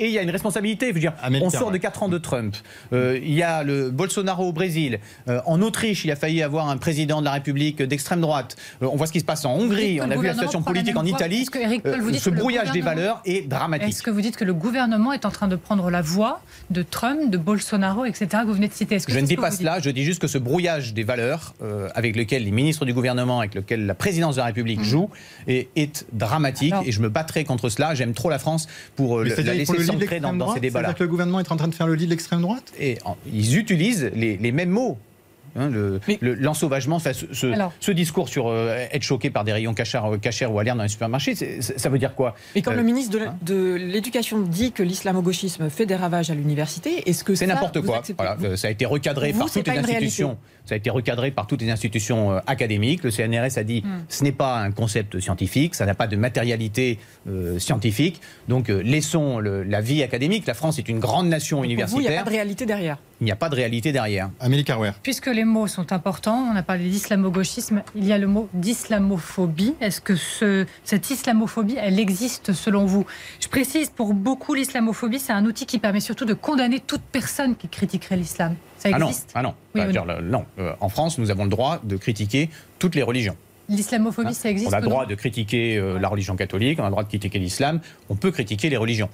et 0.00 0.04
et 0.04 0.06
il 0.06 0.12
y 0.12 0.18
a 0.18 0.22
une 0.22 0.30
responsabilité. 0.30 0.88
Je 0.88 0.94
veux 0.94 1.00
dire, 1.00 1.12
on 1.42 1.50
sort 1.50 1.70
de 1.70 1.78
4 1.78 2.02
ans 2.04 2.08
de 2.08 2.18
Trump. 2.18 2.54
Euh, 2.92 3.18
il 3.22 3.32
y 3.34 3.42
a 3.42 3.62
le 3.62 3.90
Bolsonaro 3.90 4.48
au 4.48 4.52
Brésil. 4.52 5.00
Euh, 5.28 5.40
en 5.46 5.60
Autriche, 5.62 6.04
il 6.04 6.10
a 6.10 6.16
failli 6.16 6.42
avoir 6.42 6.68
un 6.68 6.76
président 6.76 7.20
de 7.20 7.24
la 7.24 7.32
République 7.32 7.82
d'extrême 7.82 8.20
droite. 8.20 8.56
Euh, 8.82 8.88
on 8.92 8.96
voit 8.96 9.06
ce 9.06 9.12
qui 9.12 9.20
se 9.20 9.24
passe 9.24 9.44
en 9.44 9.54
Hongrie. 9.54 10.00
On 10.00 10.10
a 10.10 10.16
vu 10.16 10.26
la 10.26 10.34
situation 10.46 10.62
politique 10.62 10.96
en. 10.96 11.04
Italie. 11.04 11.42
Est-ce 11.42 11.50
que, 11.50 11.58
Eric 11.58 11.82
Paul, 11.82 11.94
Euh, 11.94 12.02
vous 12.02 12.10
dites 12.10 12.20
ce 12.22 12.30
brouillage 12.30 12.72
des 12.72 12.80
valeurs 12.80 13.20
est 13.24 13.48
dramatique. 13.48 13.88
Est-ce 13.88 14.02
que 14.02 14.10
vous 14.10 14.20
dites 14.20 14.36
que 14.36 14.44
le 14.44 14.54
gouvernement 14.54 15.12
est 15.12 15.24
en 15.24 15.30
train 15.30 15.48
de 15.48 15.56
prendre 15.56 15.90
la 15.90 16.02
voie 16.02 16.40
de 16.70 16.82
Trump, 16.82 17.30
de 17.30 17.38
Bolsonaro, 17.38 18.04
etc., 18.04 18.26
que 18.42 18.46
vous 18.46 18.54
venez 18.54 18.68
de 18.68 18.72
citer? 18.74 18.98
Je 19.06 19.18
ne 19.18 19.26
dis 19.26 19.36
pas 19.36 19.50
cela, 19.50 19.80
je 19.80 19.90
dis 19.90 20.04
juste 20.04 20.20
que 20.20 20.26
ce 20.26 20.38
brouillage 20.38 20.94
des 20.94 21.04
valeurs 21.04 21.54
euh, 21.62 21.88
avec 21.94 22.16
lequel 22.16 22.44
les 22.44 22.50
ministres 22.50 22.84
du 22.84 22.92
gouvernement, 22.94 23.40
avec 23.40 23.54
lequel 23.54 23.86
la 23.86 23.94
présidence 23.94 24.36
de 24.36 24.40
la 24.40 24.46
République 24.46 24.82
joue, 24.82 25.10
est, 25.48 25.68
est 25.76 26.06
dramatique 26.12 26.72
Alors- 26.72 26.84
et 26.86 26.92
je 26.92 27.00
me 27.00 27.08
battrai 27.08 27.44
contre 27.44 27.68
cela. 27.68 27.94
J'aime 27.94 28.14
trop 28.14 28.30
la 28.30 28.38
France 28.38 28.66
pour 28.96 29.18
euh, 29.18 29.24
la 29.24 29.54
laisser 29.54 29.84
s'ancrer 29.84 30.20
dans, 30.20 30.54
ces 30.54 30.60
débats-là. 30.60 30.94
Le 30.98 31.06
gouvernement 31.08 31.40
est 31.40 31.52
en 31.52 31.56
train 31.56 31.68
de 31.68 31.74
faire 31.74 31.86
le 31.86 31.94
lit 31.94 32.06
de 32.06 32.10
l'extrême 32.10 32.40
droite? 32.40 32.72
Et 32.80 32.98
en- 33.04 33.16
ils 33.32 33.56
utilisent 33.56 34.10
les, 34.14 34.36
les 34.36 34.52
mêmes 34.52 34.70
mots. 34.70 34.98
Hein, 35.58 35.68
le- 35.68 36.00
le- 36.20 36.34
L'ensauvagement, 36.34 36.98
ce, 36.98 37.10
ce- 37.32 37.46
Alors- 37.52 37.72
ce 37.80 37.90
discours 37.90 38.28
sur 38.28 38.48
euh, 38.48 38.86
être 38.92 39.02
choqué 39.02 39.30
par 39.30 39.44
des 39.44 39.52
rayons 39.52 39.72
euh, 39.72 40.18
cachers 40.18 40.46
ou 40.46 40.58
alertes 40.58 40.76
dans 40.76 40.82
les 40.82 40.88
supermarchés, 40.88 41.34
ça 41.60 41.88
veut 41.88 41.98
dire 41.98 42.14
quoi? 42.14 42.34
Et 42.54 42.62
quand 42.62 42.72
Euh, 42.72 42.76
le 42.76 42.82
ministre 42.82 43.12
de 43.12 43.18
la- 43.18 43.34
de 43.42 43.74
l'Éducation 43.74 44.40
dit 44.40 44.72
que 44.72 44.82
l'islamo-gauchisme 44.82 45.70
fait 45.70 45.86
des 45.86 45.96
ravages 45.96 46.30
à 46.30 46.34
l'université, 46.34 47.08
est-ce 47.08 47.24
que 47.24 47.34
C'est 47.34 47.46
n'importe 47.46 47.80
quoi. 47.82 48.02
Voilà, 48.16 48.56
ça 48.56 48.68
a 48.68 48.70
été 48.70 48.84
recadré 48.86 49.32
par 49.32 49.46
les 49.54 49.62
pas 49.62 49.74
une 49.74 49.84
réalité. 49.86 50.24
Ça 50.66 50.74
a 50.74 50.78
été 50.78 50.90
recadré 50.90 51.30
par 51.30 51.46
toutes 51.46 51.62
les 51.62 51.70
institutions 51.70 52.32
euh, 52.32 52.40
académiques. 52.46 53.02
Le 53.04 53.10
CNRS 53.10 53.56
a 53.58 53.62
dit 53.64 53.82
Hmm. 53.84 54.02
ce 54.08 54.22
n'est 54.24 54.32
pas 54.32 54.58
un 54.58 54.70
concept 54.72 55.18
scientifique, 55.20 55.74
ça 55.74 55.86
n'a 55.86 55.94
pas 55.94 56.06
de 56.06 56.16
matérialité 56.16 56.98
euh, 57.28 57.58
scientifique. 57.58 58.20
Donc 58.48 58.68
euh, 58.68 58.80
laissons 58.82 59.38
le- 59.38 59.62
la 59.62 59.80
vie 59.80 60.02
académique. 60.02 60.46
La 60.46 60.54
France 60.54 60.78
est 60.78 60.88
une 60.88 60.98
grande 60.98 61.28
nation 61.28 61.58
Pour 61.58 61.64
vous, 61.66 61.70
il 61.70 61.76
n'y 61.76 61.82
a 61.82 61.86
universitaire. 61.86 62.24
pas 62.24 62.30
de 62.30 62.34
réalité 62.36 62.66
derrière. 62.66 62.98
il 63.20 63.24
n'y 63.24 63.30
a 63.32 63.36
pas 63.36 63.48
de 63.48 63.54
réalité 63.54 63.92
derrière. 63.92 64.28
Amélie 64.40 64.64
Carouer. 64.64 64.90
Puisque 65.02 65.28
les 65.28 65.44
mots 65.44 65.66
sont 65.68 65.90
importants, 65.92 66.50
on 66.52 66.56
a 66.56 66.62
parlé 66.62 66.88
d'islamo-gauchisme, 66.90 67.82
il 67.94 68.04
y 68.04 68.12
a 68.12 68.18
le 68.18 68.26
mot 68.26 68.48
d'islamophobie. 68.52 69.74
Est-ce 69.80 70.00
que 70.00 70.16
ce- 70.16 70.66
cette 70.84 71.10
islamophobie, 71.10 71.76
elle 71.80 71.98
existe 72.00 72.52
selon 72.52 72.84
vous? 72.86 73.06
Je 73.40 73.48
précise, 73.48 73.88
pour 73.90 74.14
beaucoup, 74.14 74.54
l'islamophobie, 74.54 75.18
c'est 75.18 75.32
un 75.32 75.44
outil 75.44 75.66
qui 75.66 75.78
permet 75.78 76.00
surtout 76.00 76.24
de 76.24 76.34
condamner 76.34 76.80
toute 76.80 77.02
personne 77.02 77.56
qui 77.56 77.68
critiquerait 77.68 78.16
l'islam. 78.16 78.54
Ça 78.90 78.96
Ah 78.96 78.98
non, 78.98 79.10
ah 79.34 79.42
non. 79.42 79.54
Oui 79.74 79.80
ou 79.88 79.92
dire, 79.92 80.04
le- 80.04 80.20
non. 80.22 80.44
Euh, 80.58 80.72
en 80.80 80.88
France, 80.88 81.18
nous 81.18 81.30
avons 81.30 81.44
le 81.44 81.50
droit 81.50 81.80
de 81.84 81.96
critiquer 81.96 82.48
toutes 82.78 82.94
les 82.94 83.02
religions. 83.02 83.36
L'islamophobie, 83.68 84.32
ça 84.34 84.48
existe 84.50 84.70
on 84.70 84.72
a 84.74 84.80
le 84.80 84.86
droit 84.86 85.06
de 85.06 85.14
critiquer 85.16 85.76
euh, 85.76 85.98
la 85.98 86.08
religion 86.08 86.36
catholique, 86.36 86.78
on 86.78 86.82
a 86.82 86.86
le 86.86 86.92
droit 86.92 87.02
de 87.02 87.08
critiquer 87.08 87.38
l'islam, 87.40 87.80
on 88.08 88.14
peut 88.14 88.30
critiquer 88.30 88.70
les 88.70 88.76
religions. 88.76 89.08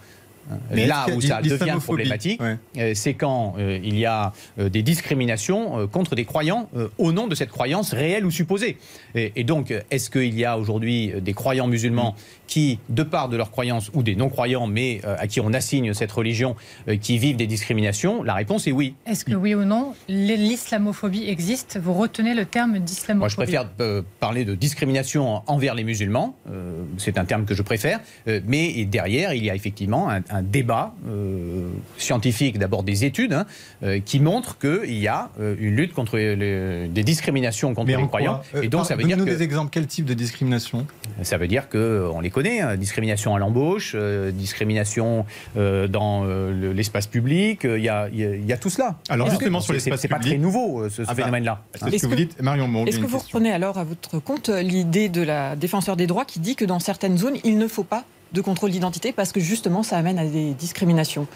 Mais 0.73 0.87
Là 0.87 1.07
où 1.15 1.21
ça 1.21 1.41
devient 1.41 1.79
problématique, 1.81 2.43
ouais. 2.43 2.57
euh, 2.77 2.93
c'est 2.97 3.15
quand 3.15 3.55
euh, 3.59 3.79
il 3.83 3.97
y 3.97 4.07
a 4.07 4.33
euh, 4.59 4.69
des 4.69 4.83
discriminations 4.83 5.79
euh, 5.79 5.87
contre 5.87 6.17
des 6.17 6.25
croyants 6.25 6.69
euh, 6.77 6.89
au 6.99 7.13
nom 7.13 7.29
de 7.29 7.37
cette 7.37 7.51
croyance 7.51 7.95
réelle 7.95 8.27
ou 8.27 8.31
supposée. 8.33 8.77
Et, 9.15 9.31
et 9.37 9.45
donc, 9.45 9.73
est-ce 9.93 10.11
qu'il 10.11 10.37
y 10.37 10.45
a 10.45 10.59
aujourd'hui 10.59 11.13
des 11.21 11.33
croyants 11.33 11.69
musulmans 11.69 12.17
qui, 12.53 12.79
de 12.91 13.03
part 13.03 13.31
de 13.31 13.37
leur 13.39 13.51
croyance, 13.51 13.91
ou 13.95 14.03
des 14.03 14.15
non-croyants, 14.15 14.67
mais 14.67 15.01
euh, 15.07 15.17
à 15.19 15.27
qui 15.27 15.41
on 15.41 15.55
assigne 15.55 15.95
cette 15.95 16.13
religion, 16.13 16.55
euh, 16.89 16.97
qui 16.99 17.17
vivent 17.17 17.37
des 17.37 17.47
discriminations 17.47 18.23
La 18.23 18.35
réponse 18.35 18.67
est 18.67 18.73
oui. 18.73 18.95
Est-ce 19.07 19.25
que 19.25 19.35
oui 19.35 19.55
ou 19.55 19.65
non, 19.65 19.95
l'islamophobie 20.09 21.25
existe? 21.29 21.79
Vous 21.83 21.95
retenez 21.95 22.35
le 22.35 22.45
terme 22.45 22.79
d'islamophobie 22.79 23.21
Moi, 23.21 23.29
je 23.31 23.37
préfère 23.37 23.69
euh, 23.81 24.03
parler 24.21 24.45
de 24.45 24.55
discrimination 24.55 25.43
envers 25.47 25.75
les 25.75 25.83
musulmans. 25.85 26.37
Euh, 26.51 26.83
c'est 26.99 27.17
un 27.17 27.25
terme 27.25 27.47
que 27.47 27.55
je 27.55 27.63
préfère. 27.63 28.01
Euh, 28.29 28.41
mais 28.47 28.85
derrière, 28.85 29.33
il 29.33 29.43
y 29.45 29.49
a 29.51 29.55
effectivement 29.55 30.11
un, 30.11 30.21
un 30.29 30.43
débat 30.43 30.95
euh, 31.09 31.69
scientifique, 31.97 32.59
d'abord 32.59 32.83
des 32.83 33.05
études, 33.07 33.33
hein, 33.33 33.47
euh, 33.83 33.99
qui 34.05 34.21
montrent 34.21 34.59
qu'il 34.59 34.99
y 34.99 35.09
a 35.09 35.31
euh, 35.41 35.55
une 35.59 35.75
lutte 35.77 35.95
contre 35.95 36.19
les- 36.19 36.89
des 36.89 37.03
discriminations 37.05 37.73
contre 37.75 37.87
Mais 37.87 37.97
les 37.97 38.07
croyants. 38.07 38.43
Euh, 38.55 38.63
Et 38.63 38.69
donc, 38.69 38.81
par- 38.81 38.87
ça 38.89 38.97
veut 38.97 39.05
dire 39.05 39.17
que 39.17 39.23
des 39.23 39.43
exemples. 39.43 39.71
Quel 39.73 39.87
type 39.87 40.05
de 40.05 40.15
discrimination? 40.15 40.87
Ça 41.23 41.39
veut 41.39 41.49
dire 41.49 41.71
que 41.71 42.11
on 42.13 42.21
les 42.21 42.29
connaît. 42.31 42.42
Hein, 42.61 42.77
discrimination 42.77 43.35
à 43.35 43.39
l'embauche, 43.39 43.93
euh, 43.95 44.31
discrimination 44.31 45.25
euh, 45.57 45.87
dans 45.89 46.25
euh, 46.25 46.53
le- 46.53 46.73
l'espace 46.73 47.07
public. 47.07 47.65
euh, 47.65 47.79
Il 47.79 47.85
y, 47.85 47.89
a, 47.89 48.09
il 48.13 48.19
y 48.19 48.25
a- 48.25 48.35
il 48.35 48.47
y 48.47 48.53
a 48.53 48.57
tout 48.57 48.71
cela. 48.71 48.97
Alors, 49.09 49.29
justement, 49.31 49.59
que- 49.59 49.65
sur 49.65 49.73
l'espace 49.75 50.01
C'est 50.01 50.09
pas 50.09 50.19
très 50.19 50.39
nouveau 50.39 50.83
euh, 50.83 50.89
ce, 50.91 51.05
ce 51.05 51.11
Ah 51.11 51.15
phénomène-là? 51.15 51.63
C'est 51.75 51.99
ce 51.99 52.03
que 52.03 52.07
vous 52.07 52.15
dites, 52.15 52.41
Marion. 52.43 52.87
Est-ce 52.87 52.99
que 52.99 53.07
vous 53.07 53.19
reprenez 53.19 53.53
alors 53.53 53.79
à 53.79 53.85
votre 53.85 54.19
compte 54.19 54.49
l'idée 54.49 55.09
de 55.09 55.23
la 55.23 55.57
défenseur 55.57 55.97
des 55.97 56.07
droits 56.07 56.25
qui 56.25 56.39
dit 56.41 56.57
que 56.57 56.65
dans 56.65 56.79
certaines 56.81 57.19
zones, 57.19 57.37
il 57.45 57.59
ne 57.59 57.69
faut 57.69 57.85
pas 57.85 58.05
de 58.33 58.41
contrôle 58.41 58.71
d'identité 58.71 59.13
parce 59.13 59.31
que 59.33 59.41
justement, 59.41 59.83
ça 59.83 59.97
amène 59.99 60.19
à 60.19 60.25
des 60.25 60.53
discriminations? 60.55 61.27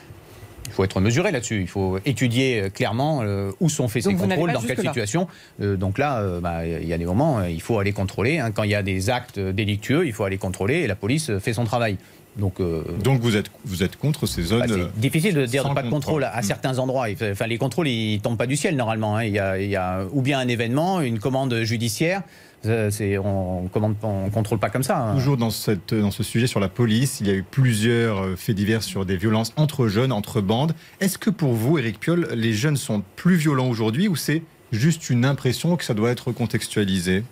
Il 0.66 0.72
faut 0.72 0.84
être 0.84 1.00
mesuré 1.00 1.30
là-dessus. 1.32 1.60
Il 1.60 1.68
faut 1.68 1.98
étudier 2.04 2.60
euh, 2.62 2.68
clairement 2.70 3.20
euh, 3.22 3.50
où 3.60 3.68
sont 3.68 3.88
faits 3.88 4.04
Donc 4.04 4.18
ces 4.18 4.26
contrôles, 4.28 4.52
dans 4.52 4.60
quelle 4.60 4.78
situation. 4.78 5.28
Euh, 5.60 5.76
donc 5.76 5.98
là, 5.98 6.18
euh, 6.20 6.40
bah, 6.40 6.66
il 6.66 6.86
y 6.86 6.92
a 6.92 6.98
des 6.98 7.06
moments, 7.06 7.42
il 7.44 7.60
faut 7.62 7.78
aller 7.78 7.92
contrôler. 7.92 8.38
hein. 8.38 8.50
Quand 8.50 8.62
il 8.64 8.70
y 8.70 8.74
a 8.74 8.82
des 8.82 9.10
actes 9.10 9.38
délictueux, 9.38 10.06
il 10.06 10.12
faut 10.12 10.24
aller 10.24 10.38
contrôler 10.38 10.76
et 10.80 10.86
la 10.86 10.96
police 10.96 11.30
fait 11.38 11.52
son 11.52 11.64
travail. 11.64 11.96
Donc, 12.36 12.60
euh, 12.60 12.82
Donc 13.02 13.20
vous 13.22 13.34
êtes, 13.36 13.50
vous 13.64 13.82
êtes 13.82 13.96
contre 13.96 14.26
ces 14.26 14.42
zones 14.42 14.60
bah, 14.60 14.66
euh, 14.68 14.88
c'est 14.92 15.00
difficile 15.00 15.34
de 15.34 15.46
dire 15.46 15.72
pas 15.72 15.82
de 15.82 15.88
contrôle 15.88 16.24
à, 16.24 16.36
à 16.36 16.42
certains 16.42 16.78
endroits. 16.78 17.06
Enfin, 17.32 17.46
les 17.46 17.56
contrôles, 17.56 17.88
ils 17.88 18.20
tombent 18.20 18.36
pas 18.36 18.46
du 18.46 18.56
ciel 18.56 18.76
normalement. 18.76 19.16
hein. 19.16 19.24
Il, 19.24 19.32
y 19.32 19.38
a, 19.38 19.58
il 19.58 19.70
y 19.70 19.76
a 19.76 20.04
ou 20.12 20.20
bien 20.20 20.38
un 20.38 20.48
événement, 20.48 21.00
une 21.00 21.18
commande 21.18 21.62
judiciaire. 21.62 22.20
Euh, 22.66 22.90
c'est- 22.90 23.18
on 23.18 23.62
ne 23.64 23.94
on 24.02 24.30
contrôle 24.30 24.58
pas 24.58 24.70
comme 24.70 24.82
ça. 24.82 24.98
hein. 24.98 25.14
Toujours 25.16 25.36
dans, 25.36 25.50
cette, 25.50 25.94
dans 25.94 26.10
ce 26.10 26.22
sujet 26.22 26.46
sur 26.46 26.60
la 26.60 26.68
police, 26.68 27.20
il 27.20 27.26
y 27.26 27.30
a 27.30 27.34
eu 27.34 27.42
plusieurs 27.42 28.18
euh, 28.22 28.36
faits 28.36 28.56
divers 28.56 28.82
sur 28.82 29.04
des 29.06 29.16
violences 29.16 29.52
entre 29.56 29.88
jeunes, 29.88 30.12
entre 30.12 30.40
bandes. 30.40 30.74
Est-ce 31.00 31.18
que 31.18 31.30
pour 31.30 31.52
vous, 31.54 31.78
Éric 31.78 32.00
Piolle, 32.00 32.28
les 32.34 32.52
jeunes 32.52 32.76
sont 32.76 33.02
plus 33.16 33.36
violents 33.36 33.68
aujourd'hui 33.68 34.08
ou 34.08 34.16
c'est 34.16 34.42
juste 34.72 35.10
une 35.10 35.24
impression 35.24 35.76
que 35.76 35.84
ça 35.84 35.94
doit 35.94 36.10
être 36.10 36.32
contextualisé? 36.32 37.24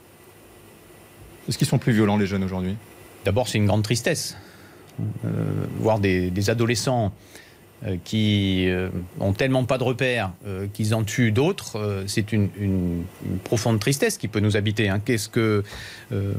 Est-ce 1.49 1.59
qu'ils 1.59 1.67
sont 1.67 1.79
plus 1.79 1.93
violents, 1.93 2.17
les 2.17 2.27
jeunes, 2.27 2.45
aujourd'hui? 2.45 2.77
D'abord, 3.25 3.49
c'est 3.49 3.59
une 3.59 3.67
grande 3.67 3.83
tristesse. 3.83 4.37
Euh, 5.25 5.29
voir 5.81 5.99
des, 5.99 6.31
des 6.31 6.51
adolescents 6.51 7.13
qui 8.05 8.69
euh, 8.69 8.89
ont 9.21 9.33
tellement 9.33 9.65
pas 9.65 9.79
de 9.79 9.85
repères 9.85 10.33
euh, 10.47 10.67
qu'ils 10.73 10.95
en 10.95 11.05
tuent 11.05 11.33
d'autres, 11.33 11.79
euh, 11.79 12.05
c'est 12.07 12.33
une, 12.33 12.49
profonde 13.45 13.79
tristesse 13.79 14.17
qui 14.17 14.29
peut 14.29 14.41
nous 14.41 14.57
habiter. 14.57 14.89
hein. 14.89 15.01
Qu'est-ce 15.05 15.29
que 15.29 15.63
euh, 16.13 16.33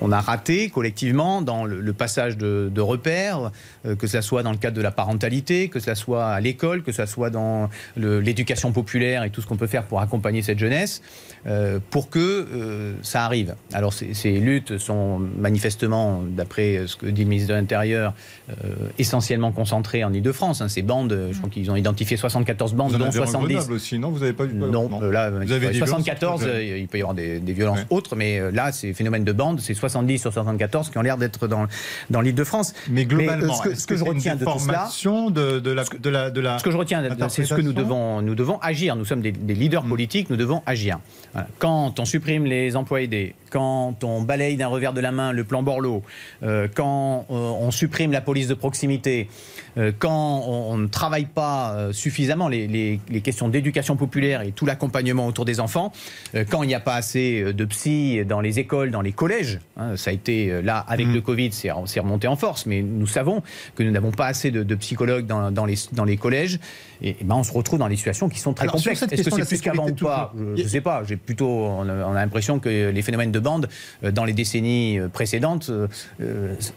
on, 0.00 0.12
a 0.12 0.20
raté 0.20 0.70
collectivement 0.70 1.42
dans 1.42 1.64
le, 1.64 1.92
passage 1.92 2.36
de, 2.36 2.80
repères, 2.80 3.50
euh, 3.86 3.96
que 3.96 4.06
ce 4.06 4.20
soit 4.20 4.42
dans 4.42 4.52
le 4.52 4.58
cadre 4.58 4.76
de 4.76 4.82
la 4.82 4.90
parentalité, 4.90 5.68
que 5.68 5.80
ce 5.80 5.94
soit 5.94 6.26
à 6.26 6.40
l'école, 6.40 6.82
que 6.82 6.92
ce 6.92 7.06
soit 7.06 7.30
dans 7.30 7.68
l'éducation 7.96 8.72
populaire 8.72 9.24
et 9.24 9.30
tout 9.30 9.42
ce 9.42 9.46
qu'on 9.46 9.56
peut 9.56 9.66
faire 9.66 9.84
pour 9.84 10.00
accompagner 10.00 10.42
cette 10.42 10.58
jeunesse, 10.58 11.02
euh, 11.46 11.78
pour 11.90 12.10
que 12.10 12.18
euh, 12.18 12.94
ça 13.02 13.24
arrive. 13.24 13.54
Alors 13.72 13.92
ces, 13.92 14.32
luttes 14.38 14.78
sont 14.78 15.18
manifestement, 15.18 16.22
d'après 16.22 16.82
ce 16.86 16.96
que 16.96 17.06
dit 17.06 17.22
le 17.22 17.28
ministre 17.28 17.50
de 17.50 17.58
l'Intérieur, 17.58 18.14
euh, 18.50 18.74
essentiellement 18.98 19.52
concentrées 19.52 20.04
en 20.04 20.12
Ile-de-France. 20.12 20.60
hein. 20.60 20.68
Ces 20.78 20.82
bandes, 20.82 21.12
euh, 21.12 21.32
je 21.32 21.38
crois 21.38 21.50
qu'ils 21.50 21.72
ont 21.72 21.76
identifié 21.76 22.16
74 22.16 22.72
bandes, 22.74 22.92
Vous 22.92 22.98
dont 22.98 23.06
avez 23.06 23.18
en 23.18 23.26
70. 23.26 23.52
Grenoble 23.52 23.72
aussi, 23.72 23.98
non? 23.98 24.10
Vous 24.12 24.20
n'avez 24.20 24.32
pas 24.32 24.44
eu 24.44 24.52
Non, 24.52 24.88
euh, 25.02 25.10
là, 25.10 25.28
Vous 25.28 25.50
avez 25.50 25.70
des 25.70 25.78
74, 25.78 26.40
violences, 26.42 26.56
euh, 26.56 26.78
il 26.78 26.86
peut 26.86 26.98
y 26.98 27.00
avoir 27.00 27.14
des, 27.16 27.40
des 27.40 27.52
violences 27.52 27.80
autres, 27.90 28.14
mais 28.14 28.38
euh, 28.38 28.52
là, 28.52 28.70
ces 28.70 28.94
phénomènes 28.94 29.24
de 29.24 29.32
bande, 29.32 29.58
c'est 29.58 29.74
70 29.74 30.20
sur 30.20 30.32
74 30.32 30.90
qui 30.90 30.98
ont 30.98 31.02
l'air 31.02 31.16
d'être 31.16 31.48
dans, 31.48 31.66
dans 32.10 32.20
l'île 32.20 32.36
de 32.36 32.44
France. 32.44 32.74
Mais 32.88 33.06
globalement, 33.06 33.54
euh, 33.54 33.56
ce 33.56 33.62
que, 33.62 33.68
est-ce 33.70 33.82
ce 33.82 33.86
que 33.88 33.96
je 33.96 34.04
retiens 34.04 34.36
de 34.36 34.44
tout 34.44 34.58
cela, 34.60 34.88
de, 35.30 35.58
de 35.58 35.70
la, 35.72 35.82
de 35.84 36.10
la, 36.10 36.30
de 36.30 36.40
la 36.40 36.58
ce 36.60 36.64
que 36.64 36.70
je 36.70 36.76
retiens, 36.76 37.02
c'est 37.28 37.44
ce 37.44 37.54
que 37.54 37.60
nous 37.60 37.72
devons, 37.72 38.22
nous 38.22 38.36
devons 38.36 38.58
agir. 38.60 38.94
Nous 38.94 39.04
sommes 39.04 39.20
des, 39.22 39.32
des 39.32 39.54
leaders 39.54 39.84
Mm. 39.84 39.88
politiques, 39.88 40.30
nous 40.30 40.36
devons 40.36 40.62
agir. 40.64 40.98
Voilà. 41.32 41.48
Quand 41.58 41.98
on 41.98 42.04
supprime 42.04 42.44
les 42.44 42.76
emplois 42.76 43.02
aidés, 43.02 43.34
quand 43.50 44.04
on 44.04 44.22
balaye 44.22 44.56
d'un 44.56 44.68
revers 44.68 44.92
de 44.92 45.00
la 45.00 45.12
main 45.12 45.32
le 45.32 45.44
plan 45.44 45.62
Borloo, 45.62 46.02
euh, 46.42 46.68
quand 46.72 47.26
euh, 47.30 47.34
on 47.34 47.70
supprime 47.70 48.12
la 48.12 48.20
police 48.20 48.48
de 48.48 48.54
proximité, 48.54 49.28
euh, 49.28 49.67
quand 49.98 50.44
on, 50.46 50.72
on, 50.72 50.78
ne 50.78 50.86
travaille 50.88 51.26
pas 51.26 51.72
euh, 51.72 51.92
suffisamment 51.92 52.48
les, 52.48 53.00
questions 53.22 53.48
d'éducation 53.48 53.96
populaire 53.96 54.42
et 54.42 54.52
tout 54.52 54.66
l'accompagnement 54.66 55.26
autour 55.26 55.44
des 55.44 55.60
enfants, 55.60 55.92
euh, 56.34 56.44
quand 56.48 56.62
il 56.62 56.66
n'y 56.66 56.74
a 56.74 56.80
pas 56.80 56.94
assez 56.94 57.42
euh, 57.42 57.52
de 57.52 57.64
psy 57.64 58.24
dans 58.24 58.40
les 58.40 58.58
écoles, 58.58 58.90
dans 58.90 59.02
les 59.02 59.12
collèges, 59.12 59.60
hein, 59.76 59.96
ça 59.96 60.10
a 60.10 60.12
été 60.12 60.62
là 60.62 60.84
avec 60.88 61.06
mm. 61.06 61.14
le 61.14 61.20
Covid, 61.20 61.52
c'est 61.52 62.00
remonté 62.00 62.26
en 62.28 62.36
force, 62.36 62.66
mais 62.66 62.82
nous 62.82 63.06
savons 63.06 63.42
que 63.74 63.82
nous 63.82 63.90
n'avons 63.90 64.10
pas 64.10 64.26
assez 64.26 64.50
de, 64.50 64.74
psychologues 64.74 65.26
dans, 65.26 65.64
les, 65.64 65.74
dans 65.92 66.04
les 66.04 66.16
collèges, 66.16 66.58
et, 67.02 67.16
ben 67.22 67.36
on 67.36 67.44
se 67.44 67.52
retrouve 67.52 67.78
dans 67.78 67.88
des 67.88 67.96
situations 67.96 68.28
qui 68.28 68.40
sont 68.40 68.52
très 68.52 68.66
complexes. 68.66 69.02
Est-ce 69.02 69.30
que 69.30 69.44
c'est 69.44 69.48
plus 69.48 69.60
qu'avant 69.60 69.88
ou 69.88 69.94
pas 69.94 70.32
Je 70.56 70.62
ne 70.62 70.68
sais 70.68 70.80
pas. 70.80 71.02
J'ai 71.06 71.16
plutôt, 71.16 71.48
on 71.48 71.88
a, 71.88 72.14
l'impression 72.14 72.58
que 72.58 72.90
les 72.90 73.02
phénomènes 73.02 73.32
de 73.32 73.38
bande 73.38 73.68
dans 74.02 74.24
les 74.24 74.32
décennies 74.32 74.98
précédentes 75.12 75.70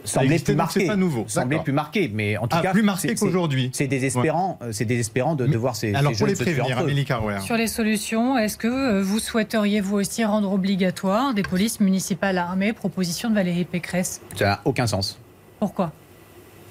semblaient 0.04 0.40
plus 0.40 0.56
marqués. 0.56 0.88
Pas 0.88 0.96
nouveau. 0.96 1.26
Semblaient 1.28 1.60
plus 1.60 1.74
marqués, 1.74 2.12
mais 2.14 2.38
en 2.38 2.48
tout 2.48 2.58
ah, 2.60 2.62
cas, 2.62 2.72
plus 2.72 2.84
marqués 2.84 3.16
qu'aujourd'hui. 3.16 3.70
C'est 3.74 3.88
désespérant, 3.88 4.60
euh, 4.62 4.72
c'est 4.72 4.86
désespérant 4.86 5.36
de, 5.36 5.46
de, 5.46 5.58
voir 5.58 5.76
ces, 5.76 5.94
Alors 5.94 6.14
ces 6.14 6.20
pour 6.20 6.28
les 6.28 6.36
prévenir, 6.36 6.78
Amélie 6.78 7.06
Carouer. 7.06 7.40
Sur 7.42 7.56
les 7.56 7.68
solutions, 7.68 8.38
est-ce 8.38 8.58
que 8.58 8.68
euh, 8.68 9.02
vous 9.02 9.20
souhaiteriez 9.20 9.82
vous 9.82 9.98
aussi 9.98 10.24
rendre 10.26 10.52
obligatoire 10.52 11.34
des 11.34 11.44
polices 11.44 11.80
municipales 11.80 12.38
armées, 12.38 12.74
proposition 12.74 13.30
de 13.30 13.36
Valérie 13.36 13.66
Pécresse 13.66 14.22
Ça 14.36 14.46
n'a 14.46 14.62
aucun 14.66 14.88
sens. 14.88 15.20
Pourquoi? 15.60 15.92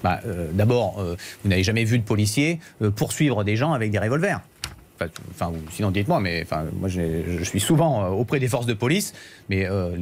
Bah, 0.03 0.19
euh, 0.25 0.47
D'abord, 0.53 1.03
vous 1.43 1.49
n'avez 1.49 1.63
jamais 1.63 1.83
vu 1.83 1.99
de 1.99 2.03
policiers 2.03 2.59
poursuivre 2.95 3.43
des 3.43 3.55
gens 3.55 3.73
avec 3.73 3.91
des 3.91 3.99
revolvers 3.99 4.41
enfin, 5.31 5.51
sinon 5.71 5.91
dites-moi, 5.91 6.19
mais 6.19 6.41
enfin, 6.43 6.65
moi 6.79 6.89
je 6.89 7.43
suis 7.43 7.59
souvent 7.59 8.03
euh, 8.03 8.09
auprès 8.09 8.39
des 8.39 8.47
forces 8.47 8.65
de 8.65 8.73
police, 8.73 9.13
mais 9.49 9.65
euh, 9.65 9.95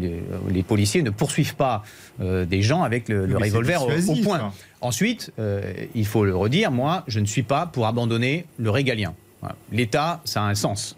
les, 0.49 0.63
policiers 0.63 1.01
ne 1.01 1.09
poursuivent 1.09 1.55
pas 1.55 1.83
euh, 2.21 2.45
des 2.45 2.61
gens 2.61 2.83
avec 2.83 3.09
le, 3.09 3.37
revolver 3.37 3.83
au, 3.83 4.15
point. 4.23 4.51
Ensuite, 4.81 5.31
il 5.95 6.05
faut 6.05 6.25
le 6.25 6.35
redire, 6.35 6.71
moi 6.71 7.03
je 7.07 7.19
ne 7.19 7.25
suis 7.25 7.43
pas 7.43 7.65
pour 7.65 7.87
abandonner 7.87 8.45
le 8.57 8.69
régalien. 8.69 9.13
L'État, 9.71 10.21
ça 10.25 10.41
a 10.41 10.45
un 10.45 10.55
sens. 10.55 10.95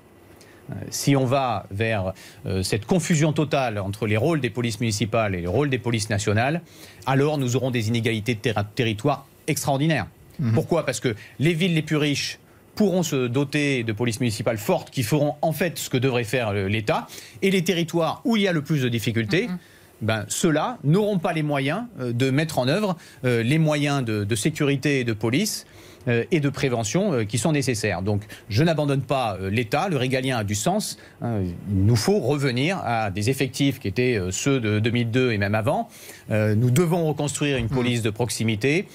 Si 0.89 1.15
on 1.15 1.25
va 1.25 1.65
vers 1.71 2.13
cette 2.61 2.85
confusion 2.85 3.33
totale 3.33 3.79
entre 3.79 4.07
les 4.07 4.17
rôles 4.17 4.41
des 4.41 4.49
polices 4.49 4.79
municipales 4.79 5.35
et 5.35 5.41
les 5.41 5.47
rôles 5.47 5.69
des 5.69 5.79
polices 5.79 6.09
nationales, 6.09 6.61
alors 7.05 7.37
nous 7.37 7.55
aurons 7.55 7.71
des 7.71 7.87
inégalités 7.87 8.35
de 8.35 8.53
territoire 8.75 9.25
extraordinaires. 9.47 10.07
Mhm. 10.39 10.53
Pourquoi? 10.53 10.85
Parce 10.85 10.99
que 10.99 11.15
les 11.39 11.53
villes 11.53 11.73
les 11.73 11.81
plus 11.81 11.97
riches 11.97 12.39
pourront 12.75 13.03
se 13.03 13.27
doter 13.27 13.83
de 13.83 13.93
polices 13.93 14.19
municipales 14.19 14.57
fortes 14.57 14.89
qui 14.89 15.03
feront 15.03 15.35
en 15.41 15.51
fait 15.51 15.77
ce 15.77 15.89
que 15.89 15.97
devrait 15.97 16.23
faire 16.23 16.53
l'État. 16.53 17.07
Et 17.41 17.51
les 17.51 17.63
territoires 17.63 18.21
où 18.25 18.37
il 18.37 18.43
y 18.43 18.47
a 18.47 18.53
le 18.53 18.61
plus 18.61 18.81
de 18.81 18.89
difficultés, 18.89 19.47
mm-hmm. 19.47 19.57
ben, 20.01 20.25
ceux-là 20.27 20.77
n'auront 20.83 21.19
pas 21.19 21.33
les 21.33 21.43
moyens 21.43 21.83
euh, 21.99 22.13
de 22.13 22.31
mettre 22.31 22.59
en 22.59 22.67
œuvre 22.67 22.97
euh, 23.25 23.43
les 23.43 23.57
moyens 23.57 24.03
de, 24.03 24.35
sécurité 24.35 25.01
et 25.01 25.03
de 25.03 25.13
police 25.13 25.65
euh, 25.65 25.90
et 26.07 26.39
de 26.39 26.49
prévention 26.49 27.25
qui 27.25 27.37
sont 27.37 27.51
nécessaires. 27.51 28.01
Donc 28.01 28.23
je 28.49 28.63
n'abandonne 28.63 29.01
pas 29.01 29.37
l'État, 29.49 29.87
le 29.89 29.97
régalien 29.97 30.37
a 30.37 30.43
du 30.43 30.55
sens. 30.55 30.97
Hein. 31.21 31.41
il 31.69 31.85
nous 31.85 31.95
faut 31.95 32.19
revenir 32.19 32.79
à 32.83 33.11
des 33.11 33.29
effectifs 33.29 33.79
qui 33.79 33.87
étaient 33.87 34.19
ceux 34.31 34.59
de 34.59 34.79
2002 34.79 35.31
et 35.31 35.37
même 35.37 35.55
avant. 35.55 35.89
nous 36.29 36.71
devons 36.71 37.07
reconstruire 37.07 37.57
une 37.57 37.65
mm. 37.65 37.69
police 37.69 38.01
de 38.01 38.09
proximité. 38.09 38.87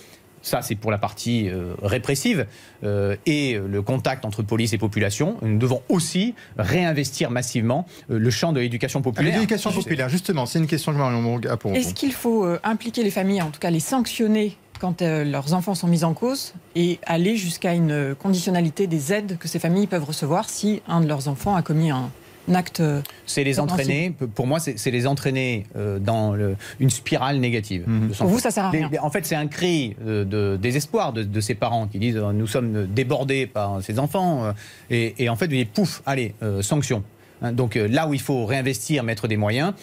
Ça, 0.47 0.63
c'est 0.63 0.77
pour 0.77 0.93
la 0.93 0.99
partie 0.99 1.49
euh, 1.49 1.75
répressive 1.83 2.47
euh, 2.85 3.17
et 3.27 3.59
le 3.59 3.83
contact 3.83 4.25
entre 4.25 4.45
police 4.45 4.73
et 4.73 4.79
population. 4.79 5.39
Nous 5.43 5.59
devons 5.59 5.83
aussi 5.89 6.37
réinvestir 6.57 7.33
massivement 7.33 7.85
euh, 8.13 8.19
le 8.21 8.31
champ 8.31 8.53
de 8.53 8.61
l'éducation 8.61 9.03
populaire. 9.03 9.35
L'éducation 9.35 9.73
populaire, 9.73 10.09
justement, 10.09 10.47
c'est 10.47 10.61
une 10.61 10.69
question 10.69 10.93
que 10.93 10.99
Marion 10.99 11.41
a 11.51 11.57
pour 11.57 11.75
Est-ce 11.75 11.95
qu'il 11.95 12.13
faut 12.13 12.47
impliquer 12.63 13.03
les 13.03 13.11
familles, 13.11 13.43
en 13.43 13.51
tout 13.51 13.59
cas 13.59 13.71
les 13.71 13.81
sanctionner 13.81 14.57
quand 14.79 15.03
leurs 15.03 15.55
enfants 15.55 15.75
sont 15.75 15.89
mis 15.89 16.05
en 16.05 16.15
cause 16.15 16.55
et 16.75 16.99
aller 17.07 17.37
jusqu'à 17.37 17.75
une 17.75 18.15
conditionnalité 18.15 18.87
des 18.87 19.13
aides 19.13 19.39
que 19.39 19.49
ces 19.49 19.59
familles 19.59 19.87
peuvent 19.87 20.05
recevoir 20.05 20.49
si 20.49 20.83
un 20.89 21.01
de 21.01 21.09
leurs 21.09 21.29
enfants 21.29 21.57
a 21.57 21.63
commis 21.63 21.91
un, 21.91 22.11
acte. 22.55 22.83
C'est 23.27 23.45
les 23.45 23.59
entraîner, 23.59 24.15
pour 24.35 24.47
moi, 24.47 24.61
c'est 24.61 24.91
les 24.91 25.07
entraîner 25.07 25.67
euh, 25.77 25.99
dans 25.99 26.37
une 26.79 26.91
spirale 26.91 27.39
négative. 27.39 27.85
Mhm. 27.87 28.11
Pour 28.11 28.29
vous, 28.29 28.39
ça 28.39 28.51
sert 28.51 28.65
à 28.65 28.71
rien. 28.71 28.89
En 29.03 29.11
fait, 29.11 29.27
c'est 29.27 29.35
un 29.35 29.49
cri 29.49 29.97
euh, 30.07 30.25
de 30.25 30.57
désespoir 30.57 31.13
de, 31.13 31.41
ces 31.41 31.55
parents 31.55 31.87
qui 31.87 31.99
disent 31.99 32.17
nous 32.17 32.47
sommes 32.47 32.87
débordés 32.87 33.47
par 33.47 33.83
ces 33.83 33.99
enfants. 33.99 34.53
Euh, 34.91 35.11
et, 35.19 35.29
en 35.29 35.37
fait, 35.37 35.47
vous 35.47 35.55
dites 35.55 35.73
pouf, 35.73 36.03
allez, 36.07 36.35
sanction. 36.61 37.03
Hein, 37.43 37.53
donc 37.53 37.75
là 37.75 38.07
où 38.09 38.15
il 38.15 38.21
faut 38.21 38.47
réinvestir, 38.47 39.03
mettre 39.03 39.29
des 39.29 39.37
moyens, 39.37 39.75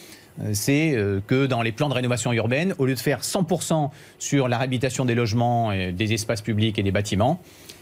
c'est 0.54 0.98
que 1.28 1.46
dans 1.46 1.62
les 1.62 1.72
plans 1.72 1.90
de 1.90 1.94
rénovation 1.94 2.34
urbaine, 2.34 2.74
au 2.78 2.86
lieu 2.86 2.96
de 2.96 3.00
faire 3.00 3.22
100% 3.22 3.90
sur 4.20 4.48
la 4.48 4.58
réhabilitation 4.58 5.06
des 5.06 5.16
logements, 5.16 5.72
des 5.92 6.14
espaces 6.14 6.42
publics 6.42 6.80
et 6.80 6.84
des 6.84 6.92
bâtiments, 6.92 7.40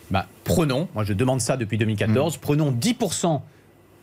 bah, 0.09 0.27
prenons, 0.43 0.89
moi 0.93 1.03
je 1.03 1.13
demande 1.13 1.39
ça 1.39 1.55
depuis 1.55 1.77
2014, 1.77 2.35
mhm. 2.35 2.41
prenons 2.41 2.71
10% 2.71 3.41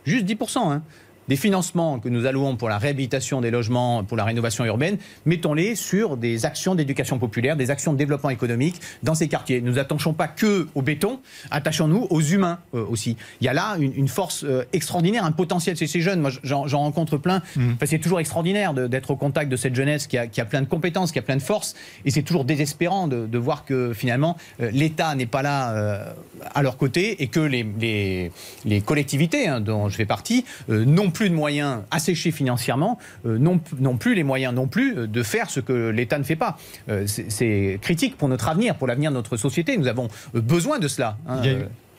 juste 0.05 0.25
10%, 0.25 0.71
hein, 0.71 0.81
des 1.29 1.35
financements 1.35 1.99
que 1.99 2.09
nous 2.09 2.25
allouons 2.25 2.55
pour 2.55 2.69
la 2.69 2.79
réhabilitation 2.79 3.39
des 3.39 3.51
logements, 3.51 4.03
pour 4.03 4.17
la 4.17 4.25
rénovation 4.25 4.65
urbaine, 4.65 4.97
mettons-les 5.27 5.75
sur 5.75 6.17
des 6.17 6.47
actions 6.47 6.73
d'éducation 6.73 7.19
populaire, 7.19 7.55
des 7.55 7.69
actions 7.69 7.93
de 7.93 7.99
développement 7.99 8.31
économique 8.31 8.81
dans 9.03 9.13
ces 9.13 9.27
quartiers. 9.27 9.61
Nous 9.61 9.73
n'attachons 9.73 10.13
pas 10.13 10.27
que 10.27 10.67
au 10.73 10.81
béton, 10.81 11.19
attachons-nous 11.51 12.07
aux 12.09 12.21
humains 12.21 12.57
euh, 12.73 12.83
aussi. 12.89 13.15
Il 13.41 13.45
y 13.45 13.47
a 13.47 13.53
là 13.53 13.77
une, 13.77 14.07
force 14.07 14.43
euh, 14.43 14.63
extraordinaire, 14.73 15.23
un 15.23 15.31
potentiel 15.31 15.77
chez 15.77 15.85
ces 15.85 16.01
jeunes. 16.01 16.19
Moi, 16.19 16.31
j'en 16.41 16.65
rencontre 16.65 17.17
plein. 17.17 17.43
Mmh. 17.55 17.73
c'est 17.85 17.99
toujours 17.99 18.19
extraordinaire 18.19 18.73
d'être 18.73 19.11
au 19.11 19.15
contact 19.15 19.51
de 19.51 19.55
cette 19.55 19.75
jeunesse 19.75 20.07
qui 20.07 20.17
a, 20.17 20.45
plein 20.45 20.61
de 20.61 20.67
compétences, 20.67 21.11
qui 21.11 21.19
a 21.19 21.21
plein 21.21 21.37
de 21.37 21.43
force. 21.43 21.75
Et 22.05 22.11
c'est 22.11 22.23
toujours 22.23 22.43
désespérant 22.43 23.07
de, 23.07 23.37
voir 23.37 23.65
que 23.65 23.93
finalement, 23.93 24.35
euh, 24.61 24.71
l'État 24.71 25.13
n'est 25.13 25.27
pas 25.27 25.43
là 25.43 26.15
à 26.55 26.63
leur 26.63 26.77
côté 26.77 27.21
et 27.21 27.27
que 27.27 27.39
les, 27.39 28.31
les, 28.65 28.81
collectivités, 28.81 29.47
hein, 29.47 29.61
dont 29.61 29.89
je 29.89 29.95
fais 29.95 30.05
partie, 30.05 30.43
n'ont 30.67 31.11
plus 31.11 31.18
plus 31.19 31.29
de 31.29 31.35
moyens 31.35 31.81
asséchés 31.91 32.31
financièrement, 32.31 32.97
euh, 33.25 33.37
non, 33.37 33.59
plus 33.97 34.15
les 34.15 34.23
moyens 34.23 34.53
non 34.53 34.67
plus 34.67 34.97
euh, 34.97 35.05
de 35.05 35.21
faire 35.21 35.49
ce 35.49 35.59
que 35.59 35.89
l'État 35.89 36.17
ne 36.17 36.23
fait 36.23 36.37
pas. 36.37 36.57
Euh, 36.87 37.03
c'est 37.07 37.77
critique 37.81 38.15
pour 38.15 38.29
notre 38.29 38.47
avenir, 38.47 38.75
pour 38.75 38.87
l'avenir 38.87 39.11
de 39.11 39.17
notre 39.17 39.35
société. 39.35 39.77
Nous 39.77 39.87
avons 39.87 40.07
besoin 40.33 40.79
de 40.79 40.87
cela. 40.87 41.17
Hein, 41.27 41.41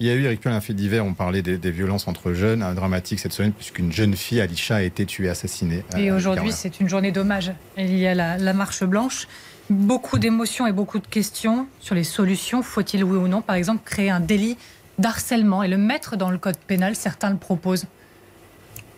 il, 0.01 0.07
y 0.07 0.11
a 0.11 0.15
eu, 0.15 0.25
Eric 0.25 0.47
un 0.47 0.63
fait 0.63 0.73
divers, 0.73 1.05
on 1.05 1.13
parlait 1.13 1.43
des, 1.43 1.71
violences 1.71 2.09
entre 2.09 2.33
jeunes, 2.33 2.63
un 2.63 2.73
dramatique 2.73 3.19
cette 3.19 3.35
semaine, 3.35 3.53
puisqu'une 3.53 3.93
jeune 3.93 4.17
fille, 4.17 4.41
Alicia, 4.41 4.77
a 4.77 4.83
été 4.83 5.05
tuée, 5.05 5.29
assassinée. 5.29 5.85
Et 5.99 6.11
aujourd'hui, 6.11 6.51
c'est 6.51 6.81
une 6.81 6.89
journée 6.89 7.13
d'hommage. 7.13 7.53
Il 7.77 7.99
y 7.99 8.07
a 8.07 8.15
la, 8.15 8.39
la 8.39 8.55
marche 8.55 8.85
blanche 8.85 9.29
beaucoup 9.69 10.19
d'émotions 10.19 10.67
et 10.67 10.73
beaucoup 10.73 10.99
de 10.99 11.07
questions 11.07 11.67
sur 11.79 11.95
les 11.95 12.05
solutions. 12.05 12.63
Faut-il, 12.63 13.05
oui 13.05 13.19
ou 13.19 13.29
non, 13.29 13.43
par 13.43 13.57
exemple, 13.57 13.83
créer 13.85 14.09
un 14.09 14.21
délit 14.21 14.57
d'harcèlement? 14.99 15.63
Et 15.63 15.69
le 15.69 15.77
mettre 15.77 16.17
dans 16.17 16.31
le 16.31 16.39
code 16.39 16.57
pénal 16.57 16.97
Certains 16.97 17.29
le 17.29 17.37
proposent 17.37 17.85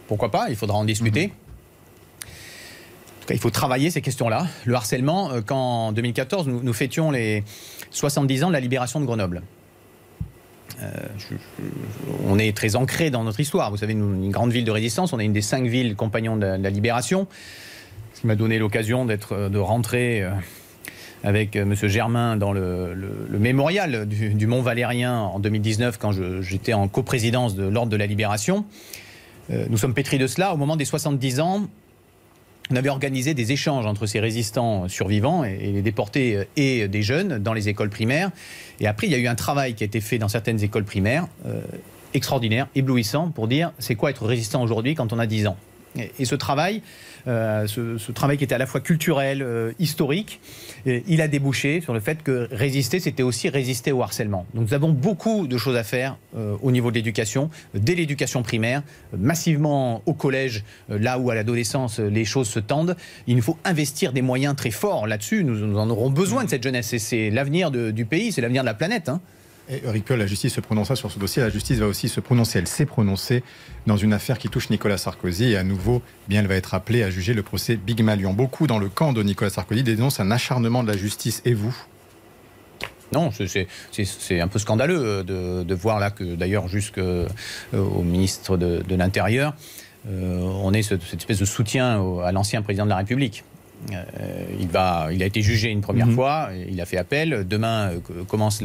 pourquoi 0.06 0.30
pas, 0.30 0.46
il 0.50 0.56
faudra 0.56 0.76
en 0.76 0.84
discuter. 0.84 1.28
Mhm. 1.28 1.32
En 3.22 3.24
tout 3.24 3.28
cas, 3.28 3.34
il 3.34 3.40
faut 3.40 3.50
travailler 3.50 3.90
ces 3.90 4.00
questions-là. 4.00 4.46
Le 4.64 4.74
harcèlement, 4.74 5.30
euh, 5.30 5.40
quand 5.44 5.86
en 5.86 5.92
2014, 5.92 6.48
nous, 6.48 6.72
fêtions 6.72 7.12
les 7.12 7.44
70 7.90 8.44
ans 8.44 8.48
de 8.48 8.52
la 8.52 8.60
libération 8.60 8.98
de 8.98 9.04
Grenoble. 9.04 9.42
Euh, 10.82 10.90
on 12.26 12.38
est 12.38 12.56
très 12.56 12.74
ancré 12.74 13.10
dans 13.10 13.22
notre 13.22 13.38
histoire. 13.38 13.70
Vous 13.70 13.76
savez, 13.76 13.92
une, 13.92 14.30
grande 14.30 14.50
ville 14.50 14.64
de 14.64 14.72
résistance, 14.72 15.12
on 15.12 15.20
est 15.20 15.24
une 15.24 15.32
des 15.32 15.42
cinq 15.42 15.66
villes 15.66 15.94
compagnons 15.94 16.36
de, 16.36 16.46
la 16.46 16.70
libération. 16.70 17.28
Ce 18.14 18.22
qui 18.22 18.26
m'a 18.26 18.34
donné 18.34 18.58
l'occasion 18.58 19.04
d'être, 19.04 19.32
euh, 19.32 19.48
de 19.48 19.58
rentrer 19.58 20.26
avec 21.22 21.54
M. 21.54 21.74
Germain 21.74 22.36
dans 22.36 22.52
le, 22.52 22.96
mémorial 23.30 24.06
du, 24.06 24.46
Mont 24.48 24.62
Valérien 24.62 25.16
en 25.16 25.38
2019 25.38 25.98
quand 25.98 26.10
j'étais 26.40 26.72
en 26.72 26.88
coprésidence 26.88 27.54
de 27.54 27.64
l'Ordre 27.64 27.92
de 27.92 27.96
la 27.96 28.06
Libération. 28.06 28.64
Euh, 29.50 29.66
nous 29.68 29.76
sommes 29.76 29.94
pétris 29.94 30.18
de 30.18 30.26
cela. 30.26 30.54
Au 30.54 30.56
moment 30.56 30.76
des 30.76 30.84
70 30.84 31.40
ans, 31.40 31.68
on 32.70 32.76
avait 32.76 32.88
organisé 32.88 33.34
des 33.34 33.52
échanges 33.52 33.86
entre 33.86 34.06
ces 34.06 34.20
résistants 34.20 34.88
survivants 34.88 35.44
et 35.44 35.72
les 35.72 35.82
déportés 35.82 36.36
euh, 36.36 36.44
et 36.56 36.88
des 36.88 37.02
jeunes 37.02 37.38
dans 37.38 37.52
les 37.52 37.68
écoles 37.68 37.90
primaires. 37.90 38.30
Et 38.80 38.86
après, 38.86 39.06
il 39.06 39.12
y 39.12 39.16
a 39.16 39.18
eu 39.18 39.26
un 39.26 39.34
travail 39.34 39.74
qui 39.74 39.84
a 39.84 39.86
été 39.86 40.00
fait 40.00 40.18
dans 40.18 40.28
certaines 40.28 40.62
écoles 40.62 40.84
primaires, 40.84 41.26
euh, 41.46 41.60
extraordinaire, 42.14 42.68
éblouissant, 42.74 43.30
pour 43.30 43.48
dire 43.48 43.72
c'est 43.78 43.94
quoi 43.94 44.10
être 44.10 44.26
résistant 44.26 44.62
aujourd'hui 44.62 44.94
quand 44.94 45.12
on 45.12 45.18
a 45.18 45.26
10 45.26 45.48
ans? 45.48 45.56
Et, 45.98 46.24
ce 46.24 46.34
travail, 46.34 46.82
euh, 47.26 47.66
ce, 47.66 48.12
travail 48.12 48.38
qui 48.38 48.44
était 48.44 48.54
à 48.54 48.58
la 48.58 48.66
fois 48.66 48.80
culturel, 48.80 49.42
euh, 49.42 49.72
historique, 49.78 50.40
il 50.86 51.20
a 51.20 51.28
débouché 51.28 51.80
sur 51.80 51.92
le 51.92 52.00
fait 52.00 52.22
que 52.22 52.48
résister, 52.50 52.98
c'était 52.98 53.22
aussi 53.22 53.48
résister 53.48 53.92
au 53.92 54.02
harcèlement. 54.02 54.46
Donc 54.54 54.68
nous 54.68 54.74
avons 54.74 54.90
beaucoup 54.90 55.46
de 55.46 55.58
choses 55.58 55.76
à 55.76 55.84
faire 55.84 56.16
euh, 56.36 56.56
au 56.62 56.70
niveau 56.70 56.90
de 56.90 56.96
l'éducation, 56.96 57.50
dès 57.74 57.94
l'éducation 57.94 58.42
primaire, 58.42 58.82
massivement 59.16 60.02
au 60.06 60.14
collège, 60.14 60.64
là 60.88 61.18
où 61.18 61.30
à 61.30 61.34
l'adolescence 61.34 61.98
les 61.98 62.24
choses 62.24 62.48
se 62.48 62.58
tendent. 62.58 62.96
Il 63.26 63.36
nous 63.36 63.42
faut 63.42 63.58
investir 63.64 64.12
des 64.12 64.22
moyens 64.22 64.56
très 64.56 64.70
forts 64.70 65.06
là-dessus. 65.06 65.44
Nous, 65.44 65.76
en 65.76 65.90
aurons 65.90 66.10
besoin 66.10 66.44
de 66.44 66.50
cette 66.50 66.62
jeunesse. 66.62 66.96
C'est 66.96 67.30
l'avenir 67.30 67.70
du 67.70 68.04
pays, 68.04 68.32
c'est 68.32 68.40
l'avenir 68.40 68.62
de 68.62 68.66
la 68.66 68.74
planète. 68.74 69.08
Hein. 69.08 69.20
Et 69.68 69.80
la 70.10 70.26
justice 70.26 70.54
se 70.54 70.60
prononça 70.60 70.96
sur 70.96 71.10
ce 71.10 71.18
dossier. 71.18 71.42
La 71.42 71.50
justice 71.50 71.78
va 71.78 71.86
aussi 71.86 72.08
se 72.08 72.20
prononcer. 72.20 72.58
Elle 72.58 72.66
s'est 72.66 72.86
prononcée 72.86 73.42
dans 73.86 73.96
une 73.96 74.12
affaire 74.12 74.38
qui 74.38 74.48
touche 74.48 74.70
Nicolas 74.70 74.98
Sarkozy. 74.98 75.52
Et 75.52 75.56
à 75.56 75.64
nouveau, 75.64 76.02
bien, 76.28 76.40
elle 76.40 76.48
va 76.48 76.56
être 76.56 76.74
appelée 76.74 77.02
à 77.02 77.10
juger 77.10 77.32
le 77.32 77.42
procès 77.42 77.76
Big 77.76 78.02
Malion. 78.02 78.32
Beaucoup 78.32 78.66
dans 78.66 78.78
le 78.78 78.88
camp 78.88 79.12
de 79.12 79.22
Nicolas 79.22 79.50
Sarkozy 79.50 79.82
dénoncent 79.82 80.20
un 80.20 80.30
acharnement 80.30 80.82
de 80.82 80.88
la 80.88 80.96
justice. 80.96 81.42
Et 81.44 81.54
vous? 81.54 81.74
Non, 83.12 83.30
c'est 83.30 84.40
un 84.40 84.48
peu 84.48 84.58
scandaleux 84.58 85.22
de, 85.22 85.62
de 85.62 85.74
voir 85.74 86.00
là 86.00 86.10
que 86.10 86.34
d'ailleurs 86.34 86.66
jusqu'au 86.66 87.26
ministre 88.02 88.56
de, 88.56 88.82
de 88.82 88.94
l'Intérieur, 88.94 89.54
on 90.08 90.72
ait 90.72 90.82
cette 90.82 91.02
espèce 91.14 91.38
de 91.38 91.44
soutien 91.44 92.02
à 92.24 92.32
l'ancien 92.32 92.62
président 92.62 92.84
de 92.84 92.90
la 92.90 92.96
République. 92.96 93.44
Euh, 93.92 94.44
il, 94.60 94.68
va, 94.68 95.08
il 95.12 95.22
a 95.22 95.26
été 95.26 95.42
jugé 95.42 95.68
une 95.70 95.80
première 95.80 96.06
Mhm. 96.06 96.14
fois, 96.14 96.50
il 96.68 96.80
a 96.80 96.86
fait 96.86 96.96
appel. 96.98 97.46
Demain 97.48 97.90
euh, 97.90 98.24
commence 98.26 98.62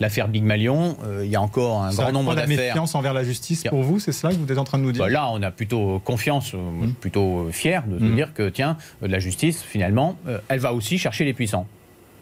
l'affaire 0.00 0.28
Big 0.28 0.44
Malion. 0.44 0.96
Euh, 1.04 1.22
il 1.24 1.30
y 1.30 1.36
a 1.36 1.42
encore 1.42 1.82
un 1.82 1.90
grand 1.92 2.12
nombre 2.12 2.34
la 2.34 2.42
d'affaires. 2.42 2.66
méfiance 2.68 2.94
envers 2.94 3.12
la 3.14 3.24
justice 3.24 3.64
pour 3.68 3.82
vous, 3.82 3.98
c'est 3.98 4.12
cela 4.12 4.32
que 4.32 4.38
vous 4.38 4.50
êtes 4.52 4.58
en 4.58 4.64
train 4.64 4.78
de 4.78 4.84
nous 4.84 4.92
dire 4.92 5.04
Bah 5.04 5.10
là, 5.10 5.28
on 5.32 5.42
a 5.42 5.50
plutôt 5.50 5.98
confiance, 6.04 6.54
Mhm. 6.54 6.94
plutôt 7.00 7.48
fier 7.50 7.82
de 7.86 7.98
se 7.98 8.04
dire 8.14 8.32
que, 8.34 8.48
tiens, 8.48 8.76
la 9.00 9.18
justice, 9.18 9.62
finalement, 9.62 10.16
elle 10.48 10.60
va 10.60 10.72
aussi 10.72 10.98
chercher 10.98 11.24
les 11.24 11.32
puissants. 11.34 11.66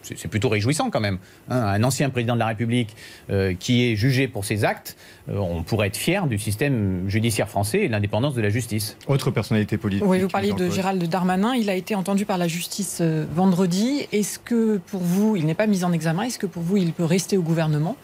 C'est 0.03 0.29
plutôt 0.29 0.49
réjouissant 0.49 0.91
quand 0.91 1.01
même. 1.01 1.19
hein. 1.49 1.63
un 1.63 1.83
ancien 1.85 2.11
président 2.11 2.35
de 2.35 2.39
la 2.39 2.47
République 2.47 2.97
euh, 3.31 3.55
qui 3.59 3.85
est 3.85 3.97
jugé 3.97 4.29
pour 4.29 4.45
ses 4.45 4.65
actes, 4.65 4.97
euh, 5.29 5.37
on 5.39 5.63
pourrait 5.63 5.89
être 5.89 5.97
fier 5.97 6.27
du 6.27 6.39
système 6.39 7.09
judiciaire 7.09 7.49
français 7.49 7.81
et 7.81 7.87
de 7.87 7.93
l'indépendance 7.93 8.35
de 8.35 8.41
la 8.41 8.49
justice. 8.51 8.97
Autre 9.07 9.31
personnalité 9.31 9.77
politique. 9.77 10.05
Oui, 10.07 10.21
vous 10.21 10.29
parliez 10.29 10.53
de. 10.53 10.71
Gérald 10.71 11.03
Darmanin. 11.09 11.55
Il 11.55 11.69
a 11.69 11.75
été 11.75 11.95
entendu 11.95 12.25
par 12.25 12.39
la 12.39 12.49
justice 12.49 12.99
euh, 13.01 13.27
vendredi. 13.35 14.07
Est-ce 14.13 14.39
que 14.39 14.79
pour 14.87 15.01
vous, 15.01 15.37
il 15.37 15.45
n'est 15.47 15.55
pas 15.55 15.67
mis 15.67 15.85
en 15.85 15.93
examen 15.93 16.23
Est-ce 16.23 16.39
que 16.39 16.47
pour 16.47 16.63
vous, 16.63 16.77
il 16.79 16.93
peut 16.93 17.05
rester 17.05 17.37
au 17.37 17.43
gouvernement 17.43 17.97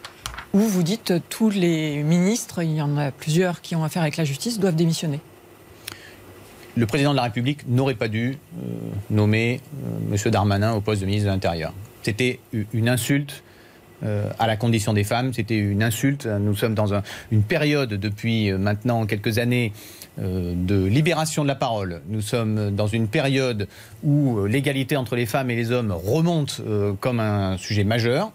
Ou 0.52 0.60
vous 0.60 0.82
dites 0.82 1.14
tous 1.30 1.50
les 1.50 2.02
ministres, 2.02 2.62
il 2.62 2.74
y 2.74 2.82
en 2.82 2.96
a 2.98 3.10
plusieurs 3.10 3.60
qui 3.62 3.74
ont 3.74 3.84
affaire 3.84 4.02
avec 4.02 4.16
la 4.16 4.24
justice, 4.24 4.58
doivent 4.58 4.76
démissionner? 4.76 5.20
Le 6.76 6.84
président 6.84 7.12
de 7.12 7.16
la 7.16 7.22
République 7.22 7.66
n'aurait 7.66 7.94
pas 7.94 8.08
dû 8.08 8.36
euh, 8.62 8.66
nommer 9.08 9.60
euh, 10.12 10.14
M. 10.14 10.30
Darmanin 10.30 10.74
au 10.74 10.82
poste 10.82 11.00
de 11.00 11.06
ministre 11.06 11.26
de 11.28 11.32
l'Intérieur. 11.32 11.72
C'était 12.06 12.38
une 12.72 12.88
insulte 12.88 13.42
euh, 14.04 14.28
à 14.38 14.46
la 14.46 14.56
condition 14.56 14.92
des 14.92 15.04
femmes, 15.04 15.32
c'était 15.32 15.56
une 15.56 15.82
insulte. 15.82 16.26
Nous 16.26 16.54
sommes 16.54 16.74
dans 16.74 16.94
un- 16.94 17.02
une 17.30 17.42
période 17.42 17.94
depuis 17.94 18.50
euh, 18.50 18.58
maintenant 18.58 19.06
quelques 19.06 19.38
années 19.38 19.72
euh, 20.18 20.54
de 20.56 20.84
libération 20.84 21.42
de 21.42 21.48
la 21.48 21.54
parole. 21.54 22.00
Nous 22.08 22.22
sommes 22.22 22.74
dans 22.74 22.86
une 22.86 23.06
période 23.06 23.68
où 24.02 24.44
l'égalité 24.46 24.96
entre 24.96 25.14
les 25.16 25.26
femmes 25.26 25.50
et 25.50 25.56
les 25.56 25.72
hommes 25.72 25.92
remonte 25.92 26.60
euh, 26.66 26.92
comme 27.00 27.20
un 27.20 27.56
sujet 27.58 27.84
majeur. 27.84 28.32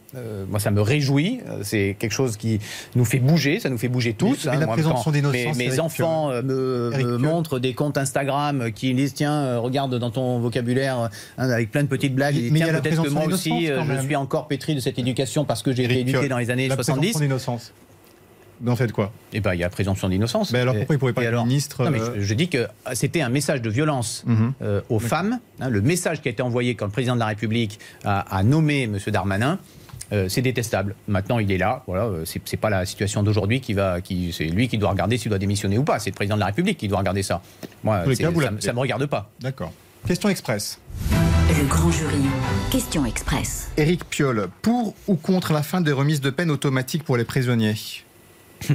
Moi, 0.49 0.59
ça 0.59 0.71
me 0.71 0.81
réjouit. 0.81 1.39
C'est 1.63 1.95
quelque 1.97 2.11
chose 2.11 2.35
qui 2.37 2.59
nous 2.95 3.05
fait 3.05 3.19
bouger, 3.19 3.59
ça 3.59 3.69
nous 3.69 3.77
fait 3.77 3.87
bouger 3.87 4.13
tous. 4.13 4.45
Mais- 4.45 4.51
mais 4.53 4.59
la 4.59 4.67
présomption 4.67 5.11
d'innocence, 5.11 5.57
Mes, 5.57 5.79
enfants 5.79 6.29
me, 6.43 7.17
montrent 7.17 7.59
des 7.59 7.73
comptes 7.73 7.97
Instagram 7.97 8.71
qui 8.73 8.93
disent 8.93 9.13
tiens, 9.13 9.57
regarde 9.57 9.97
dans 9.97 10.11
ton 10.11 10.39
vocabulaire 10.39 10.97
hein, 10.99 11.09
avec 11.49 11.71
plein 11.71 11.83
de 11.83 11.87
petites 11.87 12.13
blagues. 12.13 12.35
Mais 12.35 12.47
Et 12.59 12.63
tiens, 12.63 12.79
peut-être 12.81 13.01
que 13.03 13.09
moi 13.09 13.25
aussi, 13.25 13.67
je 13.67 14.01
suis 14.05 14.15
encore 14.15 14.47
pétri 14.47 14.75
de 14.75 14.79
cette 14.81 14.99
éducation 14.99 15.45
parce 15.51 15.63
que 15.63 15.73
j'ai 15.73 15.83
été 15.85 15.99
éduqué 15.99 16.27
dans 16.29 16.37
les 16.37 16.49
années 16.49 16.67
la 16.67 16.75
70. 16.75 16.99
présomption 16.99 17.19
d'innocence. 17.19 17.73
Vous 18.63 18.71
en 18.71 18.75
faites 18.75 18.91
quoi? 18.91 19.11
Eh 19.33 19.39
ben, 19.39 19.53
il 19.55 19.59
y 19.59 19.63
a 19.63 19.69
présomption 19.69 20.07
d'innocence. 20.07 20.51
Mais 20.51 20.59
alors 20.59 20.75
pourquoi 20.75 20.95
il 20.95 20.99
pourrait 20.99 21.13
pas 21.13 21.21
et 21.23 21.25
être 21.25 21.29
alors 21.33 21.45
ministre 21.47 21.83
Non, 21.83 21.89
mais 21.89 21.99
euh, 21.99 22.13
je, 22.17 22.21
je 22.21 22.33
dis 22.35 22.47
que 22.47 22.67
c'était 22.93 23.21
un 23.21 23.29
message 23.29 23.61
de 23.61 23.69
violence 23.71 24.23
Mhm. 24.27 24.53
euh, 24.61 24.81
aux 24.89 24.99
femmes. 24.99 25.39
hein, 25.59 25.69
le 25.69 25.81
message 25.81 26.21
qui 26.21 26.27
a 26.27 26.31
été 26.31 26.43
envoyé 26.43 26.75
quand 26.75 26.85
le 26.85 26.91
président 26.91 27.15
de 27.15 27.19
la 27.19 27.25
République 27.25 27.79
a, 28.03 28.19
a 28.37 28.43
nommé 28.43 28.83
M. 28.83 28.97
Darmanin. 29.07 29.57
euh, 30.13 30.29
c'est 30.29 30.41
détestable. 30.43 30.93
Maintenant, 31.07 31.39
il 31.39 31.51
est 31.51 31.57
là. 31.57 31.83
Voilà, 31.87 32.09
c'est 32.25 32.57
pas 32.57 32.69
la 32.69 32.85
situation 32.85 33.23
d'aujourd'hui 33.23 33.61
qui 33.61 33.73
va, 33.73 33.99
qui, 34.01 34.31
c'est 34.31 34.45
lui 34.45 34.67
qui 34.67 34.77
doit 34.77 34.91
regarder 34.91 35.17
s'il 35.17 35.29
doit 35.29 35.39
démissionner 35.39 35.77
ou 35.79 35.83
pas. 35.83 35.97
C'est 35.99 36.09
le 36.11 36.15
président 36.15 36.35
de 36.35 36.41
la 36.41 36.47
République 36.47 36.77
qui 36.77 36.87
doit 36.87 36.99
regarder 36.99 37.23
ça. 37.23 37.41
Moi, 37.83 38.03
cas, 38.15 38.29
ça, 38.31 38.51
ça 38.59 38.73
me 38.73 38.79
regarde 38.79 39.05
pas. 39.07 39.29
D'accord. 39.39 39.71
Question 40.05 40.29
express. 40.29 40.79
Le 41.57 41.65
grand 41.65 41.91
jury. 41.91 42.21
Question 42.71 43.05
express. 43.05 43.69
Éric 43.75 44.05
Piolle, 44.05 44.47
pour 44.61 44.95
ou 45.07 45.15
contre 45.15 45.51
la 45.51 45.63
fin 45.63 45.81
des 45.81 45.91
remises 45.91 46.21
de 46.21 46.29
peine 46.29 46.49
automatiques 46.49 47.03
pour 47.03 47.17
les 47.17 47.25
prisonniers? 47.25 47.75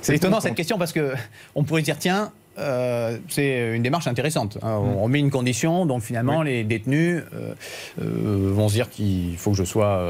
C'est 0.00 0.14
étonnant 0.14 0.40
cette 0.40 0.54
question 0.54 0.78
parce 0.78 0.92
que 0.92 1.14
on 1.56 1.64
pourrait 1.64 1.82
dire 1.82 1.98
tiens. 1.98 2.30
Euh, 2.58 3.18
c'est 3.28 3.74
une 3.76 3.82
démarche 3.82 4.06
intéressante. 4.06 4.58
hein. 4.62 4.80
Mm. 4.80 4.96
On 4.98 5.08
met 5.08 5.18
une 5.18 5.30
condition, 5.30 5.86
donc 5.86 6.02
finalement 6.02 6.42
les 6.42 6.64
détenus 6.64 7.22
euh, 7.34 7.54
euh, 8.00 8.50
vont 8.52 8.68
se 8.68 8.74
dire 8.74 8.90
qu'il 8.90 9.36
faut 9.36 9.50
que 9.52 9.56
je 9.56 9.64
sois 9.64 10.02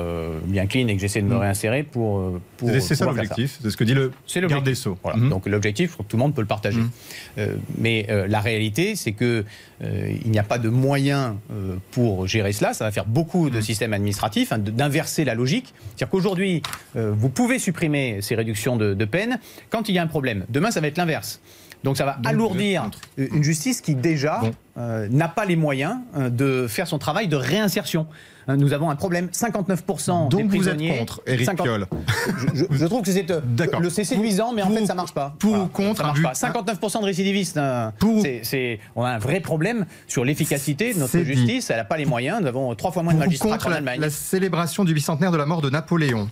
bien 0.47 0.67
clean 0.67 0.89
et 0.89 0.95
que 0.95 1.01
j'essaie 1.01 1.23
de 1.23 1.27
me 1.27 1.35
Mm. 1.37 1.39
réinsérer 1.41 1.83
pour. 1.83 2.41
pour 2.57 2.71
C'est 2.71 2.95
ça 2.95 3.07
l'objectif, 3.07 3.59
c'est 3.63 3.71
ce 3.71 3.77
que 3.77 3.85
dit 3.85 3.95
le 3.95 4.13
garde 4.49 4.65
des 4.65 4.75
Sceaux. 4.75 4.97
Voilà. 5.03 5.19
Mhm. 5.19 5.31
Donc 5.31 5.47
l'objectif, 5.47 5.97
tout 6.09 6.17
le 6.17 6.23
monde 6.23 6.35
peut 6.35 6.41
le 6.43 6.47
partager. 6.47 6.81
Euh, 7.39 7.57
mais 7.79 8.07
la 8.29 8.41
réalité, 8.41 8.95
c'est 8.97 9.13
que 9.13 9.45
il 9.83 10.31
n'y 10.31 10.39
a 10.39 10.43
pas 10.45 10.59
de 10.59 10.69
moyens 10.69 11.35
euh, 11.53 11.77
pour 11.91 12.27
gérer 12.27 12.53
cela. 12.53 12.73
Ça 12.75 12.85
va 12.85 12.91
faire 12.93 13.05
beaucoup 13.07 13.51
de 13.51 13.61
systèmes 13.61 13.93
administratifs, 13.93 14.53
hein, 14.53 14.59
d'inverser 14.59 15.25
la 15.25 15.35
logique. 15.35 15.75
C'est-à-dire 15.89 16.09
qu'aujourd'hui, 16.11 16.63
vous 16.95 17.29
pouvez 17.29 17.59
supprimer 17.59 18.19
ces 18.23 18.35
réductions 18.35 18.77
de, 18.77 18.95
de 18.95 19.05
peine 19.05 19.39
quand 19.71 19.89
il 19.89 19.95
y 19.95 19.99
a 19.99 20.03
un 20.03 20.07
problème. 20.07 20.45
Demain, 20.49 20.71
ça 20.71 20.81
va 20.81 20.87
être 20.87 20.97
l'inverse. 20.99 21.41
Donc 21.85 21.97
ça 21.97 22.05
va 22.05 22.19
alourdir 22.25 22.91
une 23.17 23.45
justice 23.45 23.81
qui 23.81 23.95
déjà 23.95 24.41
euh, 24.79 25.07
n'a 25.11 25.29
pas 25.29 25.45
les 25.45 25.55
moyens 25.57 25.99
euh, 26.17 26.31
de 26.31 26.67
faire 26.67 26.89
son 26.89 26.99
travail 26.99 27.29
de 27.29 27.37
réinsertion. 27.37 28.07
Hein, 28.49 28.57
Nous 28.57 28.73
avons 28.75 28.91
un 28.91 28.97
problème. 28.97 29.29
59% 29.33 30.29
Donc 30.29 30.31
des 30.31 30.43
vous 30.43 30.69
êtes 30.69 30.75
prisonniers. 30.77 30.99
contre, 30.99 31.23
Éric 31.27 31.47
50 31.47 31.65
Piolle. 31.65 31.87
je, 32.55 32.59
je- 32.59 32.65
je 32.79 32.87
trouve 32.87 33.03
que 33.03 33.11
c'est 33.11 33.31
euh, 33.31 33.41
le 33.81 33.89
c'est 33.91 34.05
séduisant, 34.05 34.53
mais 34.53 34.63
en 34.63 34.71
fait 34.71 34.85
ça 34.87 34.95
marche 34.95 35.15
pas. 35.15 35.35
Pour 35.39 35.51
Voilà, 35.51 35.65
ou 35.65 35.69
contre 35.69 35.97
ça 35.99 36.03
marche 36.05 36.23
pas. 36.23 36.33
59% 36.33 37.01
de 37.01 37.05
récidivistes. 37.07 37.61
C'est- 38.43 38.81
on 38.97 39.05
a 39.05 39.11
un 39.11 39.19
vrai 39.19 39.41
problème 39.41 39.87
sur 40.09 40.25
l'efficacité 40.25 40.93
de 40.95 40.99
notre 40.99 41.17
dit. 41.19 41.25
justice. 41.25 41.71
Elle 41.71 41.77
n'a 41.77 41.85
pas 41.85 41.97
les 41.97 42.05
moyens. 42.07 42.41
Nous 42.41 42.47
avons 42.47 42.75
trois 42.75 42.91
fois 42.93 43.03
moins 43.03 43.15
de 43.15 43.19
magistrats 43.19 43.51
contre 43.51 43.65
qu'en 43.65 43.71
la, 43.71 43.77
Allemagne. 43.77 44.01
la 44.01 44.11
célébration 44.11 44.85
du 44.85 44.93
bicentenaire 44.95 45.31
de 45.33 45.37
la 45.39 45.47
mort 45.47 45.63
de 45.63 45.71
Napoléon 45.71 46.29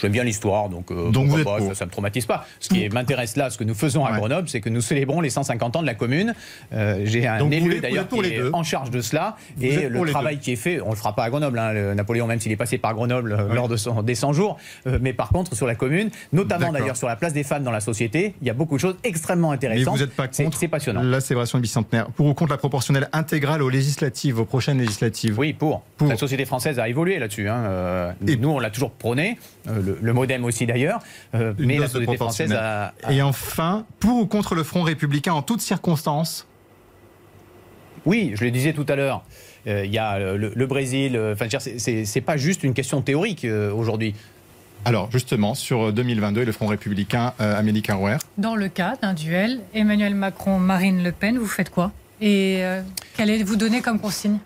J'aime 0.00 0.12
bien 0.12 0.24
l'histoire, 0.24 0.68
donc, 0.68 0.90
euh, 0.90 1.10
Donc 1.10 1.28
pourquoi 1.28 1.34
vous 1.34 1.38
êtes 1.40 1.44
pas, 1.44 1.56
pour. 1.58 1.68
ça, 1.68 1.74
ça 1.74 1.86
me 1.86 1.90
traumatise 1.90 2.26
pas. 2.26 2.46
Ce 2.58 2.68
qui 2.68 2.88
m'intéresse 2.88 3.36
là, 3.36 3.50
ce 3.50 3.58
que 3.58 3.64
nous 3.64 3.74
faisons 3.74 4.04
à 4.04 4.12
Grenoble, 4.16 4.48
c'est 4.48 4.60
que 4.60 4.68
nous 4.68 4.80
célébrons 4.80 5.20
les 5.20 5.30
150 5.30 5.76
ans 5.76 5.82
de 5.82 5.86
la 5.86 5.94
commune. 5.94 6.34
Euh, 6.72 7.02
J'ai 7.04 7.26
un 7.26 7.38
Donc 7.38 7.52
élu 7.52 7.80
d'ailleurs 7.80 8.08
qui 8.08 8.20
est 8.20 8.38
deux. 8.38 8.50
en 8.52 8.62
charge 8.62 8.90
de 8.90 9.00
cela 9.00 9.36
Vous 9.56 9.64
et 9.64 9.88
le 9.88 10.04
travail 10.06 10.38
qui 10.38 10.52
est 10.52 10.56
fait, 10.56 10.80
on 10.80 10.90
le 10.90 10.96
fera 10.96 11.14
pas 11.14 11.24
à 11.24 11.30
Grenoble, 11.30 11.58
hein, 11.58 11.72
le 11.72 11.94
Napoléon 11.94 12.26
même 12.26 12.40
s'il 12.40 12.52
est 12.52 12.56
passé 12.56 12.78
par 12.78 12.94
Grenoble 12.94 13.32
euh, 13.38 13.54
lors 13.54 13.68
de 13.68 13.76
son, 13.76 14.02
des 14.02 14.14
100 14.14 14.32
jours, 14.32 14.56
Euh, 14.86 14.98
mais 15.00 15.12
par 15.12 15.28
contre 15.30 15.54
sur 15.54 15.66
la 15.66 15.74
commune, 15.74 16.10
notamment 16.32 16.72
d'ailleurs 16.72 16.96
sur 16.96 17.08
la 17.08 17.16
place 17.16 17.32
des 17.32 17.42
femmes 17.44 17.62
dans 17.64 17.70
la 17.70 17.80
société, 17.80 18.34
il 18.40 18.46
y 18.46 18.50
a 18.50 18.54
beaucoup 18.54 18.76
de 18.76 18.80
choses 18.80 18.96
extrêmement 19.04 19.50
Mais 19.50 19.56
intéressantes. 19.56 19.94
vous 19.94 20.00
n'êtes 20.00 20.14
pas 20.16 20.28
contre 20.28 20.56
C'est 20.58 20.68
passionnant. 20.68 21.02
la 21.02 21.20
célébration 21.20 21.58
du 21.58 21.62
bicentenaire. 21.62 22.06
Pour 22.10 22.26
ou 22.26 22.34
contre 22.34 22.50
la 22.52 22.58
proportionnelle 22.58 23.08
intégrale 23.12 23.62
aux 23.62 23.68
législatives, 23.68 24.38
aux 24.40 24.44
prochaines 24.44 24.78
législatives? 24.78 25.38
Oui, 25.38 25.52
pour. 25.52 25.82
La 26.06 26.16
société 26.16 26.44
française 26.44 26.78
a 26.78 26.88
évolué 26.88 27.18
là-dessus. 27.18 27.48
hein. 27.48 27.56
Euh, 27.66 28.12
nous, 28.40 28.48
on 28.50 28.58
l'a 28.58 28.70
toujours 28.70 28.90
prôné, 28.92 29.38
le, 29.90 29.98
le 30.00 30.12
MoDem 30.12 30.44
aussi 30.44 30.66
d'ailleurs, 30.66 31.00
euh, 31.34 31.52
mais 31.58 31.78
la 31.78 31.88
société 31.88 32.16
française 32.16 32.52
a, 32.52 32.92
a- 33.02 33.12
Et 33.12 33.22
enfin, 33.22 33.84
pour 33.98 34.16
ou 34.22 34.26
contre 34.26 34.54
le 34.54 34.62
Front 34.64 34.82
républicain 34.82 35.32
en 35.32 35.42
toutes 35.42 35.60
circonstances 35.60 36.46
Oui, 38.06 38.32
je 38.34 38.44
le 38.44 38.50
disais 38.50 38.72
tout 38.72 38.86
à 38.88 38.96
l'heure. 38.96 39.22
euh, 39.66 39.84
Il 39.84 39.92
y 39.92 39.98
a 39.98 40.18
le, 40.18 40.52
le 40.54 40.66
Brésil. 40.66 41.16
euh, 41.16 41.34
Enfin, 41.34 41.46
c'est- 41.58 42.20
pas 42.20 42.36
juste 42.36 42.64
une 42.64 42.74
question 42.74 43.02
théorique 43.02 43.44
euh, 43.44 43.72
aujourd'hui. 43.72 44.14
Alors 44.86 45.10
justement, 45.12 45.54
sur 45.54 45.92
2022 45.92 46.40
et 46.40 46.44
le 46.46 46.52
Front 46.52 46.66
républicain, 46.68 47.34
euh, 47.40 47.58
Amélie 47.58 47.82
Carouer. 47.82 48.16
Dans 48.38 48.56
le 48.56 48.68
cas 48.68 48.96
d'un 49.02 49.12
duel, 49.12 49.60
Emmanuel 49.74 50.14
Macron-Marine 50.14 51.02
Le 51.02 51.12
Pen, 51.12 51.36
vous 51.36 51.46
faites 51.46 51.68
quoi? 51.70 51.92
Et 52.22 52.58
euh, 52.60 52.80
qu'allez-vous 53.16 53.56
donner 53.56 53.82
comme 53.82 53.98
consigne? 53.98 54.38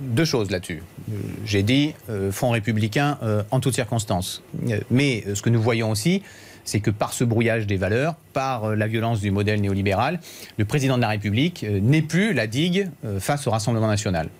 Deux 0.00 0.24
choses 0.24 0.50
là-dessus. 0.50 0.82
Euh, 1.10 1.14
J'ai 1.44 1.62
dit 1.62 1.94
euh, 2.10 2.30
Front 2.30 2.50
républicain 2.50 3.18
euh, 3.22 3.42
en 3.50 3.60
toutes 3.60 3.74
circonstances. 3.74 4.42
Euh, 4.68 4.80
mais 4.90 5.24
ce 5.34 5.42
que 5.42 5.50
nous 5.50 5.60
voyons 5.60 5.90
aussi, 5.90 6.22
c'est 6.64 6.80
que 6.80 6.90
par 6.90 7.12
ce 7.12 7.24
brouillage 7.24 7.66
des 7.66 7.76
valeurs, 7.76 8.16
par 8.32 8.74
la 8.74 8.86
violence 8.88 9.20
du 9.20 9.30
modèle 9.30 9.60
néolibéral, 9.60 10.20
le 10.58 10.64
président 10.64 10.96
de 10.96 11.02
la 11.02 11.08
République 11.08 11.64
n'est 11.64 12.02
plus 12.02 12.32
la 12.32 12.48
digue 12.48 12.88
face 13.20 13.46
au 13.46 13.52
Rassemblement 13.52 13.86
national. 13.86 14.30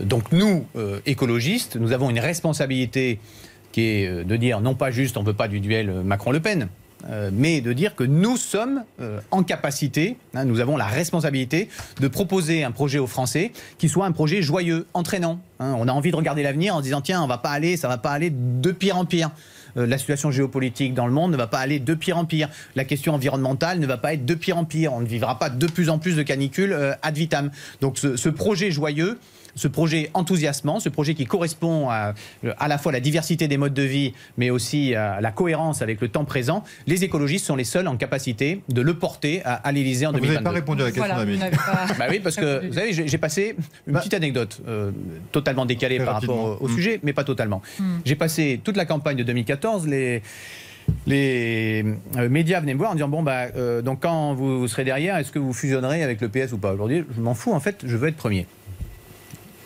Donc 0.00 0.32
nous, 0.32 0.66
écologistes, 1.04 1.76
nous 1.76 1.92
avons 1.92 2.08
une 2.08 2.18
responsabilité 2.18 3.18
qui 3.72 3.82
est 3.82 4.24
de 4.24 4.36
dire 4.36 4.62
non 4.62 4.74
pas 4.74 4.90
juste 4.90 5.18
on 5.18 5.20
ne 5.20 5.26
veut 5.26 5.34
pas 5.34 5.48
du 5.48 5.60
duel 5.60 6.02
Macron-Le 6.02 6.40
Pen, 6.40 6.68
euh, 7.08 7.30
mais 7.32 7.60
de 7.60 7.72
dire 7.72 7.94
que 7.94 8.02
nous 8.02 8.36
sommes 8.36 8.82
euh, 9.00 9.20
en 9.30 9.44
capacité, 9.44 10.16
hein, 10.34 10.44
nous 10.44 10.60
avons 10.60 10.76
la 10.76 10.86
responsabilité 10.86 11.68
de 12.00 12.08
proposer 12.08 12.64
un 12.64 12.72
projet 12.72 12.98
aux 12.98 13.06
Français 13.06 13.52
qui 13.78 13.88
soit 13.88 14.04
un 14.06 14.12
projet 14.12 14.42
joyeux, 14.42 14.86
entraînant. 14.94 15.40
hein. 15.60 15.74
on 15.78 15.86
a 15.86 15.92
envie 15.92 16.10
de 16.10 16.16
regarder 16.16 16.42
l'avenir 16.42 16.74
en 16.74 16.80
disant 16.80 17.00
tiens, 17.00 17.22
on 17.22 17.28
va 17.28 17.38
pas 17.38 17.50
aller, 17.50 17.76
ça 17.76 17.86
va 17.86 17.98
pas 17.98 18.10
aller 18.10 18.32
de 18.32 18.72
pire 18.72 18.96
en 18.96 19.04
pire. 19.04 19.30
Euh, 19.76 19.86
la 19.86 19.96
situation 19.96 20.30
géopolitique 20.32 20.94
dans 20.94 21.06
le 21.06 21.12
monde 21.12 21.30
ne 21.30 21.36
va 21.36 21.46
pas 21.46 21.58
aller 21.58 21.78
de 21.78 21.94
pire 21.94 22.18
en 22.18 22.24
pire. 22.24 22.48
La 22.74 22.84
question 22.84 23.14
environnementale 23.14 23.78
ne 23.78 23.86
va 23.86 23.96
pas 23.96 24.14
être 24.14 24.26
de 24.26 24.34
pire 24.34 24.58
en 24.58 24.64
pire. 24.64 24.92
On 24.92 25.00
ne 25.00 25.06
vivra 25.06 25.38
pas 25.38 25.50
de 25.50 25.66
plus 25.66 25.90
en 25.90 25.98
plus 25.98 26.16
de 26.16 26.22
canicules 26.22 26.76
ad 27.02 27.16
vitam. 27.16 27.50
Donc 27.80 27.98
ce 27.98 28.28
projet 28.28 28.70
joyeux, 28.72 29.18
ce 29.58 29.68
projet 29.68 30.10
enthousiasmant, 30.14 30.80
ce 30.80 30.88
projet 30.88 31.14
qui 31.14 31.26
correspond 31.26 31.90
à, 31.90 32.14
à 32.58 32.68
la 32.68 32.78
fois 32.78 32.92
la 32.92 33.00
diversité 33.00 33.48
des 33.48 33.56
modes 33.58 33.74
de 33.74 33.82
vie, 33.82 34.14
mais 34.38 34.50
aussi 34.50 34.94
à 34.94 35.20
la 35.20 35.30
cohérence 35.32 35.82
avec 35.82 36.00
le 36.00 36.08
temps 36.08 36.24
présent, 36.24 36.64
les 36.86 37.04
écologistes 37.04 37.44
sont 37.46 37.56
les 37.56 37.64
seuls 37.64 37.88
en 37.88 37.96
capacité 37.96 38.60
de 38.68 38.80
le 38.80 38.94
porter 38.94 39.42
à, 39.44 39.54
à 39.54 39.72
l'Élysée 39.72 40.06
en 40.06 40.12
Vous 40.12 40.20
2022. 40.20 40.34
n'avez 40.44 40.44
pas 40.44 40.50
répondu 40.60 40.82
à 40.82 40.84
la 40.86 40.90
question 40.92 41.14
Voilà, 41.14 41.30
vous 41.30 41.56
pas- 41.56 41.94
Bah 41.98 42.04
oui, 42.08 42.20
parce 42.20 42.36
que 42.36 42.66
vous 42.66 42.72
savez, 42.72 42.92
j'ai 42.92 43.18
passé 43.18 43.56
une 43.86 43.94
petite 43.94 44.14
anecdote, 44.14 44.60
euh, 44.68 44.90
totalement 45.32 45.66
décalée 45.66 45.98
par 45.98 46.14
rapport 46.14 46.36
rapidement. 46.36 46.58
au, 46.60 46.64
au 46.64 46.68
Mm. 46.68 46.74
sujet, 46.74 47.00
mais 47.02 47.12
pas 47.12 47.24
totalement. 47.24 47.60
Mm. 47.80 47.84
J'ai 48.04 48.14
passé 48.14 48.60
toute 48.62 48.76
la 48.76 48.84
campagne 48.84 49.16
de 49.16 49.22
2014, 49.24 49.86
les, 49.88 50.22
les 51.06 51.84
euh, 52.16 52.28
médias 52.28 52.60
venaient 52.60 52.74
me 52.74 52.78
voir 52.78 52.90
en 52.92 52.94
disant 52.94 53.08
bon 53.08 53.22
bah 53.22 53.46
euh, 53.56 53.82
donc 53.82 54.00
quand 54.02 54.34
vous 54.34 54.68
serez 54.68 54.84
derrière, 54.84 55.16
est-ce 55.16 55.32
que 55.32 55.38
vous 55.38 55.52
fusionnerez 55.52 56.02
avec 56.02 56.20
le 56.20 56.28
PS 56.28 56.52
ou 56.52 56.58
pas? 56.58 56.72
Aujourd'hui, 56.72 57.04
je 57.14 57.20
m'en 57.20 57.34
fous. 57.34 57.52
En 57.52 57.60
fait, 57.60 57.80
je 57.84 57.96
veux 57.96 58.08
être 58.08 58.16
premier. 58.16 58.46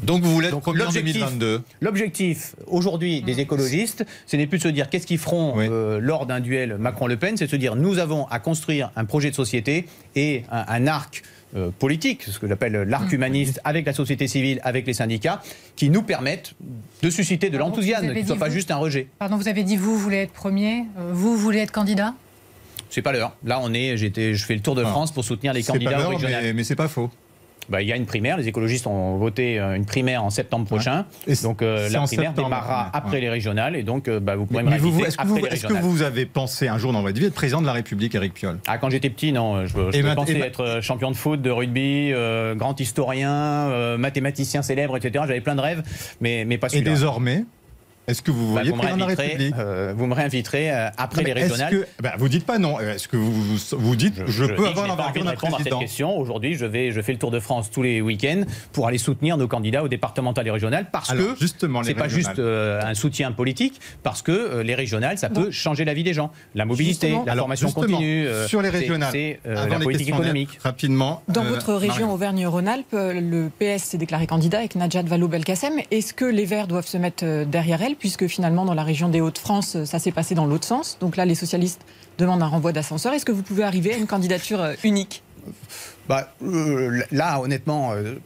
Donc 0.02 0.22
vous 0.22 0.32
voulez 0.32 0.48
être 0.48 0.60
premier 0.60 0.82
en 0.82 0.84
l'objectif- 0.86 1.14
2022 1.14 1.62
L'objectif 1.80 2.54
aujourd'hui 2.66 3.22
des 3.22 3.40
écologistes, 3.40 4.04
ce 4.26 4.36
n'est 4.36 4.46
plus 4.46 4.58
de 4.58 4.62
se 4.64 4.68
dire 4.68 4.90
qu'est-ce 4.90 5.06
qu'ils 5.06 5.18
feront 5.18 5.54
euh, 5.58 5.98
lors 6.00 6.26
d'un 6.26 6.40
duel 6.40 6.76
Macron-Le 6.78 7.16
Pen, 7.16 7.36
c'est 7.36 7.46
de 7.46 7.50
se 7.50 7.56
dire 7.56 7.76
nous 7.76 7.98
avons 7.98 8.26
à 8.26 8.38
construire 8.38 8.90
un 8.96 9.04
projet 9.04 9.30
de 9.30 9.34
société 9.36 9.86
et 10.16 10.42
un, 10.50 10.64
un 10.68 10.86
arc 10.86 11.22
euh, 11.54 11.70
politique, 11.78 12.22
ce 12.24 12.38
que 12.38 12.48
j'appelle 12.48 12.72
l'arc 12.72 13.12
humaniste, 13.12 13.60
avec 13.64 13.84
la 13.86 13.92
société 13.92 14.26
civile, 14.26 14.58
avec 14.64 14.86
les 14.86 14.94
syndicats, 14.94 15.42
qui 15.76 15.90
nous 15.90 16.02
permettent 16.02 16.54
de 17.02 17.10
susciter 17.10 17.50
de 17.50 17.58
l'enthousiasme, 17.58 18.12
qui 18.14 18.22
ne 18.22 18.26
soit 18.26 18.34
dit 18.36 18.40
pas 18.40 18.48
vous 18.48 18.54
juste 18.54 18.70
un 18.70 18.76
rejet. 18.76 19.06
Pardon, 19.18 19.36
vous 19.36 19.48
avez 19.48 19.62
dit 19.62 19.76
vous 19.76 19.98
voulez 19.98 20.16
être 20.18 20.32
premier, 20.32 20.86
euh, 20.98 21.10
vous 21.12 21.36
voulez 21.36 21.58
être 21.58 21.70
candidat? 21.72 22.14
C'est 22.88 23.02
pas 23.02 23.12
l'heure. 23.12 23.36
Là, 23.44 23.60
on 23.62 23.72
est, 23.72 23.96
j'étais, 23.96 24.34
je 24.34 24.44
fais 24.44 24.54
le 24.54 24.60
tour 24.60 24.74
de 24.74 24.82
Ah. 24.82 24.88
France 24.88 25.12
pour 25.12 25.24
soutenir 25.24 25.52
les 25.52 25.62
candidats 25.62 25.92
pas 25.92 26.10
mais, 26.20 26.52
mais 26.54 26.64
c'est 26.64 26.76
pas 26.76 26.88
faux. 26.88 27.10
Bah, 27.68 27.80
il 27.80 27.88
y 27.88 27.92
a 27.92 27.96
une 27.96 28.06
primaire, 28.06 28.36
les 28.36 28.48
écologistes 28.48 28.86
ont 28.86 29.16
voté 29.16 29.58
euh, 29.58 29.74
une 29.76 29.84
primaire 29.86 30.24
en 30.24 30.30
septembre 30.30 30.66
prochain. 30.66 31.06
donc 31.42 31.62
euh, 31.62 31.88
la 31.90 32.00
primaire 32.02 32.32
démarrera 32.32 32.84
ouais, 32.84 32.90
après 32.92 33.12
ouais. 33.12 33.20
les 33.20 33.30
régionales 33.30 33.76
et 33.76 33.82
donc 33.82 34.08
euh, 34.08 34.18
bah, 34.20 34.34
vous 34.36 34.46
pourrez 34.46 34.64
Mais 34.64 34.72
me 34.72 34.78
vous- 34.78 34.88
réinviter 34.90 35.08
Est-ce 35.08 35.16
que, 35.16 35.22
après 35.22 35.40
vous- 35.40 35.46
est-ce 35.46 35.66
que 35.66 35.72
vous 35.74 36.02
avez 36.02 36.26
pensé 36.26 36.68
un 36.68 36.78
jour 36.78 36.92
dans 36.92 37.02
votre 37.02 37.18
vie 37.18 37.26
être 37.26 37.34
président 37.34 37.60
de 37.60 37.66
la 37.66 37.72
République, 37.72 38.14
Eric 38.14 38.34
Piolle? 38.34 38.58
Ah, 38.66 38.78
quand 38.78 38.90
j'étais 38.90 39.10
petit, 39.10 39.32
non. 39.32 39.66
Je, 39.66 39.72
je 39.90 39.96
Et 39.96 40.00
et 40.00 40.02
ma- 40.02 40.46
être 40.46 40.60
euh, 40.64 40.80
champion 40.80 41.10
de 41.10 41.16
foot, 41.16 41.40
de 41.40 41.50
rugby, 41.50 42.10
euh, 42.12 42.54
grand 42.54 42.78
historien, 42.80 43.68
mathématicien 43.96 44.62
célèbre, 44.62 44.96
etc. 44.96 45.24
J'avais 45.28 45.40
plein 45.40 45.54
de 45.54 45.60
rêves, 45.60 45.82
mais, 46.20 46.44
mais 46.44 46.58
pas 46.58 46.66
Et 46.68 46.70
celui-là. 46.70 46.90
désormais, 46.90 47.44
est-ce 48.08 48.22
que 48.22 48.30
vous 48.30 48.46
Bah, 48.46 48.62
voyez 48.62 48.70
vous, 48.70 48.76
me 48.76 48.80
président 48.80 48.96
de 48.96 49.00
la 49.00 49.06
réinviterez, 49.16 49.28
République 49.44 49.54
euh, 49.58 49.94
vous 49.96 50.06
me 50.06 50.14
réinviterez 50.14 50.70
euh, 50.72 50.88
après 50.96 51.20
Non, 51.22 51.26
les 51.26 51.32
régionales. 51.32 51.70
que- 51.70 51.86
bah, 52.02 52.14
vous 52.18 52.28
dites 52.28 52.44
pas 52.44 52.58
non. 52.58 52.80
Est-ce 52.80 53.06
que 53.08 53.16
vous, 53.16 53.32
vous, 53.32 53.56
vous 53.78 53.96
dites 53.96 54.14
je, 54.26 54.44
dis 54.44 54.50
peux 54.50 54.56
que 54.62 54.68
avoir 54.68 54.84
je 54.86 54.90
l'envergure 54.90 55.22
de 55.22 55.26
d'un 55.26 55.30
répondre 55.30 55.54
à 55.54 55.58
cette 55.58 55.68
président 55.68 55.78
question. 55.78 56.18
Aujourd'hui, 56.18 56.54
je 56.54 56.66
vais, 56.66 56.90
je 56.92 57.00
fais 57.00 57.12
le 57.12 57.18
tour 57.18 57.30
de 57.30 57.38
France 57.40 57.70
tous 57.70 57.82
les 57.82 58.00
week-ends 58.00 58.42
pour 58.72 58.86
aller 58.88 58.98
soutenir 58.98 59.36
nos 59.36 59.46
candidats 59.48 59.82
aux 59.84 59.88
départementales 59.88 60.46
et 60.46 60.50
régionales 60.50 60.86
parce 60.90 61.10
Alors, 61.10 61.34
que 61.34 61.40
justement, 61.40 61.82
c'est 61.82 61.94
pas 61.94 62.08
juste 62.08 62.38
euh, 62.38 62.80
un 62.82 62.94
soutien 62.94 63.32
politique, 63.32 63.80
parce 64.02 64.22
que 64.22 64.32
euh, 64.32 64.62
les 64.62 64.74
régionales, 64.74 65.18
ça 65.18 65.28
peut 65.30 65.50
changer 65.50 65.84
la 65.84 65.94
vie 65.94 66.02
des 66.04 66.14
gens, 66.14 66.32
la 66.54 66.64
mobilité, 66.64 67.08
Justement. 67.08 67.24
la 67.26 67.36
formation 67.36 67.70
continue, 67.70 68.26
euh, 68.26 68.46
sur 68.48 68.62
les 68.62 68.70
c'est- 68.70 68.78
régionales, 68.78 69.08
c'est 69.12 69.40
euh, 69.46 69.66
la 69.66 69.78
politique 69.78 70.08
économique. 70.08 70.58
Rapidement. 70.62 71.22
Dans 71.28 71.44
euh, 71.44 71.48
votre 71.50 71.72
région. 71.74 72.12
Auvergne-Rhône-Alpes, 72.12 72.92
le 72.92 73.48
PS 73.58 73.84
s'est 73.84 73.98
déclaré 73.98 74.26
candidat 74.26 74.58
avec 74.58 74.74
Najat 74.74 75.02
Vallaud-Belkacem. 75.02 75.74
Est-ce 75.90 76.12
que 76.14 76.24
les 76.24 76.44
Verts 76.44 76.66
doivent 76.66 76.86
se 76.86 76.96
mettre 76.98 77.44
derrière 77.44 77.80
elle, 77.82 77.91
puisque 77.94 78.26
finalement 78.26 78.64
dans 78.64 78.74
la 78.74 78.82
région 78.82 79.08
des 79.08 79.20
Hauts-de-France, 79.20 79.84
ça 79.84 79.98
s'est 79.98 80.12
passé 80.12 80.34
dans 80.34 80.46
l'autre 80.46 80.66
sens 80.66 80.98
Donc 81.00 81.16
là, 81.16 81.24
les 81.24 81.34
socialistes 81.34 81.82
demandent 82.18 82.42
un 82.42 82.46
renvoi 82.46 82.72
d'ascenseur. 82.72 83.12
Est-ce 83.12 83.24
que 83.24 83.32
vous 83.32 83.42
pouvez 83.42 83.64
arriver 83.64 83.94
à 83.94 83.96
une 83.96 84.06
candidature 84.06 84.60
euh, 84.60 84.74
unique? 84.84 85.22
Bah, 86.08 86.32
euh, 86.42 87.02
là, 87.10 87.40
honnêtement, 87.40 87.92
euh, 87.92 88.16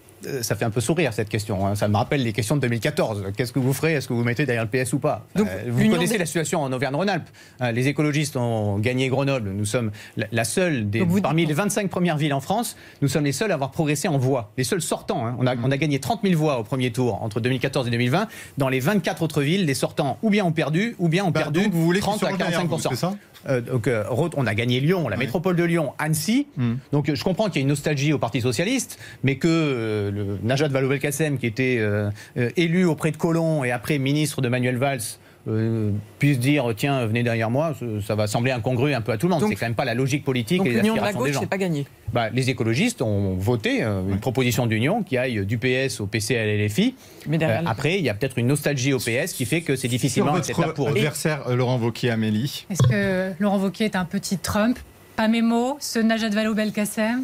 ça 0.43 0.55
fait 0.57 0.65
un 0.65 0.71
peu 0.71 0.81
sourire 0.81 1.13
cette 1.13 1.29
question. 1.29 1.67
hein. 1.67 1.75
Ça 1.75 1.89
me 1.89 1.97
rappelle 1.97 2.23
les 2.23 2.33
questions 2.33 2.57
de 2.57 2.61
2014. 2.63 3.25
Qu'est-ce 3.37 3.53
que 3.53 3.59
vous 3.59 3.73
ferez? 3.73 3.95
Est-ce 3.95 4.09
que 4.09 4.13
vous 4.13 4.25
mettez 4.25 4.47
derrière 4.47 4.65
le 4.65 4.71
PS 4.85 4.93
ou 4.93 4.99
pas? 4.99 5.27
Donc, 5.35 5.49
Euh, 5.49 5.65
Vous 5.69 5.89
connaissez 5.89 6.15
des- 6.15 6.19
la 6.19 6.27
situation 6.27 6.63
en 6.63 6.73
Auvergne-Rhône-Alpes. 6.73 7.29
Euh, 7.63 7.73
les 7.73 7.89
écologistes 7.89 8.37
ont 8.37 8.79
gagné 8.79 9.09
Grenoble. 9.09 9.51
Nous 9.51 9.65
sommes 9.65 9.91
la, 10.17 10.27
la 10.33 10.45
seule 10.45 10.91
des, 10.91 11.01
vous- 11.01 11.21
parmi 11.21 11.47
les 11.47 11.55
25 11.55 11.89
premières 11.91 12.17
villes 12.17 12.35
en 12.35 12.41
France. 12.41 12.77
Nous 13.03 13.09
sommes 13.09 13.25
les 13.25 13.33
seuls 13.33 13.51
à 13.51 13.55
avoir 13.55 13.71
progressé 13.71 14.09
en 14.09 14.19
voix. 14.19 14.53
Les 14.57 14.65
seuls 14.65 14.83
sortants. 14.83 15.27
hein. 15.27 15.37
On, 15.39 15.47
a, 15.47 15.55
on 15.57 15.71
a 15.71 15.77
gagné 15.77 15.99
30 16.01 16.21
000 16.23 16.35
voix 16.39 16.59
au 16.59 16.65
premier 16.65 16.91
tour 16.93 17.23
entre 17.23 17.41
2014 17.41 17.87
et 17.87 17.91
2020. 17.91 18.29
Dans 18.59 18.69
les 18.69 18.81
24 18.81 19.23
autres 19.23 19.43
villes, 19.43 19.65
les 19.67 19.75
sortants 19.75 20.19
ou 20.23 20.31
bien 20.31 20.45
ont 20.45 20.53
perdu 20.53 20.95
ou 20.99 21.09
bien 21.09 21.25
ont 21.25 21.31
Bah, 21.31 21.41
perdu 21.43 21.63
donc 21.63 21.73
vous 21.73 21.83
voulez 21.85 22.01
qu'ils 22.01 22.05
30 22.05 22.17
à 22.17 22.19
soient 22.29 22.37
derrière 22.37 22.59
45 22.61 22.91
vous, 22.91 22.97
ça? 22.97 23.07
euh, 23.09 23.11
donc, 23.47 23.87
euh, 23.87 24.05
on 24.11 24.47
a 24.47 24.55
gagné 24.55 24.81
Lyon, 24.81 25.09
la 25.09 25.17
métropole 25.17 25.57
de 25.57 25.65
Lyon, 25.65 25.93
Annecy. 25.99 26.47
Hmm. 26.57 26.75
Donc, 26.93 27.09
euh, 27.09 27.15
je 27.15 27.25
comprends 27.25 27.47
qu'il 27.47 27.57
y 27.57 27.59
a 27.59 27.63
une 27.63 27.69
nostalgie 27.69 28.13
au 28.13 28.19
Parti 28.19 28.41
socialiste, 28.41 28.99
mais 29.23 29.37
que 29.37 29.49
euh, 29.49 30.11
le 30.11 30.39
Najat 30.43 30.69
Vallaud-Belkacem, 30.69 31.39
qui 31.39 31.47
était 31.47 31.77
euh, 31.79 32.11
euh, 32.37 32.51
élu 32.57 32.85
auprès 32.85 33.11
de 33.11 33.17
Collomb 33.17 33.65
et 33.65 33.71
après 33.71 33.99
ministre 33.99 34.41
de 34.41 34.49
Manuel 34.49 34.77
Valls, 34.77 35.01
euh, 35.49 35.91
puisse 36.19 36.39
dire 36.39 36.73
tiens 36.77 37.07
venez 37.07 37.23
derrière 37.23 37.51
moi, 37.51 37.75
ça, 38.07 38.15
va 38.15 38.27
sembler 38.27 38.51
incongru 38.53 38.95
un 38.95 39.01
peu 39.01 39.13
à 39.13 39.17
tout 39.19 39.29
le 39.29 39.35
monde. 39.35 39.45
C'est 39.49 39.55
quand 39.55 39.67
même 39.67 39.75
pas 39.75 39.85
la 39.85 39.95
logique 39.95 40.25
politique 40.25 40.59
Donc 40.59 40.67
et 40.67 40.71
les 40.71 40.77
l'union 40.81 40.95
de 40.95 41.01
la 41.01 41.07
aspirations 41.07 41.25
des 41.25 41.31
gauche, 41.31 41.35
gens. 41.35 41.41
c'est 41.41 41.47
pas 41.51 41.59
gagné. 41.59 41.87
Bah, 42.13 42.31
les 42.31 42.51
écologistes 42.51 43.03
ont 43.03 43.35
voté 43.35 43.83
euh, 43.83 44.03
une 44.09 44.21
proposition 44.21 44.67
d'union 44.67 45.03
qui 45.03 45.17
aille 45.19 45.45
du 45.47 45.59
PS 45.59 46.01
au 46.01 46.07
PC 46.07 46.37
à 46.37 46.45
l'LFI. 46.47 46.95
Mais 47.27 47.39
derrière 47.39 47.63
le- 47.63 47.69
après, 47.69 47.99
il 47.99 48.05
y 48.05 48.09
a 48.09 48.15
peut-être 48.15 48.39
une 48.39 48.47
nostalgie 48.49 48.93
au 48.93 48.99
PS 48.99 49.33
qui 49.33 49.45
fait 49.45 49.61
que 49.61 49.77
c'est 49.77 49.89
difficilement 49.89 50.35
acceptable 50.35 50.75
pour 50.75 50.89
eux. 50.89 50.93
adversaire, 50.93 51.43
euh, 51.49 51.57
Laurent 51.57 51.79
Wauquiez, 51.79 52.11
Amélie. 52.11 52.67
Est-ce 52.71 52.83
que 52.83 53.33
Laurent 53.43 53.59
Wauquiez 53.59 53.87
est 53.87 53.97
un 53.97 54.05
petit 54.05 54.39
Trump? 54.39 54.79
Pas 55.17 55.29
mes 55.29 55.43
mots, 55.43 55.79
ce 55.81 55.99
Najat 55.99 56.29
Vallaud-Belkacem? 56.29 57.23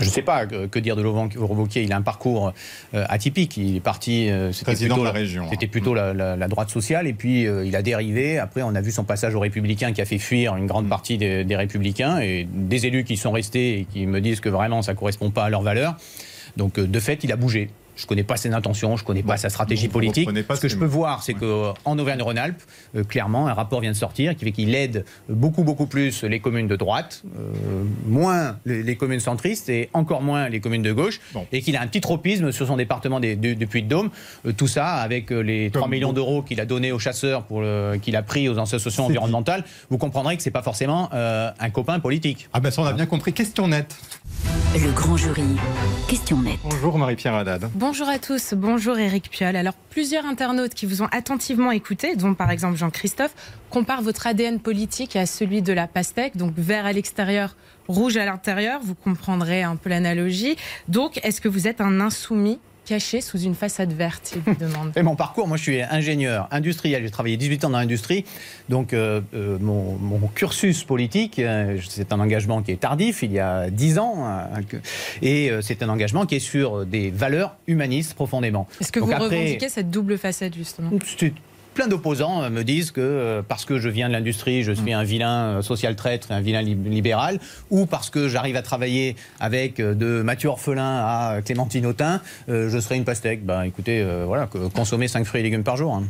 Je 0.00 0.04
ne 0.06 0.10
sais 0.10 0.22
pas 0.22 0.46
que, 0.46 0.66
que 0.66 0.78
dire 0.78 0.96
de 0.96 1.02
Laurent 1.02 1.28
Wauquiez. 1.36 1.82
Il 1.82 1.92
a 1.92 1.96
un 1.96 2.02
parcours 2.02 2.52
euh, 2.94 3.04
atypique. 3.08 3.56
Il 3.56 3.76
est 3.76 3.80
parti. 3.80 4.28
euh, 4.30 4.50
c'était 4.52 4.64
Président 4.72 4.94
plutôt 4.96 5.00
de 5.02 5.06
la 5.06 5.12
région, 5.12 5.46
C'était 5.50 5.66
plutôt 5.68 5.94
la, 5.94 6.12
la- 6.12 6.36
la 6.36 6.48
droite 6.48 6.70
sociale. 6.70 7.06
Et 7.06 7.12
puis 7.12 7.46
euh, 7.46 7.64
il 7.64 7.76
a 7.76 7.82
dérivé. 7.82 8.38
Après, 8.38 8.62
on 8.62 8.74
a 8.74 8.80
vu 8.80 8.90
son 8.90 9.04
passage 9.04 9.34
aux 9.34 9.40
Républicains 9.40 9.92
qui 9.92 10.00
a 10.00 10.04
fait 10.04 10.18
fuir 10.18 10.56
une 10.56 10.64
Mm. 10.64 10.68
grande 10.68 10.88
partie 10.88 11.16
des, 11.18 11.44
des 11.44 11.56
Républicains 11.56 12.18
et 12.20 12.46
des 12.52 12.86
élus 12.86 13.04
qui 13.04 13.16
sont 13.16 13.30
restés 13.32 13.80
et 13.80 13.84
qui 13.84 14.06
me 14.06 14.20
disent 14.20 14.40
que 14.40 14.48
vraiment 14.48 14.82
ça 14.82 14.92
ne 14.94 14.98
correspond 14.98 15.30
pas 15.30 15.44
à 15.44 15.50
leurs 15.50 15.62
valeurs. 15.62 15.96
Donc 16.56 16.80
de 16.80 17.00
fait, 17.00 17.22
il 17.24 17.30
a 17.32 17.36
bougé. 17.36 17.70
Je 17.96 18.04
ne 18.04 18.06
connais 18.06 18.24
pas 18.24 18.36
ses 18.36 18.52
intentions, 18.52 18.96
je 18.96 19.02
ne 19.02 19.06
connais 19.06 19.22
pas 19.22 19.36
sa 19.36 19.48
stratégie 19.50 19.88
politique. 19.88 20.26
pas 20.46 20.56
Ce 20.56 20.60
que 20.60 20.68
ses 20.68 20.74
je 20.74 20.78
peux 20.78 20.84
voir, 20.86 21.22
c'est 21.22 21.34
qu'en 21.34 21.98
Auvergne-Rhône-Alpes, 21.98 22.62
euh, 22.96 23.04
clairement, 23.04 23.46
un 23.46 23.54
rapport 23.54 23.80
vient 23.80 23.92
de 23.92 23.96
sortir 23.96 24.34
qui 24.36 24.44
fait 24.44 24.52
qu'il 24.52 24.74
aide 24.74 25.04
beaucoup, 25.28 25.64
beaucoup 25.64 25.86
plus 25.86 26.24
les 26.24 26.40
communes 26.40 26.68
de 26.68 26.76
droite, 26.76 27.22
euh, 27.38 27.84
moins 28.06 28.56
les, 28.64 28.82
les 28.82 28.96
communes 28.96 29.20
centristes 29.20 29.68
et 29.68 29.90
encore 29.92 30.22
moins 30.22 30.48
les 30.48 30.60
communes 30.60 30.82
de 30.82 30.92
gauche, 30.92 31.20
et 31.52 31.62
qu'il 31.62 31.76
a 31.76 31.82
un 31.82 31.86
petit 31.86 32.00
tropisme 32.00 32.52
sur 32.52 32.66
son 32.66 32.76
département 32.76 33.20
des, 33.20 33.36
du, 33.36 33.56
du 33.56 33.66
Puy-de-Dôme. 33.66 34.10
Euh, 34.46 34.52
tout 34.52 34.68
ça 34.68 34.94
avec 34.94 35.30
euh, 35.30 35.40
les 35.40 35.70
3 35.70 35.88
millions 35.88 36.12
d'euros 36.12 36.42
qu'il 36.42 36.60
a 36.60 36.66
donnés 36.66 36.92
aux 36.92 36.98
chasseurs, 36.98 37.44
pour 37.44 37.62
qu'il 38.02 38.16
a 38.16 38.22
pris 38.22 38.48
aux 38.48 38.58
associations 38.58 39.06
environnementales. 39.06 39.64
Vous 39.90 39.98
comprendrez 39.98 40.36
que 40.36 40.42
ce 40.42 40.48
n'est 40.48 40.52
pas 40.52 40.62
forcément 40.62 41.08
euh, 41.12 41.50
un 41.58 41.70
copain 41.70 41.98
politique. 42.00 42.48
Ah 42.52 42.60
ben 42.60 42.70
ça 42.70 42.82
on 42.82 42.86
a 42.86 42.92
bien 42.92 43.06
compris. 43.06 43.32
Question 43.32 43.68
nette. 43.68 43.96
Le 44.74 44.90
grand 44.92 45.16
jury. 45.16 45.42
Question 46.08 46.40
nette. 46.42 46.58
Bonjour 46.64 46.98
Marie-Pierre 46.98 47.34
Haddad. 47.34 47.68
Bonjour 47.86 48.08
à 48.08 48.18
tous, 48.18 48.54
bonjour 48.54 48.98
Eric 48.98 49.28
Piolle. 49.28 49.56
Alors, 49.56 49.74
plusieurs 49.74 50.24
internautes 50.24 50.72
qui 50.72 50.86
vous 50.86 51.02
ont 51.02 51.08
attentivement 51.12 51.70
écouté, 51.70 52.16
dont 52.16 52.32
par 52.32 52.50
exemple 52.50 52.78
Jean-Christophe, 52.78 53.34
comparent 53.68 54.00
votre 54.00 54.26
ADN 54.26 54.58
politique 54.58 55.16
à 55.16 55.26
celui 55.26 55.60
de 55.60 55.70
la 55.74 55.86
pastèque, 55.86 56.34
donc 56.38 56.54
vert 56.56 56.86
à 56.86 56.94
l'extérieur, 56.94 57.56
rouge 57.86 58.16
à 58.16 58.24
l'intérieur. 58.24 58.80
Vous 58.82 58.94
comprendrez 58.94 59.62
un 59.62 59.76
peu 59.76 59.90
l'analogie. 59.90 60.56
Donc, 60.88 61.20
est-ce 61.22 61.42
que 61.42 61.48
vous 61.48 61.68
êtes 61.68 61.82
un 61.82 62.00
insoumis 62.00 62.58
caché 62.84 63.20
sous 63.20 63.38
une 63.38 63.54
façade 63.54 63.92
verte, 63.92 64.34
il 64.36 64.42
vous 64.42 64.58
demande. 64.58 64.92
Et 64.96 65.02
mon 65.02 65.16
parcours, 65.16 65.48
moi 65.48 65.56
je 65.56 65.62
suis 65.62 65.82
ingénieur 65.82 66.48
industriel, 66.50 67.02
j'ai 67.02 67.10
travaillé 67.10 67.36
18 67.36 67.64
ans 67.64 67.70
dans 67.70 67.78
l'industrie, 67.78 68.24
donc 68.68 68.92
euh, 68.92 69.20
euh, 69.34 69.58
mon, 69.60 69.96
mon 69.96 70.26
cursus 70.28 70.84
politique, 70.84 71.38
euh, 71.38 71.78
c'est 71.88 72.12
un 72.12 72.20
engagement 72.20 72.62
qui 72.62 72.72
est 72.72 72.80
tardif, 72.80 73.22
il 73.22 73.32
y 73.32 73.40
a 73.40 73.70
10 73.70 73.98
ans, 73.98 74.26
et 75.22 75.50
c'est 75.62 75.82
un 75.82 75.88
engagement 75.88 76.26
qui 76.26 76.36
est 76.36 76.40
sur 76.40 76.86
des 76.86 77.10
valeurs 77.10 77.56
humanistes 77.66 78.14
profondément. 78.14 78.68
Est-ce 78.80 78.92
que 78.92 79.00
Donc 79.00 79.08
vous 79.08 79.14
après, 79.14 79.28
revendiquez 79.28 79.68
cette 79.68 79.90
double 79.90 80.18
facette, 80.18 80.54
justement? 80.54 80.90
Plein 81.74 81.88
d'opposants 81.88 82.42
euh, 82.42 82.50
me 82.50 82.62
disent 82.62 82.92
que 82.92 83.00
euh, 83.00 83.42
parce 83.46 83.64
que 83.64 83.78
je 83.78 83.88
viens 83.88 84.06
de 84.08 84.12
l'industrie, 84.12 84.62
je 84.62 84.70
suis 84.72 84.92
un 84.92 85.02
vilain 85.02 85.56
euh, 85.58 85.62
social 85.62 85.96
traître 85.96 86.30
et 86.30 86.34
un 86.34 86.40
vilain 86.40 86.62
lib- 86.62 86.88
libéral, 86.88 87.40
ou 87.70 87.86
parce 87.86 88.10
que 88.10 88.28
j'arrive 88.28 88.54
à 88.56 88.62
travailler 88.62 89.16
avec 89.40 89.78
de 89.78 90.22
Mathieu 90.22 90.48
Orphelin 90.50 90.98
à 91.04 91.40
Clémentine 91.44 91.86
Autain, 91.86 92.20
je 92.48 92.78
serai 92.80 92.96
une 92.96 93.04
pastèque. 93.04 93.44
Ben 93.44 93.62
écoutez, 93.62 94.00
euh, 94.02 94.24
voilà, 94.26 94.48
consommer 94.74 95.08
5 95.08 95.24
fruits 95.24 95.40
et 95.40 95.44
légumes 95.44 95.64
par 95.64 95.76
jour. 95.76 95.94
hein. 95.94 96.04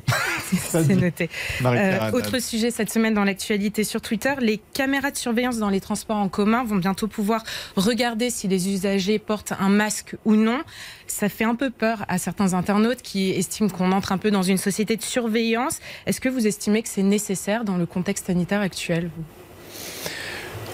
C'est 0.69 0.95
noté. 0.95 1.31
Euh, 1.65 2.11
autre 2.13 2.39
sujet 2.39 2.71
cette 2.71 2.91
semaine 2.91 3.15
dans 3.15 3.25
l'actualité 3.25 3.85
sur 3.85 4.01
Twitter, 4.01 4.35
les 4.41 4.61
caméras 4.73 5.11
de 5.11 5.17
surveillance 5.17 5.59
dans 5.59 5.71
les 5.71 5.81
transports 5.81 6.17
en 6.17 6.29
commun 6.29 6.65
vont 6.65 6.77
bientôt 6.77 7.09
pouvoir 7.09 7.43
regarder 7.77 8.31
si 8.31 8.49
les 8.49 8.69
usagers 8.69 9.19
portent 9.19 9.53
un 9.59 9.69
masque 9.69 10.17
ou 10.25 10.35
non. 10.35 10.63
Ça 11.07 11.29
fait 11.29 11.45
un 11.45 11.55
peu 11.55 11.71
peur 11.71 12.05
à 12.09 12.19
certains 12.19 12.55
internautes 12.55 13.03
qui 13.03 13.31
estiment 13.31 13.69
qu'on 13.69 13.93
entre 13.93 14.13
un 14.13 14.19
peu 14.19 14.31
dans 14.31 14.43
une 14.43 14.59
société 14.59 14.97
de 14.97 15.03
surveillance. 15.03 15.81
Est-ce 16.07 16.21
que 16.21 16.29
vous 16.29 16.47
estimez 16.47 16.83
que 16.83 16.89
c'est 16.89 17.03
nécessaire 17.03 17.65
dans 17.65 17.77
le 17.77 17.87
contexte 17.87 18.27
sanitaire 18.27 18.61
actuel 18.61 19.11
vous? 19.17 19.25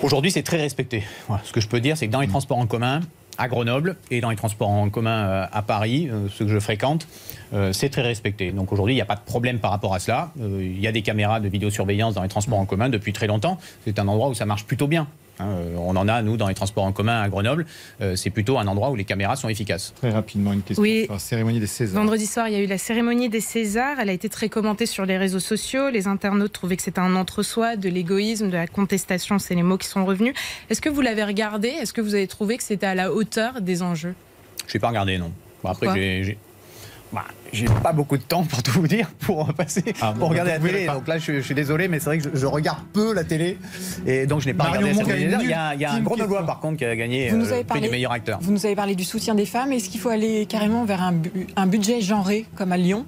Aujourd'hui, 0.02 0.30
c'est 0.30 0.42
très 0.42 0.56
respecté. 0.56 1.04
Voilà. 1.28 1.42
Ce 1.44 1.52
que 1.52 1.60
je 1.60 1.68
peux 1.68 1.80
dire, 1.80 1.96
c'est 1.96 2.06
que 2.06 2.12
dans 2.12 2.22
les 2.22 2.28
transports 2.28 2.58
en 2.58 2.66
commun, 2.66 3.00
à 3.40 3.48
Grenoble 3.48 3.96
et 4.10 4.20
dans 4.20 4.30
les 4.30 4.36
transports 4.36 4.68
en 4.68 4.90
commun 4.90 5.24
euh, 5.24 5.46
à 5.50 5.62
Paris, 5.62 6.08
euh, 6.10 6.28
ceux 6.28 6.44
que 6.44 6.50
je 6.50 6.58
fréquente, 6.58 7.06
euh, 7.52 7.72
c'est 7.72 7.88
très 7.88 8.02
respecté. 8.02 8.52
Donc 8.52 8.72
aujourd'hui, 8.72 8.94
il 8.94 8.96
n'y 8.96 9.02
a 9.02 9.06
pas 9.06 9.16
de 9.16 9.20
problème 9.20 9.58
par 9.58 9.70
rapport 9.70 9.94
à 9.94 9.98
cela. 9.98 10.32
Euh, 10.40 10.60
Il 10.62 10.80
y 10.80 10.86
a 10.86 10.92
des 10.92 11.02
caméras 11.02 11.40
de 11.40 11.48
vidéosurveillance 11.48 12.14
dans 12.14 12.22
les 12.22 12.28
transports 12.28 12.58
en 12.58 12.66
commun 12.66 12.88
depuis 12.88 13.12
très 13.12 13.26
longtemps. 13.26 13.58
C'est 13.84 13.98
un 13.98 14.08
endroit 14.08 14.28
où 14.28 14.34
ça 14.34 14.46
marche 14.46 14.64
plutôt 14.64 14.86
bien. 14.86 15.06
Hein, 15.38 15.46
euh, 15.46 15.74
on 15.78 15.96
en 15.96 16.06
a, 16.06 16.20
nous, 16.20 16.36
dans 16.36 16.48
les 16.48 16.54
transports 16.54 16.84
en 16.84 16.92
commun 16.92 17.22
à 17.22 17.28
Grenoble. 17.30 17.64
Euh, 18.02 18.14
c'est 18.14 18.28
plutôt 18.28 18.58
un 18.58 18.66
endroit 18.66 18.90
où 18.90 18.94
les 18.94 19.04
caméras 19.04 19.36
sont 19.36 19.48
efficaces. 19.48 19.94
Très 19.96 20.10
rapidement, 20.10 20.52
une 20.52 20.60
question 20.62 20.82
Oui. 20.82 21.04
sur 21.04 21.14
la 21.14 21.18
cérémonie 21.18 21.60
des 21.60 21.66
Césars. 21.66 22.00
Vendredi 22.02 22.26
soir, 22.26 22.48
il 22.48 22.52
y 22.52 22.56
a 22.56 22.60
eu 22.60 22.66
la 22.66 22.76
cérémonie 22.76 23.30
des 23.30 23.40
Césars. 23.40 23.98
Elle 24.00 24.10
a 24.10 24.12
été 24.12 24.28
très 24.28 24.50
commentée 24.50 24.84
sur 24.86 25.06
les 25.06 25.16
réseaux 25.16 25.40
sociaux. 25.40 25.88
Les 25.88 26.06
internautes 26.06 26.52
trouvaient 26.52 26.76
que 26.76 26.82
c'était 26.82 27.00
un 27.00 27.16
entre-soi, 27.16 27.76
de 27.76 27.88
l'égoïsme, 27.88 28.48
de 28.48 28.56
la 28.56 28.66
contestation. 28.66 29.38
C'est 29.38 29.54
les 29.54 29.62
mots 29.62 29.78
qui 29.78 29.88
sont 29.88 30.04
revenus. 30.04 30.34
Est-ce 30.68 30.82
que 30.82 30.90
vous 30.90 31.00
l'avez 31.00 31.24
regardé? 31.24 31.68
Est-ce 31.68 31.94
que 31.94 32.02
vous 32.02 32.14
avez 32.14 32.26
trouvé 32.26 32.58
que 32.58 32.62
c'était 32.62 32.86
à 32.86 32.94
la 32.94 33.10
hauteur 33.10 33.62
des 33.62 33.82
enjeux? 33.82 34.14
Je 34.66 34.74
n'ai 34.76 34.80
pas 34.80 34.88
regardé, 34.88 35.16
non. 35.16 35.32
Bon, 35.64 35.70
après, 35.70 35.88
j'ai. 36.22 36.38
Bah, 37.12 37.24
j'ai 37.52 37.66
pas 37.66 37.92
beaucoup 37.92 38.16
de 38.16 38.22
temps 38.22 38.44
pour 38.44 38.62
tout 38.62 38.70
vous 38.72 38.86
dire, 38.86 39.10
pour 39.20 39.52
passer, 39.54 39.82
Ah, 40.00 40.12
bon, 40.12 40.20
pour 40.20 40.28
regarder 40.30 40.52
la 40.52 40.58
télé. 40.60 40.86
Donc 40.86 41.08
là, 41.08 41.18
je, 41.18 41.32
je 41.34 41.40
suis 41.40 41.54
désolé, 41.54 41.88
mais 41.88 41.98
c'est 41.98 42.04
vrai 42.06 42.18
que 42.18 42.24
je, 42.24 42.30
je 42.38 42.46
regarde 42.46 42.78
peu 42.92 43.12
la 43.12 43.24
télé, 43.24 43.58
et 44.06 44.26
donc 44.26 44.40
je 44.42 44.46
n'ai 44.46 44.54
pas 44.54 44.64
Marion 44.70 44.88
regardé. 44.92 45.30
cette. 45.30 45.42
Il 45.42 45.48
y 45.50 45.52
a, 45.52 45.74
il 45.74 45.80
y 45.80 45.84
a 45.84 45.92
un 45.92 46.00
gros 46.00 46.14
question. 46.16 46.44
par 46.46 46.60
contre, 46.60 46.76
qui 46.78 46.84
a 46.84 46.94
gagné 46.94 47.30
Vous 47.30 47.36
nous 47.36 47.52
euh, 47.52 47.64
parlé- 47.64 47.82
du 47.82 47.90
meilleur 47.90 48.12
acteur. 48.12 48.38
Vous 48.40 48.52
nous 48.52 48.64
avez 48.64 48.76
parlé 48.76 48.94
du 48.94 49.04
soutien 49.04 49.34
des 49.34 49.46
femmes. 49.46 49.72
Est-ce 49.72 49.88
qu'il 49.88 50.00
faut 50.00 50.08
aller 50.10 50.46
carrément 50.46 50.84
vers 50.84 51.02
un, 51.02 51.12
bu- 51.12 51.46
un 51.56 51.66
budget 51.66 52.00
genré 52.00 52.46
comme 52.54 52.70
à 52.72 52.76
Lyon? 52.76 53.04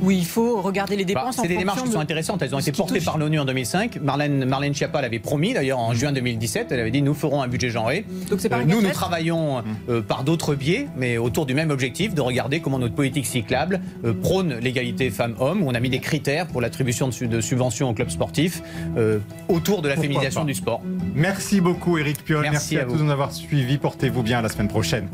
Où 0.00 0.10
il 0.10 0.24
faut 0.24 0.60
regarder 0.60 0.96
les 0.96 1.04
Bah, 1.04 1.08
dépenses 1.20 1.38
en 1.38 1.42
c'est 1.42 1.48
des 1.48 1.56
démarches 1.56 1.82
qui 1.82 1.88
de- 1.88 1.92
sont 1.94 2.00
intéressantes. 2.00 2.42
Elles 2.42 2.54
ont 2.54 2.58
été 2.58 2.72
portées 2.72 2.94
touche. 2.96 3.04
par 3.04 3.18
l'ONU 3.18 3.38
en 3.38 3.44
2005. 3.44 4.00
Marlène, 4.02 4.44
Marlène 4.44 4.74
Schiappa 4.74 5.00
l'avait 5.02 5.18
promis 5.18 5.54
d'ailleurs 5.54 5.78
en 5.78 5.94
juin 5.94 6.12
2017. 6.12 6.68
Elle 6.72 6.80
avait 6.80 6.90
dit 6.90 7.02
nous 7.02 7.14
ferons 7.14 7.42
un 7.42 7.48
budget 7.48 7.70
genré. 7.70 8.04
Donc 8.30 8.40
c'est 8.40 8.48
pas 8.48 8.58
Euh, 8.58 8.64
nous, 8.66 8.80
nous 8.82 8.90
travaillons 8.90 9.62
euh, 9.88 10.02
par 10.02 10.24
d'autres 10.24 10.54
biais, 10.54 10.88
mais 10.96 11.16
autour 11.18 11.46
du 11.46 11.54
même 11.54 11.70
objectif 11.70 12.14
de 12.14 12.20
regarder 12.20 12.60
comment 12.60 12.78
notre 12.78 12.94
politique 12.94 13.26
cyclable 13.26 13.80
euh, 14.04 14.12
prône 14.12 14.54
l'égalité 14.58 15.10
femmes-hommes. 15.10 15.62
On 15.62 15.74
a 15.74 15.80
mis 15.80 15.90
des 15.90 16.00
critères 16.00 16.46
pour 16.46 16.60
l'attribution 16.60 17.08
de, 17.08 17.12
su- 17.12 17.28
de 17.28 17.40
subventions 17.40 17.90
aux 17.90 17.94
clubs 17.94 18.10
sportifs 18.10 18.62
euh, 18.96 19.18
autour 19.48 19.82
de 19.82 19.88
la 19.88 19.94
Pourquoi 19.94 20.08
féminisation 20.08 20.40
pas. 20.42 20.46
du 20.46 20.54
sport. 20.54 20.82
Merci 21.14 21.60
beaucoup, 21.60 21.98
Eric 21.98 22.24
Piolle. 22.24 22.42
Merci 22.42 22.54
Merci, 22.74 22.78
à 22.78 22.80
à, 22.80 22.84
vous. 22.86 22.92
tous 22.92 22.98
de 22.98 23.04
nous 23.04 23.10
avoir 23.12 23.32
suivis. 23.32 23.78
Portez-vous 23.78 24.22
bien 24.22 24.38
à 24.38 24.42
la 24.42 24.48
semaine 24.48 24.68
prochaine. 24.68 25.08